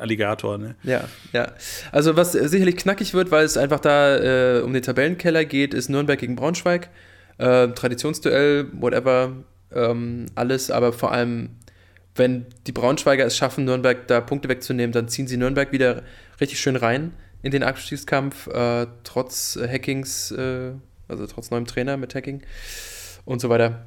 Alligator. 0.00 0.58
Ne? 0.58 0.74
Ja, 0.82 1.04
ja. 1.32 1.52
Also 1.92 2.16
was 2.16 2.32
sicherlich 2.32 2.76
knackig 2.76 3.14
wird, 3.14 3.30
weil 3.30 3.44
es 3.44 3.56
einfach 3.56 3.80
da 3.80 4.58
äh, 4.58 4.60
um 4.60 4.72
den 4.72 4.82
Tabellenkeller 4.82 5.44
geht, 5.44 5.72
ist 5.72 5.88
Nürnberg 5.88 6.18
gegen 6.18 6.36
Braunschweig. 6.36 6.90
Äh, 7.38 7.68
Traditionsduell, 7.68 8.66
whatever 8.72 9.32
ähm, 9.74 10.26
alles, 10.34 10.70
aber 10.70 10.92
vor 10.92 11.12
allem, 11.12 11.50
wenn 12.14 12.46
die 12.66 12.72
Braunschweiger 12.72 13.24
es 13.24 13.36
schaffen, 13.36 13.64
Nürnberg 13.64 14.06
da 14.08 14.20
Punkte 14.20 14.48
wegzunehmen, 14.48 14.92
dann 14.92 15.08
ziehen 15.08 15.26
sie 15.26 15.36
Nürnberg 15.36 15.72
wieder 15.72 16.02
richtig 16.40 16.60
schön 16.60 16.76
rein 16.76 17.12
in 17.42 17.52
den 17.52 17.62
Abstiegskampf, 17.62 18.48
äh, 18.48 18.86
trotz 19.04 19.58
Hackings, 19.60 20.30
äh, 20.32 20.72
also 21.06 21.26
trotz 21.26 21.50
neuem 21.50 21.66
Trainer 21.66 21.96
mit 21.96 22.14
Hacking 22.14 22.42
und 23.24 23.40
so 23.40 23.48
weiter. 23.48 23.86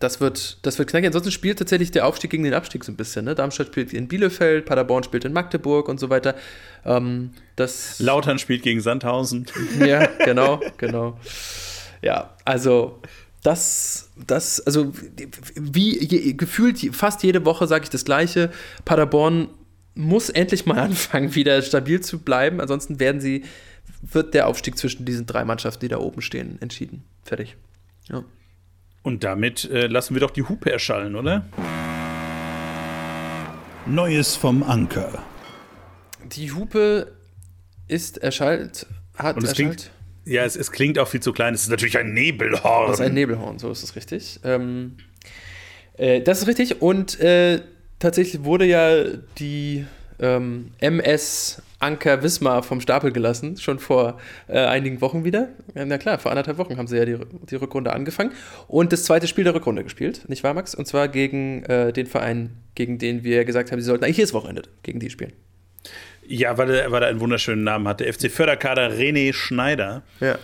Das 0.00 0.20
wird, 0.20 0.58
das 0.66 0.78
wird 0.78 0.88
knackig. 0.88 1.06
Ansonsten 1.06 1.30
spielt 1.30 1.58
tatsächlich 1.58 1.92
der 1.92 2.06
Aufstieg 2.06 2.30
gegen 2.30 2.42
den 2.42 2.54
Abstieg 2.54 2.82
so 2.82 2.90
ein 2.90 2.96
bisschen. 2.96 3.24
Ne? 3.24 3.34
Darmstadt 3.34 3.68
spielt 3.68 3.92
in 3.92 4.08
Bielefeld, 4.08 4.64
Paderborn 4.64 5.04
spielt 5.04 5.24
in 5.24 5.32
Magdeburg 5.32 5.88
und 5.88 6.00
so 6.00 6.10
weiter. 6.10 6.34
Ähm, 6.84 7.30
das 7.54 8.00
Lautern 8.00 8.38
spielt 8.40 8.62
gegen 8.62 8.80
Sandhausen. 8.80 9.46
Ja, 9.78 10.06
genau, 10.24 10.60
genau. 10.76 11.18
Ja, 12.00 12.34
also 12.44 13.00
das, 13.42 14.10
das, 14.26 14.60
also 14.60 14.92
wie 15.54 15.98
je, 15.98 16.32
gefühlt 16.34 16.94
fast 16.94 17.22
jede 17.22 17.44
Woche 17.44 17.66
sage 17.66 17.84
ich 17.84 17.90
das 17.90 18.04
Gleiche. 18.04 18.50
Paderborn 18.84 19.48
muss 19.94 20.30
endlich 20.30 20.64
mal 20.64 20.78
anfangen, 20.78 21.34
wieder 21.34 21.60
stabil 21.62 22.00
zu 22.00 22.20
bleiben. 22.20 22.60
Ansonsten 22.60 23.00
werden 23.00 23.20
sie, 23.20 23.44
wird 24.00 24.34
der 24.34 24.46
Aufstieg 24.46 24.78
zwischen 24.78 25.04
diesen 25.04 25.26
drei 25.26 25.44
Mannschaften, 25.44 25.80
die 25.80 25.88
da 25.88 25.98
oben 25.98 26.22
stehen, 26.22 26.60
entschieden. 26.60 27.04
Fertig. 27.24 27.56
Ja. 28.08 28.24
Und 29.02 29.24
damit 29.24 29.68
äh, 29.70 29.88
lassen 29.88 30.14
wir 30.14 30.20
doch 30.20 30.30
die 30.30 30.44
Hupe 30.44 30.70
erschallen, 30.70 31.16
oder? 31.16 31.44
Neues 33.86 34.36
vom 34.36 34.62
Anker. 34.62 35.24
Die 36.24 36.52
Hupe 36.52 37.12
ist 37.88 38.18
erschallt, 38.18 38.86
hat 39.16 39.36
Und 39.36 39.42
es 39.42 39.50
erschallt. 39.50 39.76
Klingt, 39.76 39.91
ja, 40.24 40.44
es, 40.44 40.56
es, 40.56 40.72
klingt 40.72 40.98
auch 40.98 41.08
viel 41.08 41.20
zu 41.20 41.32
klein. 41.32 41.54
Es 41.54 41.62
ist 41.62 41.70
natürlich 41.70 41.98
ein 41.98 42.12
Nebelhorn. 42.12 42.88
Das 42.88 43.00
ist 43.00 43.06
ein 43.06 43.14
Nebelhorn, 43.14 43.58
so 43.58 43.70
ist 43.70 43.82
es 43.82 43.96
richtig. 43.96 44.40
Ähm, 44.44 44.96
äh, 45.96 46.20
das 46.20 46.42
ist 46.42 46.48
richtig. 46.48 46.80
Und 46.82 47.18
äh, 47.20 47.60
tatsächlich 47.98 48.44
wurde 48.44 48.64
ja 48.64 49.04
die 49.38 49.86
ähm, 50.20 50.70
MS 50.78 51.62
Anker 51.80 52.22
Wismar 52.22 52.62
vom 52.62 52.80
Stapel 52.80 53.10
gelassen, 53.10 53.56
schon 53.56 53.80
vor 53.80 54.18
äh, 54.46 54.58
einigen 54.58 55.00
Wochen 55.00 55.24
wieder. 55.24 55.48
Na 55.74 55.98
klar, 55.98 56.18
vor 56.18 56.30
anderthalb 56.30 56.58
Wochen 56.58 56.76
haben 56.76 56.86
sie 56.86 56.96
ja 56.96 57.04
die, 57.04 57.18
die, 57.50 57.56
Rückrunde 57.56 57.92
angefangen 57.92 58.30
und 58.68 58.92
das 58.92 59.02
zweite 59.02 59.26
Spiel 59.26 59.42
der 59.42 59.54
Rückrunde 59.54 59.82
gespielt, 59.82 60.28
nicht 60.28 60.44
wahr, 60.44 60.54
Max? 60.54 60.76
Und 60.76 60.86
zwar 60.86 61.08
gegen 61.08 61.64
äh, 61.64 61.92
den 61.92 62.06
Verein, 62.06 62.50
gegen 62.76 62.98
den 62.98 63.24
wir 63.24 63.44
gesagt 63.44 63.72
haben, 63.72 63.80
sie 63.80 63.86
sollten 63.86 64.04
eigentlich 64.04 64.18
jedes 64.18 64.32
Wochenende 64.32 64.62
gegen 64.84 65.00
die 65.00 65.10
spielen. 65.10 65.32
Ja, 66.32 66.56
weil 66.56 66.70
er, 66.70 66.90
weil 66.90 67.02
er 67.02 67.10
einen 67.10 67.20
wunderschönen 67.20 67.62
Namen 67.62 67.86
hatte. 67.86 68.10
FC 68.10 68.30
Förderkader 68.30 68.90
René 68.90 69.34
Schneider. 69.34 70.02
Ja. 70.18 70.38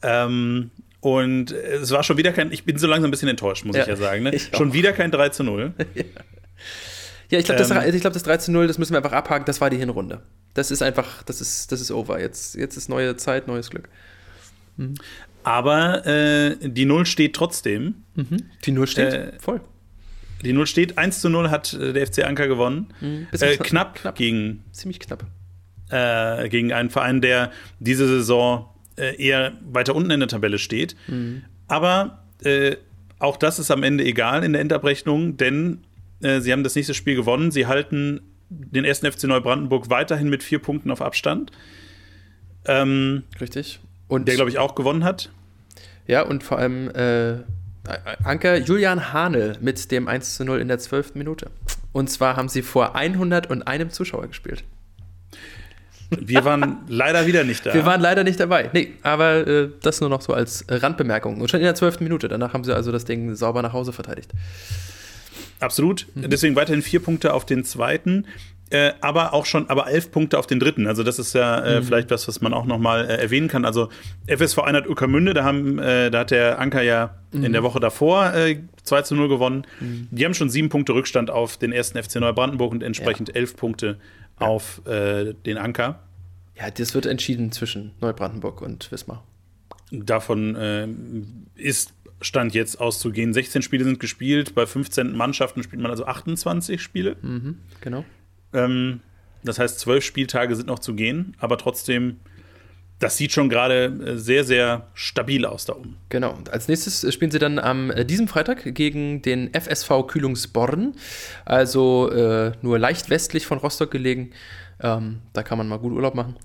Ähm, 0.00 0.70
und 1.00 1.50
es 1.50 1.90
war 1.90 2.04
schon 2.04 2.16
wieder 2.16 2.32
kein, 2.32 2.52
ich 2.52 2.64
bin 2.64 2.78
so 2.78 2.86
langsam 2.86 3.08
ein 3.08 3.10
bisschen 3.10 3.28
enttäuscht, 3.28 3.64
muss 3.64 3.74
ja, 3.74 3.82
ich 3.82 3.88
ja 3.88 3.96
sagen. 3.96 4.22
Ne? 4.22 4.38
Schon 4.38 4.72
wieder 4.72 4.92
kein 4.92 5.10
3 5.10 5.30
zu 5.30 5.42
0. 5.42 5.74
ja. 5.94 6.04
Ja, 7.30 7.38
ich 7.40 7.46
glaube, 7.46 7.58
das, 7.58 7.70
ähm, 7.70 8.00
glaub, 8.00 8.12
das 8.12 8.22
3 8.22 8.36
zu 8.36 8.52
0, 8.52 8.68
das 8.68 8.78
müssen 8.78 8.92
wir 8.92 8.98
einfach 8.98 9.12
abhaken, 9.12 9.44
das 9.44 9.60
war 9.60 9.70
die 9.70 9.76
Hinrunde. 9.76 10.22
Das 10.52 10.70
ist 10.70 10.82
einfach, 10.82 11.24
das 11.24 11.40
ist, 11.40 11.72
das 11.72 11.80
ist 11.80 11.90
over. 11.90 12.20
Jetzt, 12.20 12.54
jetzt 12.54 12.76
ist 12.76 12.88
neue 12.88 13.16
Zeit, 13.16 13.48
neues 13.48 13.70
Glück. 13.70 13.88
Mhm. 14.76 14.94
Aber 15.42 16.06
äh, 16.06 16.56
die 16.60 16.84
Null 16.84 17.06
steht 17.06 17.34
trotzdem. 17.34 18.04
Mhm. 18.14 18.36
Die 18.64 18.70
Null 18.70 18.86
steht 18.86 19.12
äh, 19.12 19.32
voll. 19.40 19.60
Die 20.44 20.52
Null 20.52 20.66
steht. 20.66 20.98
1 20.98 21.20
zu 21.20 21.28
0 21.28 21.50
hat 21.50 21.74
äh, 21.74 21.92
der 21.92 22.06
FC 22.06 22.24
Anker 22.24 22.46
gewonnen. 22.48 22.92
Mhm. 23.00 23.26
Äh, 23.32 23.56
knapp, 23.56 23.96
knapp, 23.96 24.16
gegen. 24.16 24.64
Ziemlich 24.72 25.00
knapp. 25.00 25.24
Äh, 25.90 26.48
gegen 26.48 26.72
einen 26.72 26.90
Verein, 26.90 27.20
der 27.20 27.50
diese 27.78 28.06
Saison 28.06 28.68
äh, 28.96 29.16
eher 29.22 29.52
weiter 29.64 29.94
unten 29.94 30.10
in 30.10 30.20
der 30.20 30.28
Tabelle 30.28 30.58
steht. 30.58 30.96
Mhm. 31.08 31.44
Aber 31.68 32.24
äh, 32.42 32.76
auch 33.18 33.36
das 33.36 33.58
ist 33.58 33.70
am 33.70 33.82
Ende 33.82 34.04
egal 34.04 34.44
in 34.44 34.52
der 34.52 34.60
Endabrechnung, 34.60 35.36
denn 35.36 35.84
äh, 36.22 36.40
sie 36.40 36.52
haben 36.52 36.62
das 36.62 36.74
nächste 36.74 36.94
Spiel 36.94 37.16
gewonnen. 37.16 37.50
Sie 37.50 37.66
halten 37.66 38.20
den 38.50 38.84
ersten 38.84 39.10
FC 39.10 39.24
Neubrandenburg 39.24 39.90
weiterhin 39.90 40.28
mit 40.28 40.42
vier 40.42 40.58
Punkten 40.58 40.90
auf 40.90 41.00
Abstand. 41.00 41.50
Ähm, 42.66 43.24
Richtig. 43.40 43.80
Und 44.08 44.28
der, 44.28 44.36
glaube 44.36 44.50
ich, 44.50 44.58
auch 44.58 44.74
gewonnen 44.74 45.04
hat. 45.04 45.30
Ja, 46.06 46.22
und 46.22 46.42
vor 46.42 46.58
allem 46.58 46.90
Anker 48.24 48.56
Julian 48.58 49.12
Hanel 49.12 49.56
mit 49.60 49.90
dem 49.90 50.08
1 50.08 50.36
zu 50.36 50.44
0 50.44 50.60
in 50.60 50.68
der 50.68 50.78
12. 50.78 51.14
Minute. 51.14 51.50
Und 51.92 52.08
zwar 52.08 52.36
haben 52.36 52.48
sie 52.48 52.62
vor 52.62 52.94
101 52.94 53.94
Zuschauer 53.94 54.26
gespielt. 54.26 54.64
Wir 56.10 56.44
waren 56.44 56.78
leider 56.88 57.26
wieder 57.26 57.44
nicht 57.44 57.66
da. 57.66 57.74
Wir 57.74 57.86
waren 57.86 58.00
leider 58.00 58.24
nicht 58.24 58.38
dabei. 58.38 58.70
Nee, 58.72 58.92
aber 59.02 59.46
äh, 59.46 59.68
das 59.82 60.00
nur 60.00 60.10
noch 60.10 60.20
so 60.20 60.32
als 60.32 60.64
Randbemerkung. 60.68 61.40
Und 61.40 61.50
schon 61.50 61.60
in 61.60 61.64
der 61.64 61.74
12. 61.74 62.00
Minute. 62.00 62.28
Danach 62.28 62.52
haben 62.52 62.64
sie 62.64 62.74
also 62.74 62.92
das 62.92 63.04
Ding 63.04 63.34
sauber 63.34 63.62
nach 63.62 63.72
Hause 63.72 63.92
verteidigt. 63.92 64.30
Absolut. 65.60 66.06
Mhm. 66.14 66.30
Deswegen 66.30 66.56
weiterhin 66.56 66.82
vier 66.82 67.00
Punkte 67.00 67.32
auf 67.32 67.46
den 67.46 67.64
zweiten. 67.64 68.26
Äh, 68.74 68.94
aber 69.00 69.34
auch 69.34 69.46
schon, 69.46 69.70
aber 69.70 69.86
elf 69.86 70.10
Punkte 70.10 70.36
auf 70.36 70.48
den 70.48 70.58
dritten. 70.58 70.88
Also 70.88 71.04
das 71.04 71.20
ist 71.20 71.32
ja 71.32 71.60
äh, 71.60 71.78
mhm. 71.78 71.84
vielleicht 71.84 72.10
was, 72.10 72.26
was 72.26 72.40
man 72.40 72.52
auch 72.52 72.64
noch 72.64 72.78
mal 72.78 73.08
äh, 73.08 73.18
erwähnen 73.18 73.46
kann. 73.46 73.64
Also 73.64 73.88
FSV 74.26 74.58
Einheit 74.58 74.88
Uckermünde, 74.88 75.32
da 75.32 75.44
haben, 75.44 75.78
äh, 75.78 76.10
da 76.10 76.20
hat 76.20 76.32
der 76.32 76.58
Anker 76.58 76.82
ja 76.82 77.14
mhm. 77.30 77.44
in 77.44 77.52
der 77.52 77.62
Woche 77.62 77.78
davor 77.78 78.34
äh, 78.34 78.58
2 78.82 79.02
zu 79.02 79.14
0 79.14 79.28
gewonnen. 79.28 79.64
Mhm. 79.78 80.08
Die 80.10 80.24
haben 80.24 80.34
schon 80.34 80.50
sieben 80.50 80.70
Punkte 80.70 80.92
Rückstand 80.92 81.30
auf 81.30 81.56
den 81.56 81.70
ersten 81.70 82.02
FC 82.02 82.16
Neubrandenburg 82.16 82.72
und 82.72 82.82
entsprechend 82.82 83.28
ja. 83.28 83.36
elf 83.36 83.54
Punkte 83.54 83.96
ja. 84.40 84.46
auf 84.48 84.84
äh, 84.88 85.34
den 85.46 85.56
Anker. 85.56 86.00
Ja, 86.58 86.68
das 86.68 86.96
wird 86.96 87.06
entschieden 87.06 87.52
zwischen 87.52 87.92
Neubrandenburg 88.00 88.60
und 88.60 88.90
Wismar. 88.90 89.22
Davon 89.92 90.56
äh, 90.56 90.88
ist 91.54 91.94
Stand 92.20 92.54
jetzt 92.54 92.80
auszugehen. 92.80 93.32
16 93.32 93.62
Spiele 93.62 93.84
sind 93.84 94.00
gespielt, 94.00 94.56
bei 94.56 94.66
15 94.66 95.16
Mannschaften 95.16 95.62
spielt 95.62 95.80
man 95.80 95.92
also 95.92 96.06
28 96.06 96.82
Spiele. 96.82 97.14
Mhm, 97.22 97.58
genau. 97.80 98.04
Ähm, 98.54 99.00
das 99.42 99.58
heißt, 99.58 99.78
zwölf 99.78 100.04
Spieltage 100.04 100.56
sind 100.56 100.68
noch 100.68 100.78
zu 100.78 100.94
gehen, 100.94 101.36
aber 101.38 101.58
trotzdem 101.58 102.16
das 102.98 103.16
sieht 103.16 103.32
schon 103.32 103.48
gerade 103.48 103.86
äh, 103.86 104.16
sehr, 104.16 104.44
sehr 104.44 104.86
stabil 104.94 105.44
aus 105.44 105.64
da 105.64 105.74
oben. 105.74 105.96
Genau. 106.08 106.32
Und 106.32 106.50
als 106.50 106.68
nächstes 106.68 107.12
spielen 107.12 107.30
sie 107.30 107.38
dann 107.38 107.58
am 107.58 107.90
äh, 107.90 108.04
diesem 108.04 108.28
Freitag 108.28 108.74
gegen 108.74 109.20
den 109.22 109.52
FSV 109.52 110.06
Kühlungsborn, 110.06 110.94
also 111.44 112.10
äh, 112.10 112.52
nur 112.62 112.78
leicht 112.78 113.10
westlich 113.10 113.46
von 113.46 113.58
Rostock 113.58 113.90
gelegen. 113.90 114.30
Ähm, 114.80 115.20
da 115.32 115.42
kann 115.42 115.58
man 115.58 115.68
mal 115.68 115.78
gut 115.78 115.92
Urlaub 115.92 116.14
machen. 116.14 116.36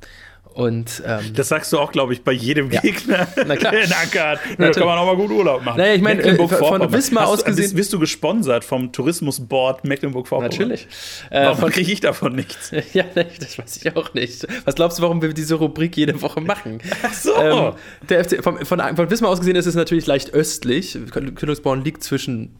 Und, 0.53 1.03
ähm, 1.05 1.33
das 1.35 1.47
sagst 1.47 1.71
du 1.71 1.79
auch, 1.79 1.91
glaube 1.91 2.11
ich, 2.13 2.23
bei 2.23 2.31
jedem 2.31 2.71
ja. 2.71 2.81
Gegner, 2.81 3.27
Na 3.45 3.55
klar. 3.55 3.71
der 3.71 3.83
in 3.83 3.93
Acker 3.93 4.29
hat. 4.29 4.39
Da 4.57 4.71
kann 4.71 4.85
man 4.85 4.97
auch 4.97 5.05
mal 5.05 5.15
gut 5.15 5.31
Urlaub 5.31 5.63
machen. 5.63 5.77
Naja, 5.77 5.93
ich 5.93 6.01
meine, 6.01 6.21
äh, 6.21 6.47
von 6.47 6.91
Wismar 6.91 7.27
aus 7.27 7.45
gesehen. 7.45 7.63
Bist, 7.63 7.75
bist, 7.75 7.93
du 7.93 7.99
gesponsert 7.99 8.63
vom 8.63 8.91
Tourismusboard 8.91 9.85
Mecklenburg-Vorpommern? 9.85 10.51
Natürlich. 10.51 10.87
Warum 11.29 11.69
äh, 11.69 11.71
kriege 11.71 11.91
ich 11.91 12.01
davon 12.01 12.35
nichts? 12.35 12.71
ja, 12.93 13.05
das 13.13 13.57
weiß 13.57 13.77
ich 13.77 13.95
auch 13.95 14.13
nicht. 14.13 14.47
Was 14.65 14.75
glaubst 14.75 14.97
du, 14.97 15.03
warum 15.03 15.21
wir 15.21 15.33
diese 15.33 15.55
Rubrik 15.55 15.95
jede 15.95 16.21
Woche 16.21 16.41
machen? 16.41 16.81
Ach 17.03 17.13
so. 17.13 17.35
Ähm, 17.35 17.73
der 18.09 18.25
FC, 18.25 18.43
von, 18.43 18.65
von, 18.65 18.79
von 18.95 19.09
Wismar 19.09 19.29
aus 19.29 19.39
gesehen 19.39 19.55
ist 19.55 19.67
es 19.67 19.75
natürlich 19.75 20.07
leicht 20.07 20.33
östlich. 20.33 20.97
Kühlungsborn 21.35 21.83
liegt 21.83 22.03
zwischen 22.03 22.55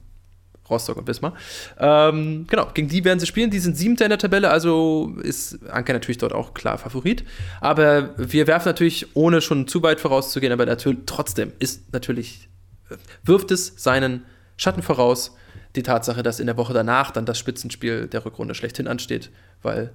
Rostock 0.70 0.98
und 0.98 1.08
Wismar. 1.08 1.34
Ähm, 1.78 2.46
genau, 2.48 2.68
gegen 2.74 2.88
die 2.88 3.04
werden 3.04 3.20
sie 3.20 3.26
spielen. 3.26 3.50
Die 3.50 3.60
sind 3.60 3.78
siebter 3.78 4.06
in 4.06 4.10
der 4.10 4.20
Tabelle, 4.20 4.50
also 4.50 5.16
ist 5.22 5.60
Anker 5.70 5.94
natürlich 5.94 6.18
dort 6.18 6.34
auch 6.34 6.54
klar 6.54 6.78
Favorit. 6.78 7.24
Aber 7.62 8.14
wir 8.18 8.48
werfen 8.48 8.68
natürlich, 8.68 9.16
ohne 9.16 9.42
schon 9.42 9.68
zu 9.68 9.82
weit 9.84 10.00
vorauszugehen, 10.00 10.54
aber 10.54 10.66
natürlich 10.66 11.00
trotzdem 11.06 11.54
ist 11.60 11.92
natürlich, 11.94 12.50
wirft 13.24 13.52
es 13.52 13.74
seinen 13.78 14.26
Schatten 14.58 14.82
voraus, 14.82 15.36
die 15.76 15.84
Tatsache, 15.84 16.24
dass 16.24 16.40
in 16.40 16.48
der 16.48 16.58
Woche 16.58 16.74
danach 16.74 17.12
dann 17.12 17.26
das 17.26 17.38
Spitzenspiel 17.38 18.08
der 18.08 18.26
Rückrunde 18.26 18.56
schlechthin 18.56 18.88
ansteht, 18.88 19.30
weil 19.62 19.92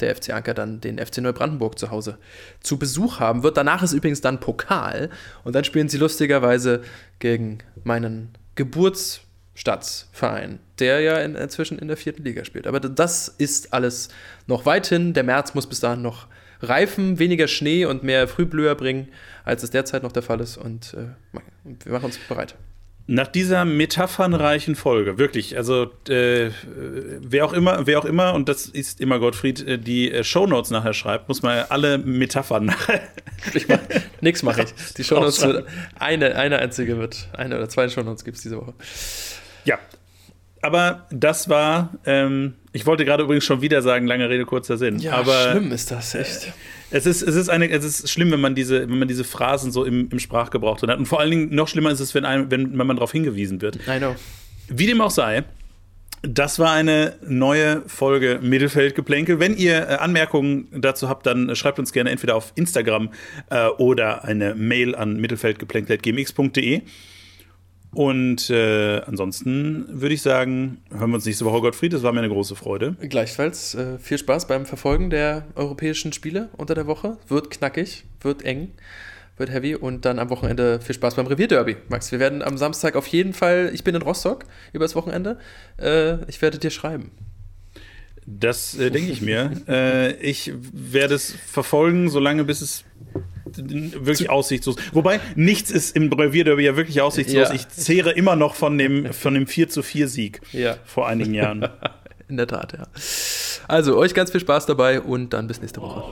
der 0.00 0.14
FC 0.14 0.30
Anker 0.30 0.54
dann 0.54 0.80
den 0.80 0.98
FC 0.98 1.18
Neubrandenburg 1.18 1.78
zu 1.78 1.90
Hause 1.90 2.18
zu 2.60 2.78
Besuch 2.78 3.20
haben 3.20 3.42
wird. 3.42 3.56
Danach 3.56 3.82
ist 3.82 3.92
übrigens 3.92 4.20
dann 4.20 4.40
Pokal 4.40 5.10
und 5.44 5.54
dann 5.54 5.64
spielen 5.64 5.88
sie 5.88 5.98
lustigerweise 5.98 6.82
gegen 7.18 7.58
meinen 7.84 8.30
Geburts- 8.56 9.20
Stadtverein, 9.60 10.58
der 10.78 11.00
ja 11.00 11.18
in, 11.18 11.34
inzwischen 11.34 11.78
in 11.78 11.88
der 11.88 11.98
vierten 11.98 12.24
Liga 12.24 12.46
spielt. 12.46 12.66
Aber 12.66 12.80
das 12.80 13.28
ist 13.28 13.74
alles 13.74 14.08
noch 14.46 14.64
weit 14.64 14.86
hin. 14.86 15.12
Der 15.12 15.22
März 15.22 15.52
muss 15.52 15.66
bis 15.66 15.80
dahin 15.80 16.00
noch 16.00 16.28
reifen, 16.62 17.18
weniger 17.18 17.46
Schnee 17.46 17.84
und 17.84 18.02
mehr 18.02 18.26
Frühblüher 18.26 18.74
bringen, 18.74 19.08
als 19.44 19.62
es 19.62 19.70
derzeit 19.70 20.02
noch 20.02 20.12
der 20.12 20.22
Fall 20.22 20.40
ist. 20.40 20.56
Und 20.56 20.94
äh, 20.94 21.72
wir 21.84 21.92
machen 21.92 22.06
uns 22.06 22.16
bereit. 22.16 22.54
Nach 23.06 23.26
dieser 23.26 23.66
metaphernreichen 23.66 24.76
Folge, 24.76 25.18
wirklich, 25.18 25.58
also 25.58 25.90
äh, 26.08 26.50
wer 27.20 27.44
auch 27.44 27.52
immer, 27.52 27.86
wer 27.86 27.98
auch 27.98 28.06
immer, 28.06 28.32
und 28.32 28.48
das 28.48 28.64
ist 28.64 28.98
immer 28.98 29.18
Gottfried, 29.18 29.66
äh, 29.66 29.78
die 29.78 30.10
äh, 30.10 30.24
Shownotes 30.24 30.70
nachher 30.70 30.94
schreibt, 30.94 31.28
muss 31.28 31.42
man 31.42 31.66
alle 31.68 31.98
Metaphern 31.98 32.64
nachher. 32.64 33.02
Ich 33.54 33.68
mach, 33.68 33.78
nix 34.20 34.42
mache 34.42 34.62
ich. 34.62 34.74
Die 34.98 35.02
Shownotes 35.02 35.42
wird 35.42 35.66
eine, 35.98 36.36
eine 36.36 36.58
einzige 36.58 36.98
wird, 36.98 37.28
eine 37.32 37.56
oder 37.56 37.70
zwei 37.70 37.88
Shownotes 37.88 38.22
gibt 38.22 38.36
es 38.36 38.42
diese 38.42 38.58
Woche. 38.58 38.74
Ja. 39.70 39.78
Aber 40.62 41.06
das 41.10 41.48
war, 41.48 41.94
ähm, 42.04 42.54
ich 42.72 42.84
wollte 42.84 43.04
gerade 43.04 43.22
übrigens 43.22 43.44
schon 43.44 43.62
wieder 43.62 43.80
sagen, 43.80 44.06
lange 44.06 44.28
Rede, 44.28 44.44
kurzer 44.44 44.76
Sinn. 44.76 44.98
Ja, 44.98 45.14
aber, 45.14 45.52
schlimm 45.52 45.72
ist 45.72 45.90
das, 45.90 46.14
echt. 46.14 46.48
Äh, 46.48 46.50
es 46.90 47.06
ist, 47.06 47.22
es, 47.22 47.34
ist 47.34 47.48
eine, 47.48 47.70
es 47.70 47.84
ist 47.84 48.10
schlimm, 48.10 48.30
wenn 48.30 48.40
man 48.40 48.54
diese, 48.54 48.82
wenn 48.90 48.98
man 48.98 49.08
diese 49.08 49.24
Phrasen 49.24 49.72
so 49.72 49.84
im, 49.84 50.08
im 50.10 50.18
Sprachgebrauch 50.18 50.78
drin 50.78 50.90
hat. 50.90 50.98
Und 50.98 51.06
vor 51.06 51.20
allen 51.20 51.30
Dingen 51.30 51.54
noch 51.54 51.68
schlimmer 51.68 51.90
ist 51.90 52.00
es, 52.00 52.14
wenn, 52.14 52.24
einem, 52.24 52.50
wenn, 52.50 52.78
wenn 52.78 52.86
man 52.86 52.96
darauf 52.96 53.12
hingewiesen 53.12 53.62
wird. 53.62 53.76
I 53.88 53.98
know. 53.98 54.16
Wie 54.68 54.86
dem 54.86 55.00
auch 55.00 55.10
sei, 55.10 55.44
das 56.22 56.58
war 56.58 56.72
eine 56.72 57.14
neue 57.26 57.82
Folge 57.86 58.40
Mittelfeldgeplänkel. 58.42 59.40
Wenn 59.40 59.56
ihr 59.56 59.88
äh, 59.88 59.94
Anmerkungen 59.94 60.68
dazu 60.72 61.08
habt, 61.08 61.24
dann 61.24 61.56
schreibt 61.56 61.78
uns 61.78 61.92
gerne 61.92 62.10
entweder 62.10 62.36
auf 62.36 62.52
Instagram 62.56 63.10
äh, 63.48 63.68
oder 63.78 64.24
eine 64.24 64.54
Mail 64.54 64.94
an 64.94 65.16
mittelfeldgeplänkel.gmx.de. 65.16 66.82
Und 67.92 68.50
äh, 68.50 69.00
ansonsten 69.00 69.86
würde 69.88 70.14
ich 70.14 70.22
sagen, 70.22 70.78
hören 70.90 71.10
wir 71.10 71.16
uns 71.16 71.26
nächste 71.26 71.44
Woche, 71.44 71.60
Gottfried. 71.60 71.92
Das 71.92 72.02
war 72.02 72.12
mir 72.12 72.20
eine 72.20 72.28
große 72.28 72.54
Freude. 72.54 72.94
Gleichfalls 73.00 73.74
äh, 73.74 73.98
viel 73.98 74.18
Spaß 74.18 74.46
beim 74.46 74.64
Verfolgen 74.64 75.10
der 75.10 75.46
europäischen 75.56 76.12
Spiele 76.12 76.50
unter 76.56 76.74
der 76.74 76.86
Woche. 76.86 77.18
Wird 77.26 77.50
knackig, 77.50 78.04
wird 78.20 78.44
eng, 78.44 78.70
wird 79.38 79.50
heavy 79.50 79.74
und 79.74 80.04
dann 80.04 80.20
am 80.20 80.30
Wochenende 80.30 80.80
viel 80.80 80.94
Spaß 80.94 81.16
beim 81.16 81.26
Revierderby. 81.26 81.78
Max, 81.88 82.12
wir 82.12 82.20
werden 82.20 82.42
am 82.42 82.56
Samstag 82.58 82.94
auf 82.94 83.08
jeden 83.08 83.32
Fall, 83.32 83.72
ich 83.74 83.82
bin 83.82 83.96
in 83.96 84.02
Rostock 84.02 84.44
übers 84.72 84.94
Wochenende, 84.94 85.38
äh, 85.80 86.24
ich 86.28 86.40
werde 86.42 86.58
dir 86.58 86.70
schreiben. 86.70 87.10
Das 88.24 88.78
äh, 88.78 88.90
denke 88.90 89.10
ich 89.10 89.20
mir. 89.20 89.50
Äh, 89.66 90.12
ich 90.20 90.52
werde 90.72 91.14
es 91.14 91.32
verfolgen, 91.32 92.08
solange 92.08 92.44
bis 92.44 92.60
es 92.60 92.84
wirklich 93.56 94.30
aussichtslos. 94.30 94.76
Wobei 94.92 95.20
nichts 95.34 95.70
ist 95.70 95.96
im 95.96 96.12
Revierderby 96.12 96.64
ja 96.64 96.76
wirklich 96.76 97.00
aussichtslos. 97.00 97.48
Ja. 97.48 97.54
Ich 97.54 97.68
zehre 97.68 98.12
immer 98.12 98.36
noch 98.36 98.54
von 98.54 98.76
dem, 98.78 99.12
von 99.12 99.34
dem 99.34 99.46
4 99.46 99.68
zu 99.68 99.82
4 99.82 100.08
Sieg 100.08 100.40
ja. 100.52 100.76
vor 100.84 101.08
einigen 101.08 101.34
Jahren. 101.34 101.68
In 102.28 102.36
der 102.36 102.46
Tat, 102.46 102.74
ja. 102.74 102.86
Also 103.66 103.96
euch 103.96 104.14
ganz 104.14 104.30
viel 104.30 104.40
Spaß 104.40 104.66
dabei 104.66 105.00
und 105.00 105.32
dann 105.32 105.48
bis 105.48 105.60
nächste 105.60 105.80
Woche. 105.80 106.04